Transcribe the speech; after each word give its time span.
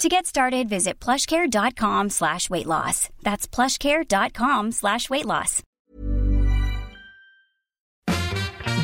To 0.00 0.08
get 0.08 0.24
started, 0.24 0.66
visit 0.66 0.98
plushcare.com 0.98 2.08
slash 2.08 2.48
weight 2.48 2.64
loss. 2.64 3.10
That's 3.22 3.46
plushcare.com 3.46 4.72
slash 4.72 5.10
weight 5.10 5.26
loss. 5.26 5.62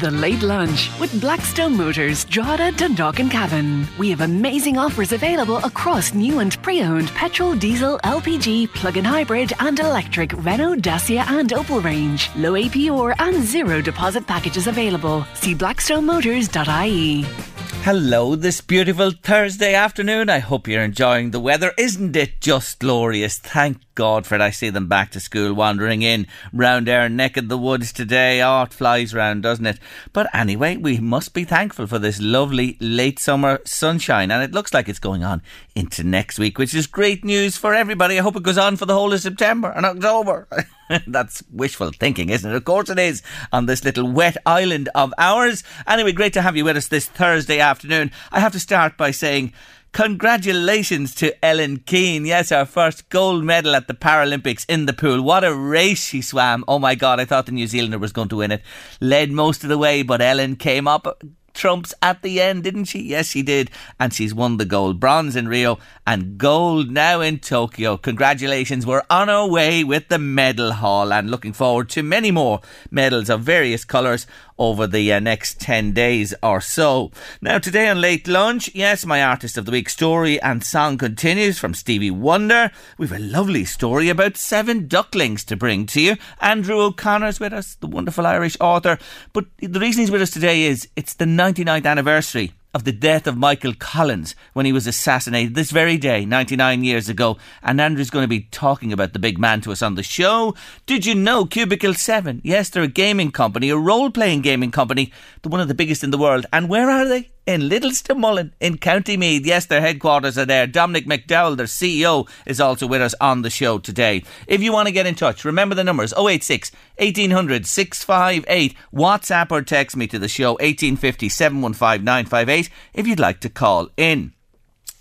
The 0.02 0.10
Late 0.10 0.42
Lunch 0.42 0.90
with 1.00 1.18
Blackstone 1.18 1.74
Motors, 1.74 2.26
Drogheda, 2.26 2.72
Dundalk 2.72 3.18
and 3.18 3.30
Cavan. 3.30 3.86
We 3.98 4.10
have 4.10 4.20
amazing 4.20 4.76
offers 4.76 5.12
available 5.12 5.56
across 5.64 6.12
new 6.12 6.40
and 6.40 6.62
pre-owned 6.62 7.08
petrol, 7.14 7.54
diesel, 7.54 7.98
LPG, 8.04 8.74
plug-in 8.74 9.06
hybrid 9.06 9.54
and 9.58 9.80
electric 9.80 10.34
Renault, 10.44 10.82
Dacia 10.82 11.24
and 11.28 11.48
Opel 11.48 11.82
range. 11.82 12.28
Low 12.36 12.52
APR 12.52 13.14
and 13.18 13.42
zero 13.42 13.80
deposit 13.80 14.26
packages 14.26 14.66
available. 14.66 15.24
See 15.32 15.54
blackstonemotors.ie. 15.54 17.55
Hello, 17.86 18.34
this 18.34 18.60
beautiful 18.60 19.12
Thursday 19.12 19.74
afternoon. 19.74 20.28
I 20.28 20.40
hope 20.40 20.66
you're 20.66 20.82
enjoying 20.82 21.30
the 21.30 21.40
weather. 21.40 21.72
Isn't 21.78 22.16
it 22.16 22.40
just 22.40 22.80
glorious? 22.80 23.38
Thank 23.38 23.78
God 23.94 24.26
for 24.26 24.34
it. 24.34 24.40
I 24.40 24.50
see 24.50 24.70
them 24.70 24.88
back 24.88 25.12
to 25.12 25.20
school 25.20 25.54
wandering 25.54 26.02
in 26.02 26.26
round 26.52 26.88
our 26.88 27.08
neck 27.08 27.36
of 27.36 27.48
the 27.48 27.56
woods 27.56 27.92
today. 27.92 28.42
Oh, 28.42 28.62
it 28.62 28.72
flies 28.72 29.14
round, 29.14 29.44
doesn't 29.44 29.66
it? 29.66 29.78
But 30.12 30.28
anyway, 30.34 30.76
we 30.76 30.98
must 30.98 31.32
be 31.32 31.44
thankful 31.44 31.86
for 31.86 31.98
this 31.98 32.20
lovely 32.20 32.76
late 32.80 33.18
summer 33.18 33.60
sunshine, 33.64 34.30
and 34.30 34.42
it 34.42 34.52
looks 34.52 34.74
like 34.74 34.88
it's 34.88 34.98
going 34.98 35.22
on 35.22 35.42
into 35.74 36.02
next 36.02 36.38
week, 36.38 36.58
which 36.58 36.74
is 36.74 36.86
great 36.86 37.24
news 37.24 37.56
for 37.56 37.72
everybody. 37.72 38.18
I 38.18 38.22
hope 38.22 38.36
it 38.36 38.42
goes 38.42 38.58
on 38.58 38.76
for 38.76 38.86
the 38.86 38.94
whole 38.94 39.12
of 39.12 39.20
September 39.20 39.70
and 39.70 39.86
October. 39.86 40.48
That's 41.06 41.42
wishful 41.50 41.90
thinking, 41.92 42.30
isn't 42.30 42.50
it? 42.50 42.56
Of 42.56 42.64
course 42.64 42.90
it 42.90 42.98
is 42.98 43.22
on 43.52 43.66
this 43.66 43.84
little 43.84 44.10
wet 44.10 44.36
island 44.46 44.88
of 44.94 45.12
ours. 45.18 45.62
Anyway, 45.86 46.12
great 46.12 46.32
to 46.34 46.42
have 46.42 46.56
you 46.56 46.64
with 46.64 46.76
us 46.76 46.88
this 46.88 47.06
Thursday 47.06 47.60
afternoon. 47.60 48.10
I 48.30 48.40
have 48.40 48.52
to 48.52 48.60
start 48.60 48.96
by 48.96 49.10
saying 49.10 49.52
Congratulations 49.96 51.14
to 51.14 51.42
Ellen 51.42 51.78
Keane. 51.78 52.26
Yes, 52.26 52.52
our 52.52 52.66
first 52.66 53.08
gold 53.08 53.44
medal 53.44 53.74
at 53.74 53.88
the 53.88 53.94
Paralympics 53.94 54.66
in 54.68 54.84
the 54.84 54.92
pool. 54.92 55.22
What 55.22 55.42
a 55.42 55.54
race 55.54 56.04
she 56.04 56.20
swam. 56.20 56.66
Oh 56.68 56.78
my 56.78 56.94
God, 56.94 57.18
I 57.18 57.24
thought 57.24 57.46
the 57.46 57.52
New 57.52 57.66
Zealander 57.66 57.98
was 57.98 58.12
going 58.12 58.28
to 58.28 58.36
win 58.36 58.52
it. 58.52 58.60
Led 59.00 59.30
most 59.30 59.62
of 59.62 59.70
the 59.70 59.78
way, 59.78 60.02
but 60.02 60.20
Ellen 60.20 60.56
came 60.56 60.86
up 60.86 61.22
trumps 61.56 61.92
at 62.00 62.22
the 62.22 62.40
end, 62.40 62.62
didn't 62.62 62.84
she? 62.84 63.00
Yes, 63.00 63.30
she 63.30 63.42
did. 63.42 63.70
And 63.98 64.12
she's 64.12 64.34
won 64.34 64.58
the 64.58 64.64
gold. 64.64 65.00
Bronze 65.00 65.34
in 65.34 65.48
Rio 65.48 65.78
and 66.06 66.38
gold 66.38 66.90
now 66.90 67.20
in 67.20 67.40
Tokyo. 67.40 67.96
Congratulations. 67.96 68.86
We're 68.86 69.02
on 69.10 69.28
our 69.28 69.48
way 69.48 69.82
with 69.82 70.08
the 70.08 70.18
medal 70.18 70.72
haul 70.72 71.12
and 71.12 71.30
looking 71.30 71.52
forward 71.52 71.88
to 71.90 72.02
many 72.02 72.30
more 72.30 72.60
medals 72.90 73.28
of 73.28 73.40
various 73.40 73.84
colours 73.84 74.26
over 74.58 74.86
the 74.86 75.12
uh, 75.12 75.20
next 75.20 75.60
10 75.60 75.92
days 75.92 76.34
or 76.42 76.60
so. 76.60 77.10
Now, 77.40 77.58
today 77.58 77.88
on 77.88 78.00
Late 78.00 78.26
Lunch, 78.28 78.70
yes, 78.74 79.06
my 79.06 79.22
Artist 79.22 79.58
of 79.58 79.64
the 79.64 79.72
Week 79.72 79.88
story 79.88 80.40
and 80.40 80.64
song 80.64 80.98
continues 80.98 81.58
from 81.58 81.74
Stevie 81.74 82.10
Wonder. 82.10 82.70
We've 82.98 83.12
a 83.12 83.18
lovely 83.18 83.64
story 83.64 84.08
about 84.08 84.36
seven 84.36 84.88
ducklings 84.88 85.44
to 85.44 85.56
bring 85.56 85.86
to 85.86 86.00
you. 86.00 86.16
Andrew 86.40 86.80
O'Connor's 86.80 87.40
with 87.40 87.52
us, 87.52 87.74
the 87.74 87.86
wonderful 87.86 88.26
Irish 88.26 88.56
author. 88.60 88.98
But 89.32 89.46
the 89.58 89.80
reason 89.80 90.00
he's 90.00 90.10
with 90.10 90.22
us 90.22 90.30
today 90.30 90.64
is 90.64 90.88
it's 90.96 91.14
the 91.14 91.24
99th 91.24 91.86
anniversary 91.86 92.52
of 92.76 92.84
the 92.84 92.92
death 92.92 93.26
of 93.26 93.38
Michael 93.38 93.72
Collins 93.72 94.36
when 94.52 94.66
he 94.66 94.72
was 94.72 94.86
assassinated 94.86 95.54
this 95.54 95.70
very 95.70 95.96
day, 95.96 96.26
99 96.26 96.84
years 96.84 97.08
ago. 97.08 97.38
And 97.62 97.80
Andrew's 97.80 98.10
going 98.10 98.24
to 98.24 98.28
be 98.28 98.48
talking 98.50 98.92
about 98.92 99.14
the 99.14 99.18
big 99.18 99.38
man 99.38 99.62
to 99.62 99.72
us 99.72 99.80
on 99.80 99.94
the 99.94 100.02
show. 100.02 100.54
Did 100.84 101.06
you 101.06 101.14
know 101.14 101.46
Cubicle 101.46 101.94
7? 101.94 102.42
Yes, 102.44 102.68
they're 102.68 102.82
a 102.82 102.88
gaming 102.88 103.30
company, 103.30 103.70
a 103.70 103.78
role 103.78 104.10
playing 104.10 104.42
gaming 104.42 104.72
company, 104.72 105.10
the 105.40 105.48
one 105.48 105.62
of 105.62 105.68
the 105.68 105.74
biggest 105.74 106.04
in 106.04 106.10
the 106.10 106.18
world. 106.18 106.44
And 106.52 106.68
where 106.68 106.90
are 106.90 107.08
they? 107.08 107.30
In 107.46 107.68
little 107.68 107.92
Stamullen 107.92 108.50
in 108.58 108.76
County 108.76 109.16
Meath. 109.16 109.46
Yes, 109.46 109.66
their 109.66 109.80
headquarters 109.80 110.36
are 110.36 110.44
there. 110.44 110.66
Dominic 110.66 111.06
McDowell, 111.06 111.56
their 111.56 111.66
CEO, 111.66 112.28
is 112.44 112.60
also 112.60 112.88
with 112.88 113.00
us 113.00 113.14
on 113.20 113.42
the 113.42 113.50
show 113.50 113.78
today. 113.78 114.24
If 114.48 114.62
you 114.62 114.72
want 114.72 114.88
to 114.88 114.92
get 114.92 115.06
in 115.06 115.14
touch, 115.14 115.44
remember 115.44 115.76
the 115.76 115.84
numbers 115.84 116.12
086 116.12 116.72
1800 116.98 117.64
658. 117.64 118.74
WhatsApp 118.92 119.52
or 119.52 119.62
text 119.62 119.96
me 119.96 120.08
to 120.08 120.18
the 120.18 120.26
show 120.26 120.54
1850 120.54 121.28
715 121.28 122.04
958 122.04 122.68
if 122.94 123.06
you'd 123.06 123.20
like 123.20 123.38
to 123.38 123.48
call 123.48 123.90
in. 123.96 124.32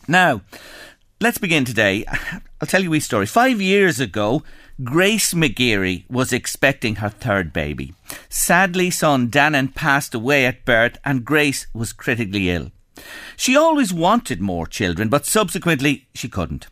Now, 0.08 0.42
let's 1.20 1.40
begin 1.40 1.66
today. 1.66 2.06
I'll 2.62 2.68
tell 2.68 2.84
you 2.84 2.94
a 2.94 3.00
story. 3.00 3.26
Five 3.26 3.60
years 3.60 4.00
ago, 4.00 4.44
Grace 4.84 5.34
McGeary 5.34 6.04
was 6.10 6.34
expecting 6.34 6.96
her 6.96 7.08
third 7.08 7.54
baby. 7.54 7.94
Sadly, 8.28 8.92
son 8.92 9.30
Dannon 9.30 9.74
passed 9.74 10.14
away 10.14 10.46
at 10.46 10.66
birth 10.66 10.98
and 11.06 11.24
Grace 11.24 11.68
was 11.74 11.94
critically 11.94 12.50
ill. 12.50 12.72
She 13.38 13.56
always 13.56 13.94
wanted 13.94 14.42
more 14.42 14.68
children, 14.68 15.08
but 15.08 15.26
subsequently 15.26 16.10
she 16.14 16.28
couldn't. 16.28 16.68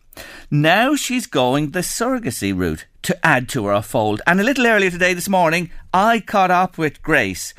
Now 0.52 0.96
she's 0.96 1.28
going 1.28 1.72
the 1.72 1.80
surrogacy 1.80 2.56
route 2.56 2.86
to 3.03 3.25
add 3.25 3.47
to 3.50 3.68
her 3.68 3.81
fold. 3.81 4.22
And 4.28 4.42
a 4.42 4.44
little 4.44 4.68
earlier 4.68 4.92
today, 4.92 5.13
this 5.13 5.30
morning, 5.30 5.72
I 5.94 6.19
caught 6.19 6.52
up 6.52 6.78
with 6.78 7.02
Grace 7.02 7.53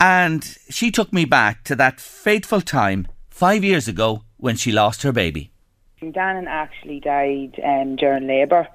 and 0.00 0.42
she 0.70 0.90
took 0.90 1.12
me 1.12 1.26
back 1.26 1.62
to 1.64 1.76
that 1.76 2.00
fateful 2.00 2.62
time 2.62 3.06
five 3.28 3.62
years 3.62 3.86
ago 3.86 4.22
when 4.38 4.56
she 4.56 4.72
lost 4.72 5.02
her 5.02 5.12
baby. 5.12 5.52
Dannon 6.00 6.46
actually 6.48 7.00
died 7.00 7.60
um, 7.62 7.96
during 7.96 8.26
labour 8.26 8.66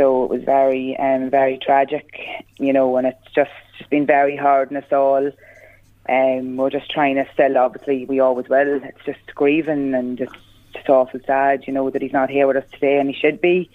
so 0.00 0.24
it 0.24 0.30
was 0.30 0.44
very, 0.44 0.96
um, 0.98 1.28
very 1.28 1.58
tragic, 1.58 2.18
you 2.58 2.72
know, 2.72 2.96
and 2.96 3.06
it's 3.06 3.32
just, 3.34 3.50
been 3.90 4.06
very 4.06 4.36
hard 4.36 4.70
on 4.70 4.76
us 4.76 4.92
all. 4.92 5.30
Um, 6.08 6.56
we're 6.56 6.70
just 6.70 6.90
trying 6.90 7.16
to 7.16 7.26
still, 7.34 7.58
obviously, 7.58 8.04
we 8.06 8.20
always 8.20 8.48
will. 8.48 8.80
It's 8.84 9.04
just 9.04 9.34
grieving 9.34 9.94
and 9.94 10.16
just, 10.16 10.34
just 10.72 10.88
awful 10.88 11.18
sad, 11.26 11.66
you 11.66 11.72
know, 11.72 11.90
that 11.90 12.00
he's 12.00 12.12
not 12.12 12.30
here 12.30 12.46
with 12.46 12.56
us 12.56 12.70
today 12.72 12.98
and 12.98 13.10
he 13.10 13.14
should 13.18 13.40
be. 13.40 13.68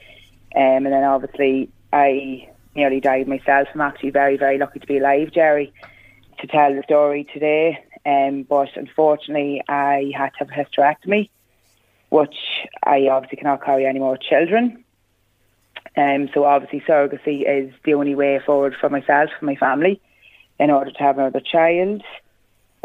Um, 0.56 0.86
and 0.86 0.88
then 0.88 1.04
obviously, 1.04 1.70
I 1.92 2.50
nearly 2.76 3.02
died 3.02 3.28
myself. 3.28 3.68
I'm 3.74 3.82
actually 3.82 4.12
very, 4.12 4.38
very 4.38 4.58
lucky 4.58 4.80
to 4.80 4.88
be 4.88 5.00
alive, 5.00 5.32
Jerry, 5.32 5.74
to 6.40 6.48
tell 6.48 6.74
the 6.74 6.84
story 6.84 7.28
today. 7.34 7.84
Um, 8.06 8.44
but 8.44 8.70
unfortunately, 8.76 9.62
I 9.68 10.14
had 10.16 10.30
to 10.34 10.46
have 10.46 10.50
a 10.50 10.54
hysterectomy, 10.54 11.30
which 12.10 12.38
I 12.84 13.10
obviously 13.10 13.38
cannot 13.38 13.66
carry 13.66 13.86
any 13.86 14.00
more 14.00 14.18
children. 14.18 14.85
Um, 15.98 16.30
so 16.34 16.44
obviously 16.44 16.82
surrogacy 16.82 17.44
is 17.48 17.74
the 17.84 17.94
only 17.94 18.16
way 18.16 18.40
forward 18.46 18.76
for 18.80 18.90
myself, 18.90 19.30
for 19.40 19.46
my 19.46 19.56
family, 19.56 20.02
in 20.60 20.70
order 20.70 20.92
to 20.92 21.00
have 21.00 21.18
another 21.18 21.40
child. 21.40 22.04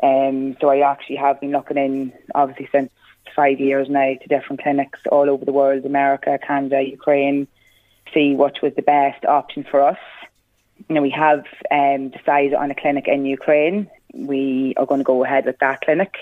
Um, 0.03 0.57
so 0.61 0.69
I 0.69 0.79
actually 0.91 1.17
have 1.17 1.41
been 1.41 1.53
looking 1.53 1.77
in, 1.77 2.13
obviously 2.35 2.69
since 2.73 2.91
five 3.35 3.61
years 3.61 3.89
now, 3.89 4.15
to 4.15 4.29
different 4.29 4.63
clinics 4.63 5.01
all 5.11 5.29
over 5.29 5.45
the 5.45 5.53
world, 5.53 5.85
America, 5.85 6.39
Canada, 6.47 6.83
Ukraine, 6.83 7.47
see 8.15 8.35
what 8.35 8.63
was 8.63 8.75
the 8.75 8.83
best 8.83 9.25
option 9.25 9.65
for 9.65 9.83
us. 9.83 9.99
You 10.89 10.95
know, 10.95 11.03
we 11.03 11.11
have 11.11 11.45
um, 11.71 12.09
decided 12.09 12.55
on 12.55 12.71
a 12.71 12.75
clinic 12.75 13.07
in 13.07 13.27
Ukraine. 13.27 13.91
We 14.15 14.75
are 14.77 14.87
going 14.87 15.01
to 15.01 15.05
go 15.05 15.25
ahead 15.25 15.47
with 15.47 15.59
that 15.59 15.83
clinic. 15.83 16.15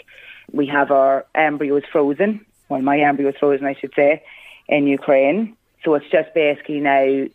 We 0.52 0.66
have 0.66 0.90
our 0.90 1.26
embryos 1.34 1.84
frozen, 1.92 2.44
well, 2.68 2.80
my 2.82 2.98
embryo 2.98 3.32
frozen, 3.38 3.66
I 3.66 3.74
should 3.74 3.94
say, 3.94 4.22
in 4.68 4.86
Ukraine. 4.86 5.56
So 5.84 5.94
it's 5.94 6.10
just 6.10 6.34
basically 6.34 6.80
now 6.80 7.26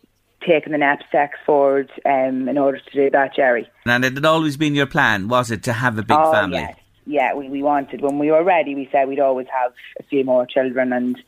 taking 0.46 0.72
the 0.72 0.98
steps 1.08 1.38
forward 1.46 1.90
um, 2.04 2.48
in 2.48 2.58
order 2.58 2.78
to 2.78 2.90
do 2.92 3.10
that, 3.10 3.34
Jerry. 3.34 3.68
And 3.86 4.04
it 4.04 4.14
had 4.14 4.24
always 4.24 4.56
been 4.56 4.74
your 4.74 4.86
plan, 4.86 5.28
was 5.28 5.50
it, 5.50 5.62
to 5.64 5.72
have 5.72 5.98
a 5.98 6.02
big 6.02 6.16
oh, 6.18 6.32
family? 6.32 6.58
Yes. 6.58 6.76
Yeah, 7.06 7.34
we, 7.34 7.48
we 7.48 7.62
wanted, 7.62 8.00
when 8.00 8.18
we 8.18 8.30
were 8.30 8.44
ready, 8.44 8.74
we 8.74 8.88
said 8.90 9.08
we'd 9.08 9.20
always 9.20 9.46
have 9.48 9.72
a 10.00 10.02
few 10.04 10.24
more 10.24 10.46
children. 10.46 10.92
And 10.92 11.20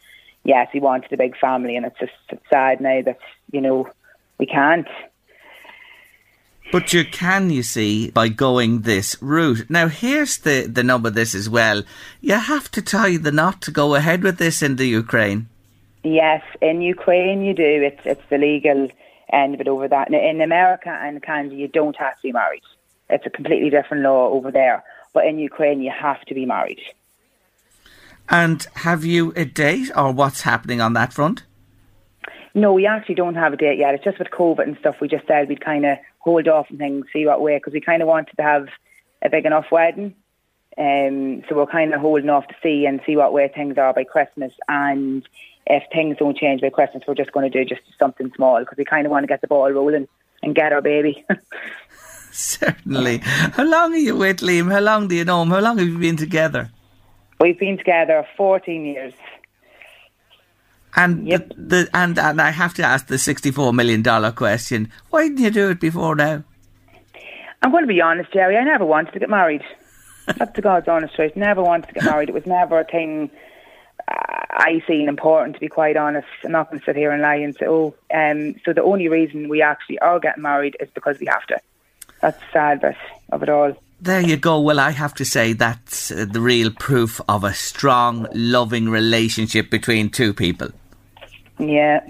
yes, 0.44 0.68
we 0.72 0.80
wanted 0.80 1.12
a 1.12 1.16
big 1.16 1.36
family. 1.36 1.76
And 1.76 1.86
it's 1.86 1.98
just 1.98 2.12
it's 2.28 2.44
sad 2.50 2.80
now 2.80 3.02
that, 3.02 3.18
you 3.52 3.60
know, 3.60 3.88
we 4.38 4.46
can't. 4.46 4.88
But 6.72 6.92
you 6.92 7.04
can, 7.04 7.50
you 7.50 7.62
see, 7.62 8.10
by 8.10 8.28
going 8.28 8.80
this 8.80 9.16
route. 9.22 9.70
Now, 9.70 9.88
here's 9.88 10.38
the, 10.38 10.66
the 10.66 10.82
nub 10.82 11.06
of 11.06 11.14
this 11.14 11.34
as 11.34 11.48
well. 11.48 11.84
You 12.20 12.34
have 12.34 12.70
to 12.72 12.82
tie 12.82 13.16
the 13.18 13.30
knot 13.30 13.62
to 13.62 13.70
go 13.70 13.94
ahead 13.94 14.22
with 14.22 14.38
this 14.38 14.62
in 14.62 14.76
the 14.76 14.86
Ukraine. 14.86 15.48
Yes, 16.06 16.42
in 16.62 16.82
Ukraine 16.82 17.42
you 17.42 17.52
do. 17.52 17.82
It's 17.82 18.00
it's 18.04 18.22
the 18.30 18.38
legal 18.38 18.88
end 19.32 19.54
of 19.54 19.60
it 19.60 19.66
over 19.66 19.88
that. 19.88 20.12
In 20.12 20.40
America 20.40 20.88
and 20.88 21.20
Canada, 21.20 21.56
you 21.56 21.66
don't 21.66 21.96
have 21.96 22.14
to 22.14 22.22
be 22.22 22.32
married. 22.32 22.62
It's 23.10 23.26
a 23.26 23.30
completely 23.30 23.70
different 23.70 24.04
law 24.04 24.28
over 24.28 24.52
there. 24.52 24.84
But 25.12 25.26
in 25.26 25.38
Ukraine, 25.38 25.80
you 25.80 25.90
have 25.90 26.20
to 26.26 26.34
be 26.34 26.46
married. 26.46 26.80
And 28.28 28.64
have 28.74 29.04
you 29.04 29.32
a 29.34 29.44
date 29.44 29.90
or 29.96 30.12
what's 30.12 30.42
happening 30.42 30.80
on 30.80 30.92
that 30.92 31.12
front? 31.12 31.42
No, 32.54 32.72
we 32.72 32.86
actually 32.86 33.16
don't 33.16 33.34
have 33.34 33.52
a 33.52 33.56
date 33.56 33.78
yet. 33.78 33.94
It's 33.94 34.04
just 34.04 34.18
with 34.20 34.30
COVID 34.30 34.62
and 34.62 34.78
stuff. 34.78 35.00
We 35.00 35.08
just 35.08 35.26
said 35.26 35.48
we'd 35.48 35.60
kind 35.60 35.84
of 35.86 35.98
hold 36.18 36.46
off 36.46 36.70
and 36.70 36.78
things, 36.78 37.06
see 37.12 37.26
what 37.26 37.40
way, 37.40 37.56
because 37.56 37.72
we 37.72 37.80
kind 37.80 38.00
of 38.00 38.08
wanted 38.08 38.36
to 38.36 38.42
have 38.42 38.68
a 39.22 39.28
big 39.28 39.44
enough 39.44 39.72
wedding. 39.72 40.14
Um, 40.78 41.42
so 41.48 41.56
we're 41.56 41.66
kind 41.66 41.94
of 41.94 42.00
holding 42.00 42.30
off 42.30 42.46
to 42.48 42.54
see 42.62 42.86
and 42.86 43.00
see 43.06 43.16
what 43.16 43.32
way 43.32 43.48
things 43.48 43.76
are 43.78 43.92
by 43.92 44.04
Christmas. 44.04 44.52
And 44.68 45.26
if 45.66 45.82
things 45.92 46.16
don't 46.18 46.36
change 46.36 46.60
by 46.60 46.70
Christmas, 46.70 47.02
we're 47.06 47.14
just 47.14 47.32
going 47.32 47.50
to 47.50 47.58
do 47.58 47.64
just 47.64 47.82
something 47.98 48.32
small 48.36 48.60
because 48.60 48.78
we 48.78 48.84
kind 48.84 49.06
of 49.06 49.10
want 49.10 49.24
to 49.24 49.28
get 49.28 49.40
the 49.40 49.46
ball 49.46 49.70
rolling 49.70 50.08
and 50.42 50.54
get 50.54 50.72
our 50.72 50.82
baby. 50.82 51.24
Certainly. 52.30 53.18
How 53.22 53.64
long 53.64 53.94
are 53.94 53.98
you 53.98 54.16
with 54.16 54.38
Liam? 54.38 54.70
How 54.70 54.80
long 54.80 55.08
do 55.08 55.14
you 55.14 55.24
know 55.24 55.42
him? 55.42 55.50
How 55.50 55.60
long 55.60 55.78
have 55.78 55.88
you 55.88 55.98
been 55.98 56.16
together? 56.16 56.70
We've 57.40 57.58
been 57.58 57.78
together 57.78 58.26
14 58.36 58.84
years. 58.84 59.14
And 60.94 61.28
yep. 61.28 61.48
the, 61.48 61.54
the, 61.56 61.90
and 61.92 62.18
and 62.18 62.40
I 62.40 62.50
have 62.50 62.72
to 62.74 62.82
ask 62.82 63.06
the 63.06 63.18
sixty-four 63.18 63.74
million 63.74 64.00
dollar 64.00 64.32
question: 64.32 64.90
Why 65.10 65.28
didn't 65.28 65.44
you 65.44 65.50
do 65.50 65.68
it 65.68 65.78
before 65.78 66.16
now? 66.16 66.42
I'm 67.60 67.70
going 67.70 67.82
to 67.82 67.86
be 67.86 68.00
honest, 68.00 68.32
Jerry. 68.32 68.56
I 68.56 68.64
never 68.64 68.86
wanted 68.86 69.12
to 69.12 69.18
get 69.18 69.28
married. 69.28 69.62
That's 70.38 70.56
the 70.56 70.62
God's 70.62 70.88
honest 70.88 71.14
truth. 71.14 71.36
Never 71.36 71.62
wanted 71.62 71.88
to 71.88 71.92
get 71.92 72.04
married. 72.04 72.30
It 72.30 72.34
was 72.34 72.46
never 72.46 72.80
a 72.80 72.84
thing 72.84 73.30
I 74.08 74.82
seen 74.86 75.08
important. 75.08 75.54
To 75.54 75.60
be 75.60 75.68
quite 75.68 75.96
honest, 75.96 76.28
I'm 76.44 76.52
not 76.52 76.70
going 76.70 76.80
to 76.80 76.84
sit 76.84 76.96
here 76.96 77.10
and 77.10 77.22
lie 77.22 77.36
and 77.36 77.54
say, 77.54 77.66
"Oh." 77.66 77.94
Um, 78.12 78.56
so 78.64 78.72
the 78.72 78.82
only 78.82 79.08
reason 79.08 79.48
we 79.48 79.62
actually 79.62 79.98
are 79.98 80.18
getting 80.18 80.42
married 80.42 80.76
is 80.80 80.88
because 80.94 81.18
we 81.18 81.26
have 81.26 81.46
to. 81.46 81.58
That's 82.20 82.38
the 82.38 82.46
sad 82.52 82.80
bit 82.80 82.96
of 83.30 83.42
it 83.42 83.48
all. 83.48 83.76
There 84.00 84.20
you 84.20 84.36
go. 84.36 84.60
Well, 84.60 84.78
I 84.78 84.90
have 84.90 85.14
to 85.14 85.24
say 85.24 85.52
that's 85.52 86.10
uh, 86.10 86.26
the 86.30 86.40
real 86.40 86.70
proof 86.70 87.20
of 87.28 87.44
a 87.44 87.54
strong, 87.54 88.26
loving 88.32 88.88
relationship 88.88 89.70
between 89.70 90.10
two 90.10 90.34
people. 90.34 90.68
Yeah. 91.58 92.06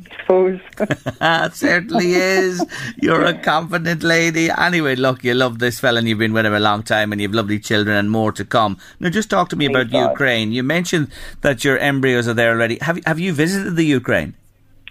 I 0.00 0.16
suppose. 0.20 0.60
it 0.78 1.54
certainly 1.54 2.12
is. 2.12 2.64
You're 3.00 3.24
a 3.24 3.34
confident 3.34 4.02
lady. 4.02 4.50
Anyway, 4.50 4.96
look, 4.96 5.24
you 5.24 5.34
love 5.34 5.58
this 5.58 5.80
fella 5.80 5.98
and 5.98 6.08
you've 6.08 6.18
been 6.18 6.32
with 6.32 6.46
him 6.46 6.54
a 6.54 6.60
long 6.60 6.82
time 6.82 7.12
and 7.12 7.20
you've 7.20 7.34
lovely 7.34 7.58
children 7.58 7.96
and 7.96 8.10
more 8.10 8.32
to 8.32 8.44
come. 8.44 8.78
Now, 8.98 9.10
just 9.10 9.30
talk 9.30 9.48
to 9.50 9.56
me 9.56 9.66
about 9.66 9.90
God. 9.90 10.10
Ukraine. 10.10 10.52
You 10.52 10.62
mentioned 10.62 11.10
that 11.42 11.64
your 11.64 11.78
embryos 11.78 12.28
are 12.28 12.34
there 12.34 12.52
already. 12.52 12.78
Have, 12.80 13.04
have 13.04 13.18
you 13.18 13.32
visited 13.32 13.76
the 13.76 13.84
Ukraine? 13.84 14.34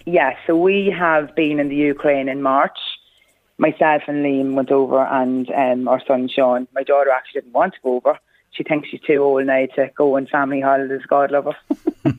Yes, 0.06 0.36
so 0.46 0.56
we 0.56 0.94
have 0.96 1.34
been 1.34 1.60
in 1.60 1.68
the 1.68 1.76
Ukraine 1.76 2.28
in 2.28 2.42
March 2.42 2.78
myself 3.60 4.02
and 4.08 4.24
Liam 4.24 4.54
went 4.54 4.72
over, 4.72 5.04
and 5.04 5.48
um, 5.50 5.86
our 5.86 6.02
son 6.06 6.28
Sean. 6.34 6.66
My 6.74 6.82
daughter 6.82 7.10
actually 7.10 7.42
didn't 7.42 7.52
want 7.52 7.74
to 7.74 7.80
go 7.82 7.96
over. 7.96 8.18
She 8.60 8.64
thinks 8.64 8.90
she's 8.90 9.00
too 9.00 9.22
old 9.22 9.46
now 9.46 9.64
to 9.76 9.90
go 9.96 10.18
on 10.18 10.26
family 10.26 10.60
holidays. 10.60 11.00
God 11.08 11.30
love 11.30 11.46
her. 11.46 11.56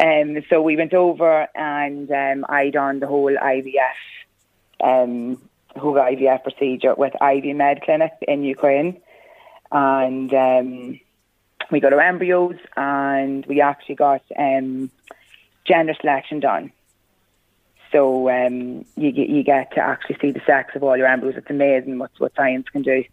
um, 0.00 0.44
so 0.50 0.60
we 0.60 0.76
went 0.76 0.92
over, 0.92 1.48
and 1.54 2.10
um, 2.10 2.44
I 2.46 2.68
done 2.68 3.00
the 3.00 3.06
whole 3.06 3.34
IVF, 3.34 3.96
um, 4.84 5.40
whole 5.74 5.94
IVF 5.94 6.42
procedure 6.42 6.94
with 6.94 7.14
IVMED 7.14 7.84
Clinic 7.84 8.12
in 8.28 8.44
Ukraine, 8.44 9.00
and 9.70 10.34
um, 10.34 11.00
we 11.70 11.80
got 11.80 11.94
our 11.94 12.02
embryos, 12.02 12.58
and 12.76 13.46
we 13.46 13.62
actually 13.62 13.94
got 13.94 14.20
um, 14.38 14.90
gender 15.64 15.94
selection 15.98 16.40
done. 16.40 16.70
So 17.92 18.28
um, 18.28 18.84
you, 18.94 19.08
you 19.08 19.42
get 19.42 19.72
to 19.72 19.80
actually 19.80 20.18
see 20.20 20.32
the 20.32 20.42
sex 20.44 20.76
of 20.76 20.82
all 20.82 20.98
your 20.98 21.06
embryos. 21.06 21.36
It's 21.38 21.48
amazing 21.48 21.98
what, 21.98 22.10
what 22.18 22.34
science 22.36 22.68
can 22.68 22.82
do. 22.82 23.04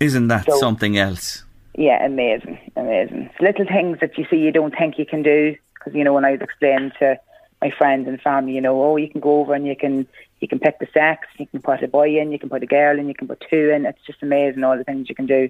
Isn't 0.00 0.28
that 0.28 0.46
so, 0.46 0.58
something 0.58 0.98
else? 0.98 1.44
Yeah, 1.76 2.04
amazing, 2.04 2.58
amazing. 2.76 3.30
It's 3.30 3.40
little 3.40 3.66
things 3.66 3.98
that 4.00 4.16
you 4.16 4.26
see 4.30 4.36
you 4.36 4.52
don't 4.52 4.74
think 4.76 4.98
you 4.98 5.06
can 5.06 5.22
do. 5.22 5.56
Because, 5.74 5.94
you 5.94 6.04
know, 6.04 6.14
when 6.14 6.24
I 6.24 6.32
was 6.32 6.40
explaining 6.40 6.92
to 6.98 7.18
my 7.60 7.70
friends 7.76 8.08
and 8.08 8.20
family, 8.20 8.52
you 8.52 8.60
know, 8.60 8.82
oh, 8.82 8.96
you 8.96 9.08
can 9.08 9.20
go 9.20 9.40
over 9.40 9.54
and 9.54 9.66
you 9.66 9.76
can 9.76 10.06
you 10.40 10.48
can 10.48 10.58
pick 10.58 10.78
the 10.78 10.86
sex, 10.92 11.26
you 11.38 11.46
can 11.46 11.62
put 11.62 11.82
a 11.82 11.88
boy 11.88 12.18
in, 12.18 12.30
you 12.30 12.38
can 12.38 12.48
put 12.48 12.62
a 12.62 12.66
girl 12.66 12.98
in, 12.98 13.08
you 13.08 13.14
can 13.14 13.28
put 13.28 13.42
two 13.48 13.70
in. 13.70 13.86
It's 13.86 14.04
just 14.06 14.22
amazing 14.22 14.64
all 14.64 14.76
the 14.76 14.84
things 14.84 15.08
you 15.08 15.14
can 15.14 15.26
do. 15.26 15.48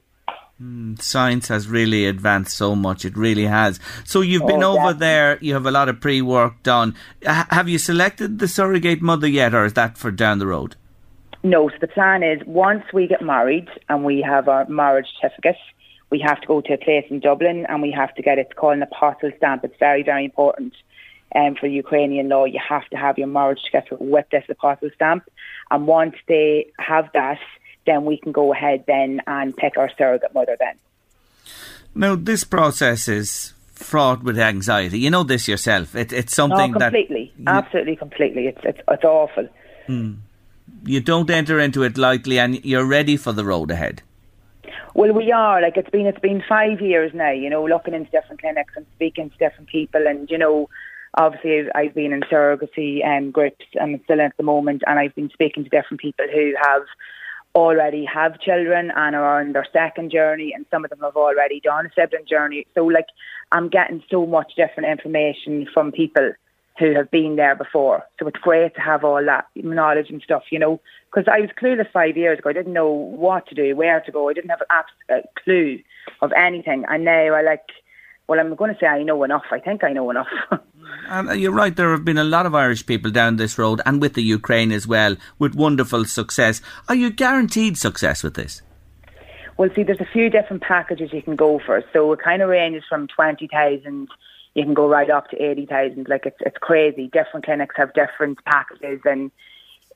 Mm, 0.62 1.00
science 1.02 1.48
has 1.48 1.69
really 1.69 2.06
advanced 2.06 2.56
so 2.56 2.75
much. 2.75 3.04
It 3.04 3.16
really 3.16 3.44
has. 3.44 3.78
So 4.04 4.20
you've 4.20 4.43
oh, 4.43 4.46
been 4.46 4.62
over 4.62 4.76
definitely. 4.76 5.00
there. 5.00 5.38
You 5.43 5.54
have 5.54 5.66
a 5.66 5.70
lot 5.70 5.88
of 5.88 6.00
pre-work 6.00 6.62
done. 6.62 6.94
H- 7.22 7.46
have 7.50 7.69
you 7.69 7.78
selected 7.78 8.38
the 8.38 8.48
surrogate 8.48 9.02
mother 9.02 9.26
yet, 9.28 9.54
or 9.54 9.66
is 9.66 9.75
that 9.75 9.98
for 9.98 10.10
down 10.10 10.38
the 10.38 10.46
road? 10.46 10.76
No. 11.46 11.69
So 11.69 11.76
the 11.81 11.87
plan 11.87 12.25
is 12.25 12.43
once 12.44 12.82
we 12.93 13.06
get 13.06 13.22
married 13.22 13.69
and 13.88 14.04
we 14.04 14.20
have 14.22 14.48
our 14.48 14.66
marriage 14.69 15.06
certificate, 15.20 15.56
we 16.10 16.19
have 16.20 16.40
to 16.40 16.46
go 16.46 16.60
to 16.60 16.72
a 16.72 16.78
place 16.78 17.06
in 17.08 17.20
Dublin 17.20 17.66
and 17.69 17.82
we 17.82 17.93
have 17.93 18.12
to 18.16 18.22
get 18.22 18.38
it 18.38 18.56
called 18.56 18.78
an 18.78 18.84
apostille 18.84 19.37
stamp. 19.37 19.64
It's 19.64 19.78
very, 19.78 20.02
very 20.02 20.25
important. 20.25 20.75
Um, 21.34 21.54
for 21.54 21.69
Ukrainian 21.69 22.28
law, 22.28 22.46
you 22.46 22.60
have 22.69 22.88
to 22.88 22.96
have 22.96 23.16
your 23.16 23.28
marriage 23.28 23.60
certificate 23.64 24.00
with 24.00 24.26
this 24.31 24.44
apostille 24.48 24.93
stamp. 24.94 25.28
And 25.70 25.87
once 25.87 26.16
they 26.26 26.66
have 26.78 27.10
that, 27.14 27.38
then 27.87 28.04
we 28.04 28.16
can 28.16 28.32
go 28.32 28.52
ahead 28.52 28.84
then 28.88 29.20
and 29.28 29.56
pick 29.56 29.76
our 29.76 29.90
surrogate 29.96 30.34
mother 30.34 30.56
then. 30.58 30.75
Now, 31.94 32.16
this 32.16 32.43
process 32.43 33.06
is 33.06 33.52
fraught 33.72 34.25
with 34.25 34.38
anxiety. 34.38 34.98
You 34.98 35.10
know 35.10 35.22
this 35.22 35.46
yourself. 35.46 35.94
It, 35.94 36.12
it's 36.12 36.34
something 36.34 36.72
no, 36.72 36.78
completely, 36.78 37.32
that 37.38 37.64
absolutely, 37.64 37.96
completely. 37.96 38.46
It's 38.48 38.60
it's, 38.64 38.81
it's 38.88 39.04
awful. 39.04 39.48
Hmm. 39.87 40.14
You 40.86 41.00
don't 41.00 41.28
enter 41.28 41.58
into 41.58 41.82
it 41.82 41.98
lightly, 41.98 42.38
and 42.38 42.64
you're 42.64 42.86
ready 42.86 43.16
for 43.16 43.32
the 43.32 43.44
road 43.44 43.70
ahead. 43.72 44.02
Well, 44.94 45.12
we 45.12 45.32
are. 45.32 45.60
Like 45.60 45.76
it's 45.76 45.90
been 45.90 46.06
it's 46.06 46.20
been 46.20 46.42
five 46.48 46.80
years 46.80 47.12
now. 47.12 47.32
You 47.32 47.50
know, 47.50 47.66
looking 47.66 47.92
into 47.92 48.10
different 48.10 48.40
clinics 48.40 48.72
and 48.76 48.86
speaking 48.94 49.30
to 49.30 49.36
different 49.36 49.68
people, 49.68 50.06
and 50.06 50.30
you 50.30 50.38
know, 50.38 50.68
obviously 51.14 51.64
I've 51.74 51.94
been 51.94 52.12
in 52.12 52.20
surrogacy 52.22 53.04
um, 53.04 53.32
groups 53.32 53.64
and 53.74 54.00
still 54.04 54.20
at 54.20 54.36
the 54.36 54.44
moment, 54.44 54.82
and 54.86 54.98
I've 54.98 55.14
been 55.14 55.30
speaking 55.30 55.64
to 55.64 55.70
different 55.70 56.00
people 56.00 56.26
who 56.32 56.54
have 56.62 56.82
already 57.56 58.05
have 58.05 58.38
children 58.40 58.93
and 58.94 59.16
are 59.16 59.40
on 59.40 59.52
their 59.52 59.66
second 59.72 60.12
journey 60.12 60.52
and 60.55 60.66
some 60.70 60.84
of 60.84 60.90
them 60.90 61.00
have 61.00 61.16
already 61.16 61.58
done 61.58 61.86
a 61.86 61.90
sibling 61.98 62.26
journey. 62.28 62.66
So 62.74 62.84
like 62.84 63.06
I'm 63.50 63.70
getting 63.70 64.02
so 64.10 64.26
much 64.26 64.52
different 64.56 64.90
information 64.90 65.66
from 65.72 65.90
people 65.90 66.32
who 66.78 66.94
have 66.94 67.10
been 67.10 67.36
there 67.36 67.54
before. 67.54 68.04
So 68.18 68.26
it's 68.26 68.38
great 68.38 68.74
to 68.74 68.80
have 68.80 69.04
all 69.04 69.24
that 69.24 69.46
knowledge 69.54 70.10
and 70.10 70.22
stuff, 70.22 70.44
you 70.50 70.58
know, 70.58 70.80
because 71.10 71.30
I 71.32 71.40
was 71.40 71.50
clueless 71.60 71.90
five 71.92 72.16
years 72.16 72.38
ago. 72.38 72.50
I 72.50 72.52
didn't 72.52 72.72
know 72.72 72.90
what 72.90 73.46
to 73.48 73.54
do, 73.54 73.74
where 73.74 74.00
to 74.00 74.12
go. 74.12 74.28
I 74.28 74.34
didn't 74.34 74.50
have 74.50 74.62
a 75.08 75.22
clue 75.42 75.78
of 76.20 76.32
anything. 76.36 76.84
And 76.88 77.04
now 77.04 77.34
I 77.34 77.42
like, 77.42 77.64
well, 78.28 78.40
I'm 78.40 78.54
going 78.54 78.74
to 78.74 78.80
say 78.80 78.86
I 78.86 79.02
know 79.02 79.22
enough. 79.22 79.44
I 79.50 79.58
think 79.58 79.84
I 79.84 79.92
know 79.92 80.10
enough. 80.10 80.28
Um, 81.08 81.36
you're 81.38 81.52
right. 81.52 81.74
There 81.74 81.90
have 81.90 82.04
been 82.04 82.18
a 82.18 82.24
lot 82.24 82.46
of 82.46 82.54
Irish 82.54 82.86
people 82.86 83.10
down 83.10 83.36
this 83.36 83.58
road, 83.58 83.80
and 83.86 84.00
with 84.00 84.14
the 84.14 84.22
Ukraine 84.22 84.72
as 84.72 84.86
well, 84.86 85.16
with 85.38 85.54
wonderful 85.54 86.04
success. 86.04 86.60
Are 86.88 86.94
you 86.94 87.10
guaranteed 87.10 87.76
success 87.76 88.22
with 88.22 88.34
this? 88.34 88.62
Well, 89.56 89.70
see, 89.74 89.82
there's 89.82 90.00
a 90.00 90.08
few 90.12 90.30
different 90.30 90.62
packages 90.62 91.12
you 91.12 91.22
can 91.22 91.36
go 91.36 91.60
for. 91.64 91.82
So 91.92 92.12
it 92.12 92.20
kind 92.22 92.42
of 92.42 92.48
ranges 92.48 92.84
from 92.88 93.08
twenty 93.08 93.48
thousand. 93.48 94.08
You 94.56 94.65
can 94.65 94.72
go 94.72 94.89
right 94.89 95.10
up 95.10 95.29
to 95.31 95.36
eighty 95.36 95.67
thousand. 95.67 96.08
Like 96.08 96.25
it's 96.25 96.39
it's 96.41 96.56
crazy. 96.56 97.08
Different 97.08 97.44
clinics 97.44 97.77
have 97.77 97.93
different 97.93 98.43
packages, 98.46 99.03
and 99.05 99.31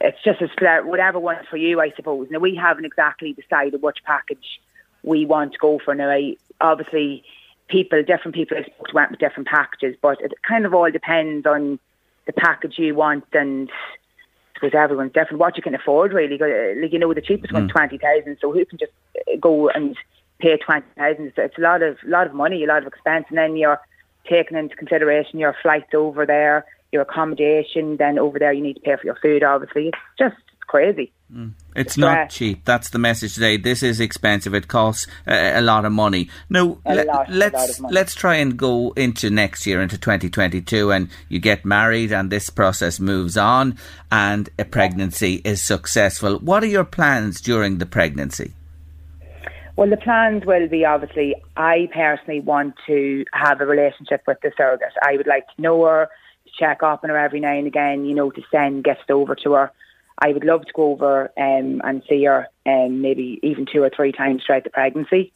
it's 0.03 0.23
just 0.23 0.43
a 0.43 0.49
split. 0.49 0.85
Whatever 0.85 1.19
one's 1.19 1.49
for 1.49 1.57
you, 1.57 1.81
I 1.81 1.93
suppose. 1.97 2.29
Now 2.31 2.41
we 2.41 2.57
haven't 2.57 2.85
exactly 2.85 3.33
decided 3.33 3.81
which 3.81 4.05
package 4.05 4.61
we 5.03 5.25
want 5.25 5.55
to 5.55 5.59
go 5.59 5.81
for. 5.83 5.95
Now, 5.95 6.11
I, 6.11 6.37
obviously 6.61 7.25
people, 7.69 8.03
different 8.03 8.35
people 8.35 8.59
I 8.59 8.65
spoke 8.65 8.89
to 8.89 8.95
went 8.95 9.13
with 9.13 9.21
different 9.21 9.49
packages, 9.49 9.97
but 10.03 10.21
it 10.21 10.35
kind 10.47 10.67
of 10.67 10.75
all 10.75 10.91
depends 10.91 11.47
on 11.47 11.79
the 12.27 12.35
package 12.35 12.79
you 12.79 12.95
want 12.95 13.25
and 13.33 13.71
because 14.53 14.75
everyone's 14.75 15.15
different. 15.15 15.39
What 15.39 15.57
you 15.57 15.63
can 15.63 15.75
afford, 15.75 16.13
really. 16.13 16.37
Like 16.37 16.93
you 16.93 16.99
know, 16.99 17.15
the 17.15 17.23
cheapest 17.23 17.55
mm. 17.55 17.61
one's 17.61 17.73
twenty 17.73 17.97
thousand. 17.97 18.37
So 18.43 18.53
who 18.53 18.67
can 18.67 18.77
just 18.77 18.93
go 19.41 19.71
and 19.71 19.97
pay 20.39 20.59
twenty 20.59 20.87
thousand? 20.99 21.33
It's 21.35 21.57
a 21.57 21.63
lot 21.63 21.83
of 21.83 21.97
lot 22.05 22.27
of 22.27 22.35
money, 22.35 22.63
a 22.63 22.67
lot 22.67 22.83
of 22.83 22.89
expense, 22.89 23.25
and 23.31 23.39
then 23.39 23.57
you're 23.57 23.81
taking 24.29 24.57
into 24.57 24.77
consideration 24.77 25.39
your 25.39 25.57
flights 25.63 25.95
over 25.95 26.27
there, 26.27 26.65
your 26.93 27.03
accommodation. 27.03 27.97
Then 27.97 28.19
over 28.19 28.39
there, 28.39 28.53
you 28.53 28.63
need 28.63 28.75
to 28.75 28.81
pay 28.81 28.97
for 28.97 29.05
your 29.05 29.17
food. 29.17 29.43
Obviously, 29.43 29.89
it's 29.89 29.99
just 30.19 30.37
crazy. 30.71 31.13
Mm. 31.35 31.53
It's 31.77 31.97
not 31.97 32.31
cheap. 32.31 32.65
That's 32.65 32.91
the 32.91 32.99
message 32.99 33.35
today. 33.35 33.57
This 33.57 33.83
is 33.83 34.01
expensive. 34.01 34.55
It 34.55 34.69
costs 34.69 35.07
a, 35.27 35.59
a 35.59 35.61
lot 35.61 35.85
of 35.85 35.93
money. 35.93 36.29
Now, 36.49 36.79
le- 36.87 37.05
lot, 37.05 37.31
let's 37.31 37.81
money. 37.81 37.95
let's 37.95 38.15
try 38.15 38.37
and 38.37 38.57
go 38.57 38.93
into 38.97 39.31
next 39.31 39.67
year, 39.67 39.81
into 39.83 39.99
2022, 39.99 40.91
and 40.93 41.09
you 41.29 41.39
get 41.39 41.65
married, 41.65 42.13
and 42.13 42.31
this 42.31 42.51
process 42.51 42.99
moves 42.99 43.37
on, 43.37 43.79
and 44.11 44.49
a 44.59 44.65
pregnancy 44.65 45.41
is 45.45 45.63
successful. 45.63 46.39
What 46.39 46.63
are 46.63 46.67
your 46.67 46.85
plans 46.85 47.41
during 47.41 47.79
the 47.79 47.87
pregnancy? 47.87 48.55
Well, 49.77 49.89
the 49.89 49.97
plans 49.97 50.45
will 50.45 50.69
be 50.69 50.85
obviously. 50.85 51.35
I 51.57 51.89
personally 51.93 52.41
want 52.41 52.75
to 52.87 53.25
have 53.33 53.61
a 53.61 53.67
relationship 53.67 54.23
with 54.27 54.39
the 54.43 54.53
surrogate. 54.57 54.93
I 55.03 55.17
would 55.17 55.27
like 55.27 55.47
to 55.55 55.63
know 55.63 55.85
her, 55.85 56.09
to 56.45 56.51
check 56.59 56.83
up 56.83 57.03
on 57.03 57.11
her 57.11 57.17
every 57.17 57.41
now 57.41 57.57
and 57.57 57.67
again. 57.67 58.05
You 58.05 58.15
know, 58.15 58.31
to 58.31 58.43
send 58.51 58.85
gifts 58.85 59.09
over 59.09 59.35
to 59.37 59.53
her 59.53 59.73
I 60.21 60.33
would 60.33 60.45
love 60.45 60.67
to 60.67 60.73
go 60.73 60.93
over 60.93 61.33
um, 61.39 61.81
and 61.83 62.03
see 62.09 62.25
her 62.25 62.47
um, 62.67 63.01
maybe 63.01 63.41
even 63.43 63.67
two 63.71 63.83
or 63.83 63.91
three 63.91 64.13
times 64.13 64.43
throughout 64.45 64.65
the 64.65 64.71
pregnancy. 64.71 65.33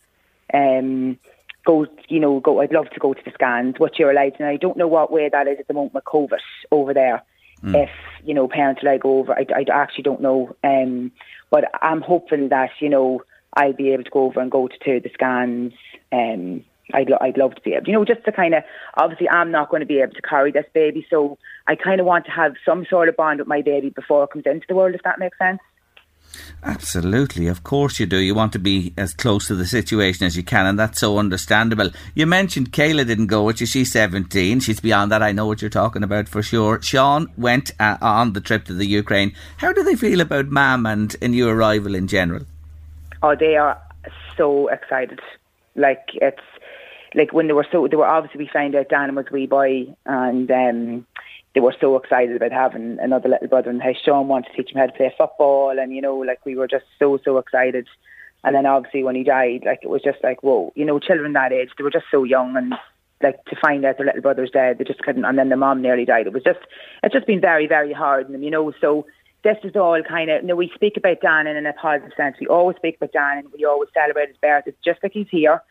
Um, 0.53 1.19
go, 1.65 1.87
you 2.09 2.21
know, 2.21 2.41
go. 2.41 2.61
I'd 2.61 2.73
love 2.73 2.91
to 2.91 3.01
go 3.01 3.15
to 3.15 3.25
the 3.25 3.33
scans, 3.33 3.77
what 3.79 3.99
you're 3.99 4.11
allowed. 4.11 4.37
And 4.39 4.49
I 4.49 4.57
don't 4.57 4.77
know 4.77 4.89
what 4.89 5.11
way 5.11 5.29
that 5.31 5.49
is 5.49 5.59
at 5.59 5.69
the 5.69 5.75
moment 5.75 5.95
with 5.95 6.05
COVID 6.05 6.39
over 6.71 6.93
there. 6.93 7.23
Mm. 7.63 7.85
If 7.85 7.91
you 8.25 8.35
know 8.35 8.47
parents 8.47 8.83
I 8.87 8.99
over, 9.03 9.33
I, 9.33 9.47
I 9.55 9.65
actually 9.73 10.03
don't 10.03 10.21
know. 10.21 10.55
Um, 10.63 11.13
but 11.51 11.65
I'm 11.81 12.03
hoping 12.03 12.51
that 12.51 12.71
you 12.81 12.91
know 12.91 13.23
I'll 13.55 13.73
be 13.73 13.93
able 13.93 14.05
to 14.05 14.11
go 14.11 14.27
over 14.27 14.41
and 14.41 14.51
go 14.51 14.69
to, 14.69 14.79
to 14.79 15.01
the 15.01 15.11
scans. 15.15 15.73
Um, 16.13 16.65
I'd, 16.93 17.09
lo- 17.09 17.19
I'd 17.21 17.39
love 17.39 17.55
to 17.55 17.61
be 17.63 17.75
able, 17.75 17.87
you 17.87 17.95
know, 17.95 18.05
just 18.05 18.25
to 18.25 18.33
kind 18.33 18.55
of, 18.55 18.63
obviously 18.97 19.29
I'm 19.29 19.51
not 19.51 19.71
going 19.71 19.81
to 19.81 19.87
be 19.87 20.01
able 20.01 20.13
to 20.15 20.23
carry 20.23 20.53
this 20.53 20.67
baby, 20.75 21.07
so 21.09 21.39
I 21.67 21.77
kind 21.77 22.01
of 22.01 22.07
want 22.07 22.27
to 22.27 22.31
have 22.31 22.55
some 22.65 22.85
sort 22.91 23.09
of 23.09 23.17
bond 23.17 23.39
with 23.39 23.49
my 23.49 23.63
baby 23.63 23.89
before 23.89 24.25
it 24.25 24.31
comes 24.31 24.45
into 24.47 24.67
the 24.69 24.75
world, 24.75 24.95
if 24.95 25.03
that 25.03 25.19
makes 25.19 25.39
sense. 25.39 25.61
Absolutely, 26.63 27.47
of 27.47 27.63
course 27.63 28.01
you 28.01 28.07
do. 28.07 28.17
You 28.17 28.35
want 28.35 28.53
to 28.55 28.59
be 28.59 28.93
as 28.97 29.15
close 29.15 29.47
to 29.47 29.55
the 29.55 29.67
situation 29.67 30.27
as 30.27 30.37
you 30.37 30.43
can, 30.43 30.67
and 30.67 30.79
that's 30.79 30.99
so 30.99 31.19
understandable. 31.19 31.91
You 32.15 32.27
mentioned 32.27 32.73
Kayla 32.73 33.07
didn't 33.07 33.27
go 33.27 33.49
you. 33.51 33.67
She's 33.67 33.93
17. 33.93 34.61
She's 34.61 34.81
beyond 34.81 35.13
that. 35.13 35.23
I 35.23 35.33
know 35.33 35.47
what 35.47 35.63
you're 35.63 35.71
talking 35.71 36.03
about 36.03 36.29
for 36.29 36.43
sure. 36.43 36.81
Sean 36.83 37.31
went 37.37 37.71
uh, 37.79 37.99
on 38.01 38.33
the 38.33 38.41
trip 38.41 38.65
to 38.65 38.75
the 38.75 38.87
Ukraine. 38.87 39.35
How 39.59 39.73
do 39.73 39.83
they 39.83 39.95
feel 39.95 40.21
about 40.21 40.49
Mam 40.49 40.87
and 40.87 41.15
a 41.23 41.29
new 41.29 41.49
arrival 41.49 41.95
in 41.95 42.09
general? 42.09 42.47
Oh, 43.25 43.35
they 43.35 43.57
are 43.57 43.81
so 44.37 44.69
excited. 44.69 45.19
Like, 45.77 46.11
it's 46.13 46.43
like 47.15 47.33
when 47.33 47.47
they 47.47 47.55
were 47.55 47.67
so 47.73 47.89
they 47.89 47.97
were 47.97 48.07
obviously 48.07 48.45
we 48.45 48.51
found 48.53 48.75
out 48.75 48.91
Dan 48.91 49.15
was 49.15 49.25
wee 49.33 49.47
boy 49.47 49.87
and 50.05 50.51
um 50.51 51.07
they 51.55 51.61
were 51.61 51.75
so 51.81 51.97
excited 51.97 52.37
about 52.37 52.53
having 52.53 52.99
another 53.01 53.31
little 53.31 53.49
brother 53.49 53.71
and 53.71 53.81
how 53.81 53.93
Sean 54.05 54.29
wanted 54.29 54.51
to 54.51 54.57
teach 54.57 54.73
him 54.73 54.79
how 54.79 54.87
to 54.87 54.93
play 54.93 55.15
football 55.17 55.79
and 55.79 55.95
you 55.95 56.03
know 56.03 56.17
like 56.19 56.45
we 56.45 56.55
were 56.55 56.69
just 56.69 56.85
so 56.99 57.19
so 57.25 57.39
excited. 57.39 57.87
And 58.43 58.55
then 58.55 58.67
obviously 58.67 59.05
when 59.05 59.17
he 59.17 59.25
died 59.25 59.63
like 59.65 59.79
it 59.83 59.89
was 59.89 60.03
just 60.03 60.19
like 60.23 60.43
whoa 60.43 60.73
you 60.77 60.85
know 60.85 60.99
children 60.99 61.33
that 61.33 61.53
age 61.53 61.71
they 61.79 61.85
were 61.85 61.91
just 61.91 62.11
so 62.11 62.25
young 62.25 62.59
and 62.59 62.75
like 63.23 63.43
to 63.47 63.57
find 63.57 63.87
out 63.87 63.97
their 63.97 64.07
little 64.07 64.21
brother's 64.21 64.51
dead 64.51 64.77
they 64.77 64.85
just 64.85 65.01
couldn't. 65.01 65.25
And 65.25 65.39
then 65.39 65.49
the 65.49 65.57
mom 65.57 65.81
nearly 65.81 66.05
died. 66.05 66.27
It 66.27 66.35
was 66.35 66.43
just 66.43 66.61
it's 67.03 67.15
just 67.15 67.27
been 67.27 67.41
very 67.41 67.67
very 67.67 67.95
hard 67.95 68.27
on 68.27 68.33
them 68.33 68.43
you 68.43 68.51
know. 68.51 68.71
So 68.83 69.07
this 69.45 69.59
is 69.63 69.77
all 69.77 70.03
kind 70.03 70.31
of, 70.31 70.43
you 70.43 70.49
know, 70.49 70.57
we 70.57 70.73
speak 70.75 70.97
about 70.97 71.21
Dan 71.21 71.47
in 71.47 71.65
a 71.67 71.73
positive 71.75 72.13
sense. 72.17 72.37
We 72.41 72.47
always 72.47 72.77
speak 72.77 72.97
about 72.97 73.13
Dan 73.13 73.39
and 73.39 73.53
we 73.53 73.65
always 73.65 73.91
celebrate 73.95 74.29
his 74.29 74.37
birth. 74.39 74.65
It's 74.67 74.83
just 74.85 75.01
like 75.03 75.13
he's 75.13 75.29
here. 75.31 75.63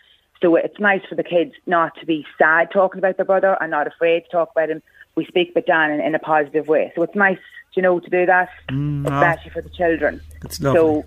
So 0.42 0.56
it's 0.56 0.80
nice 0.80 1.02
for 1.10 1.16
the 1.16 1.24
kids 1.24 1.54
not 1.66 1.98
to 2.00 2.06
be 2.06 2.26
sad 2.38 2.70
talking 2.72 3.00
about 3.00 3.18
their 3.18 3.26
brother 3.26 3.58
and 3.60 3.72
not 3.72 3.88
afraid 3.88 4.26
to 4.26 4.30
talk 4.30 4.52
about 4.52 4.70
him. 4.70 4.82
We 5.16 5.26
speak 5.26 5.52
about 5.52 5.66
Dan 5.66 5.92
in, 5.92 6.02
in 6.02 6.16
a 6.16 6.20
positive 6.20 6.68
way. 6.68 6.92
So 6.96 7.02
it's 7.02 7.16
nice, 7.16 7.40
you 7.74 7.82
know, 7.82 8.00
to 8.00 8.10
do 8.10 8.26
that, 8.26 8.50
mm, 8.70 9.06
especially 9.06 9.52
for 9.52 9.62
the 9.62 9.70
children. 9.70 10.22
It's 10.44 10.62
lovely. 10.62 10.80
So 10.80 11.06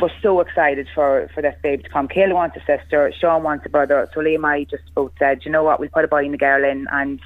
we're 0.00 0.20
so 0.22 0.40
excited 0.40 0.88
for, 0.94 1.28
for 1.34 1.42
this 1.42 1.56
baby 1.62 1.82
to 1.82 1.88
come. 1.88 2.08
Kayla 2.08 2.34
wants 2.34 2.56
a 2.56 2.60
sister, 2.60 3.12
Sean 3.18 3.42
wants 3.42 3.66
a 3.66 3.68
brother. 3.68 4.08
So 4.14 4.20
Liam 4.20 4.36
and 4.36 4.46
I 4.46 4.64
just 4.64 4.94
both 4.94 5.12
said, 5.18 5.44
you 5.44 5.50
know 5.50 5.64
what, 5.64 5.80
we'll 5.80 5.88
put 5.88 6.04
a 6.04 6.08
boy 6.08 6.24
and 6.24 6.34
a 6.34 6.38
girl 6.38 6.64
in 6.64 6.86
and 6.90 7.20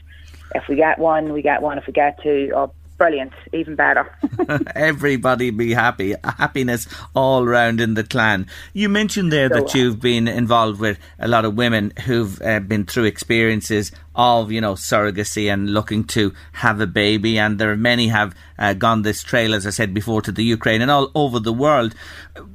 if 0.54 0.68
we 0.68 0.76
get 0.76 0.98
one, 0.98 1.32
we 1.32 1.42
get 1.42 1.62
one. 1.62 1.78
If 1.78 1.86
we 1.86 1.92
get 1.92 2.22
two, 2.22 2.52
or 2.54 2.70
brilliant, 3.02 3.32
even 3.52 3.74
better. 3.74 4.08
Everybody 4.76 5.50
be 5.50 5.72
happy. 5.72 6.14
Happiness 6.22 6.86
all 7.16 7.44
round 7.44 7.80
in 7.80 7.94
the 7.94 8.04
clan. 8.04 8.46
You 8.74 8.88
mentioned 8.88 9.32
there 9.32 9.48
so 9.48 9.56
that 9.56 9.74
you've 9.74 10.00
been 10.00 10.28
involved 10.28 10.78
with 10.78 11.00
a 11.18 11.26
lot 11.26 11.44
of 11.44 11.56
women 11.56 11.92
who've 12.06 12.40
uh, 12.42 12.60
been 12.60 12.84
through 12.84 13.04
experiences 13.04 13.90
of 14.14 14.52
you 14.52 14.60
know 14.60 14.74
surrogacy 14.74 15.52
and 15.52 15.70
looking 15.70 16.04
to 16.04 16.32
have 16.52 16.80
a 16.80 16.86
baby. 16.86 17.38
And 17.38 17.58
there 17.58 17.70
are 17.70 17.76
many 17.76 18.08
have 18.08 18.34
uh, 18.58 18.74
gone 18.74 19.02
this 19.02 19.22
trail 19.22 19.54
as 19.54 19.66
I 19.66 19.70
said 19.70 19.94
before 19.94 20.22
to 20.22 20.32
the 20.32 20.44
Ukraine 20.44 20.82
and 20.82 20.90
all 20.90 21.10
over 21.14 21.40
the 21.40 21.52
world. 21.52 21.94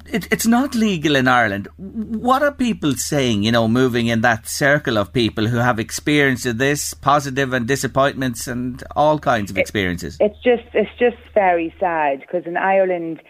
It, 0.06 0.28
it's 0.32 0.48
not 0.48 0.76
legal 0.76 1.16
in 1.16 1.28
Ireland. 1.28 1.68
What 1.78 2.44
are 2.44 2.52
people 2.52 2.94
saying 2.94 3.44
you 3.44 3.52
know 3.52 3.68
moving 3.68 4.08
in 4.08 4.22
that 4.22 4.48
circle 4.48 4.98
of 4.98 5.14
people 5.14 5.48
who 5.48 5.58
have 5.58 5.80
experienced 5.80 6.58
this 6.58 6.94
positive 6.94 7.54
and 7.54 7.68
disappointments 7.68 8.48
and 8.48 8.84
all 8.96 9.20
kinds 9.20 9.52
of 9.52 9.58
experiences? 9.58 10.18
it's 10.20 10.40
just 10.44 10.64
it's 10.74 10.98
just 11.00 11.18
very 11.34 11.74
sad 11.80 12.20
because 12.22 12.46
in 12.46 12.58
Ireland 12.58 13.22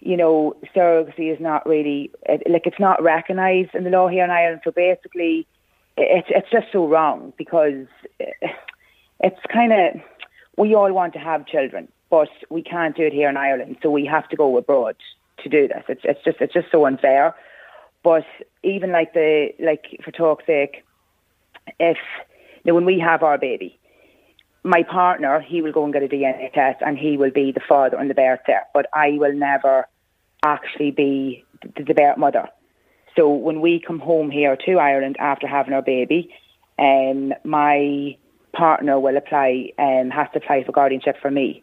you 0.00 0.16
know 0.16 0.56
surrogacy 0.74 1.32
is 1.32 1.40
not 1.40 1.66
really 1.66 2.10
like 2.28 2.66
it's 2.66 2.80
not 2.80 3.02
recognised 3.02 3.74
in 3.74 3.84
the 3.84 3.90
law 3.90 4.08
here 4.08 4.24
in 4.24 4.30
Ireland. 4.30 4.60
So 4.64 4.70
basically 4.70 5.46
it's 5.96 6.28
it's 6.30 6.50
just 6.50 6.66
so 6.72 6.86
wrong 6.86 7.32
because 7.36 7.86
eh, 8.20 8.48
it's 9.20 9.40
kind 9.52 9.72
of 9.72 10.00
we 10.56 10.74
all 10.74 10.92
want 10.92 11.12
to 11.14 11.18
have 11.18 11.46
children, 11.46 11.88
but 12.10 12.28
we 12.50 12.62
can't 12.62 12.96
do 12.96 13.04
it 13.04 13.12
here 13.12 13.28
in 13.28 13.36
Ireland, 13.36 13.76
so 13.82 13.90
we 13.90 14.06
have 14.06 14.28
to 14.28 14.36
go 14.36 14.56
abroad 14.56 14.96
to 15.42 15.48
do 15.48 15.68
this. 15.68 15.84
It's 15.88 16.02
it's 16.04 16.24
just 16.24 16.40
it's 16.40 16.54
just 16.54 16.70
so 16.70 16.86
unfair. 16.86 17.34
But 18.02 18.24
even 18.62 18.90
like 18.90 19.14
the 19.14 19.50
like 19.60 20.00
for 20.04 20.10
talk's 20.10 20.46
sake, 20.46 20.84
if 21.78 21.98
know, 22.64 22.74
when 22.74 22.84
we 22.84 22.98
have 22.98 23.22
our 23.22 23.38
baby, 23.38 23.78
my 24.64 24.82
partner 24.82 25.40
he 25.40 25.62
will 25.62 25.72
go 25.72 25.84
and 25.84 25.92
get 25.92 26.02
a 26.02 26.08
DNA 26.08 26.52
test, 26.52 26.82
and 26.82 26.98
he 26.98 27.16
will 27.16 27.30
be 27.30 27.52
the 27.52 27.60
father 27.60 27.96
and 27.96 28.10
the 28.10 28.14
birth 28.14 28.40
cert, 28.48 28.62
but 28.74 28.86
I 28.92 29.12
will 29.12 29.32
never 29.32 29.86
actually 30.42 30.90
be 30.90 31.44
the 31.62 31.94
birth 31.94 32.18
mother. 32.18 32.48
So 33.16 33.30
when 33.30 33.60
we 33.60 33.80
come 33.80 33.98
home 33.98 34.30
here 34.30 34.56
to 34.66 34.78
Ireland 34.78 35.16
after 35.18 35.46
having 35.46 35.74
our 35.74 35.82
baby, 35.82 36.34
um, 36.78 37.34
my 37.44 38.16
partner 38.52 38.98
will 39.00 39.16
apply, 39.16 39.72
um, 39.78 40.10
has 40.10 40.28
to 40.32 40.38
apply 40.38 40.64
for 40.64 40.72
guardianship 40.72 41.16
for 41.20 41.30
me. 41.30 41.62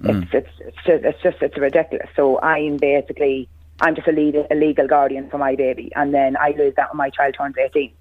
Mm. 0.00 0.22
It's, 0.22 0.34
it's, 0.34 0.48
it's, 0.60 0.76
just, 0.86 1.04
it's 1.04 1.22
just, 1.22 1.42
it's 1.42 1.58
ridiculous. 1.58 2.08
So 2.16 2.40
I'm 2.40 2.76
basically, 2.76 3.48
I'm 3.80 3.94
just 3.94 4.08
a, 4.08 4.12
lead, 4.12 4.36
a 4.50 4.54
legal 4.54 4.86
guardian 4.86 5.30
for 5.30 5.38
my 5.38 5.54
baby. 5.56 5.90
And 5.94 6.14
then 6.14 6.36
I 6.36 6.54
lose 6.56 6.74
that 6.76 6.90
when 6.90 6.98
my 6.98 7.10
child 7.10 7.34
turns 7.38 7.56
18. 7.58 7.92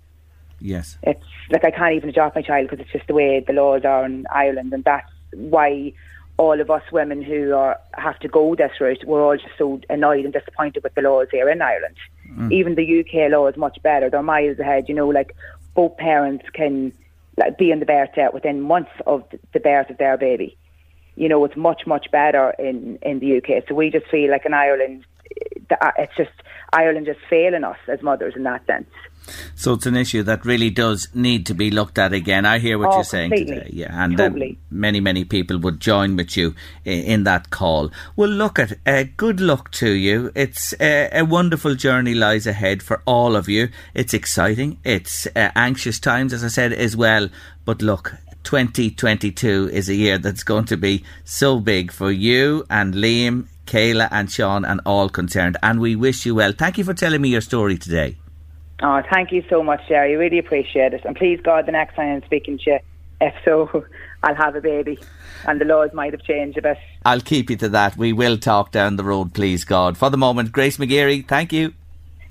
Yes. 0.59 0.97
It's 1.03 1.23
like 1.49 1.65
I 1.65 1.71
can't 1.71 1.95
even 1.95 2.09
adopt 2.09 2.35
my 2.35 2.41
child 2.41 2.69
because 2.69 2.83
it's 2.83 2.93
just 2.93 3.07
the 3.07 3.13
way 3.13 3.43
the 3.45 3.53
laws 3.53 3.83
are 3.83 4.05
in 4.05 4.25
Ireland. 4.31 4.73
And 4.73 4.83
that's 4.83 5.11
why 5.33 5.93
all 6.37 6.59
of 6.59 6.69
us 6.71 6.83
women 6.91 7.21
who 7.21 7.53
are 7.53 7.79
have 7.93 8.17
to 8.19 8.27
go 8.27 8.55
this 8.55 8.71
route, 8.79 9.03
we're 9.05 9.23
all 9.23 9.37
just 9.37 9.57
so 9.57 9.81
annoyed 9.89 10.25
and 10.25 10.33
disappointed 10.33 10.83
with 10.83 10.95
the 10.95 11.01
laws 11.01 11.27
here 11.31 11.49
in 11.49 11.61
Ireland. 11.61 11.95
Mm. 12.37 12.51
Even 12.51 12.75
the 12.75 12.99
UK 12.99 13.31
law 13.31 13.47
is 13.47 13.57
much 13.57 13.81
better; 13.81 14.09
they're 14.09 14.23
miles 14.23 14.59
ahead. 14.59 14.89
You 14.89 14.95
know, 14.95 15.07
like 15.07 15.35
both 15.75 15.97
parents 15.97 16.45
can 16.53 16.93
like, 17.37 17.57
be 17.57 17.71
in 17.71 17.79
the 17.79 17.85
birth 17.85 18.09
cert 18.15 18.33
within 18.33 18.61
months 18.61 18.91
of 19.05 19.23
the 19.53 19.59
birth 19.59 19.89
of 19.89 19.97
their 19.97 20.17
baby. 20.17 20.57
You 21.15 21.29
know, 21.29 21.43
it's 21.45 21.55
much 21.55 21.85
much 21.85 22.09
better 22.11 22.53
in 22.59 22.97
in 23.01 23.19
the 23.19 23.37
UK. 23.37 23.63
So 23.67 23.75
we 23.75 23.89
just 23.89 24.07
feel 24.07 24.31
like 24.31 24.45
in 24.45 24.53
Ireland, 24.53 25.05
it's 25.29 26.15
just 26.15 26.31
Ireland 26.71 27.05
just 27.05 27.19
failing 27.29 27.63
us 27.63 27.77
as 27.87 28.01
mothers 28.01 28.35
in 28.35 28.43
that 28.43 28.65
sense. 28.65 28.89
So 29.55 29.73
it's 29.73 29.85
an 29.85 29.95
issue 29.95 30.23
that 30.23 30.45
really 30.45 30.69
does 30.69 31.07
need 31.13 31.45
to 31.45 31.53
be 31.53 31.71
looked 31.71 31.97
at 31.97 32.13
again. 32.13 32.45
I 32.45 32.59
hear 32.59 32.77
what 32.77 32.89
oh, 32.89 32.95
you're 32.95 33.03
saying 33.03 33.31
today, 33.31 33.69
yeah, 33.71 34.03
and 34.03 34.17
totally. 34.17 34.57
many 34.69 34.99
many 34.99 35.23
people 35.23 35.57
would 35.59 35.79
join 35.79 36.15
with 36.15 36.35
you 36.35 36.55
in, 36.85 37.03
in 37.03 37.23
that 37.23 37.49
call. 37.49 37.91
Well, 38.15 38.29
look 38.29 38.59
at 38.59 38.77
uh, 38.85 39.05
good 39.17 39.39
luck 39.39 39.71
to 39.71 39.91
you. 39.91 40.31
It's 40.35 40.73
uh, 40.73 41.09
a 41.11 41.23
wonderful 41.23 41.75
journey 41.75 42.13
lies 42.13 42.47
ahead 42.47 42.83
for 42.83 43.01
all 43.05 43.35
of 43.35 43.47
you. 43.47 43.69
It's 43.93 44.13
exciting. 44.13 44.79
It's 44.83 45.27
uh, 45.27 45.51
anxious 45.55 45.99
times, 45.99 46.33
as 46.33 46.43
I 46.43 46.49
said 46.49 46.73
as 46.73 46.95
well. 46.97 47.29
But 47.65 47.81
look, 47.81 48.15
2022 48.43 49.69
is 49.71 49.89
a 49.89 49.95
year 49.95 50.17
that's 50.17 50.43
going 50.43 50.65
to 50.65 50.77
be 50.77 51.03
so 51.23 51.59
big 51.59 51.91
for 51.91 52.11
you 52.11 52.65
and 52.69 52.93
Liam, 52.93 53.47
Kayla, 53.65 54.09
and 54.11 54.29
Sean, 54.29 54.65
and 54.65 54.81
all 54.85 55.09
concerned. 55.09 55.57
And 55.63 55.79
we 55.79 55.95
wish 55.95 56.25
you 56.25 56.35
well. 56.35 56.51
Thank 56.51 56.77
you 56.77 56.83
for 56.83 56.93
telling 56.93 57.21
me 57.21 57.29
your 57.29 57.41
story 57.41 57.77
today. 57.77 58.17
Oh, 58.83 59.01
thank 59.09 59.31
you 59.31 59.43
so 59.49 59.63
much, 59.63 59.87
Jerry. 59.87 60.17
Really 60.17 60.37
appreciate 60.37 60.93
it. 60.93 61.05
And 61.05 61.15
please, 61.15 61.39
God, 61.41 61.65
the 61.65 61.71
next 61.71 61.95
time 61.95 62.15
I'm 62.17 62.23
speaking 62.25 62.57
to 62.59 62.71
you, 62.71 62.79
if 63.21 63.33
so, 63.45 63.85
I'll 64.23 64.35
have 64.35 64.55
a 64.57 64.61
baby. 64.61 64.99
And 65.45 65.59
the 65.59 65.65
laws 65.65 65.91
might 65.93 66.11
have 66.11 66.21
changed 66.23 66.57
a 66.57 66.61
bit. 66.61 66.77
I'll 67.05 67.21
keep 67.21 67.49
you 67.49 67.55
to 67.57 67.69
that. 67.69 67.95
We 67.95 68.11
will 68.11 68.37
talk 68.37 68.71
down 68.71 68.97
the 68.97 69.03
road, 69.03 69.33
please, 69.33 69.63
God. 69.63 69.97
For 69.97 70.09
the 70.09 70.17
moment, 70.17 70.51
Grace 70.51 70.77
McGeary, 70.77 71.25
thank 71.25 71.53
you. 71.53 71.73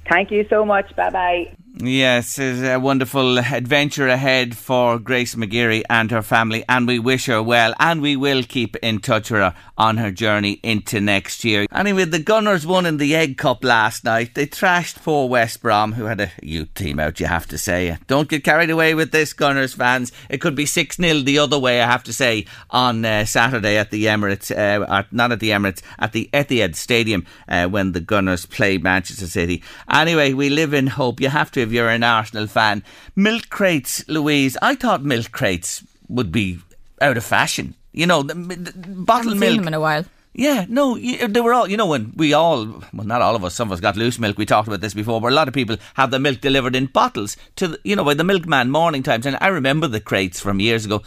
Thank 0.09 0.30
you 0.30 0.47
so 0.50 0.64
much. 0.64 0.94
Bye 0.94 1.11
bye. 1.11 1.54
Yes, 1.75 2.38
it's 2.38 2.61
a 2.61 2.76
wonderful 2.76 3.38
adventure 3.38 4.07
ahead 4.07 4.55
for 4.55 4.99
Grace 4.99 5.35
McGeary 5.35 5.83
and 5.88 6.11
her 6.11 6.21
family, 6.21 6.64
and 6.69 6.87
we 6.87 6.99
wish 6.99 7.26
her 7.26 7.43
well, 7.43 7.73
and 7.81 8.02
we 8.02 8.14
will 8.14 8.43
keep 8.43 8.76
in 8.76 8.99
touch 8.99 9.31
with 9.31 9.41
her 9.41 9.55
on 9.79 9.97
her 9.97 10.11
journey 10.11 10.61
into 10.62 11.00
next 11.00 11.45
year. 11.45 11.67
Anyway, 11.73 12.05
the 12.05 12.19
Gunners 12.19 12.67
won 12.67 12.85
in 12.85 12.99
the 12.99 13.17
Egg 13.17 13.38
Cup 13.38 13.64
last 13.64 14.05
night. 14.05 14.35
They 14.35 14.45
thrashed 14.45 15.02
poor 15.02 15.31
West 15.31 15.62
Brom, 15.62 15.95
who 15.95 16.05
had 16.05 16.21
a 16.21 16.31
youth 16.43 16.75
team 16.75 17.00
out, 17.00 17.19
you 17.19 17.26
have 17.26 17.47
to 17.49 17.57
say. 17.57 17.97
Don't 18.07 18.29
get 18.29 18.45
carried 18.45 18.71
away 18.71 18.95
with 18.95 19.11
this, 19.11 19.33
Gunners 19.33 19.73
fans. 19.73 20.12
It 20.29 20.43
could 20.43 20.55
be 20.55 20.67
6 20.67 20.97
0 20.97 21.21
the 21.21 21.38
other 21.38 21.59
way, 21.59 21.81
I 21.81 21.87
have 21.87 22.05
to 22.05 22.12
say, 22.12 22.45
on 22.69 23.02
uh, 23.07 23.25
Saturday 23.25 23.79
at 23.79 23.91
the 23.91 24.05
Emirates, 24.05 24.50
uh, 24.50 24.85
at, 24.93 25.11
not 25.11 25.33
at 25.33 25.41
the 25.41 25.50
Emirates, 25.50 25.81
at 25.99 26.12
the 26.12 26.29
Etihad 26.35 26.76
Stadium 26.76 27.26
uh, 27.49 27.67
when 27.67 27.93
the 27.93 28.00
Gunners 28.00 28.45
play 28.45 28.76
Manchester 28.76 29.26
City. 29.26 29.62
Anyway, 29.91 30.35
we 30.35 30.50
live 30.50 30.75
in 30.75 30.87
hope. 30.87 31.19
You 31.19 31.31
have 31.31 31.50
to 31.52 31.62
if 31.62 31.73
you're 31.73 31.88
an 31.88 32.04
Arsenal 32.04 32.47
fan. 32.47 32.85
Milk 33.16 33.49
crates, 33.49 34.07
Louise. 34.09 34.57
I 34.61 34.75
thought 34.75 35.02
milk 35.02 35.33
crates 35.33 35.85
would 36.09 36.31
be 36.31 36.59
out 37.00 37.16
of 37.16 37.25
fashion. 37.25 37.75
You 37.92 38.07
know, 38.07 38.23
the, 38.23 38.35
the 38.35 38.73
bottled 38.76 39.38
milk. 39.38 39.50
seen 39.50 39.57
them 39.59 39.69
in 39.69 39.75
a 39.75 39.81
while. 39.81 40.04
Yeah, 40.35 40.64
no, 40.66 40.97
they 40.97 41.40
were 41.42 41.52
all, 41.52 41.69
you 41.69 41.76
know, 41.76 41.87
when 41.87 42.14
we 42.16 42.33
all, 42.33 42.64
well, 42.95 43.07
not 43.07 43.21
all 43.21 43.37
of 43.37 43.45
us, 43.45 43.54
some 43.54 43.69
of 43.69 43.73
us 43.73 43.81
got 43.81 43.97
loose 43.99 44.19
milk, 44.19 44.38
we 44.38 44.47
talked 44.47 44.66
about 44.66 44.81
this 44.81 44.95
before, 44.95 45.21
but 45.21 45.31
a 45.31 45.35
lot 45.35 45.47
of 45.47 45.52
people 45.52 45.76
have 45.92 46.11
the 46.11 46.19
milk 46.19 46.40
delivered 46.40 46.75
in 46.75 46.87
bottles 46.87 47.37
to, 47.57 47.69
the, 47.69 47.81
you 47.85 47.95
know, 47.95 48.04
by 48.04 48.14
the 48.14 48.25
milkman 48.25 48.71
morning 48.71 49.02
times. 49.02 49.26
And 49.26 49.37
I 49.42 49.49
remember 49.49 49.88
the 49.88 50.00
crates 50.00 50.40
from 50.40 50.59
years 50.59 50.87
ago. 50.87 51.02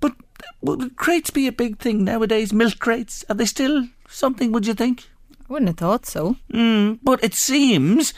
But 0.00 0.14
would 0.60 0.96
crates 0.96 1.30
be 1.30 1.46
a 1.46 1.52
big 1.52 1.78
thing 1.78 2.02
nowadays? 2.02 2.52
Milk 2.52 2.80
crates? 2.80 3.24
Are 3.28 3.36
they 3.36 3.46
still 3.46 3.86
something, 4.08 4.50
would 4.50 4.66
you 4.66 4.74
think? 4.74 5.08
I 5.48 5.52
wouldn't 5.52 5.68
have 5.68 5.78
thought 5.78 6.04
so. 6.04 6.36
Mm, 6.52 6.98
but 7.00 7.22
it 7.22 7.34
seems 7.34 8.12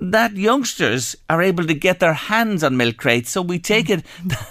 that 0.00 0.36
youngsters 0.36 1.16
are 1.28 1.42
able 1.42 1.64
to 1.66 1.74
get 1.74 2.00
their 2.00 2.12
hands 2.12 2.62
on 2.62 2.76
milk 2.76 2.96
crates, 2.96 3.30
so 3.30 3.42
we 3.42 3.58
take 3.58 3.90
it. 3.90 4.04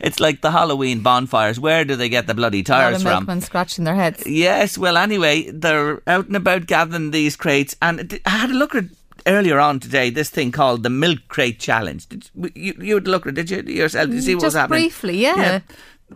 it's 0.00 0.20
like 0.20 0.40
the 0.40 0.50
Halloween 0.50 1.00
bonfires. 1.00 1.60
Where 1.60 1.84
do 1.84 1.96
they 1.96 2.08
get 2.08 2.26
the 2.26 2.34
bloody 2.34 2.62
tires 2.62 3.02
from? 3.02 3.12
milkmen 3.12 3.40
scratching 3.40 3.84
their 3.84 3.94
heads. 3.94 4.26
Yes, 4.26 4.78
well, 4.78 4.96
anyway, 4.96 5.50
they're 5.50 6.02
out 6.08 6.26
and 6.26 6.36
about 6.36 6.66
gathering 6.66 7.10
these 7.10 7.36
crates, 7.36 7.76
and 7.82 8.20
I 8.24 8.30
had 8.30 8.50
a 8.50 8.54
look 8.54 8.74
at 8.74 8.84
earlier 9.26 9.58
on 9.58 9.80
today 9.80 10.08
this 10.10 10.30
thing 10.30 10.52
called 10.52 10.82
the 10.82 10.90
Milk 10.90 11.18
Crate 11.28 11.58
Challenge. 11.58 12.08
Did 12.08 12.30
you, 12.34 12.50
you, 12.54 12.74
you 12.80 12.94
had 12.94 13.06
a 13.06 13.10
look 13.10 13.26
at 13.26 13.36
it, 13.36 13.46
did 13.46 13.50
you 13.50 13.74
yourself? 13.74 14.06
Did 14.06 14.16
you 14.16 14.22
see 14.22 14.34
what 14.34 14.44
was 14.44 14.54
Just 14.54 14.60
happening? 14.60 14.82
briefly, 14.82 15.22
yeah. 15.22 15.60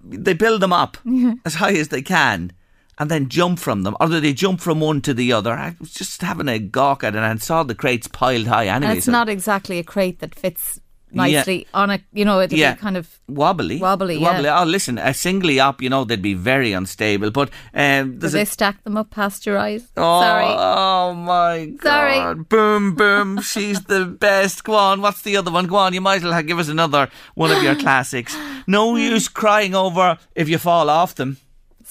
They 0.05 0.35
build 0.35 0.63
them 0.63 0.73
up 0.73 0.97
as 1.45 1.55
high 1.55 1.75
as 1.75 1.89
they 1.89 2.03
can. 2.03 2.53
And 3.01 3.11
then 3.11 3.29
jump 3.31 3.59
from 3.59 3.83
them, 3.83 3.97
or 3.99 4.09
do 4.09 4.21
they 4.21 4.35
jump 4.35 4.61
from 4.61 4.79
one 4.81 5.01
to 5.01 5.15
the 5.15 5.33
other? 5.33 5.53
I 5.55 5.75
was 5.81 5.91
just 5.93 6.21
having 6.21 6.49
a 6.49 6.59
gawk 6.59 7.03
at 7.03 7.17
it 7.17 7.19
and 7.19 7.43
saw 7.43 7.63
the 7.63 7.75
crates 7.75 8.07
piled 8.07 8.47
high 8.47 8.67
anyway. 8.69 8.91
And 8.91 8.97
it's 8.99 9.07
so- 9.07 9.13
not 9.13 9.29
exactly 9.31 9.79
a 9.79 9.83
crate 9.83 10.19
that 10.21 10.35
fits 10.35 10.79
nicely 11.13 11.67
on 11.75 11.91
a, 11.91 11.99
you 12.13 12.25
know, 12.25 12.41
it'd 12.41 12.57
Yeah. 12.57 12.75
be 12.75 12.79
kind 12.81 12.97
of 12.99 13.09
wobbly, 13.27 13.79
Wobbly, 13.79 14.19
yeah. 14.19 14.31
wobbly. 14.33 14.49
Oh, 14.51 14.65
listen, 14.65 14.99
a 14.99 15.13
singly 15.15 15.59
up, 15.59 15.81
you 15.83 15.89
know, 15.89 16.05
they'd 16.05 16.21
be 16.23 16.35
very 16.35 16.73
unstable. 16.73 17.31
But 17.33 17.51
um, 17.75 18.19
Do 18.19 18.29
they 18.29 18.43
a 18.43 18.47
stack 18.47 18.85
them 18.85 18.97
up 18.99 19.11
pasteurised? 19.11 19.89
Oh, 19.97 20.21
Sorry. 20.21 20.45
oh 20.47 21.15
my 21.15 21.73
god. 21.79 21.83
Sorry. 21.83 22.35
Boom, 22.45 22.95
boom. 22.95 23.41
She's 23.41 23.81
the 23.85 24.05
best. 24.05 24.63
Go 24.63 24.75
on. 24.75 25.01
What's 25.01 25.23
the 25.23 25.37
other 25.39 25.51
one? 25.51 25.67
Go 25.67 25.77
on. 25.77 25.95
You 25.95 26.01
might 26.03 26.17
as 26.17 26.25
well 26.25 26.43
give 26.43 26.59
us 26.59 26.69
another 26.69 27.09
one 27.35 27.51
of 27.51 27.63
your 27.63 27.75
classics. 27.87 28.37
No 28.69 28.95
use 28.97 29.27
crying 29.27 29.75
over 29.75 30.19
if 30.37 30.49
you 30.51 30.59
fall 30.59 30.89
off 30.91 31.15
them. 31.15 31.39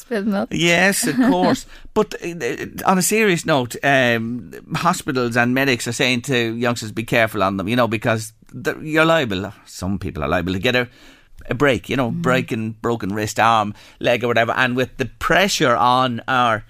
Milk. 0.10 0.50
Yes, 0.52 1.08
of 1.08 1.16
course. 1.32 1.66
but 1.94 2.16
uh, 2.24 2.68
on 2.86 2.98
a 2.98 3.02
serious 3.02 3.46
note, 3.46 3.76
um, 3.84 4.54
hospitals 4.76 5.38
and 5.38 5.54
medics 5.54 5.88
are 5.88 5.94
saying 5.94 6.22
to 6.24 6.56
youngsters, 6.56 6.92
be 6.92 7.04
careful 7.04 7.44
on 7.44 7.58
them, 7.58 7.68
you 7.68 7.76
know, 7.76 7.88
because 7.88 8.34
you're 8.82 9.06
liable, 9.06 9.54
some 9.66 10.00
people 10.00 10.24
are 10.24 10.30
liable 10.30 10.54
to 10.54 10.60
get 10.60 10.76
a, 10.76 10.88
a 11.50 11.54
break, 11.54 11.90
you 11.90 11.96
know, 11.96 12.12
breaking, 12.12 12.72
broken 12.82 13.14
wrist, 13.14 13.40
arm, 13.40 13.74
leg, 14.00 14.24
or 14.24 14.28
whatever. 14.28 14.52
And 14.54 14.76
with 14.76 14.98
the 14.98 15.06
pressure 15.06 15.76
on 15.76 16.22
our 16.28 16.66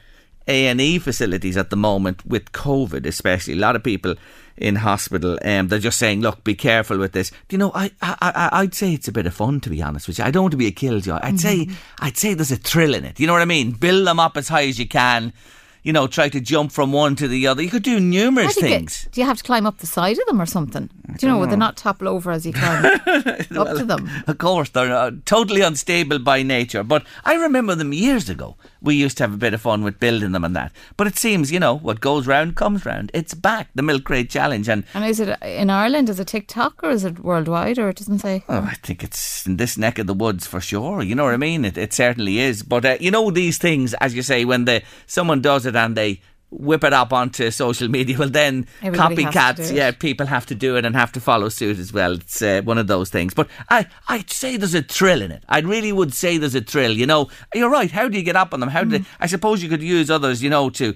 A&E 0.48 1.00
facilities 1.00 1.57
at 1.57 1.69
the 1.69 1.77
moment, 1.77 2.25
with 2.25 2.51
COVID 2.51 3.05
especially, 3.05 3.53
a 3.53 3.57
lot 3.57 3.75
of 3.75 3.83
people 3.83 4.15
in 4.59 4.75
hospital, 4.75 5.39
um, 5.43 5.69
they're 5.69 5.79
just 5.79 5.97
saying, 5.97 6.21
look, 6.21 6.43
be 6.43 6.53
careful 6.53 6.97
with 6.97 7.13
this. 7.13 7.31
Do 7.47 7.55
you 7.55 7.57
know, 7.57 7.71
I, 7.73 7.91
I, 8.01 8.15
I, 8.21 8.49
I'd 8.61 8.73
say 8.75 8.93
it's 8.93 9.07
a 9.07 9.11
bit 9.11 9.25
of 9.25 9.33
fun, 9.33 9.59
to 9.61 9.69
be 9.69 9.81
honest 9.81 10.07
with 10.07 10.19
you. 10.19 10.25
I 10.25 10.31
don't 10.31 10.43
want 10.43 10.51
to 10.51 10.57
be 10.57 10.67
a 10.67 10.71
killjoy. 10.71 11.19
I'd 11.23 11.39
say, 11.39 11.67
I'd 11.99 12.17
say 12.17 12.33
there's 12.33 12.51
a 12.51 12.57
thrill 12.57 12.93
in 12.93 13.05
it. 13.05 13.19
You 13.19 13.27
know 13.27 13.33
what 13.33 13.41
I 13.41 13.45
mean? 13.45 13.71
Build 13.71 14.05
them 14.05 14.19
up 14.19 14.37
as 14.37 14.49
high 14.49 14.67
as 14.67 14.77
you 14.77 14.87
can. 14.87 15.33
You 15.81 15.93
know, 15.93 16.07
try 16.07 16.27
to 16.27 16.41
jump 16.41 16.73
from 16.73 16.91
one 16.91 17.15
to 17.15 17.27
the 17.29 17.47
other. 17.47 17.61
You 17.61 17.69
could 17.69 17.83
do 17.83 18.01
numerous 18.01 18.55
things. 18.55 19.07
do 19.13 19.21
you 19.21 19.25
have 19.25 19.37
to 19.37 19.43
climb 19.45 19.65
up 19.65 19.77
the 19.77 19.87
side 19.87 20.19
of 20.19 20.25
them 20.27 20.41
or 20.41 20.45
something? 20.45 20.89
Do 21.17 21.25
you 21.25 21.31
know, 21.31 21.39
would 21.39 21.51
they 21.51 21.55
not 21.55 21.77
topple 21.77 22.10
over 22.10 22.31
as 22.31 22.45
you 22.45 22.51
climb 22.53 22.86
up 22.86 23.05
to 23.05 23.86
them? 23.88 24.10
Of 24.27 24.38
course, 24.39 24.69
they're 24.71 24.93
uh, 24.93 25.12
totally 25.23 25.62
unstable 25.62 26.19
by 26.19 26.43
nature. 26.43 26.84
But 26.84 27.05
I 27.23 27.36
remember 27.36 27.75
them 27.75 27.93
years 27.93 28.29
ago. 28.29 28.57
We 28.81 28.95
used 28.95 29.17
to 29.17 29.23
have 29.23 29.33
a 29.33 29.37
bit 29.37 29.53
of 29.53 29.61
fun 29.61 29.83
with 29.83 29.99
building 29.99 30.31
them 30.31 30.43
and 30.43 30.55
that. 30.55 30.71
But 30.97 31.07
it 31.07 31.17
seems, 31.17 31.51
you 31.51 31.59
know, 31.59 31.75
what 31.75 31.99
goes 31.99 32.27
round 32.27 32.55
comes 32.55 32.85
round. 32.85 33.11
It's 33.13 33.33
back, 33.33 33.69
the 33.75 33.81
Milk 33.81 34.05
Crate 34.05 34.29
Challenge. 34.29 34.69
And 34.69 34.83
And 34.93 35.05
is 35.05 35.19
it 35.19 35.37
in 35.41 35.69
Ireland? 35.69 36.09
Is 36.09 36.19
it 36.19 36.27
TikTok 36.27 36.83
or 36.83 36.89
is 36.89 37.03
it 37.03 37.19
worldwide 37.19 37.77
or 37.77 37.89
it 37.89 37.97
doesn't 37.97 38.19
say? 38.19 38.43
Oh, 38.47 38.61
I 38.61 38.75
think 38.75 39.03
it's 39.03 39.45
in 39.45 39.57
this 39.57 39.77
neck 39.77 39.99
of 39.99 40.07
the 40.07 40.13
woods 40.13 40.47
for 40.47 40.61
sure. 40.61 41.01
You 41.03 41.15
know 41.15 41.25
what 41.25 41.33
I 41.33 41.37
mean? 41.37 41.65
It, 41.65 41.77
it 41.77 41.93
certainly 41.93 42.39
is. 42.39 42.63
But 42.63 42.85
uh, 42.85 42.97
you 42.99 43.11
know 43.11 43.31
these 43.31 43.57
things, 43.57 43.93
as 43.95 44.15
you 44.15 44.21
say, 44.21 44.45
when 44.45 44.65
the 44.65 44.81
someone 45.07 45.41
does 45.41 45.65
it 45.65 45.75
and 45.75 45.95
they 45.95 46.21
whip 46.51 46.83
it 46.83 46.93
up 46.93 47.13
onto 47.13 47.51
social 47.51 47.88
media, 47.88 48.17
well 48.19 48.29
then 48.29 48.65
Everybody 48.81 49.23
copycats, 49.25 49.73
yeah, 49.73 49.91
people 49.91 50.25
have 50.25 50.45
to 50.47 50.55
do 50.55 50.77
it 50.77 50.85
and 50.85 50.95
have 50.95 51.12
to 51.13 51.19
follow 51.21 51.49
suit 51.49 51.77
as 51.79 51.93
well. 51.93 52.13
It's 52.13 52.41
uh, 52.41 52.62
one 52.63 52.77
of 52.77 52.88
those 52.88 53.09
things. 53.09 53.33
But 53.33 53.47
I, 53.69 53.85
I'd 54.07 54.29
say 54.31 54.57
there's 54.57 54.73
a 54.75 54.81
thrill 54.81 55.21
in 55.21 55.31
it. 55.31 55.43
I 55.47 55.59
really 55.59 55.91
would 55.91 56.13
say 56.13 56.38
there's 56.38 56.55
a 56.55 56.62
thrill. 56.62 56.91
You 56.91 57.05
know, 57.05 57.29
you're 57.53 57.69
right. 57.69 57.91
How 57.91 58.07
do 58.07 58.17
you 58.17 58.23
get 58.23 58.35
up 58.35 58.53
on 58.53 58.59
them? 58.59 58.69
How 58.69 58.83
do 58.83 58.89
Mm. 58.89 59.03
they, 59.03 59.05
I 59.19 59.27
suppose 59.27 59.62
you 59.62 59.69
could 59.69 59.83
use 59.83 60.09
others, 60.09 60.41
you 60.41 60.49
know, 60.49 60.69
to 60.71 60.95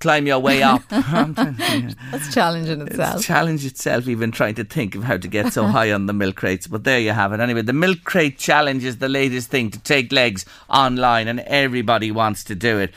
climb 0.00 0.26
your 0.26 0.38
way 0.38 0.62
up. 0.62 0.82
That's 0.88 2.32
challenging 2.34 2.82
itself. 2.82 3.20
a 3.20 3.22
challenge 3.22 3.64
itself, 3.64 4.06
even 4.08 4.30
trying 4.30 4.54
to 4.56 4.64
think 4.64 4.94
of 4.94 5.04
how 5.04 5.16
to 5.16 5.28
get 5.28 5.52
so 5.52 5.66
high 5.66 5.92
on 5.92 6.06
the 6.06 6.12
milk 6.12 6.36
crates. 6.36 6.66
But 6.66 6.84
there 6.84 6.98
you 7.00 7.12
have 7.12 7.32
it. 7.32 7.40
Anyway, 7.40 7.62
the 7.62 7.72
milk 7.72 7.98
crate 8.04 8.38
challenge 8.38 8.84
is 8.84 8.98
the 8.98 9.08
latest 9.08 9.50
thing 9.50 9.70
to 9.70 9.78
take 9.80 10.12
legs 10.12 10.44
online, 10.68 11.28
and 11.28 11.40
everybody 11.40 12.10
wants 12.10 12.44
to 12.44 12.54
do 12.54 12.78
it. 12.78 12.92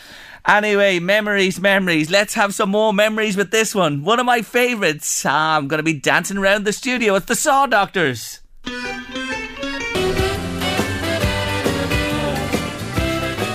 Anyway, 0.47 0.97
memories, 0.97 1.60
memories. 1.60 2.10
Let's 2.10 2.33
have 2.36 2.53
some 2.53 2.69
more 2.69 2.93
memories 2.93 3.36
with 3.36 3.51
this 3.51 3.75
one. 3.75 4.05
One 4.05 4.17
of 4.17 4.25
my 4.25 4.41
favourites. 4.41 5.25
Ah, 5.25 5.57
I'm 5.57 5.67
going 5.67 5.79
to 5.79 5.83
be 5.83 5.99
dancing 5.99 6.38
around 6.38 6.63
the 6.63 6.71
studio. 6.71 7.15
It's 7.15 7.25
the 7.25 7.36
Saw 7.36 7.65
Doctors. 7.65 8.39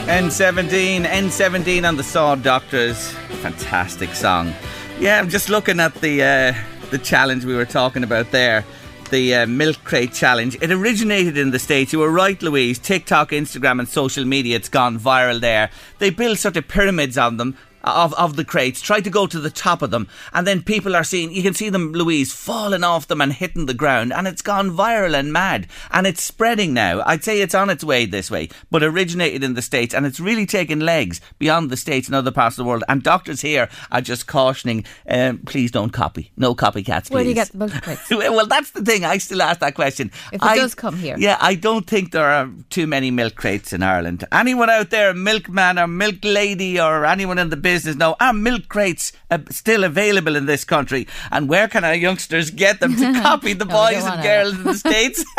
N17, 0.06 1.04
N17 1.06 1.88
on 1.88 1.96
the 1.96 2.02
Saw 2.02 2.34
Doctors. 2.34 3.10
Fantastic 3.40 4.14
song. 4.14 4.52
Yeah, 5.00 5.18
I'm 5.18 5.30
just 5.30 5.48
looking 5.48 5.80
at 5.80 5.94
the 5.94 6.22
uh, 6.22 6.54
the 6.90 6.98
challenge 6.98 7.46
we 7.46 7.54
were 7.54 7.64
talking 7.64 8.04
about 8.04 8.30
there. 8.32 8.66
The 9.12 9.34
uh, 9.34 9.46
milk 9.46 9.76
crate 9.84 10.14
challenge. 10.14 10.56
It 10.62 10.70
originated 10.70 11.36
in 11.36 11.50
the 11.50 11.58
States. 11.58 11.92
You 11.92 11.98
were 11.98 12.10
right, 12.10 12.40
Louise. 12.40 12.78
TikTok, 12.78 13.28
Instagram, 13.32 13.78
and 13.78 13.86
social 13.86 14.24
media, 14.24 14.56
it's 14.56 14.70
gone 14.70 14.98
viral 14.98 15.38
there. 15.38 15.70
They 15.98 16.08
build 16.08 16.38
sort 16.38 16.56
of 16.56 16.66
pyramids 16.66 17.18
on 17.18 17.36
them. 17.36 17.58
Of, 17.84 18.14
of 18.14 18.36
the 18.36 18.44
crates, 18.44 18.80
try 18.80 19.00
to 19.00 19.10
go 19.10 19.26
to 19.26 19.40
the 19.40 19.50
top 19.50 19.82
of 19.82 19.90
them, 19.90 20.06
and 20.32 20.46
then 20.46 20.62
people 20.62 20.94
are 20.94 21.02
seeing. 21.02 21.32
You 21.32 21.42
can 21.42 21.54
see 21.54 21.68
them, 21.68 21.92
Louise, 21.92 22.32
falling 22.32 22.84
off 22.84 23.08
them 23.08 23.20
and 23.20 23.32
hitting 23.32 23.66
the 23.66 23.74
ground, 23.74 24.12
and 24.12 24.28
it's 24.28 24.40
gone 24.40 24.70
viral 24.70 25.18
and 25.18 25.32
mad, 25.32 25.66
and 25.90 26.06
it's 26.06 26.22
spreading 26.22 26.72
now. 26.72 27.02
I'd 27.04 27.24
say 27.24 27.40
it's 27.40 27.56
on 27.56 27.70
its 27.70 27.82
way 27.82 28.06
this 28.06 28.30
way, 28.30 28.50
but 28.70 28.84
originated 28.84 29.42
in 29.42 29.54
the 29.54 29.62
states, 29.62 29.94
and 29.94 30.06
it's 30.06 30.20
really 30.20 30.46
taken 30.46 30.78
legs 30.78 31.20
beyond 31.40 31.70
the 31.70 31.76
states 31.76 32.06
and 32.06 32.14
other 32.14 32.30
parts 32.30 32.54
of 32.56 32.64
the 32.64 32.68
world. 32.68 32.84
And 32.88 33.02
doctors 33.02 33.40
here 33.40 33.68
are 33.90 34.00
just 34.00 34.28
cautioning: 34.28 34.84
um, 35.08 35.38
please 35.38 35.72
don't 35.72 35.92
copy, 35.92 36.30
no 36.36 36.54
copycats. 36.54 37.08
Please. 37.08 37.14
Where 37.14 37.24
do 37.24 37.28
you 37.30 37.34
get 37.34 37.50
the 37.50 37.58
milk 37.58 37.72
crates? 37.82 38.08
well, 38.10 38.46
that's 38.46 38.70
the 38.70 38.84
thing. 38.84 39.04
I 39.04 39.18
still 39.18 39.42
ask 39.42 39.58
that 39.58 39.74
question. 39.74 40.12
If 40.32 40.34
it 40.34 40.42
I- 40.44 40.56
does 40.56 40.76
come 40.76 40.96
here. 40.96 41.16
Yeah, 41.18 41.36
I 41.40 41.56
don't 41.56 41.86
think 41.88 42.12
there 42.12 42.30
are 42.30 42.48
too 42.70 42.86
many 42.86 43.10
milk 43.10 43.34
crates 43.34 43.72
in 43.72 43.82
Ireland. 43.82 44.24
Anyone 44.30 44.70
out 44.70 44.90
there, 44.90 45.12
milkman 45.14 45.80
or 45.80 45.88
milk 45.88 46.18
lady 46.22 46.80
or 46.80 47.04
anyone 47.04 47.38
in 47.40 47.50
the 47.50 47.56
business, 47.56 47.71
know 47.96 48.16
are 48.20 48.32
milk 48.32 48.68
crates 48.68 49.12
uh, 49.30 49.38
still 49.50 49.84
available 49.84 50.36
in 50.36 50.46
this 50.46 50.64
country? 50.64 51.06
And 51.30 51.48
where 51.48 51.68
can 51.68 51.84
our 51.84 51.94
youngsters 51.94 52.50
get 52.50 52.80
them 52.80 52.96
to 52.96 53.12
copy 53.22 53.52
the 53.52 53.64
No, 53.64 53.74
boys 53.74 54.04
and 54.04 54.22
girls 54.22 54.54
in 54.54 54.64
the 54.64 54.74
States? 54.74 55.24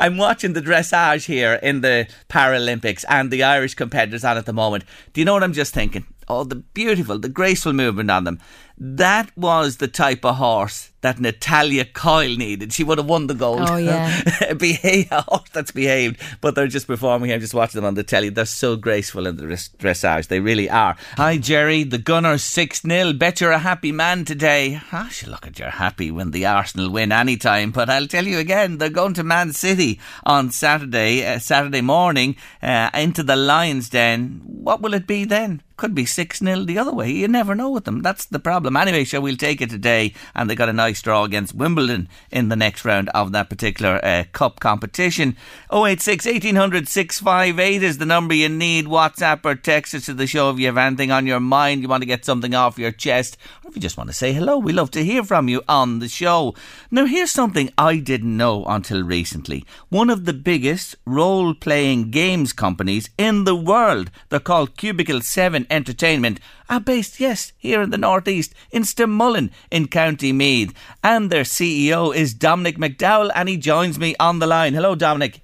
I'm 0.00 0.16
watching 0.16 0.52
the 0.52 0.62
dressage 0.62 1.26
here 1.26 1.54
in 1.54 1.80
the 1.80 2.08
Paralympics 2.28 3.04
and 3.08 3.30
the 3.30 3.42
Irish 3.42 3.74
competitors 3.74 4.24
on 4.24 4.36
at 4.36 4.46
the 4.46 4.52
moment. 4.52 4.84
Do 5.12 5.20
you 5.20 5.24
know 5.24 5.34
what 5.34 5.44
I'm 5.44 5.52
just 5.52 5.74
thinking? 5.74 6.06
Oh, 6.28 6.44
the 6.44 6.56
beautiful, 6.56 7.18
the 7.18 7.28
graceful 7.28 7.72
movement 7.72 8.10
on 8.10 8.24
them. 8.24 8.38
That 8.78 9.36
was 9.36 9.78
the 9.78 9.88
type 9.88 10.24
of 10.24 10.36
horse 10.36 10.89
that 11.02 11.18
Natalya 11.18 11.84
Coyle 11.84 12.36
needed. 12.36 12.72
She 12.72 12.84
would 12.84 12.98
have 12.98 13.06
won 13.06 13.26
the 13.26 13.34
gold. 13.34 13.68
Oh, 13.68 13.76
yeah. 13.76 14.52
Behave, 14.58 15.08
horse 15.12 15.48
that's 15.52 15.70
behaved, 15.70 16.20
but 16.40 16.54
they're 16.54 16.66
just 16.66 16.86
performing. 16.86 17.32
I'm 17.32 17.40
just 17.40 17.54
watching 17.54 17.78
them 17.78 17.86
on 17.86 17.94
the 17.94 18.02
telly. 18.02 18.28
They're 18.28 18.44
so 18.44 18.76
graceful 18.76 19.26
in 19.26 19.36
the 19.36 19.44
dressage. 19.44 20.28
They 20.28 20.40
really 20.40 20.68
are. 20.68 20.96
Hi, 21.16 21.38
Jerry. 21.38 21.84
The 21.84 21.98
Gunners 21.98 22.42
6 22.42 22.82
0. 22.82 23.12
Bet 23.14 23.40
you're 23.40 23.52
a 23.52 23.58
happy 23.58 23.92
man 23.92 24.24
today. 24.24 24.80
Ah, 24.92 25.08
should 25.10 25.28
look 25.28 25.46
at 25.46 25.58
you're 25.58 25.70
happy 25.70 26.10
when 26.10 26.30
the 26.30 26.46
Arsenal 26.46 26.90
win 26.90 27.12
any 27.12 27.36
time. 27.36 27.70
But 27.70 27.90
I'll 27.90 28.06
tell 28.06 28.26
you 28.26 28.38
again, 28.38 28.78
they're 28.78 28.90
going 28.90 29.14
to 29.14 29.24
Man 29.24 29.52
City 29.52 30.00
on 30.24 30.50
Saturday, 30.50 31.26
uh, 31.26 31.38
Saturday 31.38 31.80
morning, 31.80 32.36
uh, 32.62 32.90
into 32.94 33.22
the 33.22 33.36
Lions 33.36 33.88
Den. 33.88 34.42
What 34.44 34.80
will 34.80 34.94
it 34.94 35.06
be 35.06 35.24
then? 35.24 35.62
Could 35.80 35.94
be 35.94 36.04
6 36.04 36.40
0 36.40 36.64
the 36.64 36.76
other 36.76 36.92
way. 36.92 37.10
You 37.10 37.26
never 37.26 37.54
know 37.54 37.70
with 37.70 37.86
them. 37.86 38.02
That's 38.02 38.26
the 38.26 38.38
problem. 38.38 38.76
Anyway, 38.76 39.04
so 39.04 39.18
we'll 39.18 39.34
take 39.34 39.62
it 39.62 39.70
today. 39.70 40.12
And 40.34 40.50
they 40.50 40.54
got 40.54 40.68
a 40.68 40.74
nice 40.74 41.00
draw 41.00 41.24
against 41.24 41.54
Wimbledon 41.54 42.06
in 42.30 42.50
the 42.50 42.54
next 42.54 42.84
round 42.84 43.08
of 43.14 43.32
that 43.32 43.48
particular 43.48 43.98
uh, 44.04 44.24
cup 44.30 44.60
competition. 44.60 45.38
086 45.72 46.26
1800 46.26 46.86
658 46.86 47.82
is 47.82 47.96
the 47.96 48.04
number 48.04 48.34
you 48.34 48.50
need. 48.50 48.84
WhatsApp 48.84 49.42
or 49.46 49.54
text 49.54 49.94
us 49.94 50.04
to 50.04 50.12
the 50.12 50.26
show 50.26 50.50
if 50.50 50.58
you 50.58 50.66
have 50.66 50.76
anything 50.76 51.10
on 51.10 51.26
your 51.26 51.40
mind, 51.40 51.80
you 51.80 51.88
want 51.88 52.02
to 52.02 52.06
get 52.06 52.26
something 52.26 52.54
off 52.54 52.78
your 52.78 52.92
chest, 52.92 53.38
or 53.64 53.70
if 53.70 53.76
you 53.76 53.80
just 53.80 53.96
want 53.96 54.10
to 54.10 54.14
say 54.14 54.34
hello. 54.34 54.58
We 54.58 54.74
love 54.74 54.90
to 54.90 55.02
hear 55.02 55.24
from 55.24 55.48
you 55.48 55.62
on 55.66 56.00
the 56.00 56.08
show. 56.08 56.54
Now, 56.90 57.06
here's 57.06 57.30
something 57.30 57.70
I 57.78 57.96
didn't 57.96 58.36
know 58.36 58.66
until 58.66 59.02
recently. 59.02 59.64
One 59.88 60.10
of 60.10 60.26
the 60.26 60.34
biggest 60.34 60.96
role 61.06 61.54
playing 61.54 62.10
games 62.10 62.52
companies 62.52 63.08
in 63.16 63.44
the 63.44 63.56
world, 63.56 64.10
they're 64.28 64.40
called 64.40 64.76
Cubicle 64.76 65.22
7 65.22 65.66
Entertainment 65.70 66.40
are 66.68 66.80
based, 66.80 67.20
yes, 67.20 67.52
here 67.56 67.80
in 67.80 67.90
the 67.90 67.98
northeast, 67.98 68.52
in 68.70 68.82
Stamullen 68.82 69.50
in 69.70 69.88
County 69.88 70.32
Meath. 70.32 70.74
And 71.02 71.30
their 71.30 71.44
CEO 71.44 72.14
is 72.14 72.34
Dominic 72.34 72.76
McDowell, 72.76 73.30
and 73.34 73.48
he 73.48 73.56
joins 73.56 73.98
me 73.98 74.14
on 74.18 74.38
the 74.38 74.46
line. 74.46 74.74
Hello, 74.74 74.94
Dominic. 74.94 75.40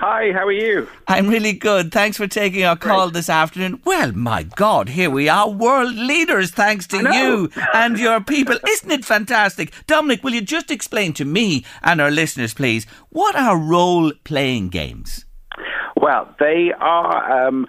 Hi, 0.00 0.32
how 0.32 0.46
are 0.46 0.52
you? 0.52 0.88
I'm 1.08 1.28
really 1.28 1.52
good. 1.52 1.92
Thanks 1.92 2.16
for 2.16 2.26
taking 2.26 2.64
our 2.64 2.74
call 2.74 3.08
Great. 3.08 3.14
this 3.14 3.28
afternoon. 3.28 3.82
Well, 3.84 4.12
my 4.12 4.44
God, 4.44 4.88
here 4.88 5.10
we 5.10 5.28
are, 5.28 5.50
world 5.50 5.94
leaders, 5.94 6.52
thanks 6.52 6.86
to 6.86 6.96
you 7.12 7.50
and 7.74 7.98
your 7.98 8.22
people. 8.22 8.56
Isn't 8.66 8.90
it 8.90 9.04
fantastic? 9.04 9.74
Dominic, 9.86 10.24
will 10.24 10.32
you 10.32 10.40
just 10.40 10.70
explain 10.70 11.12
to 11.14 11.26
me 11.26 11.66
and 11.82 12.00
our 12.00 12.10
listeners, 12.10 12.54
please, 12.54 12.86
what 13.10 13.36
are 13.36 13.58
role 13.58 14.12
playing 14.24 14.70
games? 14.70 15.26
Well, 15.96 16.34
they 16.38 16.72
are. 16.80 17.48
Um, 17.48 17.66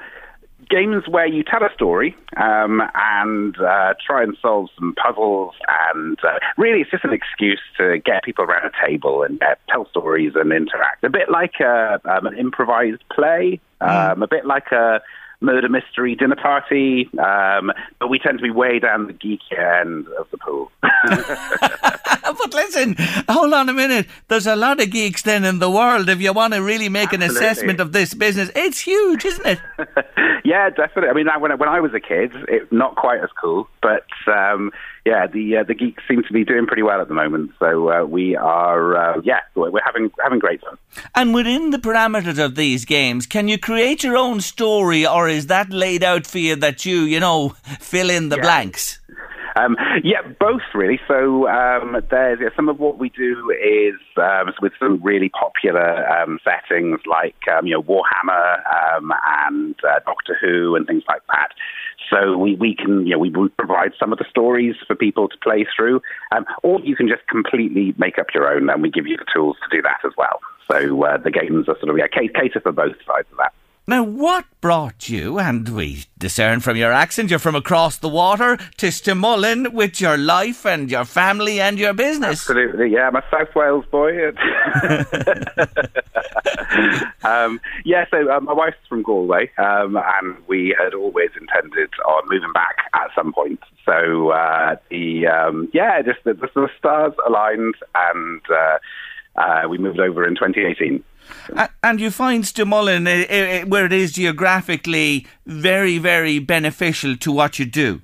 games 0.71 1.03
where 1.07 1.27
you 1.27 1.43
tell 1.43 1.63
a 1.63 1.73
story 1.73 2.15
um, 2.37 2.81
and 2.95 3.59
uh, 3.59 3.93
try 4.05 4.23
and 4.23 4.37
solve 4.41 4.69
some 4.77 4.95
puzzles, 4.95 5.53
and 5.93 6.17
uh, 6.23 6.39
really 6.57 6.81
it's 6.81 6.91
just 6.91 7.03
an 7.03 7.13
excuse 7.13 7.61
to 7.77 7.99
get 7.99 8.23
people 8.23 8.45
around 8.45 8.65
a 8.65 8.87
table 8.87 9.23
and 9.23 9.41
uh, 9.43 9.55
tell 9.69 9.87
stories 9.89 10.33
and 10.35 10.51
interact. 10.51 11.03
A 11.03 11.09
bit 11.09 11.29
like 11.29 11.59
a, 11.59 11.99
um, 12.05 12.25
an 12.25 12.37
improvised 12.37 13.03
play, 13.13 13.59
mm. 13.81 13.87
um, 13.87 14.19
mm. 14.19 14.23
a 14.23 14.27
bit 14.27 14.45
like 14.45 14.71
a 14.71 15.01
murder 15.41 15.67
mystery 15.67 16.15
dinner 16.15 16.35
party, 16.35 17.09
um, 17.19 17.71
but 17.99 18.09
we 18.09 18.19
tend 18.19 18.37
to 18.37 18.43
be 18.43 18.51
way 18.51 18.79
down 18.79 19.07
the 19.07 19.13
geeky 19.13 19.57
end 19.57 20.07
of 20.19 20.29
the 20.31 20.37
pool. 20.37 20.71
but 20.81 22.53
listen, 22.53 22.95
hold 23.27 23.53
on 23.53 23.67
a 23.67 23.73
minute. 23.73 24.07
There's 24.27 24.47
a 24.47 24.55
lot 24.55 24.81
of 24.81 24.91
geeks 24.91 25.23
then 25.23 25.43
in 25.43 25.59
the 25.59 25.69
world. 25.69 26.09
If 26.09 26.21
you 26.21 26.31
want 26.33 26.53
to 26.53 26.61
really 26.61 26.89
make 26.89 27.13
Absolutely. 27.13 27.25
an 27.25 27.31
assessment 27.31 27.79
of 27.79 27.91
this 27.91 28.13
business, 28.13 28.49
it's 28.55 28.79
huge, 28.79 29.25
isn't 29.25 29.45
it? 29.45 29.59
yeah, 30.45 30.69
definitely. 30.69 31.09
I 31.09 31.13
mean, 31.13 31.27
when 31.39 31.57
when 31.57 31.69
I 31.69 31.79
was 31.79 31.93
a 31.93 31.99
kid, 31.99 32.31
it 32.47 32.71
not 32.71 32.95
quite 32.95 33.21
as 33.21 33.29
cool, 33.39 33.67
but 33.81 34.05
um, 34.27 34.71
yeah, 35.05 35.25
the 35.27 35.57
uh, 35.57 35.63
the 35.63 35.73
geeks 35.73 36.03
seem 36.07 36.23
to 36.23 36.33
be 36.33 36.43
doing 36.43 36.67
pretty 36.67 36.83
well 36.83 37.01
at 37.01 37.07
the 37.07 37.13
moment. 37.13 37.51
So 37.59 37.89
uh, 37.89 38.05
we 38.05 38.35
are, 38.35 38.95
uh, 38.95 39.21
yeah, 39.23 39.39
we're 39.55 39.81
having 39.83 40.11
having 40.21 40.39
great 40.39 40.61
fun. 40.61 40.77
And 41.15 41.33
within 41.33 41.71
the 41.71 41.79
parameters 41.79 42.43
of 42.43 42.55
these 42.55 42.85
games, 42.85 43.25
can 43.25 43.47
you 43.47 43.57
create 43.57 44.03
your 44.03 44.15
own 44.15 44.41
story, 44.41 45.05
or 45.05 45.27
is 45.27 45.47
that 45.47 45.71
laid 45.71 46.03
out 46.03 46.27
for 46.27 46.37
you 46.37 46.55
that 46.57 46.85
you, 46.85 47.01
you 47.01 47.19
know, 47.19 47.49
fill 47.79 48.09
in 48.09 48.29
the 48.29 48.37
yeah. 48.37 48.41
blanks? 48.43 48.99
Um, 49.55 49.75
yeah, 50.03 50.21
both 50.39 50.61
really. 50.73 50.99
So 51.07 51.47
um, 51.47 51.97
there's 52.09 52.39
yeah, 52.41 52.49
some 52.55 52.69
of 52.69 52.79
what 52.79 52.97
we 52.97 53.09
do 53.09 53.51
is 53.51 53.99
um, 54.17 54.53
with 54.61 54.73
some 54.79 55.01
really 55.03 55.29
popular 55.29 56.07
um, 56.07 56.39
settings 56.43 56.99
like 57.05 57.35
um, 57.51 57.65
you 57.65 57.73
know 57.73 57.83
Warhammer 57.83 58.59
um, 58.95 59.11
and 59.45 59.75
uh, 59.83 59.99
Doctor 60.05 60.37
Who 60.39 60.75
and 60.75 60.87
things 60.87 61.03
like 61.07 61.21
that. 61.27 61.49
So 62.09 62.37
we, 62.37 62.55
we 62.55 62.75
can 62.75 63.05
you 63.05 63.13
know 63.13 63.19
we 63.19 63.31
provide 63.57 63.91
some 63.99 64.11
of 64.11 64.19
the 64.19 64.25
stories 64.29 64.75
for 64.87 64.95
people 64.95 65.29
to 65.29 65.37
play 65.37 65.65
through, 65.75 66.01
um, 66.35 66.45
or 66.63 66.79
you 66.81 66.95
can 66.95 67.07
just 67.07 67.25
completely 67.27 67.93
make 67.97 68.17
up 68.17 68.27
your 68.33 68.51
own, 68.53 68.69
and 68.69 68.81
we 68.81 68.89
give 68.89 69.07
you 69.07 69.17
the 69.17 69.25
tools 69.33 69.57
to 69.63 69.75
do 69.75 69.81
that 69.81 69.99
as 70.05 70.11
well. 70.17 70.39
So 70.69 71.03
uh, 71.03 71.17
the 71.17 71.31
games 71.31 71.67
are 71.67 71.77
sort 71.79 71.89
of 71.89 71.97
yeah 71.97 72.07
cater 72.07 72.59
for 72.59 72.71
both 72.71 72.95
sides 73.05 73.27
of 73.31 73.37
that. 73.37 73.53
Now, 73.87 74.03
what 74.03 74.45
brought 74.61 75.09
you, 75.09 75.39
and 75.39 75.67
we 75.67 76.05
discern 76.17 76.59
from 76.59 76.77
your 76.77 76.91
accent, 76.91 77.31
you're 77.31 77.39
from 77.39 77.55
across 77.55 77.97
the 77.97 78.07
water, 78.07 78.57
to 78.77 78.87
Stamullen 78.87 79.73
with 79.73 79.99
your 79.99 80.17
life 80.17 80.67
and 80.67 80.91
your 80.91 81.03
family 81.03 81.59
and 81.59 81.79
your 81.79 81.93
business? 81.93 82.47
Absolutely, 82.47 82.91
yeah. 82.91 83.07
I'm 83.07 83.15
a 83.15 83.23
South 83.31 83.55
Wales 83.55 83.85
boy. 83.91 84.27
um, 87.23 87.59
yeah, 87.83 88.05
so 88.11 88.31
um, 88.31 88.45
my 88.45 88.53
wife's 88.53 88.77
from 88.87 89.01
Galway, 89.01 89.49
um, 89.57 89.97
and 89.97 90.37
we 90.47 90.75
had 90.79 90.93
always 90.93 91.31
intended 91.39 91.89
on 92.05 92.21
moving 92.29 92.53
back 92.53 92.75
at 92.93 93.07
some 93.15 93.33
point. 93.33 93.61
So, 93.83 94.29
uh, 94.29 94.75
the 94.91 95.25
um, 95.25 95.69
yeah, 95.73 96.03
just 96.03 96.19
the, 96.23 96.35
the, 96.35 96.69
stars 96.77 97.13
aligned, 97.27 97.73
and 97.95 98.41
uh, 98.47 98.77
uh, 99.35 99.67
we 99.67 99.79
moved 99.79 99.99
over 99.99 100.23
in 100.27 100.35
2018. 100.35 101.03
And 101.83 101.99
you 101.99 102.11
find 102.11 102.43
Stamullen, 102.43 103.07
eh, 103.07 103.25
eh, 103.29 103.59
eh, 103.59 103.63
where 103.63 103.85
it 103.85 103.93
is 103.93 104.13
geographically, 104.13 105.27
very, 105.45 105.97
very 105.97 106.39
beneficial 106.39 107.15
to 107.17 107.31
what 107.31 107.59
you 107.59 107.65
do. 107.65 108.01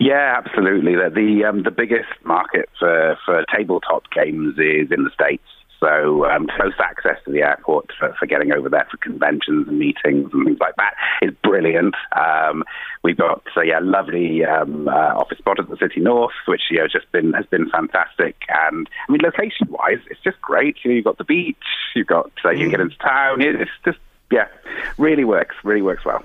Yeah, 0.00 0.34
absolutely. 0.36 0.94
The 0.94 1.10
the, 1.10 1.44
um, 1.44 1.62
the 1.62 1.70
biggest 1.70 2.08
market 2.24 2.68
for, 2.78 3.16
for 3.24 3.44
tabletop 3.54 4.04
games 4.14 4.54
is 4.58 4.90
in 4.90 5.04
the 5.04 5.10
States. 5.14 5.42
So 5.80 6.24
um, 6.26 6.48
close 6.56 6.72
access 6.80 7.18
to 7.24 7.30
the 7.30 7.42
airport 7.42 7.90
for, 7.98 8.12
for, 8.18 8.26
getting 8.26 8.52
over 8.52 8.68
there 8.68 8.86
for 8.90 8.96
conventions 8.96 9.68
and 9.68 9.78
meetings 9.78 10.30
and 10.32 10.44
things 10.44 10.58
like 10.60 10.74
that 10.76 10.94
is 11.22 11.32
brilliant. 11.44 11.94
Um, 12.16 12.64
we've 13.04 13.16
got 13.16 13.42
so 13.54 13.60
yeah, 13.60 13.78
lovely 13.80 14.44
um, 14.44 14.88
uh, 14.88 14.90
office 14.90 15.38
spot 15.38 15.60
at 15.60 15.68
the 15.68 15.76
city 15.76 16.00
north, 16.00 16.34
which 16.46 16.62
you 16.70 16.78
know 16.78 16.88
just 16.88 17.10
been 17.12 17.32
has 17.32 17.46
been 17.46 17.70
fantastic. 17.70 18.36
And 18.48 18.88
I 19.08 19.12
mean, 19.12 19.20
location 19.22 19.68
wise, 19.70 20.00
it's 20.10 20.20
just 20.20 20.40
great. 20.40 20.76
You 20.82 20.90
know, 20.90 20.94
you've 20.96 21.04
got 21.04 21.18
the 21.18 21.24
beach, 21.24 21.56
you've 21.94 22.08
got 22.08 22.30
uh, 22.44 22.50
you 22.50 22.68
can 22.68 22.70
get 22.70 22.80
mm. 22.80 22.84
into 22.84 22.98
town. 22.98 23.40
It's 23.40 23.70
just 23.84 23.98
yeah, 24.32 24.48
really 24.98 25.24
works, 25.24 25.54
really 25.62 25.82
works 25.82 26.04
well. 26.04 26.24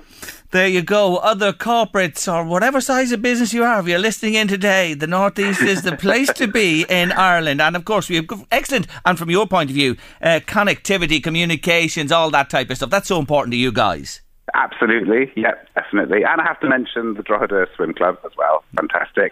There 0.54 0.68
you 0.68 0.84
go. 0.84 1.18
Other 1.18 1.52
corporates 1.52 2.32
or 2.32 2.44
whatever 2.44 2.80
size 2.80 3.12
of 3.12 3.24
business 3.24 3.54
you 3.54 3.63
are, 3.63 3.80
if 3.80 3.88
you're 3.88 3.98
listening 3.98 4.36
in 4.36 4.48
today, 4.48 4.94
the 4.94 5.08
Northeast 5.08 5.63
is 5.63 5.82
the 5.82 5.98
place 5.98 6.32
to 6.34 6.48
be 6.48 6.86
in 6.88 7.12
Ireland. 7.12 7.60
And 7.60 7.76
of 7.76 7.86
course, 7.86 8.08
we 8.08 8.18
have 8.18 8.28
excellent, 8.52 8.86
and 9.04 9.18
from 9.18 9.32
your 9.32 9.48
point 9.48 9.72
of 9.72 9.74
view, 9.74 9.98
uh, 10.22 10.42
connectivity, 10.46 11.24
communications, 11.24 12.12
all 12.12 12.30
that 12.30 12.52
type 12.52 12.70
of 12.70 12.78
stuff. 12.78 12.92
That's 12.92 13.08
so 13.08 13.18
important 13.18 13.54
to 13.54 13.58
you 13.58 13.72
guys. 13.72 14.22
Absolutely, 14.56 15.32
yeah, 15.36 15.54
definitely. 15.74 16.24
And 16.24 16.39
I 16.39 16.44
have 16.44 16.60
to 16.60 16.70
mention 16.70 17.16
the 17.16 17.24
Drogheda 17.24 17.68
Swim 17.76 17.94
Club 17.96 18.20
as 18.24 18.32
well. 18.38 18.63
Fantastic. 18.76 19.32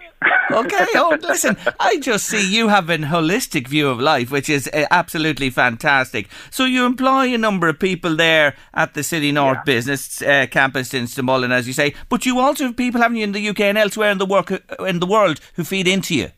okay, 0.52 0.88
oh, 0.96 1.16
listen, 1.22 1.58
I 1.80 2.00
just 2.00 2.26
see 2.26 2.52
you 2.52 2.70
have 2.70 2.90
a 2.90 2.98
holistic 2.98 3.68
view 3.68 3.88
of 3.90 4.00
life, 4.00 4.32
which 4.32 4.50
is 4.50 4.68
uh, 4.74 4.86
absolutely 4.90 5.52
fantastic. 5.52 6.28
So 6.50 6.66
you 6.66 6.86
employ 6.86 7.36
a 7.36 7.38
number 7.38 7.68
of 7.68 7.78
people 7.78 8.16
there 8.16 8.56
at 8.74 8.96
the 8.96 9.04
City 9.04 9.32
North 9.32 9.60
yeah. 9.60 9.64
Business 9.64 10.24
uh, 10.24 10.48
Campus 10.50 10.92
in 10.92 11.06
Stamullen, 11.06 11.52
as 11.52 11.68
you 11.68 11.74
say, 11.74 11.94
but 12.10 12.26
you 12.26 12.40
also 12.40 12.66
have 12.66 12.78
people, 12.78 13.02
haven't 13.02 13.18
you, 13.18 13.24
in 13.24 13.32
the 13.32 13.50
UK 13.50 13.60
and 13.62 13.78
elsewhere 13.78 14.10
in 14.10 14.18
the 14.18 14.26
work 14.26 14.52
uh, 14.52 14.84
in 14.86 15.00
the 15.00 15.08
world 15.08 15.40
who 15.54 15.64
feed 15.64 15.88
into 15.88 16.16
you. 16.16 16.30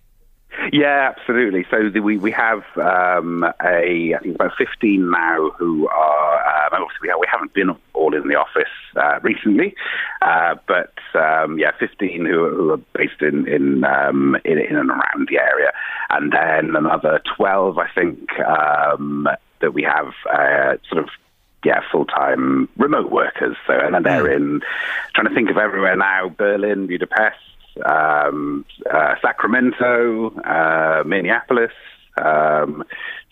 Yeah, 0.71 1.13
absolutely. 1.15 1.65
So 1.69 1.89
the, 1.89 1.99
we 1.99 2.17
we 2.17 2.31
have 2.31 2.63
um, 2.77 3.43
a 3.43 4.13
I 4.13 4.19
think 4.21 4.35
about 4.35 4.53
fifteen 4.57 5.09
now 5.09 5.49
who 5.57 5.87
are 5.87 6.65
um, 6.73 6.83
obviously 6.83 7.09
we, 7.09 7.15
we 7.19 7.27
haven't 7.29 7.53
been 7.53 7.75
all 7.93 8.15
in 8.15 8.27
the 8.27 8.35
office 8.35 8.71
uh, 8.95 9.19
recently, 9.21 9.75
uh, 10.21 10.55
but 10.67 10.93
um, 11.15 11.57
yeah, 11.57 11.71
fifteen 11.79 12.25
who, 12.25 12.49
who 12.49 12.71
are 12.71 12.77
based 12.93 13.21
in 13.21 13.47
in, 13.47 13.83
um, 13.83 14.37
in, 14.45 14.57
in 14.57 14.75
and 14.75 14.89
around 14.89 15.27
the 15.29 15.39
area, 15.39 15.71
and 16.09 16.31
then 16.31 16.75
another 16.75 17.21
twelve 17.35 17.77
I 17.77 17.89
think 17.89 18.31
um, 18.39 19.27
that 19.59 19.73
we 19.73 19.83
have 19.83 20.13
uh, 20.31 20.77
sort 20.89 21.03
of 21.03 21.09
yeah, 21.65 21.81
full 21.91 22.05
time 22.05 22.69
remote 22.77 23.11
workers. 23.11 23.55
So, 23.67 23.73
and 23.73 23.95
then 23.95 24.03
they're 24.03 24.37
hmm. 24.37 24.43
in 24.43 24.61
trying 25.15 25.27
to 25.27 25.33
think 25.33 25.49
of 25.49 25.57
everywhere 25.57 25.95
now: 25.95 26.29
Berlin, 26.29 26.87
Budapest, 26.87 27.37
um, 27.86 28.65
uh, 28.91 29.15
Sacramento, 29.21 30.36
uh, 30.41 31.03
Minneapolis. 31.05 31.71
Um, 32.17 32.83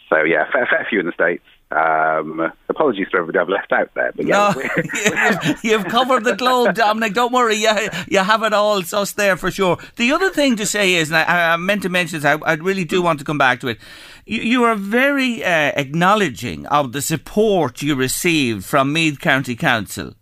so 0.10 0.24
yeah, 0.24 0.52
fair, 0.52 0.68
fair 0.70 0.86
few 0.90 1.00
in 1.00 1.06
the 1.06 1.14
states. 1.14 1.44
Um, 1.72 2.52
apologies 2.68 3.08
to 3.12 3.18
everybody 3.18 3.40
I've 3.40 3.48
left 3.48 3.72
out 3.72 3.92
there, 3.96 4.12
but 4.14 4.26
yeah, 4.26 4.54
no, 4.54 5.54
you've 5.64 5.86
covered 5.86 6.26
the 6.26 6.36
globe, 6.36 6.76
Dominic. 6.76 7.14
Don't 7.14 7.32
worry, 7.32 7.56
you, 7.56 7.70
you 8.10 8.20
have 8.20 8.44
it 8.44 8.52
all 8.52 8.84
us 8.92 9.14
there 9.14 9.38
for 9.38 9.50
sure. 9.50 9.78
The 9.96 10.12
other 10.12 10.32
thing 10.32 10.58
to 10.58 10.66
say 10.66 10.96
is, 10.96 11.12
and 11.12 11.18
I, 11.18 11.54
I 11.54 11.56
meant 11.56 11.84
to 11.84 11.90
mention 11.90 12.20
this, 12.20 12.26
I, 12.26 12.34
I, 12.46 12.56
really 12.56 12.84
do 12.84 13.02
want 13.02 13.20
to 13.20 13.26
come 13.26 13.38
back 13.38 13.62
to 13.62 13.70
it. 13.70 13.78
You, 14.26 14.42
you 14.42 14.64
are 14.66 14.76
very 14.76 15.46
uh, 15.46 15.72
acknowledging 15.78 16.66
of 16.66 16.92
the 16.92 17.02
support 17.02 17.82
you 17.82 17.96
received 17.96 18.66
from 18.66 18.92
Meath 18.92 19.22
County 19.22 19.56
Council. 19.56 20.16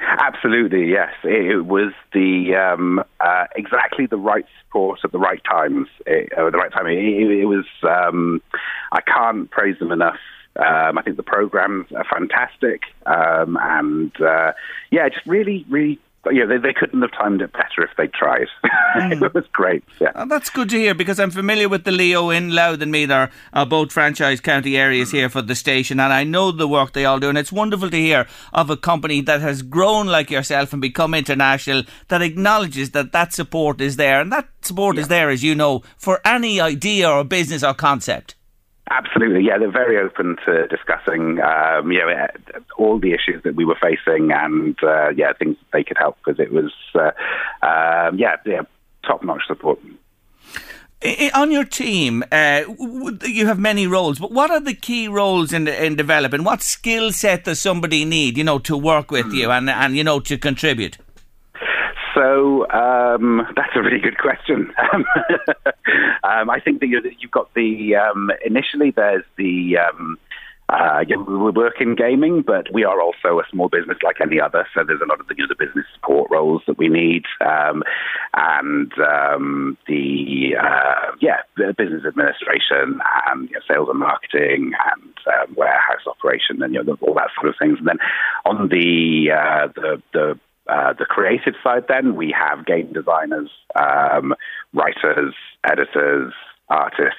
Absolutely, 0.00 0.90
yes. 0.90 1.12
It, 1.24 1.66
was 1.66 1.92
the 2.12 2.54
um, 2.54 3.04
uh, 3.20 3.44
exactly 3.54 4.06
the 4.06 4.16
right 4.16 4.46
support 4.62 5.00
at 5.04 5.12
the 5.12 5.18
right 5.18 5.42
times. 5.44 5.88
It, 6.06 6.32
uh, 6.36 6.46
at 6.46 6.52
the 6.52 6.58
right 6.58 6.72
time. 6.72 6.86
It, 6.86 6.98
it 6.98 7.44
was. 7.44 7.66
Um, 7.82 8.42
I 8.92 9.00
can't 9.02 9.50
praise 9.50 9.78
them 9.78 9.92
enough. 9.92 10.18
Um, 10.56 10.98
I 10.98 11.02
think 11.02 11.16
the 11.16 11.22
programs 11.22 11.86
are 11.92 12.04
fantastic, 12.04 12.82
um, 13.06 13.56
and 13.60 14.12
uh, 14.20 14.52
yeah, 14.90 15.08
just 15.08 15.26
really, 15.26 15.64
really 15.68 16.00
yeah, 16.30 16.44
they, 16.44 16.58
they 16.58 16.72
couldn't 16.72 17.00
have 17.00 17.12
timed 17.12 17.40
it 17.40 17.52
better 17.52 17.82
if 17.82 17.90
they 17.96 18.06
tried. 18.06 18.48
Mm. 18.90 19.22
it 19.22 19.34
was 19.34 19.44
great. 19.52 19.84
Yeah, 20.00 20.10
oh, 20.16 20.26
that's 20.26 20.50
good 20.50 20.68
to 20.70 20.76
hear 20.76 20.96
because 20.96 21.20
I'm 21.20 21.30
familiar 21.30 21.68
with 21.68 21.84
the 21.84 21.92
Leo 21.92 22.30
in 22.30 22.50
Louth 22.50 22.82
and 22.82 22.90
Meath 22.90 23.12
are, 23.12 23.30
are 23.52 23.64
both 23.64 23.92
franchise 23.92 24.40
county 24.40 24.76
areas 24.76 25.12
here 25.12 25.28
for 25.28 25.42
the 25.42 25.54
station, 25.54 26.00
and 26.00 26.12
I 26.12 26.24
know 26.24 26.50
the 26.50 26.66
work 26.66 26.92
they 26.92 27.04
all 27.04 27.20
do. 27.20 27.28
And 27.28 27.38
it's 27.38 27.52
wonderful 27.52 27.88
to 27.88 27.96
hear 27.96 28.26
of 28.52 28.68
a 28.68 28.76
company 28.76 29.20
that 29.20 29.40
has 29.42 29.62
grown 29.62 30.08
like 30.08 30.28
yourself 30.28 30.72
and 30.72 30.82
become 30.82 31.14
international 31.14 31.84
that 32.08 32.20
acknowledges 32.20 32.90
that 32.90 33.12
that 33.12 33.32
support 33.32 33.80
is 33.80 33.94
there, 33.94 34.20
and 34.20 34.32
that 34.32 34.48
support 34.60 34.96
yeah. 34.96 35.02
is 35.02 35.08
there, 35.08 35.30
as 35.30 35.44
you 35.44 35.54
know, 35.54 35.84
for 35.96 36.20
any 36.24 36.60
idea 36.60 37.08
or 37.08 37.22
business 37.22 37.62
or 37.62 37.74
concept. 37.74 38.34
Absolutely, 38.90 39.44
yeah. 39.44 39.56
They're 39.56 39.70
very 39.70 39.96
open 39.98 40.36
to 40.44 40.66
discussing, 40.66 41.40
um, 41.40 41.92
you 41.92 41.98
know, 41.98 42.26
all 42.76 42.98
the 42.98 43.12
issues 43.12 43.40
that 43.44 43.54
we 43.54 43.64
were 43.64 43.78
facing, 43.80 44.32
and 44.32 44.76
uh, 44.82 45.10
yeah, 45.10 45.32
things 45.32 45.56
they 45.72 45.84
could 45.84 45.96
help 45.96 46.18
because 46.24 46.40
it 46.40 46.52
was, 46.52 46.72
uh, 46.96 47.12
um, 47.64 48.18
yeah, 48.18 48.34
yeah, 48.44 48.62
top-notch 49.06 49.42
support. 49.46 49.78
On 51.34 51.50
your 51.52 51.64
team, 51.64 52.24
uh, 52.32 52.64
you 53.22 53.46
have 53.46 53.58
many 53.60 53.86
roles, 53.86 54.18
but 54.18 54.32
what 54.32 54.50
are 54.50 54.60
the 54.60 54.74
key 54.74 55.08
roles 55.08 55.52
in 55.52 55.68
in 55.68 55.94
developing? 55.94 56.42
What 56.42 56.60
skill 56.60 57.12
set 57.12 57.44
does 57.44 57.60
somebody 57.60 58.04
need, 58.04 58.36
you 58.36 58.44
know, 58.44 58.58
to 58.58 58.76
work 58.76 59.10
with 59.10 59.32
you 59.32 59.50
and 59.50 59.70
and 59.70 59.96
you 59.96 60.04
know 60.04 60.20
to 60.20 60.36
contribute? 60.36 60.98
So 62.40 62.68
um, 62.70 63.46
that's 63.56 63.74
a 63.74 63.82
really 63.82 64.00
good 64.00 64.18
question. 64.18 64.72
um, 66.24 66.50
I 66.50 66.60
think 66.64 66.80
that 66.80 66.88
you've 67.18 67.30
got 67.30 67.52
the 67.54 67.96
um, 67.96 68.30
initially 68.44 68.90
there's 68.90 69.24
the 69.36 69.78
um, 69.78 70.18
uh, 70.68 71.04
yeah, 71.08 71.16
we 71.16 71.50
work 71.50 71.80
in 71.80 71.96
gaming, 71.96 72.42
but 72.42 72.72
we 72.72 72.84
are 72.84 73.00
also 73.00 73.40
a 73.40 73.42
small 73.50 73.68
business 73.68 73.98
like 74.04 74.20
any 74.20 74.40
other. 74.40 74.64
So 74.72 74.84
there's 74.86 75.00
a 75.00 75.06
lot 75.06 75.18
of 75.18 75.26
the, 75.26 75.34
you 75.36 75.42
know, 75.42 75.48
the 75.48 75.66
business 75.66 75.84
support 75.94 76.30
roles 76.30 76.62
that 76.68 76.78
we 76.78 76.88
need, 76.88 77.24
um, 77.44 77.82
and 78.34 78.92
um, 79.00 79.76
the 79.88 80.54
uh, 80.62 81.12
yeah, 81.20 81.42
the 81.56 81.74
business 81.76 82.04
administration 82.06 83.00
and 83.26 83.48
you 83.48 83.54
know, 83.54 83.60
sales 83.66 83.88
and 83.90 83.98
marketing 83.98 84.72
and 84.94 85.12
um, 85.26 85.56
warehouse 85.56 86.06
operation 86.06 86.62
and 86.62 86.72
you 86.72 86.82
know 86.84 86.96
all 87.02 87.14
that 87.14 87.30
sort 87.34 87.48
of 87.48 87.56
things. 87.58 87.78
And 87.78 87.88
then 87.88 87.98
on 88.44 88.68
the 88.68 89.32
uh, 89.32 89.68
the 89.74 90.02
the 90.12 90.38
uh, 90.70 90.92
the 90.98 91.04
creative 91.04 91.54
side, 91.62 91.84
then 91.88 92.14
we 92.16 92.34
have 92.38 92.64
game 92.64 92.92
designers, 92.92 93.50
um, 93.74 94.34
writers, 94.72 95.34
editors, 95.64 96.32
artists. 96.68 97.18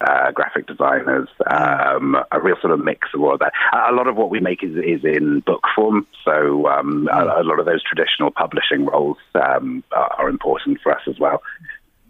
Uh, 0.00 0.32
graphic 0.32 0.66
designers, 0.66 1.28
um, 1.48 2.16
a 2.32 2.40
real 2.40 2.56
sort 2.60 2.72
of 2.72 2.82
mix 2.82 3.06
of 3.14 3.20
all 3.22 3.34
of 3.34 3.38
that. 3.38 3.52
A 3.88 3.92
lot 3.92 4.08
of 4.08 4.16
what 4.16 4.30
we 4.30 4.40
make 4.40 4.64
is, 4.64 4.74
is 4.74 5.04
in 5.04 5.44
book 5.46 5.62
form, 5.76 6.08
so 6.24 6.66
um, 6.66 7.08
a, 7.12 7.40
a, 7.40 7.44
lot 7.44 7.60
of 7.60 7.66
those 7.66 7.84
traditional 7.84 8.32
publishing 8.32 8.84
roles 8.84 9.18
um, 9.36 9.84
are, 9.92 10.12
are 10.18 10.28
important 10.28 10.80
for 10.82 10.90
us 10.90 11.02
as 11.06 11.20
well. 11.20 11.40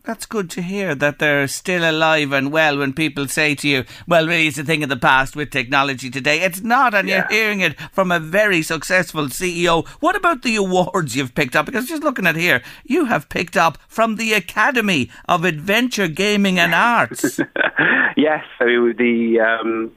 That's 0.05 0.27
good 0.27 0.51
to 0.51 0.63
hear 0.63 0.97
that 0.97 1.21
they're 1.21 1.47
still 1.47 1.89
alive 1.89 2.33
and 2.33 2.51
well 2.51 2.79
when 2.79 2.93
people 2.93 3.29
say 3.29 3.55
to 3.55 3.69
you, 3.69 3.85
well, 4.09 4.27
really, 4.27 4.49
it's 4.49 4.59
a 4.59 4.65
thing 4.65 4.83
of 4.83 4.89
the 4.89 4.97
past 4.97 5.37
with 5.37 5.51
technology 5.51 6.11
today. 6.11 6.41
It's 6.41 6.61
not, 6.61 6.93
and 6.93 7.09
yeah. 7.09 7.19
you're 7.31 7.41
hearing 7.41 7.61
it 7.61 7.79
from 7.93 8.11
a 8.11 8.19
very 8.19 8.63
successful 8.63 9.27
CEO. 9.27 9.87
What 10.01 10.17
about 10.17 10.43
the 10.43 10.57
awards 10.57 11.15
you've 11.15 11.37
picked 11.37 11.55
up? 11.55 11.67
Because 11.67 11.87
just 11.87 12.03
looking 12.03 12.27
at 12.27 12.35
here, 12.35 12.63
you 12.85 13.05
have 13.05 13.29
picked 13.29 13.57
up 13.57 13.79
from 13.87 14.17
the 14.17 14.33
Academy 14.33 15.09
of 15.29 15.45
Adventure 15.45 16.09
Gaming 16.09 16.59
and 16.59 16.75
Arts. 16.75 17.39
yes, 18.17 18.45
so 18.59 18.93
the. 18.99 19.39
Um, 19.41 19.93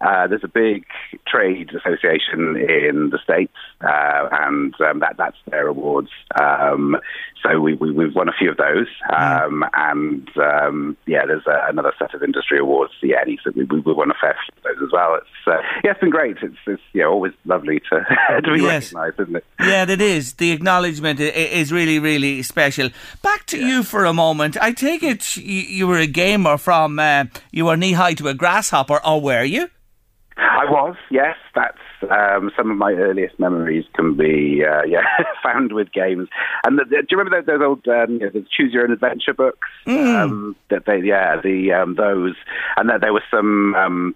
uh, 0.00 0.26
there's 0.26 0.44
a 0.44 0.48
big 0.48 0.86
trade 1.26 1.70
association 1.74 2.56
in 2.56 3.10
the 3.10 3.18
states, 3.22 3.52
uh, 3.82 4.28
and 4.32 4.74
um, 4.80 5.00
that 5.00 5.16
that's 5.18 5.36
their 5.50 5.66
awards. 5.66 6.08
Um, 6.40 6.96
so 7.42 7.60
we, 7.60 7.74
we 7.74 8.04
have 8.04 8.14
won 8.14 8.28
a 8.28 8.32
few 8.32 8.50
of 8.50 8.56
those, 8.56 8.88
um, 9.16 9.64
and 9.74 10.28
um, 10.36 10.96
yeah, 11.06 11.24
there's 11.26 11.46
a, 11.46 11.68
another 11.68 11.92
set 11.98 12.14
of 12.14 12.22
industry 12.22 12.58
awards, 12.58 12.92
the 13.02 13.14
ENnie, 13.14 13.38
so 13.42 13.50
we, 13.54 13.64
we 13.64 13.80
won 13.92 14.10
a 14.10 14.14
fair 14.20 14.36
few 14.44 14.56
of 14.58 14.62
those 14.78 14.86
as 14.86 14.92
well. 14.92 15.14
It's 15.14 15.26
uh, 15.46 15.62
yeah, 15.84 15.92
it's 15.92 16.00
been 16.00 16.10
great. 16.10 16.36
It's, 16.42 16.56
it's 16.66 16.82
yeah, 16.92 17.04
always 17.04 17.32
lovely 17.44 17.80
to 17.90 18.40
to 18.42 18.52
be 18.52 18.62
yes. 18.62 18.92
recognised, 18.92 19.20
isn't 19.20 19.36
it? 19.36 19.44
Yeah, 19.60 19.88
it 19.88 20.00
is. 20.00 20.34
The 20.34 20.52
acknowledgement 20.52 21.20
is 21.20 21.72
really 21.72 21.98
really 21.98 22.42
special. 22.42 22.90
Back 23.22 23.46
to 23.46 23.58
yeah. 23.58 23.68
you 23.68 23.82
for 23.82 24.04
a 24.04 24.12
moment. 24.12 24.56
I 24.60 24.72
take 24.72 25.02
it 25.02 25.36
you, 25.36 25.62
you 25.62 25.86
were 25.86 25.98
a 25.98 26.06
gamer 26.06 26.58
from 26.58 26.98
uh, 26.98 27.24
you 27.50 27.64
were 27.66 27.76
knee 27.76 27.92
high 27.92 28.14
to 28.14 28.28
a 28.28 28.34
grasshopper, 28.34 29.00
or 29.04 29.20
were 29.20 29.44
you? 29.44 29.70
I 30.36 30.64
was, 30.70 30.96
yes. 31.10 31.36
That's 31.54 31.78
um, 32.10 32.50
some 32.56 32.70
of 32.70 32.76
my 32.76 32.92
earliest 32.92 33.38
memories 33.38 33.84
can 33.94 34.16
be 34.16 34.64
uh, 34.64 34.82
yeah 34.84 35.04
found 35.42 35.72
with 35.72 35.92
games. 35.92 36.28
And 36.64 36.78
the, 36.78 36.84
the, 36.84 36.96
do 37.02 37.06
you 37.10 37.18
remember 37.18 37.42
those, 37.42 37.58
those 37.58 37.66
old 37.66 37.88
um, 37.88 38.14
you 38.14 38.20
know, 38.20 38.30
the 38.30 38.46
Choose 38.50 38.72
Your 38.72 38.84
Own 38.84 38.92
Adventure 38.92 39.34
books? 39.34 39.68
Mm. 39.86 40.14
Um, 40.16 40.56
that 40.70 40.86
they 40.86 41.00
yeah 41.00 41.40
the 41.40 41.72
um, 41.72 41.94
those 41.94 42.34
and 42.76 42.88
that 42.88 43.00
there 43.00 43.12
were 43.12 43.24
some 43.30 43.74
um, 43.74 44.14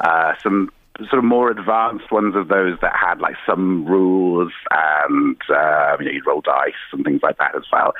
uh, 0.00 0.34
some 0.42 0.70
sort 1.08 1.18
of 1.18 1.24
more 1.24 1.50
advanced 1.50 2.10
ones 2.10 2.34
of 2.36 2.48
those 2.48 2.78
that 2.82 2.94
had 2.94 3.20
like 3.20 3.36
some 3.46 3.86
rules 3.86 4.52
and 4.70 5.36
uh, 5.48 5.96
you 5.98 6.06
know 6.06 6.12
you'd 6.12 6.26
roll 6.26 6.40
dice 6.40 6.72
and 6.92 7.04
things 7.04 7.20
like 7.22 7.38
that 7.38 7.54
as 7.54 7.64
well. 7.72 7.94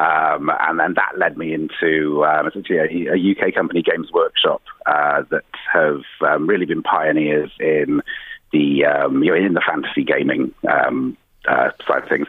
Um, 0.00 0.50
and 0.60 0.80
then 0.80 0.94
that 0.94 1.18
led 1.18 1.36
me 1.36 1.52
into 1.52 2.24
um, 2.24 2.46
essentially 2.46 2.78
a, 2.78 3.12
a, 3.12 3.32
UK 3.32 3.54
company, 3.54 3.82
Games 3.82 4.10
Workshop, 4.10 4.62
uh, 4.86 5.24
that 5.30 5.44
have 5.70 6.00
um, 6.26 6.46
really 6.46 6.64
been 6.64 6.82
pioneers 6.82 7.50
in 7.60 8.00
the 8.52 8.84
um, 8.84 9.22
you 9.22 9.30
know 9.30 9.36
in 9.36 9.54
the 9.54 9.62
fantasy 9.66 10.04
gaming 10.04 10.52
um, 10.70 11.16
uh, 11.48 11.70
side 11.86 12.02
of 12.02 12.08
things. 12.08 12.26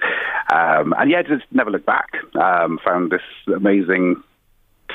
Um, 0.52 0.94
and 0.98 1.10
yeah, 1.10 1.22
just 1.22 1.46
never 1.52 1.72
looked 1.72 1.86
back. 1.86 2.12
found 2.34 3.12
this 3.12 3.22
amazing 3.48 4.22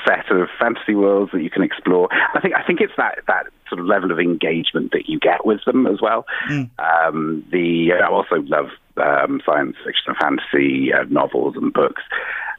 set 0.05 0.29
of 0.31 0.47
fantasy 0.59 0.95
worlds 0.95 1.31
that 1.31 1.41
you 1.41 1.49
can 1.49 1.63
explore. 1.63 2.09
I 2.11 2.39
think 2.41 2.53
I 2.55 2.63
think 2.63 2.81
it's 2.81 2.93
that 2.97 3.19
that 3.27 3.47
sort 3.69 3.79
of 3.79 3.87
level 3.87 4.11
of 4.11 4.19
engagement 4.19 4.91
that 4.91 5.07
you 5.07 5.19
get 5.19 5.45
with 5.45 5.63
them 5.65 5.87
as 5.87 5.99
well. 6.01 6.25
Mm. 6.49 6.69
Um, 6.79 7.45
the 7.51 7.93
I 7.93 8.07
also 8.07 8.35
love 8.47 8.67
um, 8.97 9.41
science 9.45 9.75
fiction 9.85 10.07
and 10.07 10.17
fantasy 10.17 10.93
uh, 10.93 11.03
novels 11.09 11.55
and 11.55 11.73
books. 11.73 12.03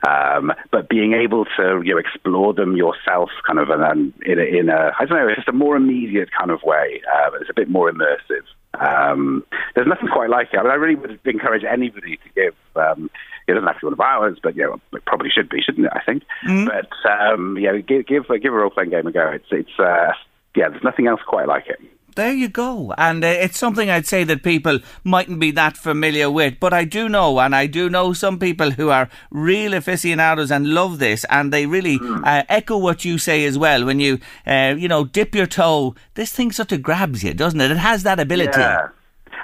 Um, 0.09 0.53
but 0.71 0.89
being 0.89 1.13
able 1.13 1.45
to 1.57 1.83
you 1.85 1.95
know, 1.95 1.99
explore 1.99 2.55
them 2.55 2.77
yourself, 2.77 3.31
kind 3.45 3.59
of, 3.59 3.69
and 3.71 4.13
in 4.25 4.39
a, 4.39 4.43
in 4.43 4.69
a 4.69 4.93
I 4.99 5.05
don't 5.05 5.19
know, 5.19 5.27
it's 5.27 5.37
just 5.37 5.49
a 5.49 5.53
more 5.53 5.77
immediate 5.77 6.29
kind 6.37 6.51
of 6.51 6.63
way. 6.63 7.03
Uh, 7.13 7.31
it's 7.41 7.51
a 7.51 7.55
bit 7.55 7.69
more 7.69 7.91
immersive. 7.91 8.47
Um, 8.75 9.45
there's 9.75 9.87
nothing 9.87 10.09
quite 10.09 10.31
like 10.31 10.49
it. 10.53 10.59
I, 10.59 10.63
mean, 10.63 10.73
I 10.73 10.75
really 10.75 10.95
would 10.95 11.19
encourage 11.25 11.65
anybody 11.65 12.17
to 12.17 12.29
give. 12.35 12.55
Um, 12.77 13.11
it 13.47 13.55
doesn't 13.55 13.67
have 13.67 13.77
to 13.77 13.81
be 13.81 13.87
one 13.87 13.93
of 13.95 14.01
ours, 14.01 14.39
but 14.43 14.57
yeah, 14.57 14.75
it 14.93 15.05
probably 15.05 15.31
should 15.31 15.49
be, 15.49 15.63
shouldn't 15.63 15.87
it? 15.87 15.93
I 15.95 16.03
think. 16.05 16.23
Mm-hmm. 16.47 16.67
But 16.67 17.11
um, 17.11 17.59
yeah, 17.59 17.77
give 17.79 18.07
give 18.07 18.25
give 18.43 18.53
a 18.53 18.57
role 18.57 18.71
playing 18.71 18.91
game 18.91 19.07
a 19.07 19.13
go. 19.13 19.31
It's 19.31 19.47
it's 19.51 19.79
uh, 19.79 20.13
yeah, 20.55 20.69
there's 20.69 20.85
nothing 20.85 21.07
else 21.07 21.21
quite 21.27 21.49
like 21.49 21.67
it. 21.69 21.81
There 22.19 22.35
you 22.35 22.49
go. 22.49 22.93
And 22.99 23.23
uh, 23.23 23.29
it's 23.29 23.57
something 23.57 23.89
I'd 23.89 24.09
say 24.09 24.25
that 24.25 24.43
people 24.43 24.81
mightn't 25.05 25.39
be 25.39 25.53
that 25.53 25.77
familiar 25.77 26.29
with. 26.29 26.59
But 26.59 26.73
I 26.73 26.83
do 26.83 27.09
know, 27.09 27.39
and 27.39 27.55
I 27.55 27.69
do 27.69 27.89
know 27.89 28.13
some 28.13 28.41
people 28.41 28.73
who 28.73 28.89
are 28.89 29.09
real 29.31 29.73
aficionados 29.73 30.51
and 30.51 30.75
love 30.75 30.99
this, 30.99 31.25
and 31.31 31.53
they 31.53 31.67
really 31.67 31.97
mm. 31.97 32.27
uh, 32.27 32.43
echo 32.49 32.77
what 32.77 33.05
you 33.05 33.19
say 33.19 33.45
as 33.45 33.57
well. 33.57 33.85
When 33.85 34.01
you, 34.01 34.19
uh, 34.49 34.75
you 34.77 34.89
know, 34.89 35.05
dip 35.05 35.33
your 35.33 35.47
toe, 35.47 35.95
this 36.15 36.33
thing 36.33 36.51
sort 36.51 36.73
of 36.73 36.83
grabs 36.83 37.23
you, 37.23 37.35
doesn't 37.35 37.61
it? 37.61 37.71
It 37.71 37.77
has 37.77 38.03
that 38.03 38.19
ability. 38.19 38.59
Yeah. 38.59 38.89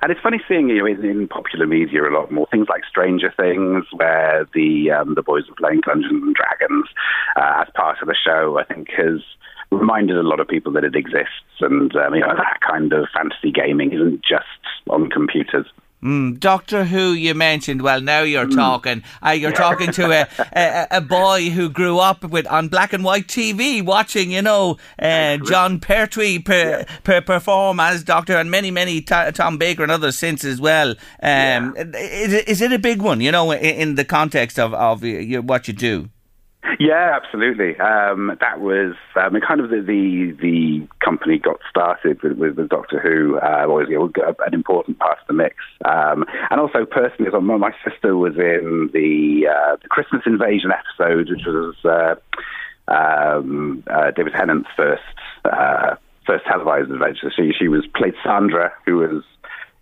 And 0.03 0.11
it's 0.11 0.21
funny 0.21 0.41
seeing 0.49 0.69
you 0.69 0.85
in, 0.85 1.05
in 1.05 1.29
popular 1.29 1.69
media 1.69 2.03
a 2.03 2.11
lot 2.11 2.33
more 2.33 2.49
things 2.51 2.67
like 2.69 2.83
Stranger 2.91 3.33
Things, 3.37 3.85
where 3.93 4.49
the 4.53 4.91
um, 4.91 5.15
the 5.15 5.23
boys 5.23 5.45
are 5.49 5.55
playing 5.55 5.83
Dungeons 5.87 6.25
and 6.25 6.35
Dragons 6.35 6.87
uh, 7.37 7.63
as 7.63 7.69
part 7.77 8.03
of 8.03 8.09
the 8.09 8.17
show. 8.17 8.59
I 8.59 8.65
think 8.65 8.89
has 8.97 9.21
reminded 9.79 10.17
a 10.17 10.23
lot 10.23 10.41
of 10.41 10.49
people 10.49 10.73
that 10.73 10.85
it 10.85 10.95
exists, 10.95 11.61
and 11.61 11.95
um, 11.97 12.15
you 12.15 12.21
know 12.21 12.35
that 12.37 12.61
kind 12.61 12.93
of 12.93 13.09
fantasy 13.15 13.51
gaming 13.51 13.93
isn't 13.93 14.23
just 14.23 14.45
on 14.89 15.11
computers. 15.11 15.67
Mm, 16.05 16.39
Doctor 16.39 16.85
Who, 16.85 17.13
you 17.13 17.33
mentioned. 17.35 17.81
Well, 17.81 18.03
now 18.03 18.21
you're 18.21 18.47
talking. 18.47 19.03
Uh, 19.25 19.31
you're 19.31 19.53
talking 19.53 19.91
to 19.93 20.13
a, 20.13 20.29
a 20.53 20.87
a 20.99 21.01
boy 21.01 21.49
who 21.49 21.71
grew 21.71 21.99
up 21.99 22.23
with 22.23 22.47
on 22.49 22.69
black 22.69 22.93
and 22.93 23.03
white 23.03 23.27
TV, 23.27 23.83
watching, 23.83 24.31
you 24.31 24.43
know, 24.43 24.77
uh, 24.99 25.39
Jon 25.39 25.81
Pertwee 25.81 26.41
per, 26.41 26.85
per 27.05 27.23
perform 27.23 27.81
as 27.81 28.05
Doctor, 28.05 28.37
and 28.37 28.51
many, 28.51 28.71
many 28.71 29.01
t- 29.01 29.31
Tom 29.33 29.57
Baker 29.57 29.83
and 29.83 29.91
others 29.91 30.19
since 30.19 30.45
as 30.45 30.61
well. 30.61 30.95
Um, 31.23 31.75
is, 31.77 32.35
is 32.35 32.61
it 32.61 32.73
a 32.73 32.79
big 32.79 33.01
one? 33.01 33.23
You 33.23 33.33
know, 33.33 33.51
in, 33.53 33.59
in 33.61 33.95
the 33.95 34.05
context 34.05 34.59
of 34.59 34.75
of 34.75 35.03
what 35.03 35.69
you 35.69 35.75
do. 35.75 36.11
Yeah, 36.79 37.19
absolutely. 37.23 37.79
Um, 37.79 38.37
that 38.41 38.61
was 38.61 38.95
um, 39.17 39.37
kind 39.47 39.61
of 39.61 39.71
the, 39.71 39.81
the, 39.81 40.37
the 40.41 40.89
company 41.05 41.39
got 41.39 41.61
started 41.69 42.23
with, 42.23 42.39
with, 42.39 42.57
with 42.57 42.69
Doctor 42.69 42.99
Who. 43.01 43.39
Uh, 43.39 43.65
was 43.67 43.87
you 43.89 43.99
know, 43.99 44.35
an 44.47 44.55
important 44.55 44.99
part 44.99 45.19
of 45.21 45.27
the 45.27 45.35
mix, 45.35 45.57
um, 45.85 46.25
and 46.51 46.61
also 46.61 46.85
personally, 46.85 47.31
my 47.41 47.73
sister 47.89 48.17
was 48.17 48.35
in 48.37 48.91
the, 48.93 49.49
uh, 49.49 49.77
the 49.83 49.89
Christmas 49.89 50.23
Invasion 50.27 50.71
episode, 50.73 51.29
which 51.29 51.45
was 51.47 51.75
uh, 51.85 52.15
um, 52.91 53.83
uh, 53.87 54.11
David 54.11 54.33
Tennant's 54.33 54.69
first 54.77 55.03
uh, 55.45 55.97
first 56.27 56.45
televised 56.47 56.91
adventure. 56.91 57.31
She 57.35 57.53
she 57.59 57.69
was 57.69 57.87
played 57.95 58.15
Sandra, 58.25 58.73
who 58.85 58.97
was 58.99 59.23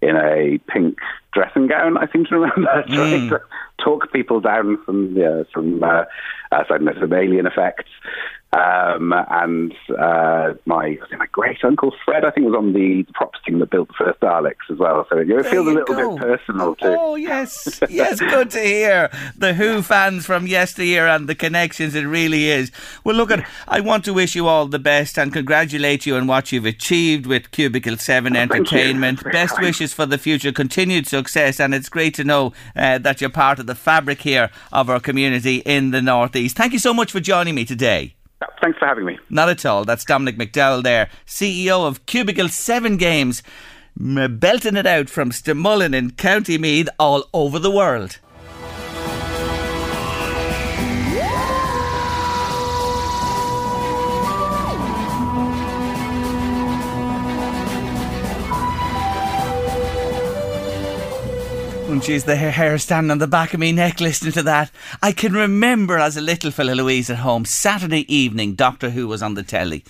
in 0.02 0.16
a 0.16 0.58
pink 0.68 0.98
dressing 1.32 1.68
gown. 1.68 1.96
I 1.96 2.10
seem 2.12 2.24
to 2.26 2.38
remember 2.38 2.84
mm. 2.88 2.94
trying 2.94 3.28
to 3.30 3.40
talk 3.82 4.12
people 4.12 4.40
down 4.40 4.78
from 4.84 5.16
yeah, 5.16 5.44
from 5.52 5.82
uh, 5.82 6.04
uh, 6.50 6.64
some 6.68 7.12
alien 7.12 7.46
effects. 7.46 7.90
Um, 8.54 9.14
and 9.30 9.74
uh, 9.98 10.52
my 10.66 10.98
my 11.16 11.26
great 11.32 11.64
uncle 11.64 11.94
Fred, 12.04 12.22
I 12.26 12.30
think, 12.30 12.44
was 12.44 12.54
on 12.54 12.74
the, 12.74 13.02
props 13.14 13.38
team 13.46 13.60
that 13.60 13.70
built 13.70 13.88
the 13.88 13.94
first 13.94 14.20
Daleks 14.20 14.70
as 14.70 14.78
well. 14.78 15.06
So 15.08 15.16
it 15.18 15.26
feels 15.46 15.66
a 15.66 15.70
little 15.70 15.94
go. 15.94 16.16
bit 16.16 16.20
personal 16.20 16.74
too. 16.74 16.96
Oh 16.98 17.14
yes, 17.14 17.80
yes, 17.88 18.20
good 18.20 18.50
to 18.50 18.60
hear 18.60 19.10
the 19.38 19.54
Who 19.54 19.80
fans 19.80 20.26
from 20.26 20.46
yesteryear 20.46 21.06
and 21.08 21.30
the 21.30 21.34
connections. 21.34 21.94
It 21.94 22.02
really 22.04 22.50
is. 22.50 22.70
Well, 23.04 23.16
look 23.16 23.30
at. 23.30 23.48
I 23.68 23.80
want 23.80 24.04
to 24.04 24.12
wish 24.12 24.34
you 24.34 24.46
all 24.46 24.66
the 24.66 24.78
best 24.78 25.18
and 25.18 25.32
congratulate 25.32 26.04
you 26.04 26.16
on 26.16 26.26
what 26.26 26.52
you've 26.52 26.66
achieved 26.66 27.24
with 27.24 27.52
Cubicle 27.52 27.96
Seven 27.96 28.36
oh, 28.36 28.40
Entertainment. 28.40 29.24
Best 29.24 29.58
wishes 29.60 29.94
for 29.94 30.04
the 30.04 30.18
future, 30.18 30.52
continued 30.52 31.06
success, 31.06 31.58
and 31.58 31.74
it's 31.74 31.88
great 31.88 32.12
to 32.14 32.24
know 32.24 32.52
uh, 32.76 32.98
that 32.98 33.22
you're 33.22 33.30
part 33.30 33.58
of 33.58 33.66
the 33.66 33.74
fabric 33.74 34.20
here 34.20 34.50
of 34.72 34.90
our 34.90 35.00
community 35.00 35.62
in 35.64 35.90
the 35.90 36.02
northeast. 36.02 36.54
Thank 36.54 36.74
you 36.74 36.78
so 36.78 36.92
much 36.92 37.12
for 37.12 37.20
joining 37.20 37.54
me 37.54 37.64
today. 37.64 38.14
Thanks 38.60 38.78
for 38.78 38.86
having 38.86 39.04
me. 39.04 39.18
Not 39.30 39.48
at 39.48 39.66
all. 39.66 39.84
That's 39.84 40.04
Dominic 40.04 40.36
McDowell 40.36 40.82
there, 40.82 41.10
CEO 41.26 41.86
of 41.86 42.06
Cubicle 42.06 42.48
7 42.48 42.96
Games, 42.96 43.42
belting 43.96 44.76
it 44.76 44.86
out 44.86 45.10
from 45.10 45.30
Stamullen 45.30 45.94
in 45.94 46.12
County 46.12 46.58
Meath 46.58 46.88
all 46.98 47.24
over 47.32 47.58
the 47.58 47.70
world. 47.70 48.18
She's 62.02 62.24
the 62.24 62.34
hair 62.34 62.78
standing 62.78 63.12
on 63.12 63.18
the 63.18 63.28
back 63.28 63.54
of 63.54 63.60
me 63.60 63.70
neck 63.70 64.00
listening 64.00 64.32
to 64.32 64.42
that. 64.42 64.72
I 65.00 65.12
can 65.12 65.34
remember 65.34 65.98
as 65.98 66.16
a 66.16 66.20
little 66.20 66.50
fella, 66.50 66.72
Louise, 66.72 67.08
at 67.08 67.18
home, 67.18 67.44
Saturday 67.44 68.12
evening, 68.12 68.54
Doctor 68.56 68.90
Who 68.90 69.06
was 69.06 69.22
on 69.22 69.34
the 69.34 69.44
telly. 69.44 69.84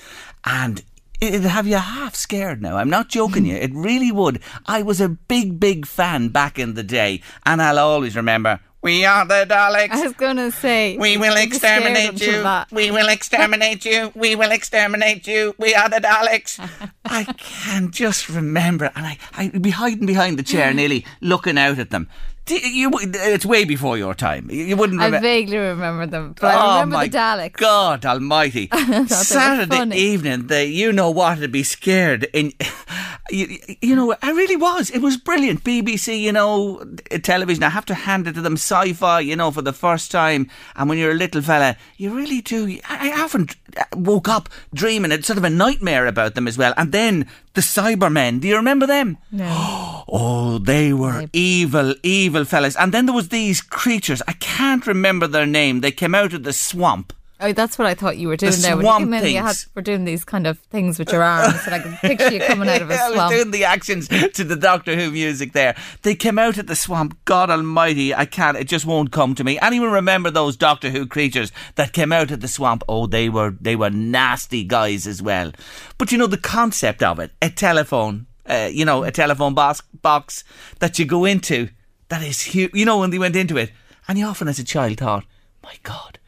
And 0.44 0.84
it'd 1.22 1.44
have 1.44 1.66
you 1.66 1.78
half 1.78 2.14
scared 2.14 2.60
now. 2.60 2.76
I'm 2.76 2.90
not 2.90 3.08
joking 3.08 3.46
you. 3.46 3.56
It 3.56 3.72
really 3.72 4.12
would. 4.12 4.42
I 4.66 4.82
was 4.82 5.00
a 5.00 5.08
big, 5.08 5.58
big 5.58 5.86
fan 5.86 6.28
back 6.28 6.58
in 6.58 6.74
the 6.74 6.82
day. 6.82 7.22
And 7.46 7.62
I'll 7.62 7.78
always 7.78 8.14
remember 8.14 8.60
we 8.82 9.04
are 9.04 9.24
the 9.24 9.46
Daleks. 9.48 9.90
I 9.90 10.02
was 10.02 10.12
going 10.14 10.36
to 10.36 10.50
say. 10.50 10.96
We 10.98 11.16
will 11.16 11.36
exterminate 11.36 12.20
you. 12.20 12.44
We 12.72 12.90
will 12.90 13.08
exterminate 13.08 13.84
you. 13.84 14.10
We 14.14 14.34
will 14.34 14.50
exterminate 14.50 15.26
you. 15.26 15.54
We 15.56 15.74
are 15.74 15.88
the 15.88 16.00
Daleks. 16.00 16.58
I 17.04 17.24
can 17.38 17.92
just 17.92 18.28
remember, 18.28 18.90
and 18.96 19.06
I, 19.06 19.18
I'd 19.34 19.62
be 19.62 19.70
hiding 19.70 20.06
behind 20.06 20.38
the 20.38 20.42
chair 20.42 20.74
nearly 20.82 21.06
looking 21.20 21.58
out 21.58 21.78
at 21.78 21.90
them. 21.90 22.08
You, 22.48 22.90
it's 23.00 23.46
way 23.46 23.64
before 23.64 23.96
your 23.96 24.14
time. 24.14 24.50
You 24.50 24.76
wouldn't. 24.76 24.98
Remember. 24.98 25.18
I 25.18 25.20
vaguely 25.20 25.58
remember 25.58 26.06
them, 26.06 26.34
but 26.40 26.54
oh 26.54 26.58
I 26.58 26.74
remember 26.80 26.96
my 26.96 27.06
the 27.06 27.16
Daleks. 27.16 27.52
God 27.52 28.04
Almighty! 28.04 28.68
Saturday 29.06 29.96
evening, 29.96 30.48
they, 30.48 30.66
you 30.66 30.92
know 30.92 31.10
what? 31.10 31.38
To 31.38 31.48
be 31.48 31.62
scared 31.62 32.24
in 32.32 32.52
you, 33.30 33.58
you 33.80 33.96
know, 33.96 34.14
I 34.22 34.30
really 34.32 34.56
was. 34.56 34.90
It 34.90 35.00
was 35.00 35.16
brilliant. 35.16 35.64
BBC, 35.64 36.20
you 36.20 36.32
know, 36.32 36.84
television. 37.22 37.62
I 37.62 37.70
have 37.70 37.86
to 37.86 37.94
hand 37.94 38.26
it 38.26 38.34
to 38.34 38.42
them. 38.42 38.54
Sci-fi, 38.54 39.20
you 39.20 39.36
know, 39.36 39.50
for 39.50 39.62
the 39.62 39.72
first 39.72 40.10
time. 40.10 40.48
And 40.76 40.88
when 40.88 40.98
you're 40.98 41.12
a 41.12 41.14
little 41.14 41.42
fella, 41.42 41.76
you 41.96 42.14
really 42.14 42.40
do. 42.40 42.78
I 42.88 43.12
often 43.20 43.48
woke 43.94 44.28
up 44.28 44.48
dreaming. 44.74 45.12
It's 45.12 45.26
sort 45.26 45.38
of 45.38 45.44
a 45.44 45.50
nightmare 45.50 46.06
about 46.06 46.34
them 46.34 46.48
as 46.48 46.58
well. 46.58 46.74
And 46.76 46.92
then 46.92 47.28
the 47.54 47.60
Cybermen. 47.60 48.40
Do 48.40 48.48
you 48.48 48.56
remember 48.56 48.86
them? 48.86 49.18
No. 49.30 49.88
Oh, 50.14 50.58
they 50.58 50.92
were 50.92 51.26
evil, 51.32 51.94
evil 52.02 52.44
fellas. 52.44 52.76
And 52.76 52.92
then 52.92 53.06
there 53.06 53.14
was 53.14 53.30
these 53.30 53.62
creatures. 53.62 54.20
I 54.28 54.34
can't 54.34 54.86
remember 54.86 55.26
their 55.26 55.46
name. 55.46 55.80
They 55.80 55.92
came 55.92 56.14
out 56.14 56.34
of 56.34 56.42
the 56.42 56.52
swamp. 56.52 57.14
Oh, 57.42 57.52
that's 57.52 57.76
what 57.76 57.88
I 57.88 57.94
thought 57.94 58.18
you 58.18 58.28
were 58.28 58.36
doing 58.36 58.52
the 58.52 58.58
there. 58.58 58.80
Swamp 58.80 59.10
when 59.10 59.24
you 59.24 59.30
you 59.30 59.42
had, 59.42 59.56
were 59.74 59.82
doing 59.82 60.04
these 60.04 60.24
kind 60.24 60.46
of 60.46 60.60
things 60.60 60.96
with 60.96 61.10
your 61.10 61.24
arms, 61.24 61.60
and 61.66 61.74
I 61.74 61.80
can 61.80 61.96
picture 61.96 62.32
you 62.32 62.38
coming 62.38 62.68
out 62.68 62.82
of 62.82 62.88
a 62.88 62.96
swamp. 62.96 63.16
I 63.16 63.26
was 63.26 63.32
doing 63.32 63.50
the 63.50 63.64
actions 63.64 64.06
to 64.06 64.44
the 64.44 64.54
Doctor 64.54 64.94
Who 64.94 65.10
music 65.10 65.52
there. 65.52 65.74
They 66.02 66.14
came 66.14 66.38
out 66.38 66.56
of 66.56 66.68
the 66.68 66.76
swamp. 66.76 67.18
God 67.24 67.50
Almighty, 67.50 68.14
I 68.14 68.26
can't. 68.26 68.56
It 68.56 68.68
just 68.68 68.86
won't 68.86 69.10
come 69.10 69.34
to 69.34 69.42
me. 69.42 69.58
Anyone 69.60 69.90
remember 69.90 70.30
those 70.30 70.56
Doctor 70.56 70.90
Who 70.90 71.04
creatures 71.04 71.50
that 71.74 71.92
came 71.92 72.12
out 72.12 72.30
of 72.30 72.40
the 72.42 72.48
swamp? 72.48 72.84
Oh, 72.88 73.08
they 73.08 73.28
were 73.28 73.56
they 73.60 73.74
were 73.74 73.90
nasty 73.90 74.62
guys 74.62 75.08
as 75.08 75.20
well. 75.20 75.50
But 75.98 76.12
you 76.12 76.18
know 76.18 76.28
the 76.28 76.38
concept 76.38 77.02
of 77.02 77.18
it, 77.18 77.32
a 77.42 77.50
telephone, 77.50 78.26
uh, 78.46 78.68
you 78.70 78.84
know, 78.84 79.02
a 79.02 79.10
telephone 79.10 79.54
box 79.54 79.80
box 80.00 80.44
that 80.78 81.00
you 81.00 81.06
go 81.06 81.24
into. 81.24 81.70
That 82.08 82.22
is 82.22 82.40
huge. 82.40 82.72
You 82.72 82.84
know 82.84 83.00
when 83.00 83.10
they 83.10 83.18
went 83.18 83.34
into 83.34 83.56
it, 83.56 83.72
and 84.06 84.16
you 84.16 84.26
often 84.26 84.46
as 84.46 84.60
a 84.60 84.64
child 84.64 84.98
thought, 84.98 85.24
my 85.64 85.74
God 85.82 86.20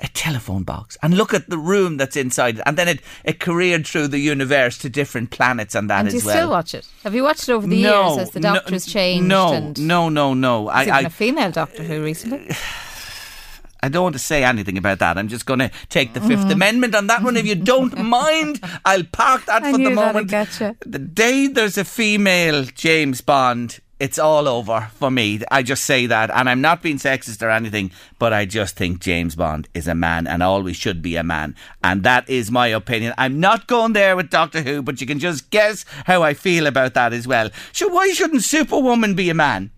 a 0.00 0.08
telephone 0.08 0.62
box 0.62 0.96
and 1.02 1.14
look 1.14 1.34
at 1.34 1.50
the 1.50 1.58
room 1.58 1.96
that's 1.96 2.16
inside 2.16 2.58
it. 2.58 2.62
And 2.66 2.76
then 2.76 2.88
it, 2.88 3.00
it 3.24 3.40
careered 3.40 3.86
through 3.86 4.08
the 4.08 4.18
universe 4.18 4.78
to 4.78 4.88
different 4.88 5.30
planets 5.30 5.74
and 5.74 5.90
that 5.90 6.00
and 6.00 6.08
as 6.08 6.14
well. 6.14 6.22
Do 6.22 6.26
you 6.26 6.30
still 6.30 6.50
watch 6.50 6.74
it? 6.74 6.88
Have 7.04 7.14
you 7.14 7.22
watched 7.22 7.48
it 7.48 7.52
over 7.52 7.66
the 7.66 7.82
no, 7.82 8.08
years 8.08 8.28
as 8.28 8.30
the 8.30 8.40
Doctor's 8.40 8.86
no, 8.86 8.92
changed? 8.92 9.28
No, 9.28 9.52
and 9.52 9.86
no, 9.86 10.08
no, 10.08 10.34
no. 10.34 10.68
I, 10.68 10.84
I, 10.84 11.00
a 11.02 11.10
female 11.10 11.50
Doctor 11.50 11.82
Who 11.82 12.02
recently? 12.02 12.48
I 13.80 13.88
don't 13.88 14.02
want 14.02 14.14
to 14.16 14.20
say 14.20 14.42
anything 14.42 14.76
about 14.76 14.98
that. 14.98 15.18
I'm 15.18 15.28
just 15.28 15.46
going 15.46 15.60
to 15.60 15.70
take 15.88 16.12
the 16.12 16.20
5th 16.20 16.46
mm. 16.46 16.52
Amendment 16.52 16.96
on 16.96 17.06
that 17.06 17.22
one. 17.22 17.36
If 17.36 17.46
you 17.46 17.54
don't 17.54 17.96
mind, 18.04 18.60
I'll 18.84 19.04
park 19.04 19.46
that 19.46 19.62
I 19.62 19.70
for 19.70 19.78
the 19.78 19.90
moment. 19.90 20.30
The 20.30 20.98
day 20.98 21.46
there's 21.46 21.78
a 21.78 21.84
female 21.84 22.64
James 22.64 23.20
Bond, 23.20 23.78
it's 24.00 24.18
all 24.18 24.46
over 24.46 24.90
for 24.94 25.10
me. 25.10 25.40
I 25.50 25.62
just 25.62 25.84
say 25.84 26.06
that, 26.06 26.30
and 26.30 26.48
I'm 26.48 26.60
not 26.60 26.82
being 26.82 26.98
sexist 26.98 27.42
or 27.42 27.50
anything, 27.50 27.90
but 28.18 28.32
I 28.32 28.44
just 28.44 28.76
think 28.76 29.00
James 29.00 29.34
Bond 29.34 29.68
is 29.74 29.88
a 29.88 29.94
man 29.94 30.26
and 30.26 30.42
always 30.42 30.76
should 30.76 31.02
be 31.02 31.16
a 31.16 31.24
man. 31.24 31.54
And 31.82 32.02
that 32.04 32.28
is 32.28 32.50
my 32.50 32.68
opinion. 32.68 33.14
I'm 33.18 33.40
not 33.40 33.66
going 33.66 33.92
there 33.92 34.16
with 34.16 34.30
Doctor 34.30 34.62
Who, 34.62 34.82
but 34.82 35.00
you 35.00 35.06
can 35.06 35.18
just 35.18 35.50
guess 35.50 35.84
how 36.06 36.22
I 36.22 36.34
feel 36.34 36.66
about 36.66 36.94
that 36.94 37.12
as 37.12 37.26
well. 37.26 37.50
So, 37.72 37.88
why 37.88 38.12
shouldn't 38.12 38.44
Superwoman 38.44 39.14
be 39.14 39.30
a 39.30 39.34
man? 39.34 39.70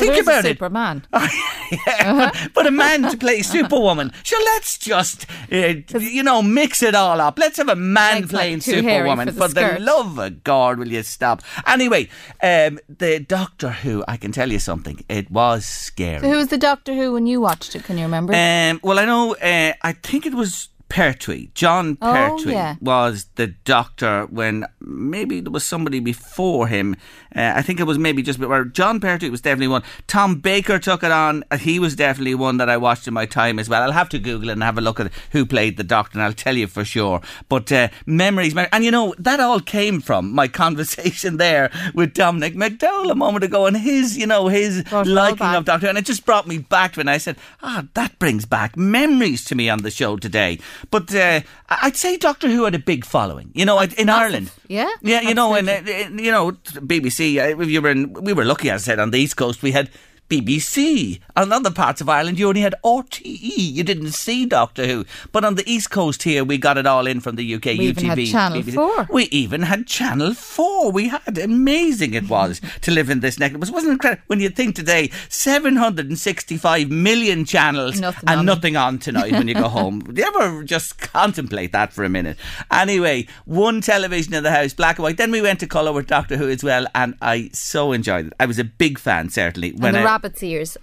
Think 0.00 0.12
there 0.14 0.22
about 0.22 0.44
it. 0.44 0.48
Superman. 0.48 1.06
yeah, 1.12 1.78
uh-huh. 2.00 2.48
but 2.54 2.66
a 2.66 2.70
man 2.70 3.02
to 3.02 3.16
play 3.16 3.42
Superwoman. 3.42 4.12
So 4.30 4.36
let's 4.44 4.78
just, 4.78 5.26
uh, 5.50 5.74
you 5.98 6.22
know, 6.22 6.40
mix 6.40 6.84
it 6.84 6.94
all 6.94 7.20
up. 7.20 7.38
Let's 7.38 7.56
have 7.56 7.68
a 7.68 7.74
man 7.74 8.28
playing 8.28 8.58
like 8.58 8.62
Superwoman. 8.62 9.28
For, 9.32 9.48
the, 9.48 9.60
for 9.60 9.74
the, 9.74 9.80
love 9.80 10.18
of 10.18 10.44
God, 10.44 10.78
will 10.78 10.88
you 10.88 11.02
stop? 11.02 11.42
Anyway, 11.66 12.08
um, 12.42 12.78
the 12.88 13.18
Doctor 13.18 13.70
Who, 13.70 14.04
I 14.06 14.16
can 14.18 14.30
tell 14.30 14.52
you 14.52 14.60
something. 14.60 15.04
It 15.08 15.30
was 15.30 15.64
scary. 15.64 16.20
So 16.20 16.28
who 16.28 16.36
was 16.36 16.48
the 16.48 16.58
Doctor 16.58 16.94
Who 16.94 17.12
when 17.12 17.26
you 17.26 17.40
watched 17.40 17.74
it? 17.74 17.82
Can 17.82 17.98
you 17.98 18.04
remember? 18.04 18.34
Um, 18.34 18.78
well, 18.84 19.00
I 19.00 19.04
know, 19.04 19.34
uh, 19.34 19.72
I 19.82 19.92
think 19.92 20.26
it 20.26 20.34
was 20.34 20.68
Pertwee, 20.90 21.50
Jon 21.54 21.96
Oh, 22.02 22.12
Pertwee, 22.12 22.52
yeah. 22.52 22.74
was 22.80 23.28
the 23.36 23.46
doctor 23.46 24.26
when 24.26 24.66
maybe 24.80 25.40
there 25.40 25.52
was 25.52 25.64
somebody 25.64 26.00
before 26.00 26.66
him. 26.66 26.96
Uh, 27.34 27.52
I 27.56 27.62
think 27.62 27.78
it 27.80 27.84
was 27.84 27.98
maybe 27.98 28.22
just 28.22 28.40
before. 28.40 28.64
Jon 28.64 29.00
Pertwee 29.00 29.30
was 29.30 29.40
definitely 29.40 29.68
one. 29.68 29.82
Tom 30.06 30.36
Baker 30.36 30.78
took 30.78 31.02
it 31.04 31.12
on. 31.12 31.44
Uh, 31.50 31.58
He 31.58 31.78
was 31.78 31.94
definitely 31.94 32.34
one 32.34 32.56
that 32.56 32.68
I 32.68 32.76
watched 32.76 33.06
in 33.06 33.14
my 33.14 33.26
time 33.26 33.58
as 33.58 33.68
well. 33.68 33.82
I'll 33.82 33.92
have 33.92 34.08
to 34.10 34.18
Google 34.18 34.48
it 34.48 34.52
and 34.54 34.62
have 34.62 34.78
a 34.78 34.80
look 34.80 34.98
at 35.00 35.12
who 35.30 35.46
played 35.46 35.76
the 35.76 35.84
doctor, 35.84 36.18
and 36.18 36.24
I'll 36.24 36.32
tell 36.32 36.56
you 36.56 36.66
for 36.66 36.84
sure. 36.84 37.20
But 37.48 37.70
uh, 37.70 37.88
memories, 38.06 38.54
mem- 38.54 38.68
and 38.72 38.84
you 38.84 38.90
know 38.90 39.14
that 39.18 39.38
all 39.40 39.60
came 39.60 40.00
from 40.00 40.32
my 40.32 40.48
conversation 40.62 41.36
there 41.36 41.70
with 41.94 42.14
Dominic 42.14 42.54
McDowell 42.54 43.10
a 43.10 43.14
moment 43.14 43.44
ago, 43.44 43.66
and 43.66 43.76
his, 43.76 44.16
you 44.18 44.26
know, 44.26 44.48
his 44.48 44.82
Brought 44.84 45.06
liking 45.06 45.46
of 45.46 45.64
Doctor, 45.64 45.86
and 45.88 45.98
it 45.98 46.04
just 46.06 46.24
brought 46.26 46.46
me 46.46 46.58
back 46.58 46.94
to 46.94 47.00
it. 47.00 47.08
I 47.08 47.18
said, 47.18 47.36
ah, 47.62 47.84
that 47.94 48.18
brings 48.18 48.44
back 48.44 48.76
memories 48.76 49.44
to 49.46 49.54
me 49.54 49.68
on 49.70 49.82
the 49.82 49.90
show 49.90 50.16
today. 50.16 50.58
But 50.90 51.14
uh, 51.14 51.40
I'd 51.68 51.96
say 51.96 52.16
Doctor 52.16 52.48
Who 52.48 52.64
had 52.64 52.74
a 52.74 52.78
big 52.78 53.04
following. 53.04 53.50
You 53.54 53.64
know, 53.64 53.78
in 53.80 54.08
Ireland. 54.08 54.50
Yeah, 54.70 54.88
yeah. 55.02 55.20
You 55.22 55.34
know, 55.34 55.52
and 55.56 55.68
uh, 55.68 55.82
you 56.22 56.30
know, 56.30 56.52
BBC. 56.52 57.42
Uh, 57.42 57.60
if 57.60 57.68
were 57.82 57.90
in, 57.90 58.12
we 58.12 58.32
were 58.32 58.44
lucky, 58.44 58.70
as 58.70 58.82
I 58.82 58.92
said, 58.92 59.00
on 59.00 59.10
the 59.10 59.18
East 59.18 59.36
Coast, 59.36 59.62
we 59.62 59.72
had 59.72 59.90
BBC. 60.30 61.20
On 61.36 61.52
other 61.52 61.70
parts 61.70 62.00
of 62.00 62.08
Ireland, 62.08 62.38
you 62.38 62.48
only 62.48 62.60
had 62.60 62.74
RTE. 62.84 63.24
You 63.56 63.82
didn't 63.82 64.12
see 64.12 64.46
Doctor 64.46 64.86
Who. 64.86 65.04
But 65.32 65.44
on 65.44 65.56
the 65.56 65.68
East 65.70 65.90
Coast 65.90 66.22
here, 66.22 66.44
we 66.44 66.56
got 66.56 66.78
it 66.78 66.86
all 66.86 67.06
in 67.06 67.20
from 67.20 67.36
the 67.36 67.54
UK. 67.54 67.64
We 67.66 67.92
UTV, 67.92 67.98
even 68.02 68.04
had 68.04 68.26
Channel 68.26 68.62
BBC. 68.62 68.74
4. 68.74 69.06
We 69.10 69.24
even 69.24 69.62
had 69.62 69.86
Channel 69.86 70.34
4. 70.34 70.92
We 70.92 71.08
had 71.08 71.36
amazing 71.36 72.14
it 72.14 72.28
was 72.28 72.60
to 72.82 72.90
live 72.90 73.10
in 73.10 73.20
this 73.20 73.38
neck. 73.38 73.52
It 73.52 73.60
was, 73.60 73.70
wasn't 73.70 73.92
incredible. 73.94 74.22
When 74.28 74.40
you 74.40 74.48
think 74.50 74.76
today, 74.76 75.10
765 75.28 76.90
million 76.90 77.44
channels 77.44 78.00
Nothing 78.00 78.28
and 78.28 78.40
on. 78.40 78.46
nothing 78.46 78.76
on 78.76 78.98
tonight 78.98 79.32
when 79.32 79.48
you 79.48 79.54
go 79.54 79.68
home. 79.68 80.00
Do 80.00 80.20
you 80.20 80.26
ever 80.26 80.62
just 80.62 80.98
contemplate 80.98 81.72
that 81.72 81.92
for 81.92 82.04
a 82.04 82.08
minute? 82.08 82.36
Anyway, 82.70 83.26
one 83.44 83.80
television 83.80 84.34
in 84.34 84.42
the 84.42 84.50
house, 84.52 84.72
black 84.72 84.98
and 84.98 85.02
white. 85.04 85.16
Then 85.16 85.30
we 85.32 85.42
went 85.42 85.60
to 85.60 85.66
colour 85.66 85.92
with 85.92 86.06
Doctor 86.06 86.36
Who 86.36 86.48
as 86.48 86.62
well, 86.62 86.86
and 86.94 87.16
I 87.20 87.50
so 87.52 87.92
enjoyed 87.92 88.28
it. 88.28 88.32
I 88.38 88.46
was 88.46 88.58
a 88.58 88.64
big 88.64 88.98
fan, 88.98 89.28
certainly. 89.30 89.72
the 89.94 90.00
I, 90.00 90.04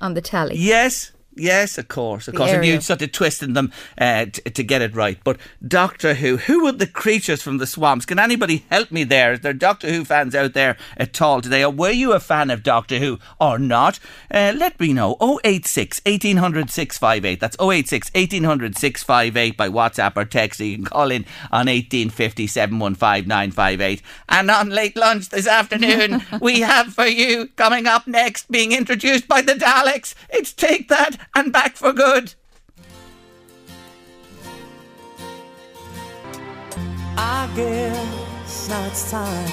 on 0.01 0.13
the 0.13 0.21
telly. 0.21 0.55
Yes. 0.55 1.11
Yes, 1.37 1.77
of 1.77 1.87
course, 1.87 2.27
of 2.27 2.33
The 2.33 2.37
course. 2.39 2.49
And 2.51 2.57
area. 2.57 2.73
you 2.75 2.81
sort 2.81 3.01
of 3.01 3.11
twisting 3.11 3.53
them 3.53 3.71
uh, 3.97 4.25
t- 4.25 4.41
to 4.49 4.63
get 4.63 4.81
it 4.81 4.95
right. 4.95 5.17
But 5.23 5.37
Doctor 5.65 6.15
Who, 6.15 6.37
who 6.37 6.63
were 6.63 6.71
the 6.71 6.87
creatures 6.87 7.41
from 7.41 7.57
the 7.57 7.67
swamps? 7.67 8.05
Can 8.05 8.19
anybody 8.19 8.65
help 8.69 8.91
me 8.91 9.03
there? 9.03 9.33
Is 9.33 9.41
there 9.41 9.53
Doctor 9.53 9.89
Who 9.91 10.03
fans 10.05 10.35
out 10.35 10.53
there 10.53 10.77
at 10.97 11.21
all 11.21 11.41
today? 11.41 11.63
Or 11.63 11.71
were 11.71 11.91
you 11.91 12.13
a 12.13 12.19
fan 12.19 12.49
of 12.49 12.63
Doctor 12.63 12.99
Who 12.99 13.19
or 13.39 13.59
not? 13.59 13.99
Uh, 14.31 14.53
let 14.57 14.79
me 14.79 14.93
know. 14.93 15.15
086 15.43 16.01
1800 16.05 16.69
658. 16.69 17.39
That's 17.39 17.57
086 17.59 18.11
1800 18.13 18.77
658 18.77 19.57
by 19.57 19.69
WhatsApp 19.69 20.17
or 20.17 20.25
text. 20.25 20.59
You 20.59 20.75
can 20.77 20.85
call 20.85 21.11
in 21.11 21.23
on 21.51 21.67
1850 21.67 22.47
715 22.47 23.27
958. 23.27 24.01
And 24.29 24.49
on 24.51 24.69
late 24.69 24.95
lunch 24.95 25.29
this 25.29 25.47
afternoon, 25.47 26.23
we 26.41 26.61
have 26.61 26.93
for 26.93 27.05
you 27.05 27.47
coming 27.55 27.85
up 27.87 28.07
next, 28.07 28.49
being 28.51 28.71
introduced 28.71 29.27
by 29.27 29.41
the 29.41 29.53
Daleks. 29.53 30.15
It's 30.29 30.53
Take 30.53 30.89
That 30.89 31.26
and 31.35 31.51
Back 31.51 31.75
for 31.75 31.93
Good. 31.93 32.33
I 37.19 37.49
guess 37.55 38.69
now 38.69 38.85
it's 38.85 39.09
time 39.09 39.49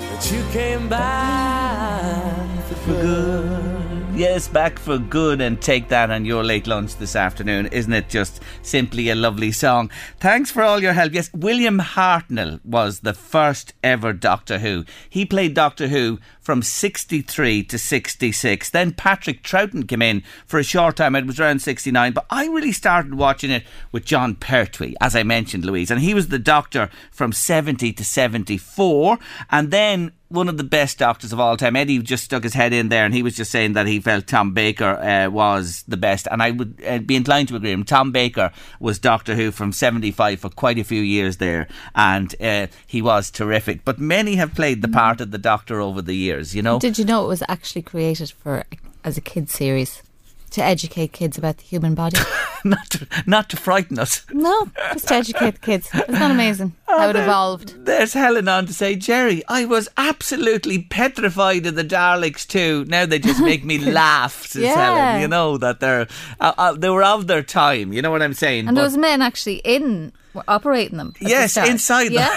that 0.00 0.30
you 0.32 0.42
came 0.52 0.88
back 0.88 2.64
for 2.64 2.86
good. 2.86 3.74
Yes, 4.16 4.46
back 4.46 4.78
for 4.78 4.96
good 4.98 5.40
and 5.40 5.60
take 5.60 5.88
that 5.88 6.10
on 6.10 6.24
your 6.24 6.44
late 6.44 6.68
lunch 6.68 6.96
this 6.96 7.16
afternoon. 7.16 7.66
Isn't 7.66 7.92
it 7.92 8.08
just 8.08 8.40
simply 8.62 9.10
a 9.10 9.16
lovely 9.16 9.50
song? 9.50 9.90
Thanks 10.20 10.52
for 10.52 10.62
all 10.62 10.80
your 10.80 10.92
help. 10.92 11.12
Yes, 11.12 11.30
William 11.34 11.80
Hartnell 11.80 12.64
was 12.64 13.00
the 13.00 13.12
first 13.12 13.74
ever 13.82 14.12
Doctor 14.12 14.60
Who. 14.60 14.84
He 15.10 15.26
played 15.26 15.54
Doctor 15.54 15.88
Who 15.88 16.20
from 16.44 16.62
63 16.62 17.64
to 17.64 17.78
66. 17.78 18.70
Then 18.70 18.92
Patrick 18.92 19.42
Troughton 19.42 19.88
came 19.88 20.02
in 20.02 20.22
for 20.46 20.58
a 20.58 20.62
short 20.62 20.96
time. 20.96 21.16
It 21.16 21.26
was 21.26 21.40
around 21.40 21.62
69, 21.62 22.12
but 22.12 22.26
I 22.28 22.46
really 22.46 22.70
started 22.70 23.14
watching 23.14 23.50
it 23.50 23.64
with 23.90 24.04
Jon 24.04 24.34
Pertwee, 24.34 24.94
as 25.00 25.16
I 25.16 25.22
mentioned, 25.22 25.64
Louise. 25.64 25.90
And 25.90 26.00
he 26.00 26.12
was 26.12 26.28
the 26.28 26.38
Doctor 26.38 26.90
from 27.10 27.32
70 27.32 27.94
to 27.94 28.04
74. 28.04 29.18
And 29.50 29.70
then 29.70 30.12
one 30.34 30.48
of 30.48 30.56
the 30.56 30.64
best 30.64 30.98
doctors 30.98 31.32
of 31.32 31.40
all 31.40 31.56
time. 31.56 31.76
Eddie 31.76 32.00
just 32.00 32.24
stuck 32.24 32.42
his 32.42 32.54
head 32.54 32.72
in 32.72 32.88
there 32.88 33.04
and 33.04 33.14
he 33.14 33.22
was 33.22 33.36
just 33.36 33.50
saying 33.50 33.74
that 33.74 33.86
he 33.86 34.00
felt 34.00 34.26
Tom 34.26 34.52
Baker 34.52 34.96
uh, 34.96 35.30
was 35.30 35.84
the 35.86 35.96
best. 35.96 36.26
And 36.30 36.42
I 36.42 36.50
would 36.50 36.82
uh, 36.86 36.98
be 36.98 37.16
inclined 37.16 37.48
to 37.48 37.56
agree 37.56 37.70
with 37.70 37.78
him. 37.78 37.84
Tom 37.84 38.10
Baker 38.10 38.50
was 38.80 38.98
Doctor 38.98 39.34
Who 39.36 39.52
from 39.52 39.72
75 39.72 40.40
for 40.40 40.50
quite 40.50 40.78
a 40.78 40.84
few 40.84 41.00
years 41.00 41.36
there. 41.36 41.68
And 41.94 42.34
uh, 42.40 42.66
he 42.86 43.00
was 43.00 43.30
terrific. 43.30 43.84
But 43.84 43.98
many 43.98 44.34
have 44.34 44.54
played 44.54 44.82
the 44.82 44.88
part 44.88 45.20
of 45.20 45.30
the 45.30 45.38
Doctor 45.38 45.80
over 45.80 46.02
the 46.02 46.16
years, 46.16 46.33
you 46.54 46.62
know? 46.62 46.78
Did 46.78 46.98
you 46.98 47.04
know 47.04 47.24
it 47.24 47.28
was 47.28 47.42
actually 47.48 47.82
created 47.82 48.30
for 48.30 48.64
as 49.04 49.16
a 49.16 49.20
kids 49.20 49.52
series 49.52 50.02
to 50.50 50.62
educate 50.62 51.12
kids 51.12 51.36
about 51.36 51.56
the 51.58 51.64
human 51.64 51.94
body? 51.94 52.18
not, 52.64 52.88
to, 52.90 53.06
not 53.26 53.50
to 53.50 53.56
frighten 53.56 53.98
us. 53.98 54.24
no, 54.32 54.68
just 54.92 55.08
to 55.08 55.14
educate 55.14 55.52
the 55.54 55.60
kids. 55.60 55.88
Isn't 55.94 56.12
that 56.12 56.30
amazing? 56.30 56.72
How 56.86 57.08
it 57.10 57.12
there- 57.14 57.24
evolved. 57.24 57.84
There's 57.84 58.12
Helen 58.12 58.46
on 58.48 58.66
to 58.66 58.72
say, 58.72 58.94
Jerry, 58.94 59.42
I 59.48 59.64
was 59.64 59.88
absolutely 59.96 60.78
petrified 60.82 61.66
of 61.66 61.74
the 61.74 61.82
Daleks 61.84 62.46
too. 62.46 62.84
Now 62.86 63.04
they 63.04 63.18
just 63.18 63.40
make 63.42 63.64
me 63.64 63.78
laugh, 63.92 64.46
says 64.46 64.62
Yeah. 64.62 64.74
Helen. 64.76 65.22
You 65.22 65.28
know 65.28 65.58
that 65.58 65.80
they're 65.80 66.06
uh, 66.40 66.52
uh, 66.56 66.72
they 66.74 66.88
were 66.88 67.02
of 67.02 67.26
their 67.26 67.42
time. 67.42 67.92
You 67.92 68.00
know 68.00 68.10
what 68.12 68.22
I'm 68.22 68.32
saying? 68.34 68.68
And 68.68 68.76
But- 68.76 68.84
was 68.84 68.96
men 68.96 69.20
actually 69.22 69.56
in 69.64 70.12
were 70.34 70.44
operating 70.48 70.98
them. 70.98 71.12
the 71.20 71.28
Yes, 71.28 71.52
start. 71.52 71.68
inside 71.68 72.08
them. 72.12 72.30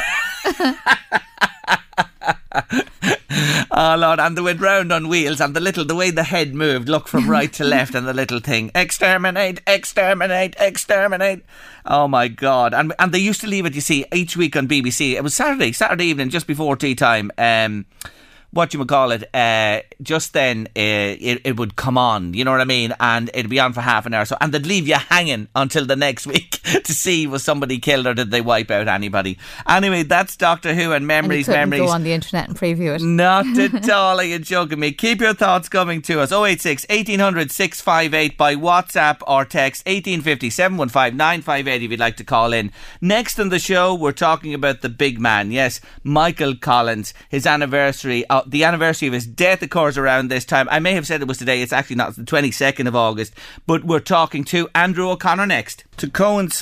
Yeah, 0.60 0.74
Oh 3.72 3.96
Lord, 4.00 4.20
and 4.20 4.38
they 4.38 4.42
went 4.42 4.60
round 4.60 4.92
on 4.92 5.08
wheels, 5.08 5.40
and 5.40 5.56
the 5.56 5.60
little, 5.60 5.86
the 5.86 5.96
way 5.96 6.12
the 6.12 6.24
head 6.24 6.54
moved, 6.54 6.90
look 6.90 7.08
from 7.08 7.30
right 7.30 7.52
to 7.54 7.64
left, 7.64 7.96
and 7.96 8.08
the 8.08 8.14
little 8.14 8.40
thing, 8.40 8.72
exterminate, 8.74 9.62
exterminate, 9.68 10.56
exterminate. 10.60 11.44
Oh 11.86 12.08
my 12.08 12.28
God! 12.28 12.74
And 12.74 12.94
and 13.00 13.12
they 13.12 13.20
used 13.20 13.42
to 13.42 13.48
leave 13.48 13.66
it, 13.66 13.76
you 13.76 13.82
see, 13.82 14.06
each 14.14 14.36
week 14.36 14.56
on 14.56 14.68
BBC. 14.68 15.14
It 15.14 15.24
was 15.24 15.34
Saturday, 15.34 15.72
Saturday 15.72 16.06
evening, 16.06 16.30
just 16.30 16.48
before 16.48 16.76
tea 16.76 16.96
time. 16.96 17.32
Um, 17.38 17.86
what 18.52 18.74
you 18.74 18.80
would 18.80 18.88
call 18.88 19.12
it? 19.12 19.24
Uh, 19.34 19.82
just 20.02 20.34
then, 20.34 20.68
uh, 20.68 20.72
it, 20.76 21.42
it 21.44 21.58
would 21.58 21.76
come 21.76 21.98
on. 21.98 22.34
You 22.34 22.46
know 22.46 22.52
what 22.52 22.62
I 22.62 22.66
mean? 22.66 22.94
And 23.00 23.30
it'd 23.34 23.50
be 23.50 23.60
on 23.60 23.74
for 23.74 23.82
half 23.82 24.06
an 24.06 24.14
hour. 24.14 24.26
So, 24.26 24.38
and 24.40 24.54
they'd 24.54 24.66
leave 24.66 24.88
you 24.88 24.96
hanging 24.96 25.48
until 25.54 25.86
the 25.86 25.96
next 25.96 26.26
week 26.34 26.57
to 26.84 26.94
see 26.94 27.28
was 27.28 27.44
somebody 27.44 27.80
killed 27.80 28.08
or 28.08 28.14
did 28.14 28.32
they 28.32 28.42
wipe 28.42 28.72
out 28.72 28.88
anybody. 28.88 29.38
Anyway, 29.68 30.04
that's 30.04 30.36
Doctor 30.36 30.74
Who 30.74 30.92
and 30.92 30.96
and 30.98 31.04
you 31.04 31.08
memories, 31.08 31.46
couldn't 31.46 31.70
memories. 31.70 31.82
go 31.82 31.94
on 31.94 32.04
the 32.04 32.14
internet 32.14 32.50
and 32.50 32.58
preview 32.58 32.96
it. 32.96 33.02
Not 33.02 33.46
at 33.58 33.90
all. 33.90 34.20
Are 34.20 34.24
you 34.24 34.40
joking 34.40 34.80
me? 34.80 34.92
Keep 34.92 35.22
your 35.22 35.34
thoughts 35.34 35.70
coming 35.70 36.02
to 36.04 36.20
us. 36.20 36.32
086 36.32 36.86
1800 36.90 37.52
658 37.52 38.38
by 38.38 38.56
WhatsApp 38.56 39.20
or 39.28 39.46
text 39.46 39.86
1850 39.86 40.50
715 40.50 41.18
958 41.18 41.84
if 41.84 41.92
you'd 41.92 42.00
like 42.00 42.18
to 42.18 42.24
call 42.24 42.54
in. 42.54 42.72
Next 43.02 43.40
on 43.40 43.50
the 43.50 43.60
show, 43.60 43.94
we're 43.96 44.12
talking 44.12 44.54
about 44.54 44.82
the 44.82 44.90
big 44.90 45.20
man. 45.20 45.52
Yes, 45.52 45.80
Michael 46.04 46.56
Collins. 46.56 47.14
His 47.30 47.46
anniversary, 47.46 48.26
uh, 48.30 48.42
the 48.46 48.64
anniversary 48.64 49.08
of 49.08 49.14
his 49.14 49.28
death 49.28 49.62
occurs 49.62 49.98
around 49.98 50.30
this 50.30 50.46
time. 50.46 50.68
I 50.70 50.80
may 50.80 50.94
have 50.94 51.08
said 51.08 51.22
it 51.22 51.28
was 51.28 51.38
today. 51.38 51.62
It's 51.62 51.74
actually 51.74 51.98
not. 51.98 52.10
It's 52.10 52.18
the 52.18 52.24
22nd 52.24 52.88
of 52.88 52.96
August. 52.96 53.34
But 53.66 53.84
we're 53.84 54.00
talking 54.00 54.44
to 54.46 54.68
Andrew 54.76 55.10
O'Connor 55.10 55.46
next. 55.46 55.86
To 55.98 56.10
coincide 56.10 56.57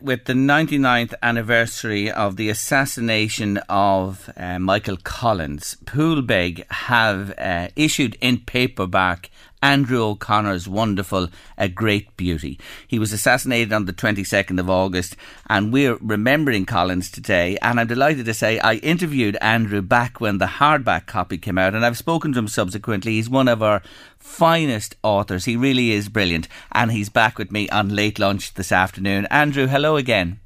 with 0.00 0.24
the 0.24 0.32
99th 0.32 1.12
anniversary 1.22 2.10
of 2.10 2.36
the 2.36 2.48
assassination 2.48 3.58
of 3.68 4.30
uh, 4.38 4.58
Michael 4.58 4.96
Collins, 4.96 5.76
Poolbeg 5.84 6.64
have 6.70 7.34
uh, 7.36 7.68
issued 7.76 8.16
in 8.22 8.38
paperback 8.38 9.30
Andrew 9.64 10.02
O'Connor's 10.02 10.68
wonderful 10.68 11.30
A 11.56 11.70
Great 11.70 12.14
Beauty. 12.18 12.60
He 12.86 12.98
was 12.98 13.14
assassinated 13.14 13.72
on 13.72 13.86
the 13.86 13.94
22nd 13.94 14.60
of 14.60 14.68
August, 14.68 15.16
and 15.48 15.72
we're 15.72 15.96
remembering 16.02 16.66
Collins 16.66 17.10
today. 17.10 17.56
And 17.62 17.80
I'm 17.80 17.86
delighted 17.86 18.26
to 18.26 18.34
say 18.34 18.58
I 18.58 18.74
interviewed 18.74 19.38
Andrew 19.40 19.80
back 19.80 20.20
when 20.20 20.36
the 20.36 20.60
hardback 20.60 21.06
copy 21.06 21.38
came 21.38 21.56
out, 21.56 21.74
and 21.74 21.82
I've 21.82 21.96
spoken 21.96 22.34
to 22.34 22.40
him 22.40 22.48
subsequently. 22.48 23.12
He's 23.12 23.30
one 23.30 23.48
of 23.48 23.62
our 23.62 23.80
finest 24.18 24.96
authors. 25.02 25.46
He 25.46 25.56
really 25.56 25.92
is 25.92 26.10
brilliant, 26.10 26.46
and 26.70 26.92
he's 26.92 27.08
back 27.08 27.38
with 27.38 27.50
me 27.50 27.66
on 27.70 27.88
late 27.88 28.18
lunch 28.18 28.52
this 28.52 28.70
afternoon. 28.70 29.26
Andrew, 29.30 29.66
hello 29.66 29.96
again. 29.96 30.40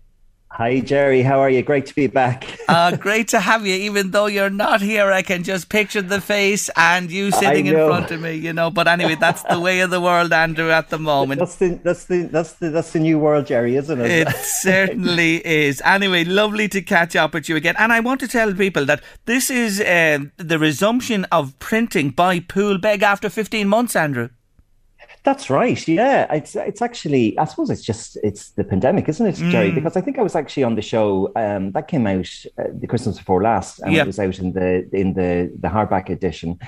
Hi, 0.59 0.81
Jerry. 0.81 1.23
How 1.23 1.39
are 1.39 1.49
you? 1.49 1.63
Great 1.63 1.87
to 1.87 1.95
be 1.95 2.09
back. 2.09 2.59
Uh, 2.67 2.97
great 2.97 3.29
to 3.29 3.39
have 3.39 3.65
you. 3.65 3.77
Even 3.77 4.11
though 4.11 4.27
you're 4.27 4.51
not 4.51 4.83
here, 4.83 5.13
I 5.13 5.23
can 5.23 5.45
just 5.45 5.69
picture 5.69 6.03
the 6.03 6.21
face 6.21 6.69
and 6.75 7.13
you 7.13 7.31
sitting 7.31 7.67
in 7.67 7.75
front 7.77 8.11
of 8.11 8.21
me, 8.21 8.35
you 8.35 8.53
know. 8.53 8.69
But 8.69 8.89
anyway, 8.89 9.15
that's 9.15 9.45
the 9.45 9.61
way 9.61 9.79
of 9.83 9.91
the 9.91 10.01
world, 10.01 10.33
Andrew, 10.33 10.73
at 10.73 10.91
the 10.91 10.99
moment. 10.99 11.39
That's 11.39 11.55
the 11.55 11.79
that's 11.85 12.07
the 12.07 12.23
that's 12.23 12.55
the 12.55 12.71
that's 12.71 12.93
the 12.93 12.99
new 12.99 13.21
world, 13.21 13.47
Jerry, 13.47 13.77
isn't 13.77 14.01
it? 14.01 14.11
It 14.11 14.35
certainly 14.63 15.47
is. 15.47 15.81
Anyway, 15.85 16.25
lovely 16.25 16.67
to 16.71 16.83
catch 16.83 17.15
up 17.15 17.35
with 17.35 17.49
you 17.49 17.55
again. 17.55 17.77
And 17.79 17.93
I 17.93 18.01
want 18.01 18.19
to 18.19 18.27
tell 18.27 18.53
people 18.53 18.85
that 18.87 19.01
this 19.27 19.51
is 19.51 19.81
um, 19.81 20.33
the 20.39 20.59
resumption 20.59 21.25
of 21.31 21.57
printing 21.61 22.11
by 22.11 22.41
Poolbeg 22.41 23.03
after 23.03 23.31
15 23.31 23.69
months, 23.69 23.95
Andrew. 23.95 24.31
That's 25.29 25.51
right. 25.51 25.87
Yeah, 25.87 26.33
it's 26.33 26.57
it's 26.57 26.81
actually 26.81 27.39
I 27.39 27.45
suppose 27.45 27.68
it's 27.68 27.83
just 27.83 28.16
it's 28.22 28.53
the 28.53 28.64
pandemic, 28.64 29.11
isn't 29.11 29.26
it, 29.26 29.35
Jerry? 29.51 29.70
Because 29.70 29.95
I 29.95 30.01
think 30.01 30.18
I 30.18 30.22
was 30.22 30.35
actually 30.35 30.64
on 30.64 30.74
the 30.74 30.81
show 30.81 31.31
um, 31.37 31.72
that 31.72 31.87
came 31.87 32.07
out 32.07 32.31
uh, 32.59 32.68
the 32.72 32.87
Christmas 32.87 33.18
before 33.18 33.43
last, 33.43 33.79
and 33.81 33.93
Yeah. 33.93 34.05
it 34.05 34.07
was 34.07 34.18
out 34.18 34.39
in 34.39 34.55
the 34.55 34.89
in 34.91 35.12
the 35.12 35.53
the 35.61 35.68
hardback 35.68 36.09
edition. 36.09 36.59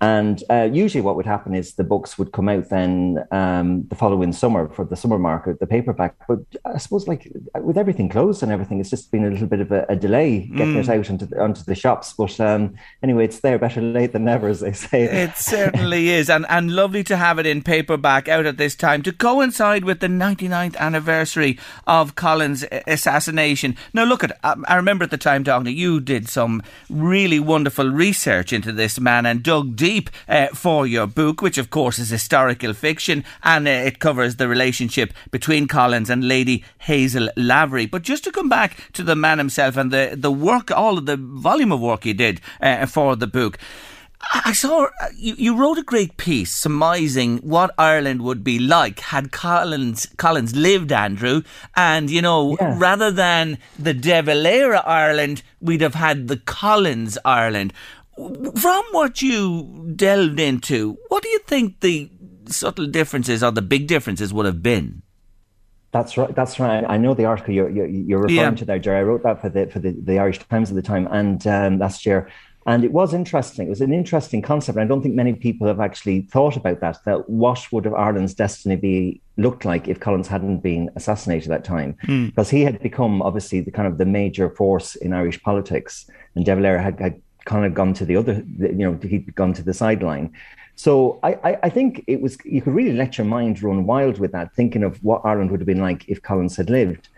And 0.00 0.44
uh, 0.48 0.68
usually, 0.72 1.00
what 1.00 1.16
would 1.16 1.26
happen 1.26 1.54
is 1.54 1.74
the 1.74 1.82
books 1.82 2.18
would 2.18 2.30
come 2.30 2.48
out 2.48 2.68
then 2.68 3.24
um, 3.32 3.84
the 3.88 3.96
following 3.96 4.32
summer 4.32 4.68
for 4.68 4.84
the 4.84 4.94
summer 4.94 5.18
market, 5.18 5.58
the 5.58 5.66
paperback. 5.66 6.14
But 6.28 6.38
I 6.64 6.78
suppose, 6.78 7.08
like 7.08 7.28
with 7.60 7.76
everything 7.76 8.08
closed 8.08 8.44
and 8.44 8.52
everything, 8.52 8.78
it's 8.78 8.90
just 8.90 9.10
been 9.10 9.24
a 9.24 9.30
little 9.30 9.48
bit 9.48 9.60
of 9.60 9.72
a, 9.72 9.86
a 9.88 9.96
delay 9.96 10.46
getting 10.54 10.74
mm. 10.74 10.84
it 10.84 10.88
out 10.88 11.10
into 11.10 11.26
the, 11.26 11.42
onto 11.42 11.64
the 11.64 11.74
shops. 11.74 12.14
But 12.16 12.38
um, 12.38 12.76
anyway, 13.02 13.24
it's 13.24 13.40
there, 13.40 13.58
better 13.58 13.82
late 13.82 14.12
than 14.12 14.24
never, 14.24 14.46
as 14.46 14.60
they 14.60 14.72
say. 14.72 15.02
It 15.02 15.36
certainly 15.36 16.10
is, 16.10 16.30
and 16.30 16.46
and 16.48 16.76
lovely 16.76 17.02
to 17.04 17.16
have 17.16 17.40
it 17.40 17.46
in 17.46 17.62
paperback 17.62 18.28
out 18.28 18.46
at 18.46 18.56
this 18.56 18.76
time 18.76 19.02
to 19.02 19.12
coincide 19.12 19.84
with 19.84 19.98
the 19.98 20.06
99th 20.06 20.76
anniversary 20.76 21.58
of 21.88 22.14
Collins' 22.14 22.64
assassination. 22.86 23.76
Now, 23.92 24.04
look 24.04 24.22
at 24.22 24.38
I 24.44 24.76
remember 24.76 25.02
at 25.02 25.10
the 25.10 25.18
time, 25.18 25.42
Dagny, 25.42 25.74
you 25.74 25.98
did 25.98 26.28
some 26.28 26.62
really 26.88 27.40
wonderful 27.40 27.90
research 27.90 28.52
into 28.52 28.70
this 28.70 29.00
man 29.00 29.26
and 29.26 29.42
dug 29.42 29.74
deep 29.74 29.87
deep 29.88 30.10
uh, 30.28 30.48
for 30.48 30.86
your 30.86 31.06
book, 31.06 31.40
which 31.40 31.58
of 31.58 31.70
course 31.70 31.98
is 31.98 32.10
historical 32.10 32.74
fiction 32.74 33.24
and 33.42 33.66
uh, 33.66 33.88
it 33.88 33.98
covers 33.98 34.36
the 34.36 34.46
relationship 34.46 35.14
between 35.30 35.66
Collins 35.66 36.10
and 36.10 36.28
Lady 36.28 36.62
Hazel 36.88 37.30
Lavery. 37.36 37.86
But 37.86 38.02
just 38.02 38.24
to 38.24 38.32
come 38.38 38.50
back 38.50 38.70
to 38.92 39.02
the 39.02 39.16
man 39.16 39.38
himself 39.38 39.78
and 39.78 39.90
the, 39.90 40.04
the 40.14 40.30
work, 40.30 40.70
all 40.70 40.98
of 40.98 41.06
the 41.06 41.16
volume 41.16 41.72
of 41.72 41.80
work 41.80 42.04
he 42.04 42.12
did 42.12 42.40
uh, 42.60 42.84
for 42.84 43.16
the 43.16 43.26
book. 43.26 43.58
I 44.20 44.52
saw 44.52 44.84
uh, 44.84 45.08
you, 45.16 45.34
you 45.38 45.56
wrote 45.56 45.78
a 45.78 45.82
great 45.82 46.16
piece 46.16 46.52
surmising 46.52 47.38
what 47.38 47.70
Ireland 47.78 48.22
would 48.22 48.42
be 48.42 48.58
like 48.58 48.98
had 49.00 49.30
Collins 49.30 50.08
Collins 50.16 50.56
lived, 50.56 50.90
Andrew, 50.92 51.42
and 51.76 52.10
you 52.10 52.20
know 52.20 52.56
yeah. 52.60 52.76
rather 52.78 53.10
than 53.12 53.58
the 53.78 53.94
De 53.94 54.20
Valera 54.20 54.82
Ireland, 54.84 55.42
we'd 55.60 55.80
have 55.80 55.94
had 55.94 56.26
the 56.26 56.36
Collins 56.36 57.16
Ireland. 57.24 57.72
From 58.56 58.84
what 58.90 59.22
you 59.22 59.92
delved 59.94 60.40
into, 60.40 60.98
what 61.08 61.22
do 61.22 61.28
you 61.28 61.38
think 61.40 61.80
the 61.80 62.10
subtle 62.46 62.86
differences 62.86 63.42
or 63.42 63.52
the 63.52 63.62
big 63.62 63.86
differences 63.86 64.32
would 64.32 64.46
have 64.46 64.62
been? 64.62 65.02
That's 65.90 66.18
right. 66.18 66.34
That's 66.34 66.60
right. 66.60 66.84
I 66.86 66.98
know 66.98 67.14
the 67.14 67.24
article 67.24 67.54
you're, 67.54 67.70
you're, 67.70 67.86
you're 67.86 68.18
referring 68.18 68.36
yeah. 68.36 68.50
to 68.50 68.64
there, 68.64 68.78
Jerry. 68.78 68.98
I 68.98 69.02
wrote 69.02 69.22
that 69.22 69.40
for 69.40 69.48
the 69.48 69.66
for 69.68 69.78
the, 69.78 69.92
the 69.92 70.18
Irish 70.18 70.38
Times 70.38 70.68
at 70.70 70.76
the 70.76 70.82
time, 70.82 71.06
and 71.10 71.46
um, 71.46 71.78
last 71.78 72.04
year, 72.04 72.28
and 72.66 72.84
it 72.84 72.92
was 72.92 73.14
interesting. 73.14 73.66
It 73.66 73.70
was 73.70 73.80
an 73.80 73.94
interesting 73.94 74.42
concept. 74.42 74.76
I 74.76 74.84
don't 74.84 75.00
think 75.00 75.14
many 75.14 75.32
people 75.32 75.66
have 75.66 75.80
actually 75.80 76.22
thought 76.22 76.56
about 76.56 76.80
that. 76.80 76.98
That 77.06 77.30
what 77.30 77.72
would 77.72 77.86
have 77.86 77.94
Ireland's 77.94 78.34
destiny 78.34 78.76
be 78.76 79.22
looked 79.38 79.64
like 79.64 79.88
if 79.88 80.00
Collins 80.00 80.28
hadn't 80.28 80.58
been 80.58 80.90
assassinated 80.94 81.50
at 81.50 81.62
that 81.62 81.66
time? 81.66 81.96
Mm. 82.04 82.26
Because 82.26 82.50
he 82.50 82.62
had 82.62 82.82
become 82.82 83.22
obviously 83.22 83.62
the 83.62 83.70
kind 83.70 83.88
of 83.88 83.96
the 83.96 84.04
major 84.04 84.50
force 84.50 84.94
in 84.96 85.14
Irish 85.14 85.40
politics, 85.42 86.04
and 86.34 86.44
De 86.44 86.54
Valera 86.54 86.82
had, 86.82 87.00
had 87.00 87.22
kind 87.44 87.64
of 87.64 87.74
gone 87.74 87.94
to 87.94 88.04
the 88.04 88.16
other, 88.16 88.44
you 88.58 88.72
know, 88.72 88.98
he'd 89.02 89.34
gone 89.34 89.52
to 89.54 89.62
the 89.62 89.74
sideline. 89.74 90.32
So 90.76 91.18
I, 91.22 91.34
I, 91.42 91.58
I, 91.64 91.70
think 91.70 92.04
it 92.06 92.20
was 92.20 92.38
you 92.44 92.62
could 92.62 92.72
really 92.72 92.92
let 92.92 93.18
your 93.18 93.26
mind 93.26 93.60
run 93.62 93.84
wild 93.84 94.18
with 94.18 94.30
that, 94.32 94.54
thinking 94.54 94.84
of 94.84 95.02
what 95.02 95.22
Ireland 95.24 95.50
would 95.50 95.60
have 95.60 95.66
been 95.66 95.80
like 95.80 96.08
if 96.08 96.22
Collins 96.22 96.56
had 96.56 96.70
lived. 96.70 97.08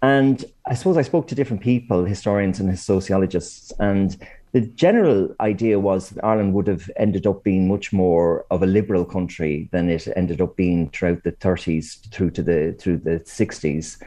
And 0.00 0.44
I 0.66 0.74
suppose 0.74 0.96
I 0.96 1.02
spoke 1.02 1.28
to 1.28 1.34
different 1.34 1.62
people, 1.62 2.04
historians 2.04 2.60
and 2.60 2.78
sociologists, 2.78 3.72
and 3.78 4.16
the 4.52 4.60
general 4.60 5.34
idea 5.40 5.80
was 5.80 6.10
that 6.10 6.24
Ireland 6.24 6.54
would 6.54 6.68
have 6.68 6.88
ended 6.96 7.26
up 7.26 7.42
being 7.42 7.66
much 7.66 7.92
more 7.92 8.46
of 8.50 8.62
a 8.62 8.66
liberal 8.66 9.04
country 9.04 9.68
than 9.72 9.90
it 9.90 10.06
ended 10.14 10.40
up 10.40 10.56
being 10.56 10.90
throughout 10.90 11.24
the 11.24 11.32
30s 11.32 12.08
through 12.10 12.30
to 12.30 12.42
the 12.42 12.76
through 12.78 12.98
the 12.98 13.18
60s 13.20 14.00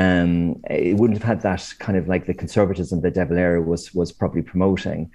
um, 0.00 0.60
it 0.68 0.96
wouldn't 0.96 1.18
have 1.18 1.28
had 1.28 1.42
that 1.42 1.72
kind 1.78 1.96
of 1.96 2.08
like 2.08 2.26
the 2.26 2.34
conservatism 2.34 3.00
that 3.02 3.14
De 3.14 3.24
Valera 3.24 3.62
was 3.62 3.94
was 3.94 4.12
probably 4.12 4.42
promoting, 4.42 5.10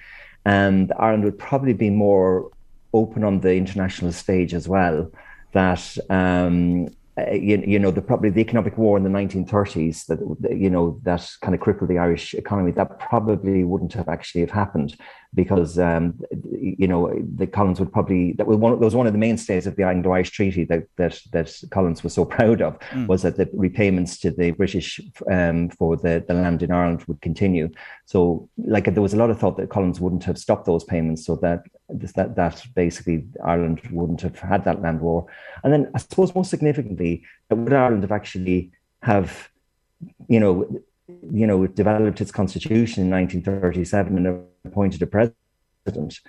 and 0.46 0.94
Ireland 0.98 1.26
would 1.26 1.40
probably 1.40 1.74
be 1.74 1.90
more 1.90 2.52
open 2.94 3.24
on 3.24 3.42
the 3.42 3.56
international 3.56 4.12
stage 4.12 4.54
as 4.54 4.68
well. 4.68 5.12
That 5.52 5.98
um, 6.10 6.88
uh, 7.18 7.32
you, 7.32 7.64
you, 7.66 7.80
know 7.80 7.92
the 7.92 8.02
probably 8.02 8.30
the 8.30 8.42
economic 8.42 8.78
war 8.78 8.98
in 8.98 9.04
the 9.04 9.10
1930s 9.10 10.06
that 10.06 10.58
you 10.58 10.70
know 10.70 11.00
that 11.04 11.30
kind 11.42 11.56
of 11.56 11.60
crippled 11.60 11.90
the 11.90 11.98
Irish 11.98 12.34
economy 12.34 12.72
that 12.72 13.00
probably 13.00 13.64
wouldn't 13.64 13.94
have 13.94 14.08
actually 14.08 14.42
have 14.42 14.52
happened 14.52 14.96
because 15.36 15.78
um, 15.78 16.20
you 16.60 16.88
know 16.88 17.14
the 17.36 17.46
Collins 17.46 17.80
would 17.80 17.92
probably 17.92 18.34
that 18.34 18.48
was 18.48 18.58
one 18.58 18.72
that 18.72 18.86
was 18.86 18.96
one 18.96 19.06
of 19.06 19.14
the 19.14 19.20
mainstays 19.20 19.68
of 19.68 19.76
the 19.76 19.84
Anglo-Irish 19.84 20.32
Treaty 20.32 20.64
that 20.66 20.86
that 20.96 21.20
that 21.32 21.54
Collins 21.70 22.04
was 22.04 22.14
so 22.14 22.26
proud 22.38 22.62
of 22.62 22.80
mm. 22.80 23.08
was 23.08 23.22
that 23.22 23.38
the 23.38 23.50
repayments 23.54 24.20
to 24.20 24.32
the 24.32 24.52
British 24.52 25.00
um, 25.30 25.70
for 25.70 25.98
the 25.98 26.24
the 26.28 26.34
land 26.34 26.64
in 26.64 26.72
Ireland 26.72 27.04
would 27.08 27.22
continue. 27.22 27.70
So 28.06 28.50
like 28.58 28.86
there 28.86 29.04
was 29.04 29.14
a 29.14 29.18
lot 29.18 29.30
of 29.30 29.40
thought 29.40 29.58
that 29.58 29.70
Collins 29.70 30.00
wouldn't 30.00 30.24
have 30.24 30.38
stopped 30.38 30.66
those 30.66 30.84
payments, 30.84 31.26
so 31.26 31.36
that 31.38 31.64
that 31.90 32.36
that 32.36 32.66
basically 32.76 33.26
Ireland 33.44 33.82
wouldn't 33.92 34.22
have 34.22 34.40
had 34.40 34.66
that 34.66 34.82
land 34.82 35.02
war. 35.02 35.28
And 35.64 35.72
then 35.72 35.92
I 35.94 36.00
suppose 36.00 36.34
most 36.34 36.50
significantly, 36.50 37.24
would 37.52 37.72
Ireland 37.72 38.04
have 38.04 38.12
actually 38.12 38.72
have 39.04 39.50
you 40.28 40.40
know 40.40 40.82
you 41.32 41.48
know, 41.48 41.66
developed 41.68 42.22
its 42.22 42.32
constitution 42.32 43.04
in 43.04 43.10
1937 43.10 44.18
and 44.18 44.46
appointed 44.66 45.02
a 45.02 45.08
president. 45.08 46.20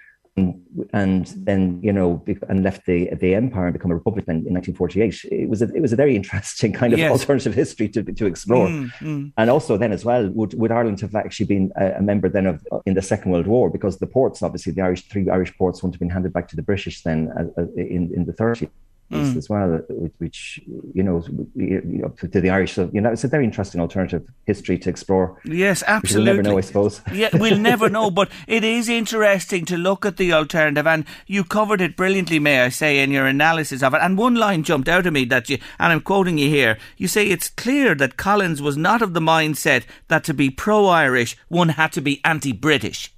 And, 0.92 1.26
then 1.36 1.80
you 1.82 1.92
know 1.92 2.24
and 2.48 2.62
left 2.62 2.86
the 2.86 3.10
the 3.20 3.34
empire 3.34 3.66
and 3.66 3.72
become 3.74 3.90
a 3.90 3.94
republic 3.94 4.24
in, 4.26 4.36
in 4.46 4.54
1948 4.54 5.24
it 5.30 5.48
was 5.50 5.60
a, 5.60 5.66
it 5.74 5.82
was 5.82 5.92
a 5.92 5.96
very 5.96 6.16
interesting 6.16 6.72
kind 6.80 6.94
of 6.94 6.98
yes. 6.98 7.10
alternative 7.10 7.52
history 7.52 7.88
to 7.90 8.02
to 8.02 8.26
explore 8.26 8.68
mm, 8.68 8.90
mm. 9.00 9.32
and 9.36 9.50
also 9.50 9.76
then 9.76 9.92
as 9.92 10.02
well 10.02 10.28
would 10.30 10.54
would 10.54 10.70
Ireland 10.70 11.00
have 11.00 11.14
actually 11.14 11.46
been 11.46 11.72
a, 11.76 11.98
a, 11.98 12.00
member 12.00 12.28
then 12.30 12.46
of 12.46 12.64
in 12.86 12.94
the 12.94 13.02
Second 13.02 13.32
World 13.32 13.48
War 13.48 13.68
because 13.68 13.98
the 13.98 14.06
ports 14.06 14.42
obviously 14.42 14.72
the 14.72 14.80
Irish 14.80 15.02
three 15.08 15.28
Irish 15.28 15.52
ports 15.58 15.82
wouldn't 15.82 15.96
have 15.96 16.00
been 16.00 16.10
handed 16.16 16.32
back 16.32 16.48
to 16.48 16.56
the 16.56 16.62
British 16.62 17.02
then 17.02 17.28
uh, 17.38 17.60
uh 17.60 17.66
in 17.76 18.10
in 18.14 18.24
the 18.24 18.32
30s 18.32 18.70
mm. 19.10 19.36
as 19.36 19.48
well, 19.48 19.80
which 20.18 20.60
you 20.94 21.02
know, 21.02 21.20
to 21.20 22.40
the 22.40 22.50
Irish. 22.50 22.74
So 22.74 22.90
you 22.92 23.00
know, 23.00 23.10
it's 23.10 23.24
a 23.24 23.28
very 23.28 23.44
interesting 23.44 23.80
alternative 23.80 24.28
history 24.46 24.78
to 24.78 24.90
explore. 24.90 25.40
Yes, 25.44 25.82
absolutely. 25.86 26.24
We'll 26.24 26.36
never 26.36 26.48
know, 26.48 26.58
I 26.58 26.60
suppose. 26.60 27.00
yeah, 27.12 27.30
we'll 27.34 27.58
never 27.58 27.88
know, 27.88 28.10
but 28.20 28.30
it 28.46 28.64
is 28.64 28.88
interesting 28.88 29.64
to 29.66 29.76
look 29.76 30.06
at 30.06 30.16
the 30.16 30.32
alternative, 30.32 30.86
and 30.86 31.04
you 31.26 31.44
covered 31.44 31.80
it 31.80 31.96
brilliantly, 31.96 32.38
may 32.38 32.62
I 32.62 32.68
say, 32.68 33.00
in 33.00 33.10
your 33.10 33.26
analysis 33.26 33.82
of 33.82 33.94
it. 33.94 34.00
And 34.02 34.16
one 34.16 34.34
line 34.34 34.62
jumped 34.62 34.88
out 34.88 35.06
at 35.06 35.12
me 35.12 35.24
that 35.26 35.48
you, 35.50 35.58
and 35.78 35.92
I'm 35.92 36.00
quoting 36.00 36.38
you 36.38 36.48
here. 36.48 36.78
You 36.96 37.08
say 37.08 37.26
it's 37.26 37.48
clear 37.48 37.94
that 37.96 38.16
Collins 38.16 38.62
was 38.62 38.76
not 38.76 39.02
of 39.02 39.14
the 39.14 39.20
mindset 39.20 39.84
that 40.08 40.24
to 40.24 40.34
be 40.34 40.50
pro-Irish, 40.50 41.36
one 41.48 41.70
had 41.70 41.92
to 41.92 42.00
be 42.00 42.20
anti-British. 42.24 43.14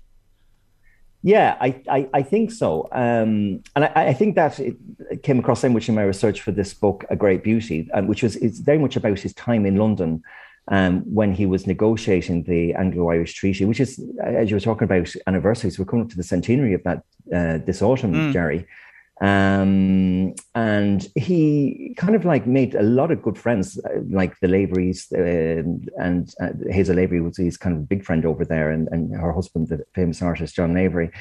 Yeah, 1.22 1.56
I, 1.60 1.80
I, 1.88 2.08
I, 2.14 2.22
think 2.22 2.50
so. 2.50 2.88
Um, 2.90 3.62
and 3.76 3.84
I, 3.84 3.92
I, 3.94 4.12
think 4.12 4.34
that 4.34 4.58
it 4.58 5.22
came 5.22 5.38
across 5.38 5.60
so 5.60 5.68
much 5.68 5.88
in 5.88 5.94
my 5.94 6.02
research 6.02 6.40
for 6.40 6.50
this 6.50 6.74
book, 6.74 7.04
A 7.10 7.16
Great 7.16 7.44
Beauty, 7.44 7.88
um, 7.94 8.08
which 8.08 8.24
was 8.24 8.34
it's 8.36 8.58
very 8.58 8.78
much 8.78 8.96
about 8.96 9.20
his 9.20 9.32
time 9.34 9.64
in 9.64 9.76
London 9.76 10.24
um, 10.68 11.02
when 11.02 11.32
he 11.32 11.46
was 11.46 11.66
negotiating 11.66 12.42
the 12.44 12.74
Anglo-Irish 12.74 13.34
Treaty, 13.34 13.64
which 13.64 13.80
is, 13.80 14.02
as 14.22 14.50
you 14.50 14.56
were 14.56 14.60
talking 14.60 14.84
about 14.84 15.14
anniversaries, 15.28 15.78
we're 15.78 15.84
coming 15.84 16.04
up 16.04 16.10
to 16.10 16.16
the 16.16 16.22
centenary 16.24 16.74
of 16.74 16.82
that 16.82 17.04
uh, 17.32 17.58
this 17.64 17.82
autumn, 17.82 18.12
mm. 18.12 18.32
Jerry. 18.32 18.66
Um, 19.22 20.34
and 20.56 21.06
he 21.14 21.94
kind 21.96 22.16
of 22.16 22.24
like 22.24 22.44
made 22.44 22.74
a 22.74 22.82
lot 22.82 23.12
of 23.12 23.22
good 23.22 23.38
friends, 23.38 23.78
uh, 23.78 24.00
like 24.10 24.38
the 24.40 24.48
Laverys, 24.48 25.12
uh, 25.12 26.02
and 26.02 26.34
uh, 26.40 26.48
Hazel 26.68 26.96
Lavery 26.96 27.20
was 27.20 27.36
his 27.36 27.56
kind 27.56 27.76
of 27.76 27.88
big 27.88 28.04
friend 28.04 28.26
over 28.26 28.44
there, 28.44 28.72
and, 28.72 28.88
and 28.90 29.14
her 29.14 29.32
husband, 29.32 29.68
the 29.68 29.84
famous 29.94 30.22
artist 30.22 30.56
John 30.56 30.74
Lavery. 30.74 31.12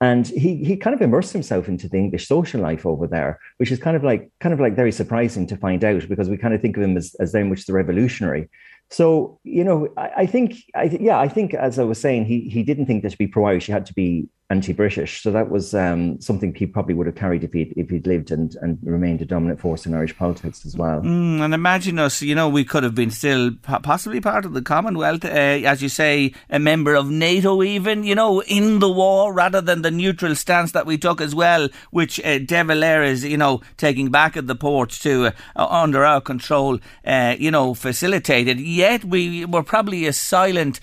And 0.00 0.26
he 0.26 0.64
he 0.64 0.78
kind 0.78 0.94
of 0.96 1.02
immersed 1.02 1.34
himself 1.34 1.68
into 1.68 1.90
the 1.90 1.98
English 1.98 2.26
social 2.26 2.62
life 2.62 2.86
over 2.86 3.06
there, 3.06 3.38
which 3.58 3.70
is 3.70 3.78
kind 3.78 3.96
of 3.96 4.02
like 4.02 4.30
kind 4.40 4.54
of 4.54 4.58
like 4.58 4.74
very 4.74 4.90
surprising 4.90 5.46
to 5.48 5.56
find 5.56 5.84
out 5.84 6.08
because 6.08 6.30
we 6.30 6.38
kind 6.38 6.54
of 6.54 6.62
think 6.62 6.78
of 6.78 6.82
him 6.82 6.96
as, 6.96 7.14
as 7.20 7.32
very 7.32 7.44
much 7.44 7.66
the 7.66 7.74
revolutionary. 7.74 8.48
So 8.90 9.38
you 9.44 9.62
know, 9.62 9.88
I, 9.98 10.10
I 10.16 10.26
think, 10.26 10.56
I 10.74 10.88
th- 10.88 11.02
yeah, 11.02 11.20
I 11.20 11.28
think 11.28 11.54
as 11.54 11.78
I 11.78 11.84
was 11.84 12.00
saying, 12.00 12.24
he 12.24 12.48
he 12.48 12.62
didn't 12.62 12.86
think 12.86 13.02
that 13.02 13.12
to 13.12 13.18
be 13.18 13.26
pro-Irish, 13.26 13.68
you 13.68 13.74
had 13.74 13.86
to 13.86 13.94
be 13.94 14.28
anti-British. 14.52 15.22
So 15.22 15.30
that 15.32 15.48
was 15.50 15.74
um, 15.74 16.20
something 16.20 16.54
he 16.54 16.66
probably 16.66 16.94
would 16.94 17.06
have 17.06 17.16
carried 17.16 17.42
if 17.42 17.52
he'd 17.52 17.72
if 17.76 17.88
he'd 17.90 18.06
lived 18.06 18.30
and 18.30 18.54
and 18.62 18.78
remained 18.82 19.20
a 19.22 19.24
dominant 19.24 19.60
force 19.60 19.86
in 19.86 19.94
Irish 19.94 20.16
politics 20.16 20.64
as 20.66 20.76
well. 20.76 21.00
Mm, 21.00 21.40
and 21.40 21.54
imagine 21.54 21.98
us, 21.98 22.22
you 22.22 22.34
know, 22.34 22.48
we 22.48 22.64
could 22.64 22.82
have 22.82 22.94
been 22.94 23.10
still 23.10 23.50
possibly 23.62 24.20
part 24.20 24.44
of 24.44 24.52
the 24.52 24.62
Commonwealth, 24.62 25.24
uh, 25.24 25.28
as 25.28 25.82
you 25.82 25.88
say, 25.88 26.34
a 26.50 26.58
member 26.58 26.94
of 26.94 27.10
NATO, 27.10 27.62
even 27.62 28.04
you 28.04 28.14
know, 28.14 28.42
in 28.42 28.78
the 28.78 28.92
war 28.92 29.32
rather 29.32 29.60
than 29.60 29.82
the 29.82 29.90
neutral 29.90 30.34
stance 30.34 30.72
that 30.72 30.86
we 30.86 30.98
took 30.98 31.20
as 31.20 31.34
well, 31.34 31.68
which 31.90 32.20
uh, 32.20 32.38
De 32.38 32.62
Valera 32.62 33.08
is, 33.08 33.24
you 33.24 33.38
know, 33.38 33.60
taking 33.76 34.10
back 34.10 34.36
at 34.36 34.46
the 34.46 34.54
ports 34.54 34.98
to 35.00 35.32
uh, 35.56 35.66
under 35.82 36.04
our 36.04 36.20
control, 36.20 36.78
uh, 37.06 37.34
you 37.38 37.50
know, 37.50 37.74
facilitated. 37.74 38.60
Yet 38.60 39.04
we 39.04 39.44
were 39.46 39.62
probably 39.62 40.06
a 40.06 40.12
silent 40.12 40.80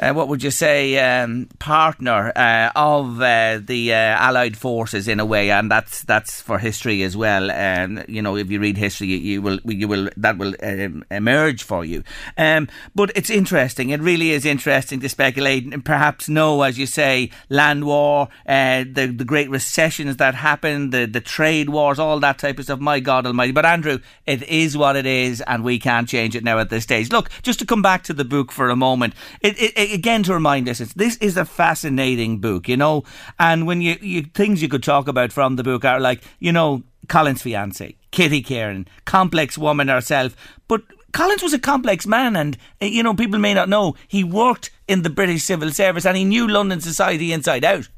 uh, 0.00 0.12
what 0.12 0.28
would 0.28 0.42
you 0.42 0.50
say, 0.50 0.98
um, 0.98 1.48
partner 1.58 2.32
uh, 2.34 2.70
of 2.74 3.20
uh, 3.20 3.60
the 3.62 3.92
uh, 3.92 3.96
Allied 3.96 4.56
forces 4.56 5.06
in 5.06 5.20
a 5.20 5.26
way, 5.26 5.50
and 5.50 5.70
that's 5.70 6.02
that's 6.04 6.40
for 6.40 6.58
history 6.58 7.02
as 7.02 7.16
well. 7.16 7.50
And 7.50 8.04
you 8.08 8.22
know, 8.22 8.36
if 8.36 8.50
you 8.50 8.60
read 8.60 8.78
history, 8.78 9.08
you, 9.08 9.18
you 9.18 9.42
will 9.42 9.60
you 9.64 9.86
will 9.86 10.08
that 10.16 10.38
will 10.38 10.54
um, 10.62 11.04
emerge 11.10 11.62
for 11.62 11.84
you. 11.84 12.02
Um, 12.38 12.68
but 12.94 13.12
it's 13.14 13.30
interesting. 13.30 13.90
It 13.90 14.00
really 14.00 14.30
is 14.30 14.46
interesting 14.46 15.00
to 15.00 15.08
speculate 15.08 15.70
and 15.72 15.84
perhaps 15.84 16.28
know, 16.28 16.62
as 16.62 16.78
you 16.78 16.86
say, 16.86 17.30
land 17.50 17.84
war, 17.84 18.28
uh, 18.46 18.84
the 18.90 19.12
the 19.14 19.24
great 19.24 19.50
recessions 19.50 20.16
that 20.16 20.34
happened, 20.34 20.92
the 20.92 21.04
the 21.04 21.20
trade 21.20 21.68
wars, 21.68 21.98
all 21.98 22.18
that 22.20 22.38
type 22.38 22.58
of 22.58 22.64
stuff. 22.64 22.80
My 22.80 23.00
God 23.00 23.26
Almighty! 23.26 23.52
But 23.52 23.66
Andrew, 23.66 23.98
it 24.26 24.42
is 24.44 24.78
what 24.78 24.96
it 24.96 25.06
is, 25.06 25.42
and 25.42 25.62
we 25.62 25.78
can't 25.78 26.08
change 26.08 26.34
it 26.34 26.42
now 26.42 26.58
at 26.58 26.70
this 26.70 26.84
stage. 26.84 27.12
Look, 27.12 27.28
just 27.42 27.58
to 27.58 27.66
come 27.66 27.82
back 27.82 28.02
to 28.04 28.14
the 28.14 28.24
book 28.24 28.50
for 28.50 28.70
a 28.70 28.76
moment, 28.76 29.14
it, 29.42 29.60
it, 29.60 29.72
it, 29.76 29.89
again 29.92 30.22
to 30.24 30.34
remind 30.34 30.68
us, 30.68 30.78
this 30.78 31.16
is 31.16 31.36
a 31.36 31.44
fascinating 31.44 32.38
book, 32.38 32.68
you 32.68 32.76
know. 32.76 33.04
And 33.38 33.66
when 33.66 33.80
you, 33.80 33.96
you 34.00 34.22
things 34.22 34.62
you 34.62 34.68
could 34.68 34.82
talk 34.82 35.08
about 35.08 35.32
from 35.32 35.56
the 35.56 35.62
book 35.62 35.84
are 35.84 36.00
like, 36.00 36.22
you 36.38 36.52
know, 36.52 36.82
Collins' 37.08 37.42
fiance, 37.42 37.96
Kitty 38.10 38.42
Kiernan, 38.42 38.86
complex 39.04 39.58
woman 39.58 39.88
herself, 39.88 40.36
but 40.68 40.82
Collins 41.12 41.42
was 41.42 41.52
a 41.52 41.58
complex 41.58 42.06
man, 42.06 42.36
and 42.36 42.56
uh, 42.80 42.86
you 42.86 43.02
know 43.02 43.14
people 43.14 43.38
may 43.38 43.54
not 43.54 43.68
know 43.68 43.96
he 44.06 44.22
worked 44.22 44.70
in 44.86 45.02
the 45.02 45.10
British 45.10 45.42
Civil 45.42 45.72
Service 45.72 46.06
and 46.06 46.16
he 46.16 46.24
knew 46.24 46.46
London 46.46 46.80
society 46.80 47.32
inside 47.32 47.64
out. 47.64 47.88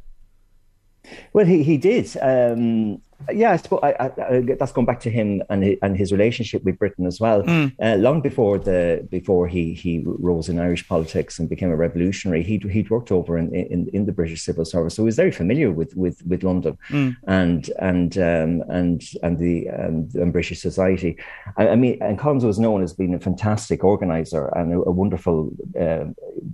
Well, 1.32 1.46
he 1.46 1.62
he 1.62 1.76
did. 1.76 2.16
Um, 2.20 3.02
yeah, 3.32 3.52
I 3.52 3.56
suppose 3.56 3.80
I, 3.82 4.10
I, 4.16 4.40
that's 4.58 4.72
going 4.72 4.86
back 4.86 5.00
to 5.00 5.10
him 5.10 5.42
and 5.48 5.62
his, 5.62 5.78
and 5.82 5.96
his 5.96 6.12
relationship 6.12 6.64
with 6.64 6.78
Britain 6.78 7.06
as 7.06 7.20
well. 7.20 7.42
Mm. 7.42 7.74
Uh, 7.80 7.96
long 7.96 8.20
before 8.20 8.58
the 8.58 9.06
before 9.10 9.48
he 9.48 9.74
he 9.74 10.02
rose 10.04 10.48
in 10.48 10.58
Irish 10.58 10.86
politics 10.88 11.38
and 11.38 11.48
became 11.48 11.70
a 11.70 11.76
revolutionary, 11.76 12.42
he'd 12.42 12.64
he'd 12.64 12.90
worked 12.90 13.12
over 13.12 13.38
in, 13.38 13.54
in, 13.54 13.88
in 13.92 14.06
the 14.06 14.12
British 14.12 14.42
civil 14.42 14.64
service, 14.64 14.94
so 14.94 15.02
he 15.02 15.06
was 15.06 15.16
very 15.16 15.30
familiar 15.30 15.70
with 15.70 15.96
with, 15.96 16.24
with 16.26 16.42
London 16.42 16.78
mm. 16.88 17.16
and 17.26 17.70
and 17.78 18.18
um, 18.18 18.62
and 18.68 19.02
and 19.22 19.38
the 19.38 19.68
um, 19.70 20.08
and 20.14 20.32
British 20.32 20.60
society. 20.60 21.16
I, 21.56 21.68
I, 21.68 21.76
mean, 21.76 21.98
and 22.02 22.18
Collins 22.18 22.44
was 22.44 22.58
known 22.58 22.82
as 22.82 22.92
being 22.92 23.14
a 23.14 23.20
fantastic 23.20 23.84
organizer 23.84 24.46
and 24.56 24.72
a, 24.72 24.76
a 24.82 24.90
wonderful 24.90 25.50
uh, 25.80 26.04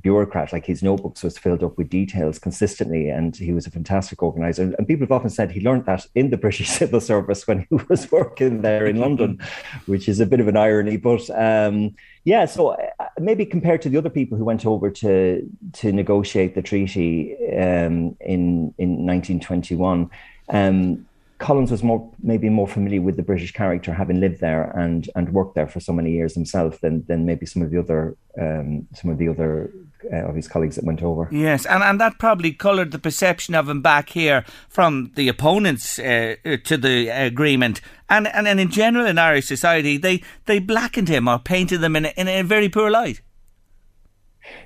bureaucrat. 0.00 0.52
Like 0.52 0.66
his 0.66 0.82
notebooks 0.82 1.22
was 1.22 1.38
filled 1.38 1.62
up 1.62 1.78
with 1.78 1.88
details 1.88 2.38
consistently, 2.38 3.08
and 3.08 3.36
he 3.36 3.52
was 3.52 3.66
a 3.66 3.70
fantastic 3.70 4.22
organizer. 4.22 4.62
And, 4.62 4.74
and 4.78 4.86
people 4.86 5.04
have 5.04 5.12
often 5.12 5.30
said 5.30 5.50
he 5.50 5.60
learned 5.60 5.86
that 5.86 6.06
in 6.14 6.30
the 6.30 6.36
British 6.36 6.57
British 6.59 6.76
civil 6.78 7.00
service 7.00 7.46
when 7.46 7.66
he 7.68 7.78
was 7.88 8.11
working 8.11 8.62
there 8.62 8.86
in 8.86 8.96
London, 8.96 9.40
which 9.86 10.09
is 10.09 10.20
a 10.20 10.26
bit 10.26 10.40
of 10.40 10.48
an 10.48 10.56
irony. 10.56 10.96
But 10.96 11.30
um, 11.30 11.94
yeah, 12.24 12.46
so 12.46 12.70
uh, 12.70 13.09
maybe 13.20 13.46
compared 13.46 13.82
to 13.82 13.88
the 13.88 13.96
other 13.96 14.11
people 14.11 14.36
who 14.36 14.44
went 14.44 14.66
over 14.66 14.90
to 14.90 15.48
to 15.74 15.92
negotiate 15.92 16.54
the 16.54 16.62
treaty 16.62 17.34
um, 17.56 18.16
in 18.20 18.74
in 18.78 19.06
1921. 19.06 20.11
Um, 20.50 21.06
Collins 21.39 21.70
was 21.70 21.82
more 21.84 22.12
maybe 22.20 22.49
more 22.49 22.66
familiar 22.66 23.01
with 23.01 23.16
the 23.16 23.22
British 23.22 23.53
character, 23.53 23.93
having 23.93 24.20
lived 24.20 24.41
there 24.41 24.76
and 24.76 25.09
and 25.14 25.32
worked 25.32 25.55
there 25.55 25.68
for 25.68 25.80
so 25.80 25.93
many 25.93 26.11
years 26.11 26.34
himself, 26.34 26.80
than 26.80 27.05
than 27.07 27.24
maybe 27.26 27.47
some 27.47 27.62
of 27.62 27.70
the 27.70 27.78
other 27.78 28.16
um, 28.41 28.86
some 28.95 29.11
of 29.11 29.18
the 29.18 29.28
other 29.28 29.72
uh, 30.12 30.28
of 30.28 30.34
his 30.34 30.49
colleagues 30.49 30.76
that 30.76 30.84
went 30.84 31.03
over. 31.03 31.28
Yes, 31.30 31.64
and, 31.66 31.82
and 31.82 32.01
that 32.01 32.18
probably 32.18 32.53
coloured 32.53 32.91
the 32.91 32.99
perception 32.99 33.55
of 33.55 33.68
him 33.68 33.82
back 33.82 34.11
here 34.11 34.45
from 34.68 35.12
the 35.14 35.28
opponents 35.28 35.99
uh, 35.99 36.36
to 36.64 36.76
the 36.76 37.09
agreement. 37.09 37.80
And, 38.09 38.26
and 38.28 38.49
and 38.49 38.59
in 38.59 38.70
general 38.70 39.07
in 39.07 39.18
Irish 39.18 39.47
society, 39.47 39.97
they, 39.97 40.22
they 40.47 40.59
blackened 40.59 41.09
him 41.09 41.28
or 41.28 41.39
painted 41.39 41.80
them 41.80 41.95
in 41.95 42.07
a, 42.07 42.12
in 42.16 42.26
a 42.26 42.43
very 42.43 42.68
poor 42.68 42.91
light. 42.91 43.20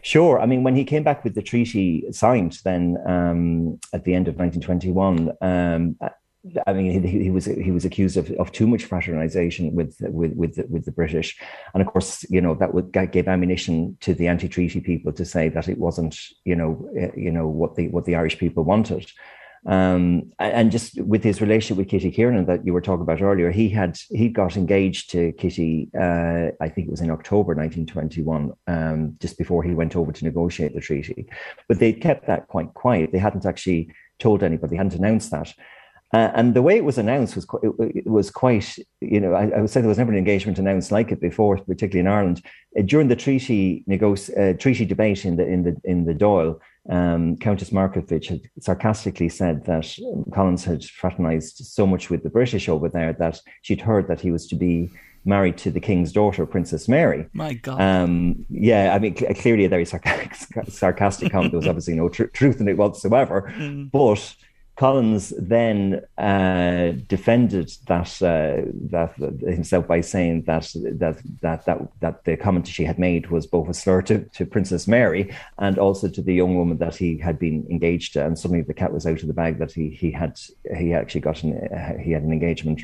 Sure. 0.02 0.40
I 0.40 0.46
mean, 0.46 0.62
when 0.62 0.76
he 0.76 0.84
came 0.84 1.02
back 1.02 1.24
with 1.24 1.34
the 1.34 1.42
treaty 1.42 2.04
signed, 2.12 2.60
then 2.64 2.98
um, 3.06 3.80
at 3.92 4.04
the 4.04 4.14
end 4.14 4.28
of 4.28 4.36
1921, 4.36 5.32
um, 5.40 5.96
I 6.66 6.72
mean, 6.72 7.02
he, 7.04 7.22
he, 7.22 7.30
was 7.30 7.44
he 7.44 7.70
was 7.70 7.84
accused 7.84 8.16
of, 8.16 8.30
of 8.32 8.50
too 8.50 8.66
much 8.66 8.84
fraternization 8.84 9.74
with 9.74 9.96
with 10.00 10.32
with 10.34 10.56
the, 10.56 10.66
with 10.68 10.84
the 10.84 10.90
British, 10.90 11.38
and 11.72 11.80
of 11.80 11.86
course, 11.86 12.24
you 12.30 12.40
know 12.40 12.54
that 12.56 12.74
would, 12.74 12.90
gave 12.92 13.28
ammunition 13.28 13.96
to 14.00 14.12
the 14.12 14.26
anti-treaty 14.26 14.80
people 14.80 15.12
to 15.12 15.24
say 15.24 15.48
that 15.50 15.68
it 15.68 15.78
wasn't, 15.78 16.18
you 16.44 16.56
know, 16.56 16.90
eh, 16.98 17.10
you 17.16 17.30
know 17.30 17.46
what 17.46 17.76
the 17.76 17.88
what 17.88 18.06
the 18.06 18.16
Irish 18.16 18.38
people 18.38 18.64
wanted, 18.64 19.08
um, 19.66 20.32
and 20.40 20.72
just 20.72 21.00
with 21.00 21.22
his 21.22 21.40
relationship 21.40 21.76
with 21.76 21.88
Kitty 21.88 22.10
Kiernan 22.10 22.46
that 22.46 22.66
you 22.66 22.72
were 22.72 22.80
talking 22.80 23.02
about 23.02 23.22
earlier, 23.22 23.52
he 23.52 23.68
had 23.68 23.96
he 24.10 24.28
got 24.28 24.56
engaged 24.56 25.10
to 25.12 25.30
Kitty. 25.32 25.90
Uh, 25.96 26.50
I 26.60 26.68
think 26.68 26.88
it 26.88 26.90
was 26.90 27.02
in 27.02 27.10
October 27.12 27.54
1921, 27.54 28.52
um, 28.66 29.16
just 29.20 29.38
before 29.38 29.62
he 29.62 29.74
went 29.74 29.94
over 29.94 30.10
to 30.10 30.24
negotiate 30.24 30.74
the 30.74 30.80
treaty, 30.80 31.28
but 31.68 31.78
they 31.78 31.92
kept 31.92 32.26
that 32.26 32.48
quite 32.48 32.74
quiet. 32.74 33.12
They 33.12 33.18
hadn't 33.18 33.46
actually 33.46 33.94
told 34.18 34.42
anybody. 34.42 34.72
They 34.72 34.78
hadn't 34.78 34.98
announced 34.98 35.30
that. 35.30 35.54
Uh, 36.12 36.30
and 36.34 36.52
the 36.52 36.60
way 36.60 36.76
it 36.76 36.84
was 36.84 36.98
announced 36.98 37.34
was 37.34 37.46
quite, 37.46 37.62
it, 37.62 38.06
was 38.06 38.30
quite, 38.30 38.76
you 39.00 39.18
know, 39.18 39.32
I, 39.32 39.48
I, 39.48 39.60
would 39.62 39.70
say 39.70 39.80
there 39.80 39.88
was 39.88 39.96
never 39.96 40.12
an 40.12 40.18
engagement 40.18 40.58
announced 40.58 40.92
like 40.92 41.10
it 41.10 41.22
before, 41.22 41.56
particularly 41.56 42.00
in 42.00 42.06
Ireland. 42.06 42.42
Uh, 42.78 42.82
during 42.82 43.08
the 43.08 43.16
treaty 43.16 43.82
negoci- 43.88 44.36
uh, 44.38 44.58
treaty 44.58 44.84
debate 44.84 45.24
in 45.24 45.36
the 45.36 45.46
in 45.46 45.62
the 45.62 45.80
in 45.84 46.04
the 46.04 46.12
Dáil, 46.12 46.60
um, 46.90 47.38
Countess 47.38 47.70
Markievicz 47.70 48.26
had 48.26 48.40
sarcastically 48.60 49.30
said 49.30 49.64
that 49.64 49.90
Collins 50.34 50.64
had 50.64 50.84
fraternized 50.84 51.64
so 51.64 51.86
much 51.86 52.10
with 52.10 52.22
the 52.22 52.30
British 52.30 52.68
over 52.68 52.90
there 52.90 53.14
that 53.14 53.40
she'd 53.62 53.80
heard 53.80 54.06
that 54.08 54.20
he 54.20 54.30
was 54.30 54.46
to 54.48 54.54
be 54.54 54.90
married 55.24 55.56
to 55.56 55.70
the 55.70 55.80
king's 55.80 56.12
daughter, 56.12 56.44
Princess 56.44 56.88
Mary. 56.88 57.26
My 57.32 57.54
God. 57.54 57.80
Um, 57.80 58.44
yeah, 58.50 58.94
I 58.94 58.98
mean, 58.98 59.16
cl- 59.16 59.32
clearly 59.34 59.64
a 59.64 59.68
very 59.68 59.84
sarcastic, 59.84 60.66
sarcastic 60.68 61.32
comment. 61.32 61.52
There 61.52 61.60
was 61.60 61.68
obviously 61.68 61.94
no 61.94 62.08
tr- 62.08 62.24
truth 62.24 62.60
in 62.60 62.68
it 62.68 62.76
whatsoever, 62.76 63.52
mm. 63.56 63.90
but 63.90 64.34
Collins 64.76 65.34
then 65.38 66.02
uh, 66.16 66.92
defended 67.06 67.70
that, 67.88 68.22
uh, 68.22 68.70
that 68.90 69.14
himself 69.46 69.86
by 69.86 70.00
saying 70.00 70.42
that 70.42 70.72
that 70.74 71.18
that 71.42 71.64
that 71.66 72.00
that 72.00 72.24
the 72.24 72.36
comment 72.38 72.66
she 72.66 72.84
had 72.84 72.98
made 72.98 73.30
was 73.30 73.46
both 73.46 73.68
a 73.68 73.74
slur 73.74 74.00
to, 74.02 74.20
to 74.20 74.46
Princess 74.46 74.88
Mary 74.88 75.34
and 75.58 75.78
also 75.78 76.08
to 76.08 76.22
the 76.22 76.34
young 76.34 76.56
woman 76.56 76.78
that 76.78 76.96
he 76.96 77.18
had 77.18 77.38
been 77.38 77.66
engaged 77.70 78.14
to, 78.14 78.24
and 78.24 78.38
suddenly 78.38 78.62
the 78.62 78.72
cat 78.72 78.92
was 78.92 79.06
out 79.06 79.20
of 79.20 79.28
the 79.28 79.34
bag 79.34 79.58
that 79.58 79.72
he 79.72 79.90
he 79.90 80.10
had 80.10 80.40
he 80.74 80.94
actually 80.94 81.20
got 81.20 81.42
an 81.42 82.00
he 82.02 82.12
had 82.12 82.22
an 82.22 82.32
engagement 82.32 82.80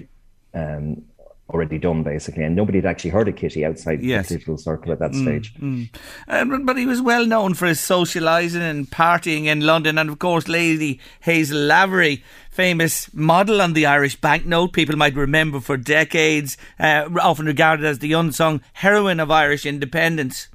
um, 0.53 1.03
already 1.49 1.78
done, 1.78 2.03
basically, 2.03 2.44
and 2.44 2.55
nobody 2.55 2.78
had 2.78 2.86
actually 2.86 3.11
heard 3.11 3.28
of 3.28 3.36
Kitty 3.36 3.64
outside 3.64 4.03
yes. 4.03 4.28
the 4.28 4.34
political 4.34 4.59
circle 4.59 4.92
at 4.92 4.99
that 4.99 5.12
mm, 5.12 5.22
stage. 5.22 5.55
Mm. 5.55 5.88
Uh, 6.28 6.59
but 6.64 6.76
he 6.76 6.86
was 6.86 7.01
well 7.01 7.24
known 7.26 7.55
for 7.55 7.66
his 7.66 7.80
socialising 7.80 8.61
and 8.61 8.90
partying 8.90 9.46
in 9.46 9.61
London, 9.61 9.99
and 9.99 10.11
of 10.11 10.18
course, 10.18 10.46
Lady 10.46 11.01
Hazel 11.20 11.59
Lavery, 11.59 12.22
famous 12.51 13.12
model 13.14 13.62
on 13.62 13.72
the 13.72 13.86
Irish 13.86 14.20
banknote, 14.20 14.72
people 14.72 14.96
might 14.96 15.14
remember 15.14 15.61
for 15.61 15.76
decades, 15.76 16.57
uh, 16.78 17.09
often 17.20 17.46
regarded 17.46 17.86
as 17.86 18.01
the 18.01 18.12
unsung 18.12 18.61
heroine 18.74 19.20
of 19.20 19.30
Irish 19.30 19.64
independence. 19.64 20.49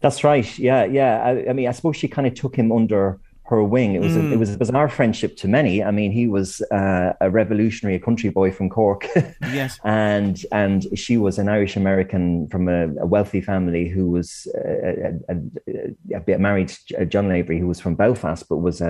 That's 0.00 0.24
right. 0.24 0.58
Yeah, 0.58 0.84
yeah. 0.84 1.22
I, 1.22 1.50
I 1.50 1.52
mean, 1.52 1.68
I 1.68 1.72
suppose 1.72 1.96
she 1.96 2.08
kind 2.08 2.26
of 2.26 2.34
took 2.34 2.56
him 2.56 2.72
under 2.72 3.20
her 3.46 3.62
wing. 3.62 3.94
It 3.94 4.00
was 4.00 4.12
mm. 4.12 4.30
a, 4.30 4.32
it 4.32 4.38
was 4.38 4.54
a 4.54 4.58
bizarre 4.58 4.88
friendship 4.88 5.36
to 5.38 5.48
many. 5.48 5.82
I 5.82 5.90
mean, 5.90 6.12
he 6.12 6.26
was 6.28 6.62
uh, 6.70 7.12
a 7.20 7.30
revolutionary, 7.30 7.96
a 7.96 8.00
country 8.00 8.30
boy 8.30 8.50
from 8.50 8.70
Cork, 8.70 9.06
yes, 9.42 9.78
and 9.84 10.42
and 10.50 10.86
she 10.98 11.16
was 11.16 11.38
an 11.38 11.48
Irish 11.48 11.76
American 11.76 12.48
from 12.48 12.68
a, 12.68 12.88
a, 13.02 13.06
wealthy 13.06 13.40
family 13.40 13.88
who 13.88 14.10
was 14.10 14.46
uh, 14.56 15.12
a, 15.28 16.38
married 16.38 16.72
John 17.08 17.28
Lavery, 17.28 17.58
who 17.58 17.66
was 17.66 17.80
from 17.80 17.94
Belfast, 17.96 18.48
but 18.48 18.58
was 18.58 18.80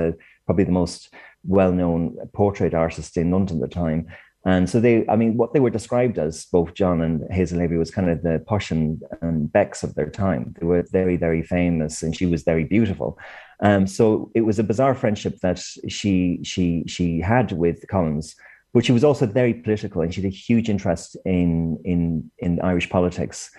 probably 0.47 0.65
the 0.65 0.73
most 0.73 1.13
well-known 1.47 2.17
portrait 2.33 2.75
artist 2.75 3.17
in 3.17 3.31
London 3.31 3.63
at 3.63 3.69
the 3.69 3.75
time. 3.75 4.07
And 4.47 4.69
so 4.69 4.79
they, 4.79 5.09
I 5.09 5.17
mean, 5.17 5.37
what 5.39 5.55
they 5.55 5.61
were 5.61 5.71
described 5.71 6.19
as, 6.19 6.45
both 6.47 6.75
John 6.75 7.01
and 7.01 7.23
Hazel 7.33 7.59
Lavery, 7.59 7.79
was 7.79 7.91
kind 7.91 8.11
of 8.11 8.23
the 8.23 8.45
posh 8.47 8.71
and, 8.71 9.03
and 9.23 9.51
becks 9.51 9.83
of 9.83 9.95
their 9.95 10.11
time. 10.11 10.55
They 10.59 10.67
were 10.67 10.85
very, 10.93 11.17
very 11.17 11.43
famous, 11.43 12.03
and 12.03 12.15
she 12.15 12.27
was 12.27 12.43
very 12.43 12.65
beautiful. 12.65 13.19
Um, 13.61 13.87
so 13.87 14.31
it 14.35 14.43
was 14.43 14.59
a 14.59 14.65
bizarre 14.65 14.95
friendship 14.95 15.41
that 15.41 15.63
she 15.89 16.41
she 16.43 16.85
she 16.87 17.21
had 17.21 17.53
with 17.53 17.87
Collins, 17.89 18.35
but 18.73 18.85
she 18.85 18.93
was 18.93 19.05
also 19.05 19.27
very 19.27 19.55
political, 19.55 20.03
and 20.03 20.13
she 20.13 20.23
had 20.23 20.33
a 20.33 20.35
huge 20.35 20.69
interest 20.69 21.17
in 21.25 21.79
in 21.85 22.31
in 22.39 22.61
Irish 22.61 22.91
politics. 22.91 23.51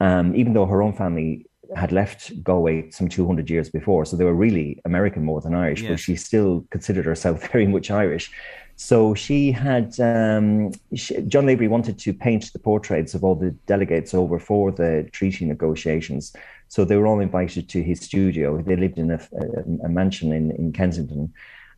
Um, 0.00 0.34
even 0.34 0.52
though 0.54 0.66
her 0.66 0.82
own 0.82 0.92
family 0.92 1.46
had 1.76 1.92
left 1.92 2.42
Galway 2.42 2.90
some 2.90 3.08
200 3.08 3.48
years 3.48 3.70
before, 3.70 4.04
so 4.04 4.16
they 4.16 4.24
were 4.24 4.34
really 4.34 4.80
American 4.84 5.24
more 5.24 5.40
than 5.40 5.54
Irish, 5.54 5.82
yes. 5.82 5.90
but 5.90 6.00
she 6.00 6.16
still 6.16 6.66
considered 6.70 7.04
herself 7.04 7.48
very 7.52 7.66
much 7.66 7.90
Irish. 7.90 8.30
So 8.76 9.14
she 9.14 9.52
had 9.52 9.98
um, 10.00 10.72
she, 10.94 11.20
John 11.22 11.46
Lavery 11.46 11.68
wanted 11.68 11.98
to 12.00 12.12
paint 12.12 12.52
the 12.52 12.58
portraits 12.58 13.14
of 13.14 13.22
all 13.22 13.36
the 13.36 13.52
delegates 13.66 14.14
over 14.14 14.38
for 14.38 14.72
the 14.72 15.08
treaty 15.12 15.44
negotiations. 15.44 16.34
So 16.68 16.84
they 16.84 16.96
were 16.96 17.06
all 17.06 17.20
invited 17.20 17.68
to 17.68 17.82
his 17.82 18.00
studio. 18.00 18.60
They 18.62 18.76
lived 18.76 18.98
in 18.98 19.10
a, 19.10 19.20
a, 19.32 19.86
a 19.86 19.88
mansion 19.88 20.32
in, 20.32 20.50
in 20.52 20.72
Kensington. 20.72 21.32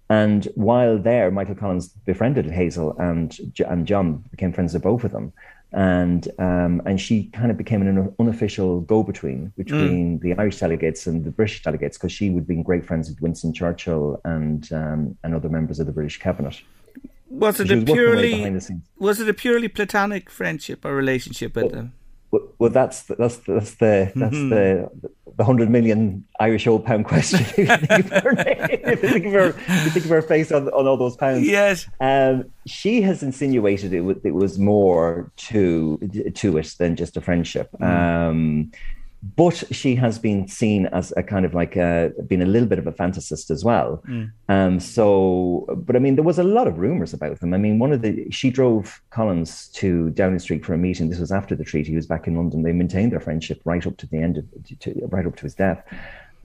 And 0.08 0.46
while 0.54 0.98
there, 0.98 1.30
Michael 1.30 1.56
Collins 1.56 1.88
befriended 1.88 2.46
Hazel 2.46 2.96
and 2.98 3.36
and 3.58 3.86
John 3.86 4.24
became 4.30 4.52
friends 4.52 4.74
of 4.74 4.82
both 4.82 5.04
of 5.04 5.12
them. 5.12 5.32
and 5.72 6.28
um, 6.38 6.80
and 6.86 7.00
she 7.00 7.24
kind 7.32 7.50
of 7.50 7.56
became 7.56 7.82
an 7.82 8.14
unofficial 8.18 8.80
go-between 8.82 9.52
between 9.56 10.18
mm. 10.18 10.22
the 10.22 10.34
Irish 10.34 10.58
delegates 10.58 11.06
and 11.06 11.24
the 11.24 11.30
British 11.30 11.62
delegates 11.62 11.98
because 11.98 12.12
she 12.12 12.30
would 12.30 12.46
be 12.46 12.62
great 12.62 12.84
friends 12.84 13.08
with 13.08 13.20
Winston 13.20 13.52
Churchill 13.52 14.20
and 14.24 14.72
um, 14.72 15.16
and 15.22 15.34
other 15.34 15.48
members 15.48 15.80
of 15.80 15.86
the 15.86 15.92
British 15.92 16.18
cabinet. 16.18 16.60
Was 17.28 17.58
it 17.58 17.70
a 17.70 17.82
purely 17.82 18.58
was 18.98 19.20
it 19.20 19.28
a 19.28 19.34
purely 19.34 19.68
platonic 19.68 20.30
friendship 20.30 20.84
or 20.84 20.94
relationship 20.94 21.56
with 21.56 21.64
well, 21.64 21.74
them? 21.74 21.92
Well, 22.30 22.42
well, 22.58 22.70
that's 22.70 23.04
the, 23.04 23.14
that's 23.16 23.36
the, 23.38 23.54
that's 23.54 23.74
the 23.74 24.12
that's 24.14 24.36
mm-hmm. 24.36 24.48
the 24.50 24.90
the 25.36 25.44
hundred 25.44 25.70
million 25.70 26.24
Irish 26.40 26.66
old 26.66 26.84
pound 26.84 27.04
question. 27.04 27.40
if 27.40 27.58
you 27.58 27.66
think 27.66 28.12
of 28.12 28.22
her, 28.22 28.34
if 28.38 29.02
you 29.02 29.08
think 29.10 29.26
of 29.26 29.32
her, 29.32 29.46
you 29.46 29.90
think 29.90 30.04
of 30.04 30.10
her 30.10 30.22
face 30.22 30.50
on, 30.50 30.68
on 30.68 30.86
all 30.86 30.96
those 30.96 31.16
pounds. 31.16 31.46
Yes. 31.46 31.86
Um, 32.00 32.46
she 32.66 33.02
has 33.02 33.22
insinuated 33.22 33.92
it, 33.92 34.02
it 34.24 34.34
was 34.34 34.58
more 34.58 35.30
to 35.36 35.98
to 36.34 36.56
it 36.56 36.74
than 36.78 36.96
just 36.96 37.16
a 37.16 37.20
friendship. 37.20 37.70
Mm. 37.78 38.28
Um, 38.28 38.72
but 39.22 39.64
she 39.74 39.94
has 39.96 40.18
been 40.18 40.46
seen 40.46 40.86
as 40.86 41.12
a 41.16 41.22
kind 41.22 41.44
of 41.44 41.54
like 41.54 41.74
a, 41.76 42.12
being 42.26 42.42
a 42.42 42.46
little 42.46 42.68
bit 42.68 42.78
of 42.78 42.86
a 42.86 42.92
fantasist 42.92 43.50
as 43.50 43.64
well. 43.64 44.02
Mm. 44.06 44.30
Um, 44.48 44.80
so, 44.80 45.66
but 45.84 45.96
I 45.96 45.98
mean, 45.98 46.16
there 46.16 46.24
was 46.24 46.38
a 46.38 46.44
lot 46.44 46.68
of 46.68 46.78
rumors 46.78 47.14
about 47.14 47.40
them. 47.40 47.54
I 47.54 47.58
mean, 47.58 47.78
one 47.78 47.92
of 47.92 48.02
the 48.02 48.30
she 48.30 48.50
drove 48.50 49.00
Collins 49.10 49.68
to 49.68 50.10
Downing 50.10 50.38
Street 50.38 50.64
for 50.64 50.74
a 50.74 50.78
meeting. 50.78 51.08
This 51.08 51.18
was 51.18 51.32
after 51.32 51.56
the 51.56 51.64
treaty. 51.64 51.90
He 51.90 51.96
was 51.96 52.06
back 52.06 52.26
in 52.26 52.36
London. 52.36 52.62
They 52.62 52.72
maintained 52.72 53.12
their 53.12 53.20
friendship 53.20 53.60
right 53.64 53.86
up 53.86 53.96
to 53.98 54.06
the 54.06 54.18
end 54.18 54.38
of 54.38 54.44
to, 54.80 55.08
right 55.08 55.26
up 55.26 55.36
to 55.36 55.42
his 55.42 55.54
death. 55.54 55.82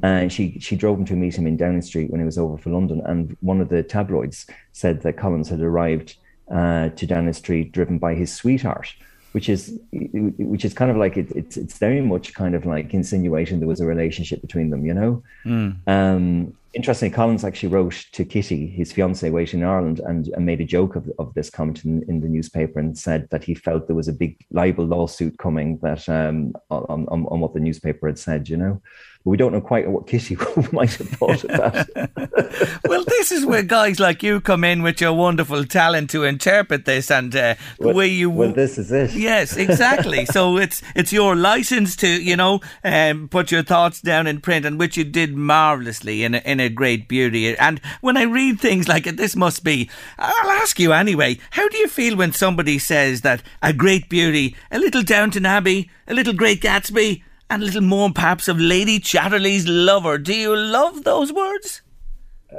And 0.01 0.32
she 0.32 0.57
she 0.59 0.76
drove 0.76 0.97
him 0.97 1.05
to 1.05 1.15
meet 1.15 1.38
him 1.38 1.45
in 1.45 1.57
Downing 1.57 1.84
Street 1.84 2.09
when 2.09 2.22
he 2.22 2.26
was 2.26 2.38
over 2.38 2.57
for 2.57 2.72
London. 2.72 3.01
And 3.05 3.38
one 3.41 3.61
of 3.61 3.69
the 3.69 3.84
tabloids 3.84 4.47
said 4.72 5.01
that 5.01 5.17
Collins 5.17 5.49
had 5.49 5.61
arrived 5.61 6.15
uh, 6.49 6.89
to 6.89 7.05
Downing 7.05 7.34
Street 7.34 7.72
driven 7.74 7.99
by 7.99 8.15
his 8.15 8.34
sweetheart 8.34 8.95
which 9.32 9.50
is 9.50 9.80
which 9.92 10.66
is 10.66 10.74
kind 10.74 10.92
of 10.92 10.98
like 10.98 11.18
it, 11.18 11.32
it's 11.32 11.58
it's 11.58 11.78
very 11.78 12.02
much 12.02 12.34
kind 12.34 12.56
of 12.56 12.66
like 12.66 12.94
insinuating 12.94 13.60
there 13.60 13.68
was 13.68 13.80
a 13.80 13.86
relationship 13.86 14.42
between 14.42 14.70
them, 14.70 14.86
you 14.86 14.94
know. 14.94 15.24
Mm. 15.46 15.88
Um, 15.88 16.54
interestingly, 16.74 17.14
Collins 17.14 17.44
actually 17.44 17.70
wrote 17.70 18.06
to 18.12 18.26
Kitty, 18.26 18.68
his 18.68 18.92
fiancee, 18.92 19.30
waiting 19.30 19.62
in 19.62 19.66
Ireland, 19.66 20.00
and, 20.00 20.28
and 20.30 20.46
made 20.46 20.62
a 20.62 20.66
joke 20.66 20.96
of, 20.96 21.10
of 21.20 21.34
this 21.34 21.50
comment 21.50 21.86
in, 21.86 22.04
in 22.10 22.22
the 22.22 22.28
newspaper 22.28 22.80
and 22.80 22.98
said 22.98 23.28
that 23.30 23.44
he 23.44 23.56
felt 23.56 23.88
there 23.88 23.96
was 23.96 24.08
a 24.08 24.14
big 24.14 24.38
libel 24.52 24.86
lawsuit 24.86 25.38
coming 25.38 25.78
that 25.78 26.08
um, 26.10 26.54
on, 26.70 27.06
on, 27.08 27.26
on 27.28 27.40
what 27.40 27.54
the 27.54 27.60
newspaper 27.60 28.08
had 28.08 28.20
said, 28.20 28.50
you 28.50 28.58
know 28.58 28.82
we 29.24 29.38
don't 29.38 29.51
know 29.51 29.61
quite 29.61 29.88
what 29.88 30.07
Kitty 30.07 30.36
might 30.72 30.93
have 30.95 31.09
thought 31.09 31.43
of 31.43 31.49
that. 31.51 32.82
well, 32.86 33.03
this 33.03 33.32
is 33.32 33.45
where 33.45 33.61
guys 33.61 33.99
like 33.99 34.24
you 34.24 34.41
come 34.41 34.63
in 34.63 34.82
with 34.82 34.99
your 34.99 35.13
wonderful 35.13 35.63
talent 35.65 36.09
to 36.11 36.24
interpret 36.24 36.86
this 36.86 37.11
and 37.11 37.36
uh, 37.36 37.53
the 37.80 37.88
well, 37.88 37.95
way 37.95 38.07
you. 38.07 38.32
Well, 38.32 38.51
this 38.51 38.80
is 38.80 38.91
it. 38.91 39.13
Yes, 39.13 39.55
exactly. 39.55 40.26
so 40.32 40.57
it's 40.57 40.82
it's 40.95 41.13
your 41.13 41.36
license 41.36 41.95
to 41.97 42.07
you 42.07 42.36
know 42.36 42.61
um, 42.84 43.28
put 43.30 43.51
your 43.51 43.61
thoughts 43.61 44.01
down 44.01 44.26
in 44.26 44.41
print, 44.41 44.65
and 44.65 44.80
which 44.80 44.97
you 44.97 45.03
did 45.03 45.36
marvelously 45.36 46.24
in 46.24 46.36
a, 46.36 46.39
in 46.39 46.59
a 46.59 46.69
great 46.69 47.07
beauty. 47.07 47.55
And 47.55 47.80
when 48.01 48.17
I 48.17 48.24
read 48.24 48.59
things 48.59 48.88
like 48.88 49.05
it, 49.05 49.17
this 49.17 49.36
must 49.36 49.63
be. 49.63 49.89
I'll 50.17 50.49
ask 50.49 50.80
you 50.80 50.93
anyway. 50.93 51.38
How 51.51 51.67
do 51.69 51.78
you 51.78 51.88
feel 51.88 52.17
when 52.17 52.34
somebody 52.34 52.80
says 52.80 53.22
that 53.22 53.43
a 53.61 53.72
great 53.72 54.09
beauty, 54.09 54.55
a 54.72 54.80
little 54.80 55.03
Downton 55.03 55.45
Abbey, 55.45 55.91
a 56.07 56.15
little 56.15 56.34
Great 56.34 56.61
Gatsby? 56.61 57.22
And 57.52 57.62
a 57.62 57.66
little 57.66 57.82
more 57.82 58.10
perhaps 58.12 58.47
of 58.47 58.60
Lady 58.60 58.97
Chatterley's 58.97 59.68
lover. 59.68 60.18
Do 60.18 60.34
you 60.34 60.56
love 60.56 61.04
those 61.04 61.34
words? 61.34 61.82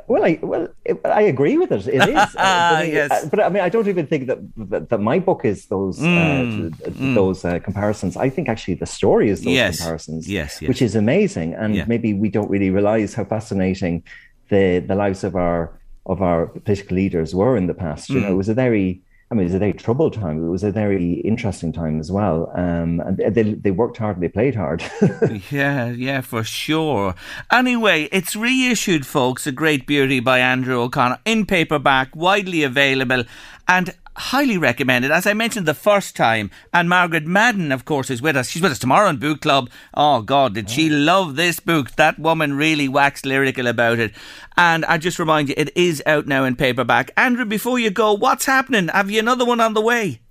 Well, 0.07 0.25
I 0.25 0.39
well, 0.43 0.69
I 1.05 1.23
agree 1.23 1.59
with 1.59 1.71
it. 1.71 1.87
It 1.87 2.09
is, 2.09 2.17
uh, 2.17 2.77
but, 2.77 2.89
yes. 2.89 3.11
I, 3.11 3.29
but 3.29 3.41
I 3.41 3.49
mean, 3.51 3.63
I 3.63 3.69
don't 3.69 3.89
even 3.89 4.07
think 4.07 4.27
that 4.27 4.39
that, 4.57 4.89
that 4.91 5.01
my 5.01 5.19
book 5.19 5.45
is 5.45 5.67
those 5.67 5.99
uh, 6.01 6.05
mm, 6.05 6.73
uh, 6.73 6.91
mm. 6.91 7.15
those 7.15 7.45
uh, 7.45 7.59
comparisons. 7.59 8.17
I 8.17 8.29
think 8.31 8.49
actually 8.49 8.75
the 8.75 8.87
story 8.87 9.29
is 9.29 9.43
those 9.43 9.53
yes. 9.53 9.79
comparisons, 9.79 10.29
yes, 10.29 10.63
yes, 10.63 10.69
which 10.69 10.81
is 10.81 10.95
amazing. 10.95 11.55
And 11.55 11.75
yeah. 11.75 11.85
maybe 11.87 12.15
we 12.15 12.31
don't 12.31 12.49
really 12.49 12.71
realize 12.71 13.13
how 13.13 13.25
fascinating 13.25 14.03
the 14.49 14.79
the 14.79 14.95
lives 14.95 15.25
of 15.25 15.37
our 15.37 15.79
of 16.07 16.23
our 16.23 16.47
political 16.47 16.97
leaders 16.97 17.35
were 17.35 17.57
in 17.57 17.67
the 17.67 17.75
past. 17.75 18.09
You 18.09 18.21
mm. 18.21 18.23
know, 18.23 18.33
it 18.33 18.37
was 18.37 18.49
a 18.49 18.55
very 18.55 19.03
I 19.33 19.35
mean, 19.35 19.45
it 19.45 19.45
was 19.45 19.55
a 19.55 19.61
very 19.61 19.73
troubled 19.73 20.13
time. 20.13 20.45
It 20.45 20.51
was 20.51 20.63
a 20.63 20.71
very 20.71 21.15
interesting 21.21 21.73
time 21.73 21.99
as 21.99 22.13
well. 22.13 22.53
Um, 22.55 23.01
and 23.01 23.17
they, 23.17 23.55
they 23.55 23.71
worked 23.71 23.97
hard 23.97 24.17
and 24.17 24.23
they 24.23 24.29
played 24.29 24.55
hard. 24.55 24.85
yeah, 25.51 25.89
yeah, 25.89 26.21
for 26.21 26.45
sure. 26.45 27.15
Anyway, 27.51 28.11
it's 28.13 28.37
reissued, 28.37 29.07
folks. 29.07 29.47
A 29.47 29.53
Great 29.53 29.87
Beauty 29.87 30.21
by 30.21 30.39
Andrew 30.41 30.83
O'Connor 30.83 31.19
in 31.25 31.47
paperback, 31.47 32.15
widely 32.15 32.63
available. 32.63 33.25
And 33.67 33.95
highly 34.17 34.59
recommended. 34.59 35.11
As 35.11 35.27
I 35.27 35.35
mentioned 35.35 35.67
the 35.67 35.75
first 35.75 36.17
time, 36.17 36.51
and 36.73 36.89
Margaret 36.89 37.27
Madden, 37.27 37.73
of 37.73 37.85
course, 37.85 38.11
is 38.11 38.23
with 38.23 38.37
us. 38.37 38.49
She's 38.49 38.63
with 38.63 38.73
us 38.73 38.79
tomorrow 38.79 39.09
in 39.09 39.19
Book 39.19 39.41
Club. 39.43 39.71
Oh, 39.95 40.23
God, 40.23 40.55
did 40.55 40.71
she 40.71 40.91
oh. 40.91 40.97
love 40.97 41.37
this 41.37 41.61
book? 41.61 41.93
That 41.93 42.19
woman 42.19 42.55
really 42.55 42.89
waxed 42.89 43.27
lyrical 43.27 43.67
about 43.67 43.99
it. 43.99 44.13
And 44.57 44.85
I 44.87 44.99
just 44.99 45.19
remind 45.19 45.49
you, 45.49 45.55
it 45.57 45.77
is 45.77 46.03
out 46.07 46.27
now 46.27 46.45
in 46.45 46.57
paperback. 46.57 47.11
Andrew, 47.17 47.45
before 47.45 47.79
you 47.79 47.91
go, 47.91 48.15
what's 48.15 48.47
happening? 48.47 48.89
Have 48.89 49.11
you 49.11 49.19
another 49.19 49.45
one 49.45 49.61
on 49.61 49.75
the 49.75 49.83
way? 49.83 50.22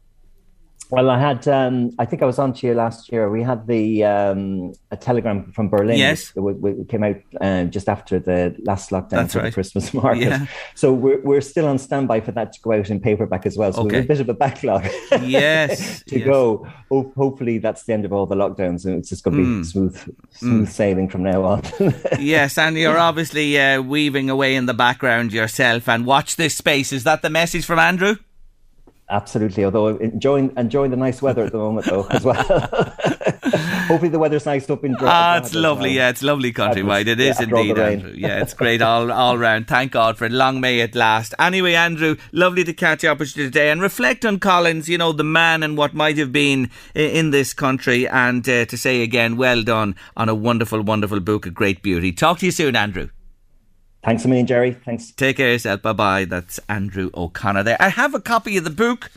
Well, 0.92 1.10
I 1.10 1.18
had, 1.18 1.48
um, 1.48 1.92
I 2.00 2.06
think 2.06 2.22
I 2.22 2.26
was 2.26 2.38
on 2.38 2.52
to 2.52 2.68
you 2.68 2.74
last 2.74 3.14
year. 3.14 3.30
We 3.30 3.44
had 3.44 3.66
the 3.66 4.04
um, 4.04 4.74
a 4.92 4.98
telegram 4.98 5.50
from 5.54 5.70
Berlin. 5.70 5.98
Yes, 5.98 6.34
it, 6.36 6.90
came 6.90 7.04
out 7.06 7.16
uh, 7.40 7.64
just 7.64 7.88
after 7.88 8.20
the 8.20 8.54
last 8.64 8.90
lockdown 8.90 9.12
That's 9.12 9.32
for 9.32 9.40
right. 9.40 9.46
the 9.46 9.54
Christmas 9.54 9.94
market. 10.04 10.24
Yeah. 10.24 10.48
So 10.76 10.92
we're 10.92 11.22
we're 11.22 11.40
still 11.40 11.70
on 11.70 11.78
standby 11.78 12.20
for 12.20 12.34
that 12.34 12.52
to 12.52 12.60
go 12.60 12.74
out 12.74 12.90
in 12.90 13.00
paperback 13.00 13.46
as 13.46 13.58
well. 13.58 13.72
So 13.72 13.84
okay. 13.84 13.88
we 13.90 13.96
have 13.96 14.06
a 14.06 14.08
bit 14.10 14.20
of 14.20 14.30
a 14.30 14.34
backlog. 14.34 14.84
yes, 15.22 16.04
to 16.04 16.20
yes. 16.20 16.26
go. 16.26 16.68
Oh, 16.92 17.14
hopefully, 17.16 17.58
that's 17.58 17.84
the 17.86 17.94
end 17.94 18.04
of 18.04 18.12
all 18.12 18.26
the 18.26 18.36
lockdowns, 18.36 18.84
and 18.84 18.98
it's 18.98 19.08
just 19.08 19.24
going 19.24 19.38
to 19.38 19.44
be 19.44 19.50
mm. 19.50 19.66
smooth, 19.66 19.98
smooth 20.32 20.68
mm. 20.68 20.72
sailing 20.72 21.08
from 21.08 21.24
now 21.24 21.46
on. 21.46 21.62
yes, 22.20 22.58
and 22.58 22.76
you're 22.76 23.00
obviously 23.00 23.58
uh, 23.58 23.82
weaving 23.82 24.30
away 24.30 24.56
in 24.56 24.66
the 24.66 24.74
background 24.74 25.32
yourself. 25.32 25.88
And 25.88 26.06
watch 26.06 26.36
this 26.36 26.56
space. 26.56 26.92
Is 26.92 27.06
that 27.06 27.22
the 27.22 27.30
message 27.30 27.64
from 27.64 27.80
Andrew? 27.80 28.18
Absolutely. 29.12 29.66
Although 29.66 29.98
enjoying 29.98 30.54
enjoying 30.56 30.90
the 30.90 30.98
nice 30.98 31.22
weather 31.22 31.44
at 31.44 31.52
the 31.52 31.58
moment 31.58 31.86
though 31.86 32.08
as 32.10 32.24
well. 32.24 32.36
Hopefully 33.92 34.08
the 34.08 34.18
weather's 34.18 34.46
nice 34.46 34.70
up 34.70 34.86
in. 34.86 34.96
Ah, 35.02 35.38
it's 35.38 35.54
lovely. 35.54 35.92
Yeah, 35.92 36.10
it's 36.10 36.24
lovely 36.24 36.54
countrywide. 36.54 37.08
It 37.08 37.20
is 37.20 37.38
yeah, 37.38 37.44
indeed, 37.44 37.78
Andrew. 37.78 38.14
Yeah, 38.16 38.42
it's 38.42 38.54
great 38.54 38.82
all 38.82 39.12
all 39.12 39.38
round. 39.38 39.68
Thank 39.68 39.92
God 39.92 40.18
for 40.18 40.24
it. 40.26 40.32
Long 40.32 40.62
may 40.62 40.80
it 40.80 40.96
last. 40.96 41.34
Anyway, 41.38 41.74
Andrew, 41.74 42.16
lovely 42.32 42.64
to 42.64 42.74
catch 42.74 43.04
up 43.04 43.20
with 43.20 43.36
you 43.36 43.44
today 43.44 43.70
and 43.70 43.82
reflect 43.82 44.26
on 44.26 44.40
Collins. 44.40 44.88
You 44.88 44.98
know 44.98 45.12
the 45.12 45.26
man 45.26 45.62
and 45.62 45.78
what 45.78 45.94
might 45.94 46.18
have 46.18 46.32
been 46.32 46.72
in 46.96 47.32
this 47.32 47.54
country, 47.54 48.08
and 48.08 48.48
uh, 48.48 48.64
to 48.64 48.78
say 48.78 49.02
again, 49.02 49.36
well 49.36 49.62
done 49.62 49.96
on 50.16 50.30
a 50.30 50.36
wonderful, 50.36 50.82
wonderful 50.82 51.20
book 51.20 51.46
of 51.46 51.54
great 51.54 51.84
beauty. 51.84 52.14
Talk 52.14 52.40
to 52.40 52.46
you 52.46 52.52
soon, 52.54 52.78
Andrew. 52.78 53.10
Thanks 54.04 54.26
a 54.26 54.28
million, 54.28 54.48
Jerry. 54.48 54.74
Thanks. 54.74 55.12
Take 55.12 55.38
care 55.38 55.52
yourself. 55.52 55.84
Bye 55.84 55.94
bye. 55.94 56.26
That's 56.26 56.60
Andrew 56.68 57.12
O'Connor 57.14 57.64
there. 57.64 57.78
I 57.80 57.90
have 57.90 58.16
a 58.16 58.20
copy 58.20 58.58
of 58.58 58.64
the 58.64 58.72
book. 58.72 59.12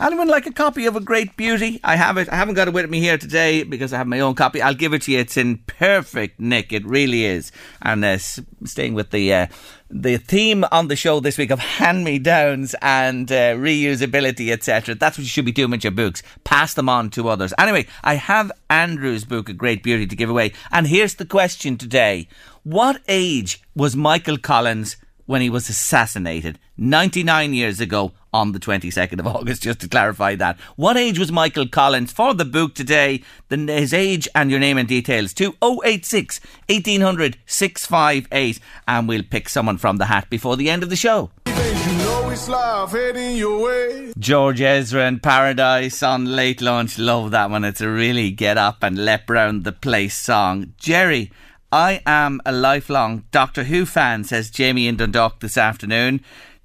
Anyone 0.00 0.26
like 0.26 0.46
a 0.46 0.52
copy 0.52 0.86
of 0.86 0.96
A 0.96 1.00
Great 1.00 1.36
Beauty? 1.36 1.78
I 1.84 1.94
have 1.94 2.16
it. 2.16 2.28
I 2.28 2.34
haven't 2.34 2.56
got 2.56 2.66
it 2.66 2.74
with 2.74 2.90
me 2.90 2.98
here 2.98 3.16
today 3.16 3.62
because 3.62 3.92
I 3.92 3.98
have 3.98 4.08
my 4.08 4.18
own 4.18 4.34
copy. 4.34 4.60
I'll 4.60 4.74
give 4.74 4.92
it 4.92 5.02
to 5.02 5.12
you. 5.12 5.20
It's 5.20 5.36
in 5.36 5.58
perfect 5.58 6.40
nick. 6.40 6.72
It 6.72 6.84
really 6.84 7.24
is. 7.24 7.52
And 7.80 8.04
uh, 8.04 8.18
staying 8.18 8.94
with 8.94 9.10
the 9.10 9.32
uh, 9.32 9.46
the 9.88 10.16
theme 10.16 10.64
on 10.72 10.88
the 10.88 10.96
show 10.96 11.20
this 11.20 11.38
week 11.38 11.52
of 11.52 11.60
hand 11.60 12.02
me 12.02 12.18
downs 12.18 12.74
and 12.82 13.30
uh, 13.30 13.54
reusability, 13.54 14.50
etc. 14.50 14.96
That's 14.96 15.16
what 15.16 15.22
you 15.22 15.28
should 15.28 15.44
be 15.44 15.52
doing 15.52 15.70
with 15.70 15.84
your 15.84 15.92
books. 15.92 16.24
Pass 16.42 16.74
them 16.74 16.88
on 16.88 17.10
to 17.10 17.28
others. 17.28 17.54
Anyway, 17.56 17.86
I 18.02 18.14
have 18.14 18.50
Andrew's 18.68 19.24
book, 19.24 19.48
A 19.48 19.52
Great 19.52 19.84
Beauty, 19.84 20.06
to 20.06 20.16
give 20.16 20.28
away. 20.28 20.52
And 20.72 20.88
here's 20.88 21.14
the 21.14 21.26
question 21.26 21.78
today 21.78 22.26
What 22.64 23.00
age 23.06 23.62
was 23.76 23.94
Michael 23.94 24.38
Collins 24.38 24.96
when 25.26 25.40
he 25.40 25.50
was 25.50 25.68
assassinated 25.68 26.58
99 26.76 27.54
years 27.54 27.80
ago 27.80 28.12
on 28.32 28.52
the 28.52 28.58
22nd 28.58 29.20
of 29.20 29.26
August, 29.36 29.62
just 29.62 29.80
to 29.80 29.88
clarify 29.88 30.34
that. 30.34 30.58
What 30.76 30.96
age 30.96 31.18
was 31.18 31.30
Michael 31.30 31.68
Collins 31.68 32.12
for 32.12 32.34
the 32.34 32.44
book 32.44 32.74
today? 32.74 33.22
The, 33.48 33.56
his 33.56 33.94
age 33.94 34.28
and 34.34 34.50
your 34.50 34.60
name 34.60 34.76
and 34.76 34.88
details 34.88 35.32
to 35.34 35.54
086 35.62 36.40
1800 36.68 37.38
658 37.46 38.60
and 38.88 39.08
we'll 39.08 39.22
pick 39.22 39.48
someone 39.48 39.78
from 39.78 39.98
the 39.98 40.06
hat 40.06 40.28
before 40.28 40.56
the 40.56 40.68
end 40.68 40.82
of 40.82 40.90
the 40.90 40.96
show. 40.96 41.30
George 44.18 44.60
Ezra 44.60 45.02
and 45.06 45.22
Paradise 45.22 46.02
on 46.02 46.34
late 46.34 46.60
lunch. 46.60 46.98
Love 46.98 47.30
that 47.30 47.50
one. 47.50 47.64
It's 47.64 47.80
a 47.80 47.88
really 47.88 48.30
get 48.32 48.58
up 48.58 48.82
and 48.82 49.04
lep 49.04 49.30
round 49.30 49.62
the 49.62 49.72
place 49.72 50.16
song. 50.16 50.72
Jerry, 50.76 51.30
I 51.74 52.02
am 52.06 52.40
a 52.46 52.52
lifelong 52.52 53.24
Doctor 53.32 53.64
Who 53.64 53.84
fan, 53.84 54.22
says 54.22 54.48
Jamie 54.48 54.86
in 54.86 54.94
Dundalk 54.94 55.40
this 55.40 55.58
afternoon. 55.58 56.20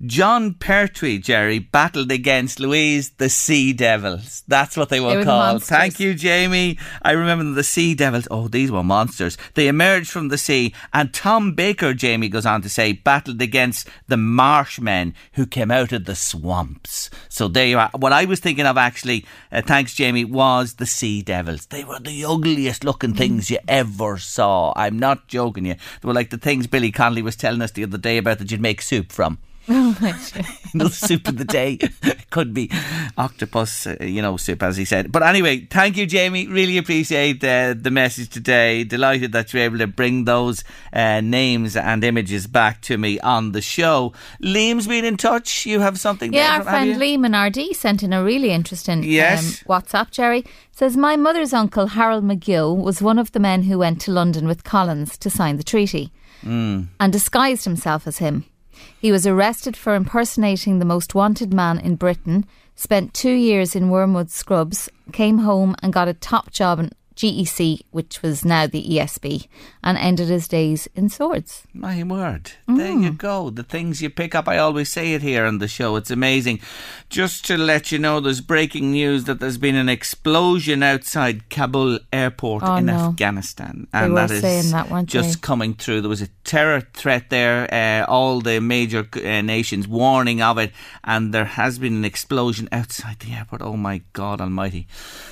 Jon 0.06 0.54
Pertwee, 0.54 1.18
Jerry, 1.18 1.60
battled 1.60 2.10
against 2.10 2.62
Louise 2.62 3.10
the 3.18 3.28
Sea 3.30 3.74
Devils. 3.74 4.44
That's 4.48 4.78
what 4.78 4.88
they 4.88 5.02
were, 5.02 5.10
They 5.10 5.16
the 5.18 5.24
called. 5.26 5.54
monsters. 5.56 5.68
Thank 5.70 6.00
you, 6.00 6.14
Jamie. 6.14 6.78
I 7.02 7.12
remember 7.12 7.44
the 7.54 7.66
Sea 7.66 7.96
Devils. 7.96 8.26
Oh, 8.32 8.48
these 8.48 8.72
were 8.72 8.82
monsters. 8.82 9.38
They 9.56 9.68
emerged 9.68 10.10
from 10.10 10.30
the 10.30 10.38
sea, 10.38 10.74
and 10.94 11.14
Tom 11.14 11.52
Baker, 11.54 11.94
Jamie 11.94 12.30
goes 12.30 12.46
on 12.46 12.62
to 12.62 12.70
say, 12.70 12.94
battled 12.94 13.42
against 13.42 13.90
the 14.08 14.16
Marshmen 14.16 15.14
who 15.34 15.46
came 15.46 15.70
out 15.70 15.92
of 15.92 16.06
the 16.06 16.16
swamps. 16.16 17.10
So 17.28 17.50
there 17.50 17.68
you 17.68 17.78
are. 17.80 17.90
What 17.94 18.14
I 18.14 18.24
was 18.24 18.40
thinking 18.40 18.66
of 18.66 18.78
actually, 18.78 19.26
uh, 19.52 19.62
thanks, 19.62 19.94
Jamie, 19.94 20.24
was 20.24 20.76
the 20.76 20.86
Sea 20.86 21.22
Devils. 21.22 21.66
They 21.66 21.84
were 21.84 22.00
the 22.00 22.24
ugliest 22.24 22.86
looking 22.86 23.16
things 23.16 23.52
you 23.52 23.58
ever 23.68 24.18
saw. 24.18 24.72
I'm 24.78 24.98
not 24.98 25.28
joking 25.28 25.66
you. 25.66 25.74
They 25.74 26.08
were 26.08 26.14
like 26.14 26.30
the 26.30 26.38
things 26.38 26.68
Billy 26.68 26.92
Connolly 26.92 27.22
was 27.22 27.36
telling 27.36 27.62
us 27.62 27.72
the 27.72 27.84
other 27.84 27.98
day 27.98 28.18
about 28.18 28.40
that 28.40 28.50
you'd 28.50 28.62
make 28.62 28.82
soup 28.82 29.12
from. 29.12 29.40
the 30.74 30.90
soup 30.92 31.28
of 31.28 31.38
the 31.38 31.46
day 31.46 31.78
could 32.32 32.54
be 32.54 32.72
octopus, 33.18 33.86
uh, 33.86 33.96
you 34.02 34.22
know, 34.22 34.36
soup, 34.36 34.64
as 34.64 34.78
he 34.78 34.86
said. 34.86 35.12
But 35.12 35.22
anyway, 35.24 35.68
thank 35.70 35.96
you, 35.96 36.06
Jamie. 36.08 36.48
Really 36.48 36.78
appreciate 36.78 37.44
uh, 37.44 37.76
the 37.78 37.92
message 37.92 38.30
today. 38.30 38.84
Delighted 38.84 39.32
that 39.34 39.54
you're 39.54 39.64
able 39.64 39.78
to 39.78 39.88
bring 39.88 40.26
those 40.26 40.64
uh, 40.92 41.22
names 41.22 41.76
and 41.76 42.04
images 42.04 42.48
back 42.48 42.82
to 42.82 42.98
me 42.98 43.20
on 43.20 43.52
the 43.52 43.62
show. 43.62 44.12
Liam's 44.42 44.88
been 44.88 45.06
in 45.06 45.18
touch. 45.18 45.66
You 45.66 45.80
have 45.82 46.00
something 46.00 46.34
Yeah, 46.34 46.50
there 46.50 46.58
our 46.60 46.64
friend 46.64 46.90
you? 46.92 46.96
Liam 46.98 47.26
in 47.26 47.34
Ardee 47.34 47.74
sent 47.76 48.02
in 48.02 48.12
a 48.12 48.24
really 48.24 48.50
interesting 48.52 49.04
Yes. 49.04 49.62
um, 49.62 49.68
WhatsApp, 49.82 50.10
Jerry. 50.12 50.44
Says, 50.72 50.98
My 50.98 51.16
mother's 51.16 51.54
uncle, 51.54 51.88
Harold 51.88 52.24
McGill, 52.24 52.76
was 52.76 53.02
one 53.02 53.20
of 53.20 53.34
the 53.34 53.40
men 53.40 53.64
who 53.64 53.78
went 53.78 54.02
to 54.02 54.12
London 54.12 54.48
with 54.48 54.64
Collins 54.64 55.18
to 55.20 55.30
sign 55.30 55.58
the 55.58 55.64
treaty 55.64 56.12
Mm. 56.44 56.88
and 57.02 57.12
disguised 57.12 57.66
himself 57.66 58.08
as 58.08 58.20
him. 58.20 58.46
He 59.00 59.12
was 59.12 59.26
arrested 59.26 59.78
for 59.78 59.96
impersonating 59.96 60.80
the 60.80 60.86
most 60.86 61.16
wanted 61.16 61.54
man 61.54 61.80
in 61.80 61.96
Britain, 61.96 62.46
spent 62.76 63.14
two 63.14 63.32
years 63.32 63.76
in 63.76 63.90
Wormwood 63.90 64.30
Scrubs, 64.30 64.90
came 65.12 65.40
home 65.40 65.76
and 65.82 65.94
got 65.94 66.08
a 66.08 66.14
top 66.14 66.52
job 66.52 66.80
in 66.80 66.92
GEC, 67.20 67.82
which 67.92 68.22
was 68.22 68.46
now 68.46 68.66
the 68.66 68.82
ESB, 68.82 69.48
and 69.84 69.98
ended 69.98 70.30
his 70.30 70.48
days 70.48 70.88
in 70.96 71.10
Swords. 71.10 71.64
My 71.74 72.02
word. 72.04 72.54
There 72.66 72.94
you 72.98 73.12
go. 73.12 73.50
The 73.50 73.64
things 73.64 74.02
you 74.02 74.10
pick 74.10 74.34
up. 74.34 74.48
I 74.48 74.58
always 74.58 74.88
say 74.88 75.14
it 75.14 75.22
here 75.22 75.46
on 75.46 75.58
the 75.58 75.68
show. 75.68 75.98
It's 75.98 76.12
amazing. 76.12 76.62
Just 77.10 77.44
to 77.48 77.58
let 77.58 77.92
you 77.92 78.00
know, 78.00 78.22
there's 78.22 78.40
breaking 78.40 78.92
news 78.92 79.26
that 79.26 79.42
there's 79.42 79.58
been 79.58 79.76
an 79.76 79.90
explosion 79.90 80.82
outside 80.82 81.50
Kabul 81.50 82.00
airport 82.14 82.64
Oh, 82.64 82.76
in 82.78 82.86
no. 82.86 83.10
Afghanistan. 83.10 83.88
And 83.92 84.16
that 84.16 84.32
is 84.32 84.72
that, 84.72 85.06
just 85.06 85.42
they? 85.42 85.46
coming 85.46 85.74
through. 85.74 86.00
There 86.00 86.10
was 86.10 86.22
a 86.22 86.30
terror 86.46 86.82
threat 86.94 87.30
there. 87.30 87.68
Uh, 87.74 88.06
all 88.10 88.40
the 88.40 88.62
major 88.62 89.06
uh, 89.14 89.42
nations 89.42 89.90
warning 89.90 90.42
of 90.42 90.58
it. 90.58 90.72
And 91.04 91.34
there 91.34 91.44
has 91.46 91.80
been 91.80 91.96
an 91.98 92.06
explosion 92.06 92.70
outside 92.72 93.20
the 93.20 93.34
airport. 93.34 93.62
Oh 93.62 93.76
my 93.76 94.04
God 94.14 94.40
almighty. 94.40 94.88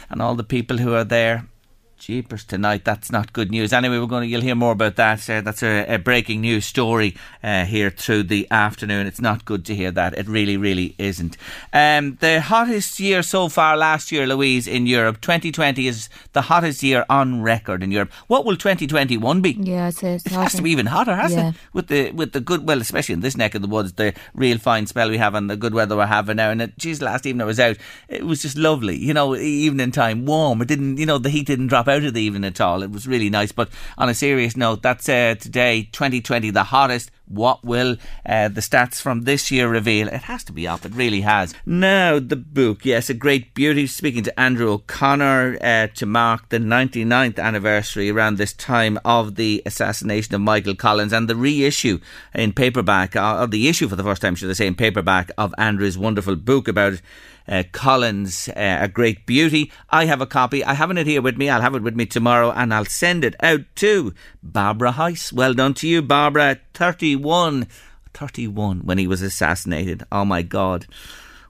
And 0.10 0.22
all 0.22 0.36
the 0.36 0.44
people 0.44 0.80
who 0.80 0.94
are 0.94 1.06
there. 1.06 1.48
Jeepers 2.00 2.44
tonight, 2.46 2.86
that's 2.86 3.12
not 3.12 3.34
good 3.34 3.50
news. 3.50 3.74
Anyway, 3.74 3.98
we're 3.98 4.06
going 4.06 4.22
to, 4.24 4.28
you'll 4.28 4.42
hear 4.42 4.56
more 4.56 4.72
about 4.72 4.96
that. 4.98 5.28
Uh, 5.30 5.42
that's 5.42 5.64
a, 5.64 5.96
a 5.96 5.98
breaking 5.98 6.42
news 6.42 6.64
story 6.66 7.16
uh, 7.44 7.66
here 7.66 7.90
through 7.90 8.24
the 8.24 8.48
afternoon. 8.52 9.08
It's 9.08 9.20
not 9.20 9.46
good 9.46 9.66
to 9.66 9.76
hear 9.76 9.90
that. 9.92 10.18
It 10.18 10.28
really, 10.28 10.58
really 10.58 10.94
isn't. 11.00 11.36
Um, 11.74 12.16
the 12.22 12.40
hottest 12.40 13.00
year 13.00 13.24
so 13.24 13.50
far 13.50 13.76
last 13.76 14.12
year, 14.12 14.28
Louise, 14.28 14.68
in 14.68 14.86
Europe, 14.86 15.22
2020 15.22 15.88
is 15.88 16.08
the 16.34 16.44
hottest 16.44 16.84
year 16.84 17.04
on 17.10 17.42
record 17.42 17.82
in 17.82 17.92
Europe. 17.92 18.12
What 18.28 18.46
will 18.46 18.56
2021 18.58 19.42
be? 19.42 19.52
Yeah, 19.60 19.88
it's, 19.88 20.04
it's 20.04 20.26
It 20.28 20.32
has 20.34 20.54
to 20.54 20.62
be 20.62 20.70
even 20.72 20.86
hotter, 20.86 21.16
hasn't 21.16 21.42
Yeah. 21.42 21.50
it? 21.50 21.56
With 21.74 21.88
the 21.88 22.12
with 22.12 22.32
the 22.32 22.40
good, 22.40 22.68
well, 22.68 22.80
especially 22.80 23.14
in 23.14 23.22
this 23.22 23.36
neck 23.36 23.56
of 23.56 23.62
the 23.64 23.68
woods, 23.68 23.94
the 23.94 24.14
real 24.36 24.60
fine 24.60 24.86
spell 24.86 25.10
we 25.10 25.18
have 25.18 25.34
and 25.34 25.50
the 25.50 25.58
good 25.58 25.74
weather 25.74 25.98
we're 25.98 26.06
having 26.06 26.38
now. 26.38 26.52
And 26.52 26.62
it, 26.62 26.78
geez, 26.78 27.02
last 27.02 27.26
evening 27.26 27.42
I 27.42 27.46
was 27.46 27.60
out, 27.60 27.78
it 28.08 28.24
was 28.24 28.44
just 28.44 28.56
lovely. 28.56 28.96
You 28.98 29.14
know, 29.14 29.36
evening 29.36 29.92
time, 29.92 30.26
warm. 30.26 30.62
It 30.62 30.68
didn't, 30.68 30.98
you 30.98 31.06
know, 31.06 31.18
the 31.18 31.30
heat 31.30 31.48
didn't 31.48 31.68
drop 31.68 31.87
out 31.90 32.04
of 32.04 32.14
the 32.14 32.22
evening 32.22 32.46
at 32.46 32.62
all. 32.62 32.84
It 32.84 32.92
was 32.92 33.08
really 33.08 33.30
nice. 33.30 33.52
But 33.52 33.70
on 33.98 34.10
a 34.10 34.14
serious 34.14 34.56
note, 34.56 34.82
that's 34.82 35.08
uh, 35.10 35.36
today, 35.40 35.90
2020, 35.92 36.50
the 36.52 36.64
hottest. 36.64 37.12
What 37.30 37.66
will 37.66 37.98
uh, 38.26 38.48
the 38.48 38.62
stats 38.62 39.02
from 39.02 39.24
this 39.24 39.52
year 39.52 39.68
reveal? 39.68 40.08
It 40.08 40.24
has 40.24 40.46
to 40.46 40.54
be 40.54 40.66
up. 40.66 40.86
It 40.86 40.94
really 40.94 41.22
has. 41.22 41.54
Now, 41.66 42.20
the 42.20 42.38
book. 42.38 42.86
Yes, 42.86 43.10
a 43.10 43.14
great 43.14 43.54
beauty. 43.54 43.86
Speaking 43.86 44.24
to 44.24 44.40
Andrew 44.40 44.72
O'Connor 44.72 45.58
uh, 45.62 45.88
to 45.96 46.06
mark 46.06 46.48
the 46.48 46.60
99th 46.60 47.38
anniversary 47.38 48.10
around 48.10 48.38
this 48.38 48.54
time 48.54 48.98
of 49.04 49.36
the 49.36 49.62
assassination 49.66 50.36
of 50.36 50.42
Michael 50.42 50.76
Collins 50.76 51.12
and 51.12 51.30
the 51.30 51.36
reissue 51.36 52.00
in 52.34 52.54
paperback, 52.54 53.18
uh, 53.18 53.42
or 53.42 53.48
the 53.48 53.68
issue 53.68 53.90
for 53.90 53.98
the 53.98 54.04
first 54.04 54.22
time, 54.22 54.36
should 54.36 54.50
I 54.50 54.54
say, 54.54 54.68
in 54.68 54.76
paperback 54.76 55.30
of 55.38 55.54
Andrew's 55.58 55.98
wonderful 55.98 56.38
book 56.38 56.70
about 56.70 57.02
uh, 57.48 57.64
Collins, 57.72 58.50
uh, 58.50 58.78
A 58.82 58.88
Great 58.88 59.26
Beauty. 59.26 59.72
I 59.90 60.06
have 60.06 60.22
a 60.22 60.26
copy. 60.26 60.64
I 60.64 60.74
haven't 60.74 60.98
it 60.98 61.08
here 61.08 61.22
with 61.22 61.38
me. 61.38 61.50
I'll 61.50 61.62
have 61.62 61.76
it 61.76 61.84
with 61.84 61.96
me 61.96 62.06
tomorrow 62.06 62.52
and 62.52 62.74
I'll 62.74 62.86
send 62.86 63.24
it 63.24 63.36
out 63.42 63.62
to 63.76 64.14
Barbara 64.44 64.94
Heiss. 64.94 65.32
Well 65.32 65.54
done 65.54 65.74
to 65.76 65.88
you, 65.88 66.02
Barbara. 66.02 66.60
31. 66.74 67.68
31 68.14 68.80
when 68.80 68.98
he 68.98 69.08
was 69.08 69.22
assassinated. 69.22 70.04
Oh 70.12 70.26
my 70.26 70.42
God. 70.42 70.88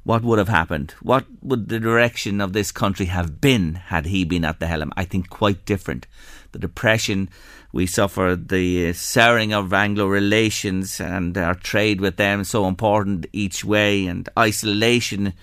What 0.04 0.24
would 0.24 0.40
have 0.40 0.48
happened? 0.48 0.94
What 1.02 1.26
would 1.42 1.68
the 1.68 1.82
direction 1.82 2.40
of 2.40 2.54
this 2.54 2.72
country 2.72 3.08
have 3.08 3.42
been 3.42 3.76
had 3.76 4.06
he 4.06 4.24
been 4.24 4.46
at 4.46 4.60
the 4.60 4.68
helm? 4.68 4.94
I 4.96 5.04
think 5.04 5.30
quite 5.30 5.66
different. 5.66 6.08
The 6.54 6.60
depression 6.60 7.30
we 7.74 7.88
suffered, 7.88 8.48
the 8.48 8.94
souring 8.94 9.54
of 9.54 9.74
Anglo 9.74 10.08
relations 10.08 11.02
and 11.02 11.38
our 11.38 11.56
trade 11.56 12.00
with 12.00 12.16
them 12.16 12.46
so 12.46 12.68
important 12.68 13.26
each 13.34 13.66
way, 13.66 14.08
and 14.08 14.30
isolation 14.40 15.34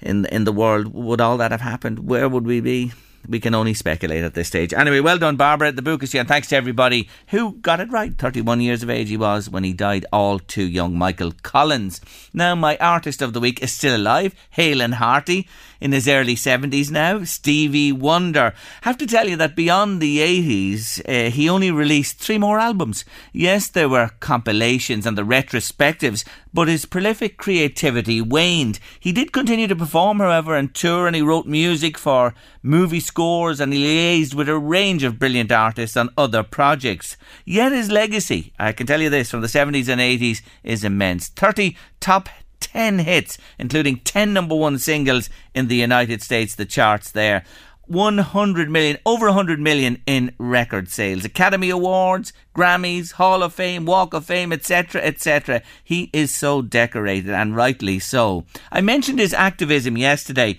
in 0.00 0.26
in 0.26 0.44
the 0.44 0.52
world. 0.52 0.92
Would 0.92 1.20
all 1.20 1.36
that 1.38 1.50
have 1.50 1.60
happened? 1.60 2.08
Where 2.08 2.28
would 2.28 2.46
we 2.46 2.60
be? 2.60 2.92
We 3.28 3.40
can 3.40 3.54
only 3.54 3.74
speculate 3.74 4.22
at 4.22 4.34
this 4.34 4.48
stage. 4.48 4.72
Anyway, 4.72 5.00
well 5.00 5.18
done, 5.18 5.36
Barbara. 5.36 5.72
The 5.72 5.82
book 5.82 6.02
is 6.02 6.12
here, 6.12 6.20
and 6.20 6.28
thanks 6.28 6.48
to 6.48 6.56
everybody 6.56 7.08
who 7.28 7.54
got 7.54 7.80
it 7.80 7.90
right. 7.90 8.16
31 8.16 8.60
years 8.60 8.82
of 8.82 8.90
age 8.90 9.08
he 9.08 9.16
was 9.16 9.50
when 9.50 9.64
he 9.64 9.72
died, 9.72 10.06
all 10.12 10.38
too 10.38 10.62
young. 10.62 10.96
Michael 10.96 11.32
Collins. 11.42 12.00
Now, 12.32 12.54
my 12.54 12.76
artist 12.76 13.22
of 13.22 13.32
the 13.32 13.40
week 13.40 13.62
is 13.62 13.72
still 13.72 13.96
alive, 13.96 14.34
hale 14.50 14.80
and 14.80 14.94
hearty, 14.94 15.48
in 15.86 15.92
his 15.92 16.08
early 16.08 16.34
70s 16.34 16.90
now, 16.90 17.22
Stevie 17.22 17.92
Wonder. 17.92 18.52
Have 18.82 18.98
to 18.98 19.06
tell 19.06 19.28
you 19.28 19.36
that 19.36 19.54
beyond 19.54 20.02
the 20.02 20.18
80s, 20.18 21.00
uh, 21.08 21.30
he 21.30 21.48
only 21.48 21.70
released 21.70 22.18
three 22.18 22.38
more 22.38 22.58
albums. 22.58 23.04
Yes, 23.32 23.68
there 23.68 23.88
were 23.88 24.10
compilations 24.18 25.06
and 25.06 25.16
the 25.16 25.22
retrospectives, 25.22 26.24
but 26.52 26.66
his 26.66 26.86
prolific 26.86 27.36
creativity 27.36 28.20
waned. 28.20 28.80
He 28.98 29.12
did 29.12 29.32
continue 29.32 29.68
to 29.68 29.76
perform, 29.76 30.18
however, 30.18 30.56
and 30.56 30.74
tour, 30.74 31.06
and 31.06 31.14
he 31.14 31.22
wrote 31.22 31.46
music 31.46 31.96
for 31.96 32.34
movie 32.64 32.98
scores 32.98 33.60
and 33.60 33.72
he 33.72 33.78
liaised 33.78 34.34
with 34.34 34.48
a 34.48 34.58
range 34.58 35.04
of 35.04 35.20
brilliant 35.20 35.52
artists 35.52 35.96
on 35.96 36.10
other 36.18 36.42
projects. 36.42 37.16
Yet 37.44 37.70
his 37.70 37.92
legacy, 37.92 38.52
I 38.58 38.72
can 38.72 38.88
tell 38.88 39.00
you 39.00 39.08
this, 39.08 39.30
from 39.30 39.40
the 39.40 39.46
70s 39.46 39.88
and 39.88 40.00
80s 40.00 40.42
is 40.64 40.82
immense. 40.82 41.28
30 41.28 41.76
top 42.00 42.28
10 42.60 43.00
hits, 43.00 43.38
including 43.58 43.98
10 44.00 44.32
number 44.32 44.54
one 44.54 44.78
singles 44.78 45.30
in 45.54 45.68
the 45.68 45.76
United 45.76 46.22
States, 46.22 46.54
the 46.54 46.66
charts 46.66 47.10
there. 47.10 47.44
100 47.86 48.68
million, 48.68 48.98
over 49.06 49.26
100 49.26 49.60
million 49.60 50.02
in 50.06 50.34
record 50.38 50.88
sales. 50.88 51.24
Academy 51.24 51.70
Awards, 51.70 52.32
Grammys, 52.54 53.12
Hall 53.12 53.42
of 53.42 53.54
Fame, 53.54 53.86
Walk 53.86 54.12
of 54.12 54.24
Fame, 54.24 54.52
etc., 54.52 55.00
etc. 55.02 55.62
He 55.84 56.10
is 56.12 56.34
so 56.34 56.62
decorated, 56.62 57.30
and 57.30 57.54
rightly 57.54 57.98
so. 58.00 58.44
I 58.72 58.80
mentioned 58.80 59.20
his 59.20 59.32
activism 59.32 59.96
yesterday. 59.96 60.58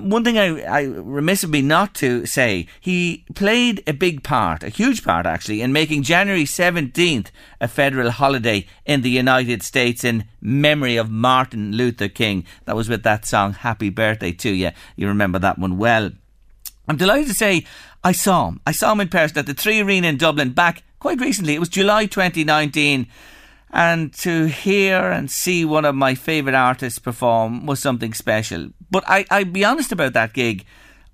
One 0.00 0.24
thing 0.24 0.38
I, 0.38 0.62
I 0.62 0.82
remiss 0.84 1.44
of 1.44 1.50
me 1.50 1.60
not 1.60 1.94
to 1.96 2.24
say, 2.24 2.66
he 2.80 3.24
played 3.34 3.82
a 3.86 3.92
big 3.92 4.22
part, 4.22 4.62
a 4.62 4.70
huge 4.70 5.04
part 5.04 5.26
actually, 5.26 5.60
in 5.60 5.72
making 5.72 6.02
January 6.02 6.44
17th 6.44 7.26
a 7.60 7.68
federal 7.68 8.10
holiday 8.10 8.66
in 8.86 9.02
the 9.02 9.10
United 9.10 9.62
States 9.62 10.02
in 10.02 10.24
memory 10.40 10.96
of 10.96 11.10
Martin 11.10 11.72
Luther 11.72 12.08
King. 12.08 12.46
That 12.64 12.76
was 12.76 12.88
with 12.88 13.02
that 13.02 13.26
song, 13.26 13.52
Happy 13.52 13.90
Birthday 13.90 14.32
to 14.32 14.50
You. 14.50 14.70
You 14.96 15.08
remember 15.08 15.38
that 15.38 15.58
one 15.58 15.76
well. 15.76 16.10
I'm 16.88 16.96
delighted 16.96 17.28
to 17.28 17.34
say 17.34 17.66
I 18.02 18.12
saw 18.12 18.48
him. 18.48 18.60
I 18.66 18.72
saw 18.72 18.92
him 18.92 19.00
in 19.00 19.08
person 19.08 19.38
at 19.38 19.46
the 19.46 19.54
Three 19.54 19.80
Arena 19.80 20.08
in 20.08 20.16
Dublin 20.16 20.50
back 20.50 20.82
quite 20.98 21.20
recently. 21.20 21.54
It 21.54 21.60
was 21.60 21.68
July 21.68 22.06
2019. 22.06 23.06
And 23.72 24.12
to 24.14 24.46
hear 24.46 25.10
and 25.10 25.30
see 25.30 25.64
one 25.64 25.86
of 25.86 25.94
my 25.94 26.14
favourite 26.14 26.56
artists 26.56 26.98
perform 26.98 27.64
was 27.64 27.80
something 27.80 28.12
special. 28.12 28.68
But 28.90 29.04
I, 29.06 29.24
I 29.30 29.44
be 29.44 29.64
honest 29.64 29.92
about 29.92 30.12
that 30.12 30.34
gig. 30.34 30.66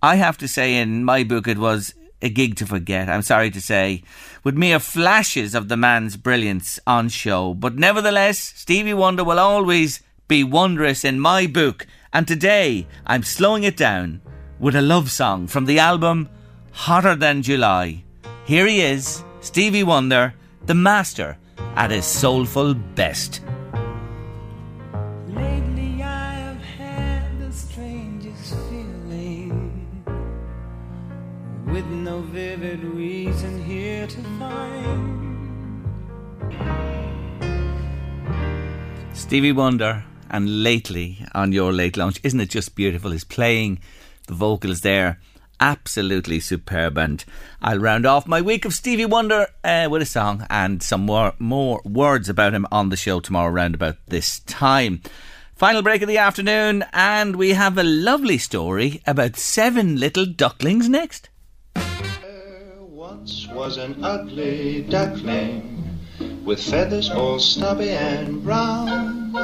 I 0.03 0.17
have 0.17 0.39
to 0.39 0.49
say, 0.49 0.77
in 0.77 1.05
my 1.05 1.23
book, 1.23 1.47
it 1.47 1.59
was 1.59 1.95
a 2.21 2.29
gig 2.29 2.57
to 2.57 2.67
forget. 2.67 3.09
I'm 3.09 3.23
sorry 3.23 3.51
to 3.51 3.61
say, 3.61 4.03
with 4.43 4.57
mere 4.57 4.81
flashes 4.81 5.55
of 5.55 5.69
the 5.69 5.77
man's 5.77 6.17
brilliance 6.17 6.81
on 6.87 7.09
show. 7.09 7.55
But 7.55 7.77
nevertheless, 7.77 8.39
Stevie 8.39 8.95
Wonder 8.95 9.23
will 9.23 9.39
always 9.39 10.01
be 10.27 10.43
wondrous 10.43 11.05
in 11.05 11.21
my 11.21 11.47
book. 11.47 11.87
And 12.13 12.27
today, 12.27 12.87
I'm 13.07 13.23
slowing 13.23 13.65
it 13.65 13.77
down 13.77 14.21
with 14.59 14.75
a 14.75 14.83
love 14.83 15.11
song 15.11 15.47
from 15.47 15.67
the 15.67 15.79
album 15.79 16.29
Hotter 16.73 17.15
Than 17.15 17.43
July. 17.43 18.05
Here 18.45 18.67
he 18.67 18.81
is, 18.81 19.23
Stevie 19.41 19.85
Wonder, 19.85 20.35
the 20.67 20.75
master 20.75 21.39
at 21.77 21.91
his 21.91 22.05
soulful 22.05 22.75
best. 22.75 23.41
Lately 25.29 26.03
I 26.03 26.35
have 26.35 26.63
had 26.63 27.39
the 27.41 27.53
strangest 27.53 28.55
feeling 28.69 30.05
with 31.67 31.87
no 31.87 32.21
vivid 32.23 32.83
reason 32.83 33.63
here 33.65 34.07
to 34.07 34.23
find. 34.39 35.19
Stevie 39.13 39.53
Wonder 39.53 40.05
and 40.31 40.63
lately 40.63 41.25
on 41.35 41.53
your 41.53 41.73
late 41.73 41.97
launch, 41.97 42.21
isn't 42.23 42.41
it 42.41 42.51
just 42.51 42.75
beautiful? 42.75 43.11
His 43.11 43.25
playing 43.25 43.81
the 44.27 44.35
vocals 44.35 44.81
there 44.83 45.21
absolutely 45.61 46.41
superb. 46.41 46.99
And 46.99 47.25
I'll 47.61 47.79
round 47.79 48.07
off 48.07 48.27
my 48.27 48.41
week 48.41 48.65
of 48.65 48.75
Stevie 48.75 49.07
Wonder 49.07 49.47
uh, 49.65 49.89
with 49.91 50.03
a 50.03 50.07
song 50.07 50.47
and 50.51 50.83
some 50.83 51.03
more 51.03 51.35
more 51.39 51.81
words 51.85 52.29
about 52.29 52.55
him 52.55 52.67
on 52.71 52.89
the 52.89 52.97
show 52.97 53.21
tomorrow 53.21 53.53
around 53.53 53.75
about 53.75 53.97
this 54.07 54.41
time. 54.41 55.03
Final 55.55 55.83
break 55.83 56.03
of 56.03 56.09
the 56.09 56.19
afternoon, 56.19 56.85
and 56.93 57.35
we 57.35 57.51
have 57.51 57.77
a 57.77 57.83
lovely 57.83 58.39
story 58.39 59.03
about 59.09 59.37
seven 59.37 59.99
little 59.99 60.25
ducklings 60.25 60.89
next. 60.89 61.29
Once 62.79 63.49
was 63.49 63.77
an 63.77 64.05
ugly 64.05 64.83
duckling 64.83 65.99
with 66.45 66.63
feathers 66.63 67.11
all 67.11 67.41
stubby 67.41 67.91
and 67.91 68.45
brown, 68.45 69.37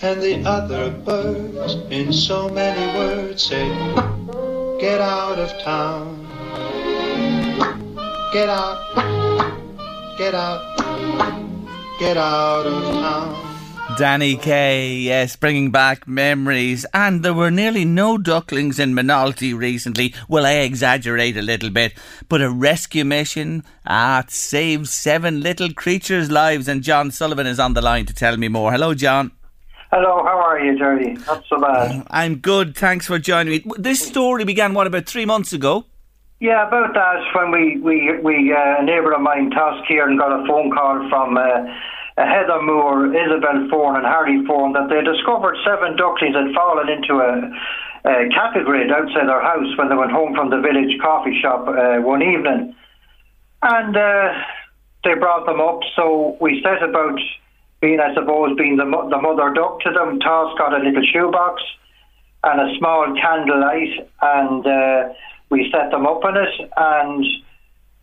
and 0.00 0.22
the 0.22 0.42
other 0.46 0.90
birds, 0.90 1.74
in 1.90 2.10
so 2.10 2.48
many 2.48 2.98
words, 2.98 3.42
said, 3.42 3.70
Get 4.80 4.98
out 4.98 5.38
of 5.38 5.50
town. 5.62 6.26
Get 8.32 8.48
out. 8.48 8.78
Get 10.16 10.34
out. 10.34 11.98
Get 11.98 12.16
out 12.16 12.64
of 12.64 12.94
town. 12.94 13.50
Danny 13.98 14.36
Kaye, 14.36 14.94
yes, 14.94 15.36
bringing 15.36 15.70
back 15.70 16.08
memories. 16.08 16.86
And 16.94 17.22
there 17.22 17.34
were 17.34 17.50
nearly 17.50 17.84
no 17.84 18.16
ducklings 18.16 18.78
in 18.78 18.94
Moynalty 18.94 19.52
recently. 19.52 20.14
Well, 20.28 20.46
I 20.46 20.52
exaggerate 20.60 21.36
a 21.36 21.42
little 21.42 21.68
bit, 21.68 21.92
but 22.30 22.40
a 22.40 22.48
rescue 22.48 23.04
mission, 23.04 23.64
ah, 23.86 24.24
saved 24.28 24.88
seven 24.88 25.42
little 25.42 25.74
creatures' 25.74 26.30
lives. 26.30 26.68
And 26.68 26.82
John 26.82 27.10
Sullivan 27.10 27.46
is 27.46 27.60
on 27.60 27.74
the 27.74 27.82
line 27.82 28.06
to 28.06 28.14
tell 28.14 28.38
me 28.38 28.48
more. 28.48 28.72
Hello, 28.72 28.94
John. 28.94 29.32
Hello, 29.92 30.22
how 30.24 30.38
are 30.38 30.60
you, 30.60 30.78
Jerry? 30.78 31.14
Not 31.26 31.44
so 31.48 31.60
bad. 31.60 32.06
I'm 32.10 32.36
good. 32.36 32.76
Thanks 32.76 33.06
for 33.06 33.18
joining 33.18 33.52
me. 33.52 33.64
This 33.76 34.00
story 34.00 34.44
began, 34.44 34.72
what, 34.72 34.86
about 34.86 35.06
three 35.06 35.26
months 35.26 35.52
ago? 35.52 35.84
Yeah, 36.38 36.66
about 36.68 36.94
that, 36.94 37.22
when 37.34 37.50
we, 37.50 37.78
we, 37.78 38.18
we 38.22 38.52
uh, 38.52 38.80
a 38.80 38.84
neighbour 38.84 39.12
of 39.12 39.20
mine, 39.20 39.50
Tosk 39.50 39.84
here, 39.88 40.08
and 40.08 40.18
got 40.18 40.32
a 40.32 40.46
phone 40.46 40.70
call 40.70 41.08
from. 41.08 41.36
Uh, 41.36 41.74
Heather 42.16 42.60
Moore, 42.62 43.06
Isabel 43.06 43.68
Foran, 43.70 43.98
and 43.98 44.06
Harry 44.06 44.44
Foran 44.44 44.74
that 44.74 44.88
they 44.88 45.00
discovered 45.02 45.56
seven 45.64 45.96
ducklings 45.96 46.36
had 46.36 46.52
fallen 46.54 46.88
into 46.88 47.14
a, 47.16 47.48
a 48.04 48.28
cattle 48.28 48.64
grid 48.64 48.90
outside 48.90 49.28
their 49.28 49.42
house 49.42 49.76
when 49.78 49.88
they 49.88 49.94
went 49.94 50.12
home 50.12 50.34
from 50.34 50.50
the 50.50 50.60
village 50.60 50.98
coffee 51.00 51.38
shop 51.40 51.68
uh, 51.68 52.00
one 52.00 52.22
evening. 52.22 52.74
And 53.62 53.96
uh, 53.96 54.32
they 55.04 55.14
brought 55.14 55.46
them 55.46 55.60
up, 55.60 55.80
so 55.96 56.36
we 56.40 56.60
set 56.62 56.82
about 56.82 57.18
being, 57.80 58.00
I 58.00 58.14
suppose, 58.14 58.56
being 58.56 58.76
the, 58.76 58.84
the 58.84 59.20
mother 59.20 59.52
duck 59.54 59.80
to 59.80 59.90
them. 59.92 60.20
Toss 60.20 60.56
got 60.58 60.74
a 60.74 60.84
little 60.84 61.02
shoebox 61.02 61.62
and 62.44 62.60
a 62.60 62.78
small 62.78 63.14
candlelight, 63.20 64.08
and 64.20 64.66
uh, 64.66 65.12
we 65.50 65.70
set 65.70 65.90
them 65.90 66.06
up 66.06 66.22
in 66.24 66.36
it. 66.36 66.70
And 66.76 67.24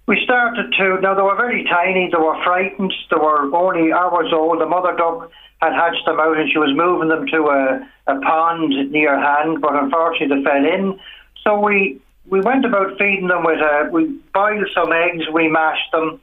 we 0.08 0.22
started 0.24 0.74
to, 0.78 1.02
now 1.02 1.16
they 1.16 1.22
were 1.22 1.36
very 1.36 1.64
tiny, 1.66 2.10
they 2.12 2.18
were 2.18 2.42
frightened, 2.44 2.94
they 3.10 3.18
were 3.18 3.54
only 3.56 3.92
hours 3.92 4.32
old. 4.34 4.62
The 4.62 4.66
mother 4.66 4.96
duck 4.96 5.30
had 5.62 5.74
hatched 5.74 6.06
them 6.06 6.20
out 6.20 6.38
and 6.38 6.50
she 6.52 6.60
was 6.60 6.72
moving 6.76 7.10
them 7.10 7.26
to 7.28 7.38
a, 7.50 8.14
a 8.14 8.22
pond 8.22 8.92
near 8.92 9.20
hand, 9.20 9.60
but 9.60 9.76
unfortunately 9.76 10.38
they 10.38 10.44
fell 10.44 10.66
in. 10.66 11.00
So 11.44 11.60
we, 11.60 12.00
we 12.26 12.42
went 12.42 12.64
about 12.64 12.98
feeding 12.98 13.28
them 13.28 13.44
with 13.44 13.60
a, 13.60 13.90
we 13.92 14.20
boiled 14.34 14.70
some 14.74 14.94
eggs, 14.94 15.26
we 15.34 15.50
mashed 15.50 15.92
them, 15.92 16.22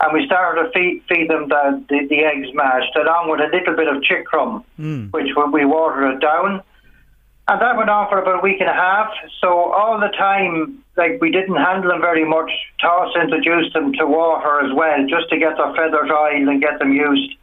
and 0.00 0.12
we 0.12 0.26
started 0.26 0.62
to 0.62 0.70
feed, 0.70 1.02
feed 1.08 1.28
them 1.28 1.48
the, 1.48 1.84
the, 1.88 2.06
the 2.08 2.24
eggs 2.24 2.48
mashed, 2.54 2.94
along 2.94 3.30
with 3.30 3.40
a 3.40 3.50
little 3.50 3.74
bit 3.74 3.88
of 3.88 4.02
chick 4.02 4.24
crumb, 4.26 4.64
mm. 4.78 5.12
which 5.12 5.28
we 5.52 5.64
watered 5.64 6.14
it 6.14 6.20
down. 6.20 6.62
And 7.48 7.60
that 7.62 7.76
went 7.76 7.88
on 7.88 8.08
for 8.08 8.20
about 8.20 8.40
a 8.40 8.42
week 8.42 8.60
and 8.60 8.68
a 8.68 8.74
half. 8.74 9.10
So 9.40 9.72
all 9.72 9.98
the 9.98 10.12
time, 10.16 10.84
like 10.96 11.18
we 11.20 11.30
didn't 11.30 11.56
handle 11.56 11.90
them 11.90 12.00
very 12.00 12.24
much. 12.24 12.50
Toss 12.80 13.16
introduced 13.16 13.72
them 13.72 13.92
to 13.94 14.06
water 14.06 14.60
as 14.64 14.72
well, 14.74 15.06
just 15.08 15.30
to 15.30 15.38
get 15.38 15.56
their 15.56 15.74
feathers 15.74 16.10
oiled 16.12 16.46
and 16.46 16.60
get 16.60 16.78
them 16.78 16.92
used. 16.92 17.34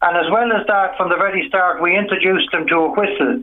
And 0.00 0.16
as 0.16 0.30
well 0.30 0.50
as 0.52 0.66
that, 0.68 0.96
from 0.96 1.10
the 1.10 1.16
very 1.16 1.46
start, 1.48 1.82
we 1.82 1.98
introduced 1.98 2.50
them 2.52 2.66
to 2.68 2.76
a 2.76 2.90
whistle, 2.90 3.42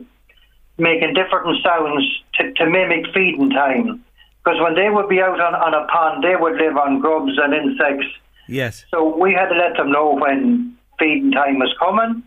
making 0.78 1.14
different 1.14 1.62
sounds 1.62 2.04
to, 2.34 2.52
to 2.52 2.66
mimic 2.66 3.06
feeding 3.14 3.50
time. 3.50 4.04
Because 4.42 4.60
when 4.60 4.74
they 4.74 4.88
would 4.88 5.08
be 5.08 5.20
out 5.20 5.38
on, 5.38 5.54
on 5.54 5.74
a 5.74 5.86
pond, 5.86 6.24
they 6.24 6.34
would 6.34 6.56
live 6.56 6.76
on 6.76 7.00
grubs 7.00 7.36
and 7.36 7.52
insects. 7.52 8.06
Yes. 8.50 8.84
So 8.90 9.16
we 9.16 9.32
had 9.32 9.48
to 9.48 9.54
let 9.54 9.76
them 9.76 9.92
know 9.92 10.14
when 10.14 10.76
feeding 10.98 11.30
time 11.30 11.58
was 11.58 11.72
coming. 11.78 12.22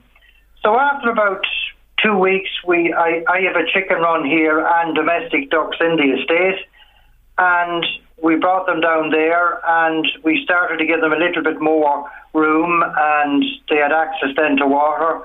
So 0.64 0.80
after 0.80 1.10
about 1.10 1.44
two 2.02 2.18
weeks, 2.18 2.50
we 2.66 2.94
I, 2.94 3.24
I 3.28 3.42
have 3.42 3.56
a 3.56 3.68
chicken 3.74 3.98
run 3.98 4.26
here 4.26 4.66
and 4.66 4.96
domestic 4.96 5.50
ducks 5.50 5.78
in 5.82 5.98
the 5.98 6.16
estate, 6.18 6.66
and 7.38 7.86
we 8.24 8.38
brought 8.38 8.66
them 8.66 8.80
down 8.80 9.12
there, 9.12 9.60
and 9.68 10.08
we 10.24 10.42
started 10.46 10.78
to 10.78 10.86
give 10.86 11.02
them 11.02 11.12
a 11.12 11.18
little 11.18 11.44
bit 11.44 11.60
more 11.60 12.10
room, 12.34 12.84
and 12.84 13.44
they 13.70 13.78
had 13.78 13.92
access 13.92 14.30
then 14.38 14.56
to 14.58 14.66
water, 14.66 15.22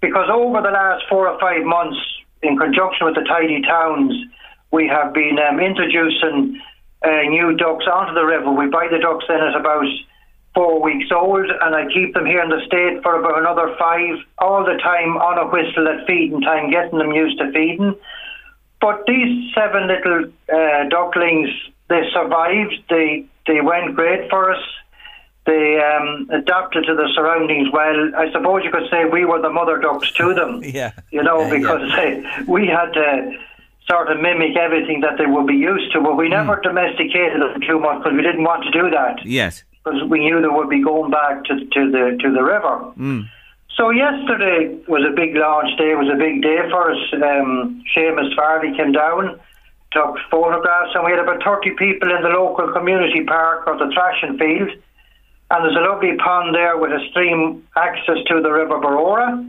because 0.00 0.30
over 0.32 0.62
the 0.62 0.70
last 0.70 1.04
four 1.08 1.28
or 1.28 1.38
five 1.40 1.64
months, 1.64 1.98
in 2.42 2.56
conjunction 2.56 3.06
with 3.06 3.16
the 3.16 3.24
tidy 3.24 3.62
towns, 3.62 4.14
we 4.70 4.86
have 4.86 5.12
been 5.12 5.38
um, 5.38 5.58
introducing 5.58 6.60
uh, 7.04 7.22
new 7.28 7.56
ducks 7.56 7.86
onto 7.92 8.14
the 8.14 8.24
river. 8.24 8.52
We 8.52 8.68
buy 8.68 8.86
the 8.90 8.98
ducks 8.98 9.24
in 9.28 9.36
at 9.36 9.58
about 9.58 9.86
four 10.56 10.82
weeks 10.82 11.12
old, 11.14 11.44
and 11.44 11.74
I 11.76 11.84
keep 11.92 12.14
them 12.14 12.24
here 12.24 12.42
in 12.42 12.48
the 12.48 12.64
state 12.66 13.02
for 13.02 13.20
about 13.20 13.38
another 13.38 13.76
five, 13.78 14.16
all 14.38 14.64
the 14.64 14.78
time 14.82 15.18
on 15.18 15.36
a 15.36 15.46
whistle 15.52 15.86
at 15.86 16.06
feeding 16.06 16.40
time, 16.40 16.70
getting 16.70 16.98
them 16.98 17.12
used 17.12 17.38
to 17.38 17.52
feeding. 17.52 17.94
But 18.80 19.04
these 19.06 19.52
seven 19.54 19.86
little 19.86 20.32
uh, 20.50 20.88
ducklings, 20.88 21.50
they 21.88 22.08
survived. 22.10 22.82
They 22.88 23.26
they 23.46 23.60
went 23.60 23.94
great 23.94 24.30
for 24.30 24.50
us. 24.50 24.62
They 25.44 25.78
um, 25.78 26.28
adapted 26.32 26.84
to 26.86 26.94
the 26.94 27.08
surroundings 27.14 27.68
well. 27.70 28.16
I 28.16 28.32
suppose 28.32 28.64
you 28.64 28.72
could 28.72 28.88
say 28.90 29.04
we 29.04 29.26
were 29.26 29.40
the 29.40 29.50
mother 29.50 29.78
ducks 29.78 30.10
to 30.12 30.32
them. 30.32 30.62
yeah, 30.64 30.92
you 31.10 31.22
know, 31.22 31.42
uh, 31.42 31.50
because 31.50 31.82
yeah. 31.90 31.96
they, 31.96 32.42
we 32.48 32.66
had 32.66 32.92
to 32.94 33.38
sort 33.88 34.10
of 34.10 34.20
mimic 34.20 34.56
everything 34.56 35.02
that 35.02 35.18
they 35.18 35.26
would 35.26 35.46
be 35.46 35.54
used 35.54 35.92
to. 35.92 36.00
But 36.00 36.16
we 36.16 36.30
never 36.30 36.56
mm. 36.56 36.62
domesticated 36.62 37.42
them 37.42 37.60
too 37.60 37.78
much 37.78 37.98
because 37.98 38.16
we 38.16 38.22
didn't 38.22 38.42
want 38.42 38.64
to 38.64 38.70
do 38.70 38.88
that. 38.90 39.24
Yes 39.26 39.62
because 39.86 40.02
we 40.10 40.18
knew 40.18 40.40
they 40.40 40.48
would 40.48 40.68
be 40.68 40.82
going 40.82 41.10
back 41.10 41.44
to, 41.44 41.54
to 41.54 41.90
the 41.90 42.18
to 42.20 42.32
the 42.32 42.42
river. 42.42 42.92
Mm. 42.98 43.28
So 43.76 43.90
yesterday 43.90 44.74
was 44.88 45.04
a 45.06 45.14
big 45.14 45.36
launch 45.36 45.76
day. 45.78 45.92
It 45.92 45.98
was 45.98 46.10
a 46.10 46.18
big 46.18 46.42
day 46.42 46.58
for 46.70 46.90
us. 46.90 46.98
Um, 47.12 47.84
Seamus 47.94 48.34
Farley 48.34 48.74
came 48.76 48.92
down, 48.92 49.38
took 49.92 50.16
photographs, 50.30 50.90
and 50.94 51.04
we 51.04 51.12
had 51.12 51.20
about 51.20 51.44
30 51.44 51.76
people 51.76 52.10
in 52.10 52.22
the 52.22 52.30
local 52.30 52.72
community 52.72 53.22
park 53.24 53.66
or 53.66 53.76
the 53.76 53.92
thrashing 53.92 54.38
field. 54.38 54.70
And 55.50 55.64
there's 55.64 55.76
a 55.76 55.86
lovely 55.86 56.16
pond 56.16 56.54
there 56.54 56.78
with 56.78 56.90
a 56.90 57.06
stream 57.10 57.68
access 57.76 58.16
to 58.28 58.40
the 58.40 58.50
River 58.50 58.80
Borora. 58.80 59.44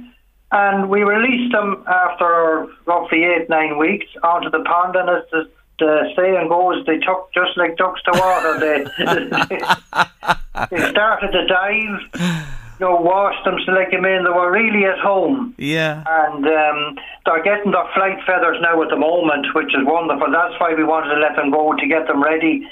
And 0.52 0.90
we 0.90 1.04
released 1.04 1.52
them 1.52 1.84
after 1.88 2.68
roughly 2.86 3.24
eight, 3.24 3.50
nine 3.50 3.78
weeks 3.78 4.06
onto 4.24 4.50
the 4.52 4.64
pond. 4.68 4.96
And 4.96 5.10
as 5.10 5.24
the 5.32 5.50
the 5.80 6.12
saying 6.16 6.50
goes, 6.50 6.86
they 6.86 6.98
took 6.98 7.32
just 7.34 7.58
like 7.58 7.78
ducks 7.78 8.02
to 8.04 8.12
water. 8.14 8.60
They, 8.60 8.84
they 10.72 10.90
started 10.90 11.32
to 11.32 11.46
dive, 11.46 12.02
you 12.80 12.86
know, 12.86 12.96
washed 12.96 13.44
them, 13.46 13.58
select 13.66 13.92
them 13.92 14.06
in. 14.06 14.24
They 14.24 14.30
were 14.30 14.52
really 14.52 14.86
at 14.86 15.00
home. 15.00 15.54
Yeah. 15.58 16.04
And 16.08 16.46
um, 16.46 16.98
they're 17.26 17.44
getting 17.44 17.72
their 17.72 17.88
flight 17.94 18.18
feathers 18.26 18.58
now 18.62 18.82
at 18.82 18.90
the 18.90 18.98
moment, 18.98 19.54
which 19.54 19.74
is 19.76 19.86
wonderful. 19.86 20.32
That's 20.32 20.60
why 20.60 20.74
we 20.74 20.84
wanted 20.84 21.14
to 21.16 21.22
let 21.22 21.36
them 21.36 21.52
go 21.52 21.74
to 21.74 21.88
get 21.88 22.08
them 22.08 22.24
ready. 22.24 22.68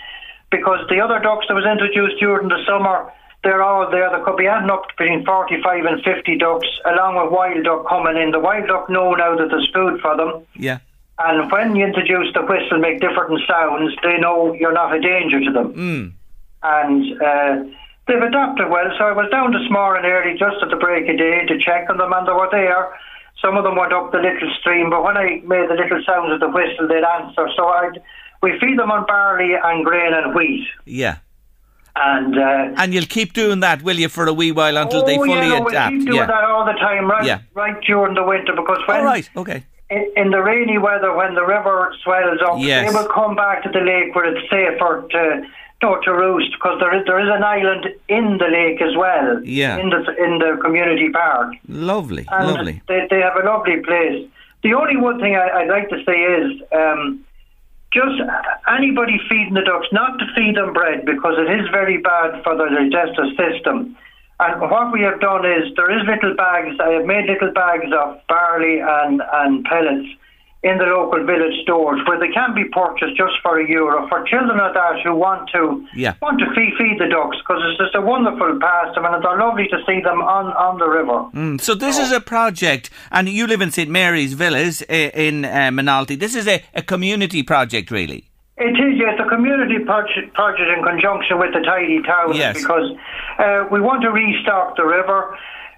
Because 0.50 0.86
the 0.90 1.00
other 1.00 1.20
ducks 1.20 1.46
that 1.48 1.56
was 1.56 1.66
introduced 1.66 2.20
during 2.20 2.48
the 2.50 2.64
summer, 2.66 3.12
they're 3.44 3.62
all 3.62 3.90
there. 3.92 4.10
There 4.10 4.24
could 4.24 4.38
be 4.38 4.48
adding 4.48 4.70
up 4.70 4.88
between 4.98 5.26
45 5.26 5.86
and 5.86 6.04
50 6.04 6.38
ducks, 6.38 6.68
along 6.86 7.22
with 7.22 7.32
wild 7.32 7.64
duck 7.64 7.88
coming 7.88 8.18
in. 8.18 8.32
The 8.32 8.40
wild 8.40 8.68
duck 8.68 8.90
know 8.90 9.14
now 9.14 9.36
that 9.38 9.50
there's 9.50 9.70
food 9.74 10.02
for 10.02 10.18
them. 10.18 10.46
Yeah. 10.56 10.80
And 11.18 11.50
when 11.50 11.76
you 11.76 11.86
introduce 11.86 12.34
the 12.34 12.42
whistle, 12.42 12.80
make 12.80 13.00
different 13.00 13.40
sounds, 13.48 13.96
they 14.04 14.18
know 14.18 14.54
you're 14.54 14.74
not 14.74 14.96
a 14.96 15.00
danger 15.00 15.40
to 15.40 15.52
them. 15.52 15.74
Mm. 15.74 16.14
And 16.64 17.22
uh, 17.22 17.72
they've 18.08 18.22
adapted 18.22 18.70
well. 18.70 18.92
So 18.98 19.06
I 19.06 19.14
was 19.14 19.30
down 19.32 19.54
this 19.54 19.70
morning 19.72 20.04
early, 20.12 20.38
just 20.38 20.58
at 20.62 20.70
the 20.70 20.76
break 20.76 21.08
of 21.08 21.18
day, 21.18 21.46
to 21.48 21.58
check 21.58 21.90
on 21.90 21.98
them, 21.98 22.12
and 22.12 22.28
they 22.28 22.34
were 22.34 22.50
there. 22.52 23.00
Some 23.42 23.56
of 23.56 23.64
them 23.64 23.76
went 23.78 23.94
up 23.94 24.12
the 24.12 24.18
little 24.18 24.52
stream, 24.60 24.90
but 24.90 25.04
when 25.04 25.16
I 25.16 25.40
made 25.46 25.70
the 25.70 25.76
little 25.76 26.04
sounds 26.06 26.34
of 26.34 26.40
the 26.40 26.50
whistle, 26.50 26.88
they'd 26.88 27.04
answer. 27.04 27.48
So 27.56 27.68
I'd, 27.68 28.02
we 28.42 28.60
feed 28.60 28.78
them 28.78 28.92
on 28.92 29.06
barley 29.06 29.54
and 29.56 29.86
grain 29.86 30.14
and 30.14 30.36
wheat. 30.36 30.68
Yeah. 30.86 31.18
And 31.96 32.38
uh, 32.38 32.74
and 32.76 32.94
you'll 32.94 33.06
keep 33.06 33.32
doing 33.32 33.62
that, 33.62 33.82
will 33.82 33.98
you, 33.98 34.10
for 34.10 34.28
a 34.28 34.34
wee 34.34 34.52
while 34.52 34.76
until 34.76 35.04
oh, 35.04 35.06
they 35.06 35.16
fully 35.16 35.48
yeah, 35.48 35.60
no, 35.60 35.68
adapt? 35.68 35.92
We'll 35.92 36.00
keep 36.00 36.08
doing 36.08 36.18
yeah. 36.18 36.26
that 36.26 36.44
all 36.44 36.66
the 36.66 36.74
time, 36.74 37.10
right? 37.10 37.26
Yeah. 37.26 37.40
Right 37.54 37.82
during 37.88 38.16
the 38.16 38.24
winter, 38.24 38.52
because 38.54 38.80
when 38.86 38.98
all 38.98 39.06
right, 39.06 39.30
okay 39.38 39.64
in, 39.90 40.12
in 40.16 40.32
the 40.32 40.42
rainy 40.42 40.78
weather 40.78 41.16
when 41.16 41.36
the 41.36 41.46
river 41.46 41.94
swells 42.04 42.40
up, 42.46 42.56
Yes. 42.60 42.92
they 42.92 42.98
will 42.98 43.10
come 43.10 43.36
back 43.36 43.64
to 43.64 43.70
the 43.70 43.80
lake 43.80 44.14
where 44.16 44.26
it's 44.26 44.50
safer 44.50 45.06
to 45.12 45.48
no, 45.84 46.00
to 46.02 46.12
roost 46.14 46.52
because 46.54 46.80
there 46.80 46.98
is 46.98 47.06
there 47.06 47.20
is 47.20 47.30
an 47.32 47.44
island 47.44 47.86
in 48.08 48.38
the 48.40 48.48
lake 48.48 48.82
as 48.82 48.96
well. 48.98 49.44
Yeah. 49.44 49.78
In 49.78 49.90
the 49.90 50.00
in 50.24 50.40
the 50.40 50.58
community 50.64 51.10
park. 51.10 51.54
Lovely, 51.68 52.26
And 52.32 52.48
lovely. 52.48 52.82
They, 52.88 53.06
they 53.10 53.20
have 53.20 53.36
a 53.36 53.46
lovely 53.46 53.82
place. 53.82 54.28
The 54.64 54.74
only 54.74 54.98
one 54.98 55.20
thing 55.20 55.36
I, 55.36 55.48
I'd 55.60 55.68
like 55.70 55.90
to 55.90 56.04
say 56.04 56.18
is 56.18 56.62
um, 56.74 57.24
just 57.94 58.18
anybody 58.68 59.20
feeding 59.30 59.54
the 59.54 59.62
ducks, 59.62 59.88
not 59.92 60.18
to 60.18 60.26
feed 60.34 60.56
them 60.56 60.74
bread 60.74 61.06
because 61.06 61.36
it 61.38 61.52
is 61.60 61.70
very 61.70 61.98
bad 61.98 62.44
for 62.44 62.58
their 62.58 62.70
digestive 62.74 63.30
system. 63.38 63.96
And 64.40 64.60
what 64.62 64.92
we 64.92 65.02
have 65.02 65.20
done 65.22 65.46
is 65.46 65.74
there 65.76 65.92
is 65.98 66.06
little 66.06 66.36
bags. 66.36 66.76
I 66.84 66.90
have 67.00 67.06
made 67.06 67.26
little 67.30 67.52
bags 67.54 67.88
of 67.98 68.20
barley 68.28 68.80
and, 68.82 69.22
and 69.34 69.64
pellets 69.64 70.08
in 70.62 70.80
the 70.80 70.84
local 70.86 71.24
village 71.24 71.54
stores 71.62 72.02
where 72.08 72.20
they 72.20 72.30
can 72.34 72.54
be 72.56 72.64
purchased 72.66 73.16
just 73.16 73.34
for 73.44 73.60
a 73.60 73.70
euro 73.70 74.08
for 74.10 74.24
children 74.26 74.60
of 74.60 74.74
that 74.74 75.00
who 75.04 75.14
want 75.16 75.48
to 75.54 75.86
Yeah. 75.94 76.16
want 76.24 76.40
to 76.40 76.48
feed, 76.56 76.74
feed 76.78 76.98
the 77.00 77.08
ducks 77.08 77.38
because 77.38 77.62
it's 77.70 77.78
just 77.78 77.94
a 77.94 78.02
wonderful 78.02 78.58
pastime 78.60 79.06
and 79.06 79.16
it's 79.16 79.24
lovely 79.24 79.68
to 79.68 79.78
see 79.86 80.02
them 80.02 80.22
on, 80.24 80.48
on 80.58 80.80
the 80.80 80.88
river. 80.90 81.30
Mm, 81.36 81.62
so 81.62 81.76
this 81.76 82.00
is 82.00 82.12
a 82.12 82.20
project, 82.20 82.90
and 83.12 83.30
you 83.30 83.46
live 83.46 83.62
in 83.62 83.70
St 83.70 83.90
Mary's 83.92 84.34
Villas 84.34 84.82
in 84.90 85.46
uh, 85.46 85.70
Moynalty. 85.72 86.20
This 86.20 86.34
is 86.34 86.48
a, 86.48 86.64
a 86.74 86.82
community 86.82 87.44
project, 87.44 87.92
really. 87.92 88.26
It 88.58 88.72
is, 88.80 88.98
yes, 88.98 89.20
a 89.20 89.28
community 89.30 89.80
project, 89.86 90.34
project 90.34 90.70
in 90.76 90.82
conjunction 90.84 91.38
with 91.38 91.54
the 91.54 91.60
Tidy 91.60 92.02
Towns 92.02 92.38
Yes. 92.38 92.58
because 92.60 92.90
uh, 93.40 93.66
we 93.72 93.82
want 93.82 94.02
to 94.04 94.12
restock 94.12 94.76
the 94.76 94.86
river 94.86 95.38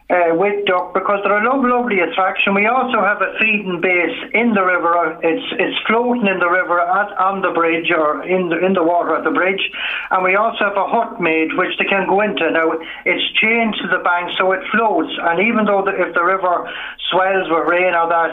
uh, 0.09 0.31
with 0.39 0.65
duck 0.65 0.93
because 0.93 1.19
they're 1.23 1.43
a 1.43 1.43
lov- 1.43 1.67
lovely 1.67 1.99
attraction. 1.99 2.55
We 2.55 2.65
also 2.65 3.03
have 3.03 3.19
a 3.21 3.35
feeding 3.39 3.81
base 3.81 4.15
in 4.33 4.53
the 4.55 4.63
river. 4.63 5.19
It's 5.19 5.47
it's 5.59 5.77
floating 5.85 6.27
in 6.27 6.39
the 6.39 6.47
river 6.47 6.79
at, 6.79 7.11
on 7.19 7.41
the 7.41 7.51
bridge 7.51 7.91
or 7.91 8.23
in 8.23 8.47
the 8.47 8.57
in 8.63 8.71
the 8.71 8.83
water 8.83 9.15
at 9.15 9.23
the 9.25 9.35
bridge, 9.35 9.61
and 10.11 10.23
we 10.23 10.35
also 10.35 10.71
have 10.71 10.77
a 10.79 10.87
hut 10.87 11.19
made 11.19 11.51
which 11.59 11.75
they 11.77 11.85
can 11.85 12.07
go 12.07 12.21
into. 12.21 12.49
Now 12.51 12.71
it's 13.03 13.25
chained 13.35 13.75
to 13.83 13.87
the 13.91 13.99
bank 13.99 14.31
so 14.37 14.53
it 14.53 14.63
floats, 14.71 15.11
and 15.11 15.43
even 15.43 15.65
though 15.65 15.83
the, 15.83 15.91
if 15.91 16.15
the 16.15 16.23
river 16.23 16.71
swells 17.11 17.51
with 17.51 17.67
rain 17.67 17.91
or 17.91 18.07
that 18.07 18.31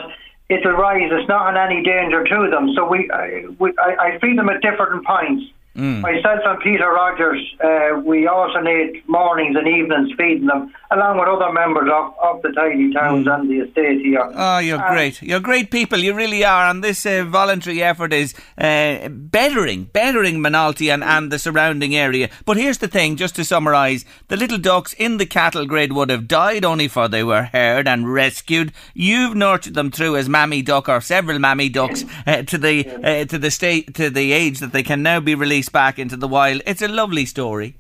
it'll 0.49 0.72
rise. 0.72 1.11
It's 1.11 1.29
not 1.29 1.51
in 1.51 1.57
any 1.57 1.83
danger 1.83 2.22
to 2.22 2.51
them. 2.51 2.72
So 2.75 2.87
we, 2.87 3.11
we, 3.59 3.72
I, 3.79 4.14
I 4.14 4.18
feed 4.20 4.39
them 4.39 4.49
at 4.49 4.61
different 4.61 5.07
points. 5.07 5.45
Myself 5.75 6.41
and 6.45 6.61
Peter 6.61 6.89
Rogers, 6.89 7.41
uh, 7.62 7.99
we 8.05 8.29
alternate 8.29 9.03
mornings 9.09 9.57
and 9.57 9.66
evenings 9.66 10.11
feeding 10.16 10.47
them, 10.47 10.72
along 10.93 11.18
with 11.18 11.27
other 11.29 11.53
members 11.53 11.91
of, 11.93 12.14
of 12.22 12.43
the 12.43 12.53
Tidy 12.53 12.93
Towns 12.93 13.27
and 13.27 13.51
the 13.51 13.59
estate 13.66 14.01
here. 14.01 14.22
Oh, 14.35 14.59
you're 14.59 14.81
Um, 14.81 14.93
great. 14.93 15.20
You're 15.20 15.41
great 15.41 15.72
people. 15.72 15.99
You 15.99 16.14
really 16.14 16.45
are. 16.45 16.66
And 16.70 16.85
this 16.85 17.05
uh, 17.05 17.25
voluntary 17.27 17.83
effort 17.83 18.12
is 18.12 18.35
uh, 18.57 19.09
bettering, 19.09 19.85
bettering 19.93 20.41
Moynalty 20.41 20.93
and, 20.93 21.03
and 21.03 21.33
the 21.33 21.41
surrounding 21.41 21.97
area. 21.97 22.29
But 22.45 22.57
here's 22.57 22.79
the 22.79 22.89
thing, 22.89 23.16
just 23.16 23.35
to 23.37 23.45
summarise, 23.45 24.05
the 24.29 24.37
little 24.37 24.59
ducks 24.59 24.93
in 24.93 25.16
the 25.16 25.27
cattle 25.27 25.66
grid 25.66 25.93
would 25.93 26.11
have 26.11 26.29
died 26.29 26.64
only 26.64 26.87
for 26.87 27.09
they 27.09 27.25
were 27.25 27.45
heard 27.45 27.89
and 27.89 28.12
rescued. 28.12 28.72
You've 28.95 29.35
nurtured 29.35 29.75
them 29.75 29.91
through 29.91 30.16
as 30.16 30.29
mammy 30.29 30.62
duck 30.62 30.89
or 30.89 31.01
several 31.01 31.41
mammy 31.41 31.68
ducks 31.68 32.05
uh, 32.29 32.43
to 32.43 32.59
the 32.59 32.87
uh, 32.87 33.25
to 33.25 33.39
the 33.39 33.51
state 33.51 33.95
to 33.95 34.09
the 34.09 34.33
age 34.33 34.61
that 34.61 34.72
they 34.72 34.83
can 34.85 35.03
now 35.03 35.18
be 35.18 35.35
released 35.35 35.64
back 35.69 35.99
into 35.99 36.17
the 36.17 36.29
wild. 36.29 36.62
It's 36.67 36.83
a 36.83 36.89
lovely 36.89 37.27
story. 37.27 37.77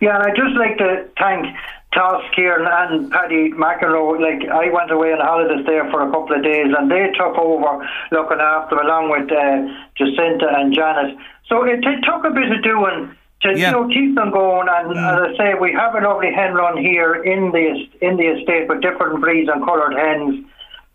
Yeah, 0.00 0.16
and 0.16 0.24
I'd 0.24 0.36
just 0.36 0.56
like 0.56 0.78
to 0.78 1.06
thank 1.18 1.46
Toss 1.92 2.22
Kieran 2.34 2.66
and 2.66 3.10
Paddy 3.10 3.50
McEnroe. 3.52 4.18
Like, 4.20 4.48
I 4.48 4.70
went 4.70 4.90
away 4.90 5.12
on 5.12 5.20
holidays 5.20 5.66
there 5.66 5.90
for 5.90 6.00
a 6.06 6.10
couple 6.10 6.34
of 6.36 6.42
days 6.42 6.72
and 6.76 6.90
they 6.90 7.10
took 7.18 7.36
over 7.36 7.86
looking 8.10 8.40
after 8.40 8.76
along 8.76 9.10
with 9.10 9.30
uh, 9.30 9.68
Jacinta 9.98 10.48
and 10.56 10.74
Janet. 10.74 11.16
So 11.48 11.64
it, 11.64 11.84
it 11.84 12.00
took 12.04 12.24
a 12.24 12.30
bit 12.30 12.50
of 12.50 12.62
doing 12.62 13.14
to 13.42 13.58
Yeah. 13.58 13.70
you 13.70 13.72
know 13.72 13.88
keep 13.88 14.14
them 14.14 14.30
going. 14.30 14.68
And 14.70 14.92
as 14.96 15.34
I 15.34 15.36
say, 15.36 15.54
we 15.60 15.72
have 15.72 15.94
a 15.94 16.00
lovely 16.00 16.32
hen 16.32 16.54
run 16.54 16.78
here 16.78 17.14
in 17.14 17.50
the 17.52 17.66
in 18.00 18.16
the 18.16 18.28
estate 18.38 18.68
with 18.68 18.80
different 18.82 19.20
breeds 19.20 19.48
and 19.52 19.64
coloured 19.64 19.94
hens, 19.96 20.44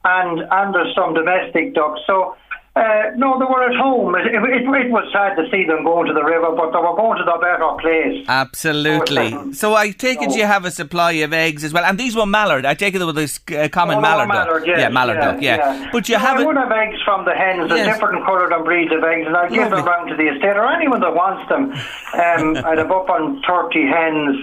and 0.05 0.39
and 0.49 0.73
there's 0.73 0.95
some 0.95 1.13
domestic 1.13 1.73
ducks. 1.73 2.01
So. 2.07 2.37
Uh, 2.75 3.11
no, 3.15 3.39
they 3.39 3.45
were 3.45 3.63
at 3.71 3.75
home. 3.77 4.15
It, 4.15 4.25
it, 4.27 4.35
it, 4.35 4.91
was 4.91 5.07
sad 5.13 5.35
to 5.35 5.49
see 5.49 5.63
them 5.65 5.85
going 5.85 6.07
to 6.07 6.13
the 6.13 6.23
river, 6.23 6.51
but 6.57 6.71
they 6.73 6.77
were 6.79 6.93
going 6.97 7.17
to 7.17 7.23
the 7.23 7.37
better 7.39 7.71
place. 7.79 8.25
Absolutely. 8.27 9.53
So 9.53 9.75
I 9.75 9.91
take 9.91 10.21
it 10.21 10.35
you 10.35 10.43
have 10.45 10.65
a 10.65 10.71
supply 10.71 11.13
of 11.23 11.31
eggs 11.31 11.63
as 11.63 11.71
well, 11.71 11.85
and 11.85 11.97
these 11.97 12.17
were 12.17 12.25
mallard. 12.25 12.65
I 12.65 12.73
take 12.73 12.93
it 12.93 12.99
they 12.99 13.05
were 13.05 13.13
this 13.13 13.39
uh, 13.55 13.69
common 13.71 13.99
Oh, 13.99 14.01
mallard, 14.01 14.27
mallard, 14.27 14.59
duck. 14.63 14.67
yes, 14.67 14.79
yeah, 14.79 14.89
mallard 14.89 15.17
duck. 15.19 15.41
Yeah. 15.41 15.89
But 15.93 16.09
you 16.09 16.15
No, 16.15 16.19
have 16.19 16.37
I 16.39 16.43
would 16.45 16.57
have 16.57 16.71
eggs 16.71 17.01
from 17.05 17.23
the 17.23 17.33
hens, 17.33 17.69
Yes. 17.69 17.85
different 17.95 18.25
coloured 18.25 18.51
and 18.51 18.65
breeds 18.65 18.91
of 18.91 19.01
eggs, 19.03 19.25
and 19.25 19.37
I'd 19.37 19.51
give 19.51 19.69
them 19.69 19.85
round 19.85 20.09
to 20.09 20.15
the 20.17 20.27
estate 20.33 20.57
or 20.57 20.65
anyone 20.69 20.99
that 20.99 21.15
wants 21.15 21.47
them. 21.47 21.71
Um, 21.71 22.57
I'd 22.65 22.77
have 22.79 22.91
up 22.91 23.09
on 23.09 23.41
30 23.47 23.87
hens, 23.87 24.35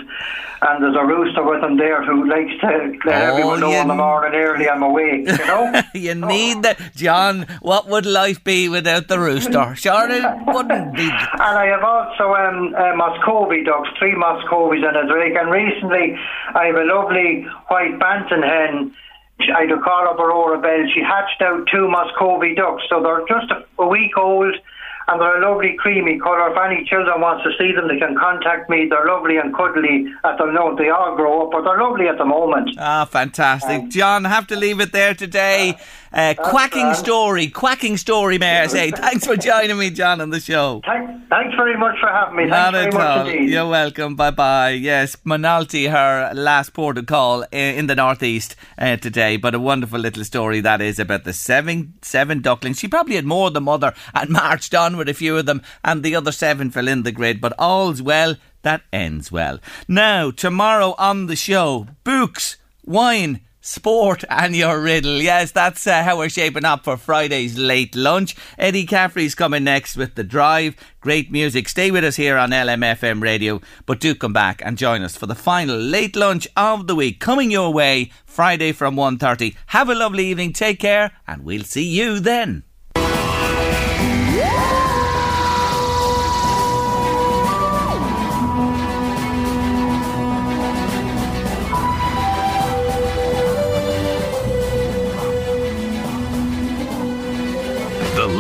and 0.63 0.83
there's 0.83 0.97
a 0.97 1.05
rooster 1.05 1.43
with 1.43 1.61
them 1.61 1.77
there 1.77 2.03
who 2.05 2.27
likes 2.29 2.53
to 2.61 2.93
let 3.05 3.23
Oh, 3.23 3.33
everyone 3.35 3.61
know 3.61 3.71
yeah. 3.71 3.83
in 3.83 3.89
the 3.89 3.95
morning 3.95 4.41
early 4.41 4.69
I'm 4.71 4.83
awake, 4.83 5.27
you 5.29 5.47
know? 5.47 5.83
you 5.95 6.15
need 6.15 6.63
that, 6.63 6.79
John. 6.95 7.47
What 7.61 7.89
would 7.89 8.07
life 8.23 8.45
be 8.45 8.69
without 8.69 9.09
the 9.09 9.19
rooster? 9.19 9.75
Sure, 9.75 10.07
it 10.09 10.23
wouldn't 10.47 10.95
be. 10.95 11.09
And 11.11 11.55
I 11.65 11.67
have 11.75 11.83
also 11.83 12.35
um, 12.35 12.75
uh, 12.75 12.95
Muscovy 12.95 13.65
ducks, 13.65 13.89
three 13.99 14.15
Muscovies 14.15 14.85
in 14.89 14.95
a 14.95 15.07
drake. 15.11 15.35
And 15.35 15.51
recently, 15.51 16.15
I 16.55 16.67
have 16.67 16.77
a 16.77 16.85
lovely 16.85 17.43
white 17.67 17.99
bantam 17.99 18.43
hen. 18.43 18.95
I 19.57 19.67
do 19.67 19.81
call 19.83 20.07
her 20.07 20.15
Aurora 20.15 20.61
Bell. 20.61 20.85
She 20.95 21.03
hatched 21.03 21.43
out 21.43 21.67
two 21.73 21.89
Muscovy 21.91 22.55
ducks, 22.55 22.85
so 22.89 23.03
they're 23.03 23.27
just 23.27 23.51
a, 23.51 23.67
a 23.83 23.89
week 23.89 24.17
old. 24.17 24.55
And 25.09 25.21
they're 25.21 25.43
a 25.43 25.51
lovely 25.51 25.75
creamy 25.81 26.21
colour. 26.21 26.53
If 26.53 26.57
any 26.65 26.87
children 26.87 27.21
wants 27.21 27.43
to 27.43 27.51
see 27.59 27.73
them, 27.75 27.89
they 27.89 27.99
can 27.99 28.15
contact 28.17 28.71
me. 28.71 28.87
They're 28.89 29.05
lovely 29.05 29.37
and 29.37 29.53
cuddly 29.53 30.07
at 30.23 30.39
the 30.39 30.47
moment. 30.47 30.79
They 30.79 30.91
all 30.91 31.17
grow 31.17 31.43
up, 31.43 31.51
but 31.51 31.63
they're 31.65 31.83
lovely 31.83 32.07
at 32.07 32.19
the 32.19 32.25
moment. 32.25 32.71
Ah, 32.79 33.05
fantastic. 33.05 33.89
John, 33.89 34.23
have 34.25 34.47
to 34.47 34.57
leave 34.57 34.79
it 34.79 34.93
there 34.93 35.13
today. 35.13 35.71
Uh, 35.71 35.83
quacking 36.13 36.83
grand. 36.83 36.97
story, 36.97 37.49
quacking 37.49 37.97
story, 37.97 38.39
may 38.39 38.61
I 38.61 38.67
say. 38.67 38.91
Thanks 39.03 39.27
for 39.27 39.37
joining 39.37 39.79
me, 39.79 39.91
John, 39.91 40.21
on 40.21 40.31
the 40.31 40.41
show. 40.41 40.81
Thank, 40.85 41.29
thanks 41.29 41.55
very 41.57 41.77
much 41.77 41.99
for 42.01 42.09
having 42.09 42.37
me. 42.37 42.47
Not 42.47 42.75
Thanks 42.75 42.95
at 42.95 43.01
very 43.01 43.05
all. 43.09 43.25
much 43.25 43.35
indeed. 43.35 43.51
You're 43.51 43.69
welcome. 43.69 44.17
Bye 44.17 44.31
bye. 44.31 44.71
Yes, 44.71 45.17
Moynalty, 45.25 45.91
her 45.91 46.33
last 46.35 46.75
port 46.75 46.99
of 46.99 47.07
call 47.07 47.45
in 47.51 47.87
the 47.87 47.95
northeast 47.95 48.57
uh, 48.79 48.97
today. 48.97 49.37
But 49.37 49.55
a 49.55 49.61
wonderful 49.61 49.99
little 50.01 50.25
story 50.25 50.61
that 50.61 50.81
is 50.81 50.99
about 50.99 51.25
the 51.25 51.33
seven 51.33 51.95
seven 52.03 52.43
ducklings. 52.43 52.79
She 52.79 52.89
probably 52.89 53.17
had 53.17 53.25
more 53.25 53.51
than 53.51 53.65
mother 53.65 53.95
and 54.15 54.31
marched 54.43 54.75
on 54.75 54.97
with 54.97 55.09
a 55.09 55.15
few 55.15 55.37
of 55.39 55.47
them, 55.47 55.63
and 55.85 56.03
the 56.03 56.15
other 56.15 56.33
seven 56.33 56.71
fell 56.71 56.89
in 56.89 57.03
the 57.03 57.13
grid. 57.13 57.41
But 57.41 57.55
all's 57.59 58.03
well 58.03 58.37
that 58.63 58.83
ends 58.93 59.33
well. 59.33 59.59
Now 59.89 60.31
tomorrow 60.31 60.95
on 60.99 61.27
the 61.27 61.37
show, 61.37 61.87
books, 62.05 62.57
wine. 62.85 63.41
Sport 63.65 64.25
and 64.29 64.57
your 64.57 64.81
riddle. 64.81 65.23
Yes, 65.23 65.53
that's 65.53 65.87
uh, 65.87 66.03
how 66.03 66.19
we're 66.19 66.29
shaping 66.29 66.65
up 66.65 66.83
for 66.83 66.97
Friday's 66.97 67.57
late 67.57 67.95
lunch. 67.95 68.35
Eddie 68.59 68.87
Caffrey's 68.87 69.37
coming 69.37 69.63
next 69.63 69.97
with 69.97 70.17
The 70.17 70.25
Drive. 70.25 70.75
Great 71.01 71.31
music. 71.31 71.69
Stay 71.69 71.93
with 71.93 72.03
us 72.03 72.17
here 72.17 72.37
on 72.37 72.51
LMFM 72.51 73.23
radio, 73.23 73.61
but 73.87 74.01
do 74.01 74.17
come 74.17 74.33
back 74.33 74.61
and 74.65 74.77
join 74.77 75.03
us 75.03 75.17
for 75.17 75.27
the 75.27 75.37
final 75.37 75.79
late 75.79 76.17
lunch 76.17 76.49
of 76.57 76.89
the 76.89 76.97
week 76.97 77.21
coming 77.21 77.53
your 77.53 77.73
way 77.73 78.11
Friday 78.25 78.73
from 78.73 78.97
1.30. 78.97 79.55
Have 79.67 79.89
a 79.89 79.95
lovely 79.95 80.27
evening. 80.27 80.53
Take 80.53 80.81
care 80.81 81.13
and 81.29 81.45
we'll 81.45 81.63
see 81.63 81.85
you 81.85 82.19
then. 82.19 82.65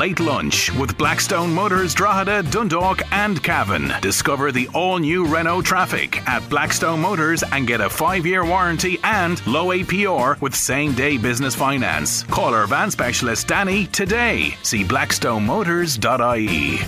Late 0.02 0.18
Lunch 0.18 0.72
with 0.72 0.98
Blackstone 0.98 1.54
Motors, 1.54 1.94
Drogheda, 1.94 2.42
Dundalk, 2.50 3.02
and 3.12 3.40
Cavan. 3.40 3.92
Discover 4.00 4.50
the 4.50 4.66
all 4.74 4.98
new 4.98 5.24
Renault 5.24 5.62
Trafic 5.62 6.16
at 6.26 6.42
Blackstone 6.50 6.98
Motors 6.98 7.44
and 7.52 7.68
get 7.68 7.80
a 7.80 7.88
five 7.88 8.26
year 8.26 8.44
warranty 8.44 8.98
and 9.04 9.40
low 9.46 9.66
APR 9.66 10.40
with 10.40 10.56
same 10.56 10.90
day 10.94 11.18
business 11.18 11.54
finance. 11.54 12.24
Call 12.24 12.52
our 12.52 12.66
van 12.66 12.90
specialist 12.90 13.46
Danny 13.46 13.86
today. 13.86 14.56
See 14.64 14.82
blackstonemotors.ie. 14.82 16.80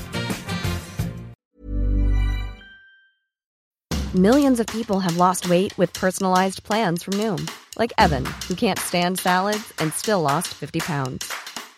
Millions 4.13 4.59
of 4.59 4.67
people 4.67 4.99
have 4.99 5.19
lost 5.19 5.49
weight 5.49 5.79
with 5.79 5.93
personalized 5.93 6.65
plans 6.65 7.05
from 7.05 7.15
Noom, 7.15 7.49
like 7.79 7.93
Evan, 7.97 8.27
who 8.49 8.57
can't 8.57 8.81
stand 8.81 9.21
salads 9.21 9.73
and 9.79 9.93
still 9.93 10.21
lost 10.21 10.49
50 10.49 10.81
pounds. 10.81 11.33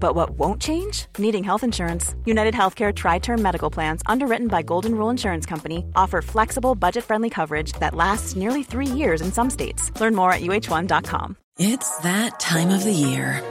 But 0.00 0.14
what 0.14 0.30
won't 0.30 0.60
change? 0.60 1.06
Needing 1.18 1.44
health 1.44 1.62
insurance. 1.62 2.14
United 2.24 2.54
Healthcare 2.54 2.92
Tri 2.92 3.18
Term 3.18 3.40
Medical 3.40 3.70
Plans, 3.70 4.02
underwritten 4.06 4.48
by 4.48 4.62
Golden 4.62 4.94
Rule 4.94 5.10
Insurance 5.10 5.46
Company, 5.46 5.84
offer 5.94 6.22
flexible, 6.22 6.74
budget 6.74 7.04
friendly 7.04 7.30
coverage 7.30 7.72
that 7.74 7.94
lasts 7.94 8.34
nearly 8.34 8.62
three 8.62 8.86
years 8.86 9.20
in 9.20 9.30
some 9.30 9.50
states. 9.50 9.92
Learn 10.00 10.14
more 10.16 10.32
at 10.32 10.40
uh1.com. 10.40 11.36
It's 11.58 11.98
that 11.98 12.40
time 12.40 12.70
of 12.70 12.84
the 12.84 12.92
year. 12.92 13.44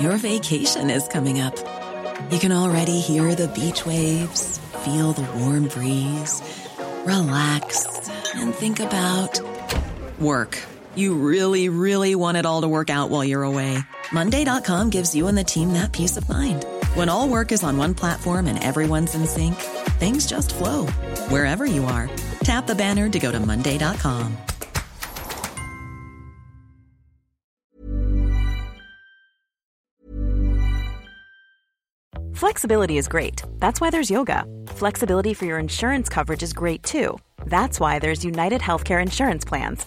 Your 0.00 0.16
vacation 0.16 0.88
is 0.88 1.08
coming 1.08 1.40
up. 1.40 1.56
You 2.30 2.38
can 2.38 2.52
already 2.52 3.00
hear 3.00 3.34
the 3.34 3.48
beach 3.48 3.84
waves, 3.84 4.58
feel 4.84 5.12
the 5.12 5.26
warm 5.38 5.68
breeze, 5.68 6.40
relax, 7.04 8.08
and 8.34 8.54
think 8.54 8.78
about 8.78 9.40
work. 10.18 10.62
You 10.94 11.14
really, 11.14 11.68
really 11.68 12.14
want 12.14 12.36
it 12.36 12.46
all 12.46 12.62
to 12.62 12.68
work 12.68 12.88
out 12.88 13.10
while 13.10 13.24
you're 13.24 13.42
away. 13.42 13.78
Monday.com 14.12 14.90
gives 14.90 15.14
you 15.14 15.26
and 15.26 15.36
the 15.36 15.44
team 15.44 15.72
that 15.72 15.92
peace 15.92 16.16
of 16.16 16.28
mind. 16.28 16.64
When 16.94 17.08
all 17.08 17.28
work 17.28 17.52
is 17.52 17.62
on 17.62 17.76
one 17.76 17.94
platform 17.94 18.46
and 18.46 18.62
everyone's 18.62 19.14
in 19.14 19.26
sync, 19.26 19.56
things 19.98 20.26
just 20.26 20.54
flow 20.54 20.86
wherever 21.28 21.66
you 21.66 21.84
are. 21.86 22.10
Tap 22.40 22.66
the 22.66 22.74
banner 22.74 23.08
to 23.08 23.18
go 23.18 23.32
to 23.32 23.40
Monday.com. 23.40 24.36
Flexibility 32.36 32.98
is 32.98 33.08
great. 33.08 33.42
That's 33.58 33.80
why 33.80 33.88
there's 33.88 34.10
yoga. 34.10 34.44
Flexibility 34.68 35.32
for 35.32 35.46
your 35.46 35.58
insurance 35.58 36.10
coverage 36.10 36.42
is 36.42 36.52
great 36.52 36.82
too. 36.82 37.18
That's 37.46 37.80
why 37.80 37.98
there's 37.98 38.24
United 38.24 38.60
Healthcare 38.60 39.00
Insurance 39.00 39.44
Plans. 39.44 39.86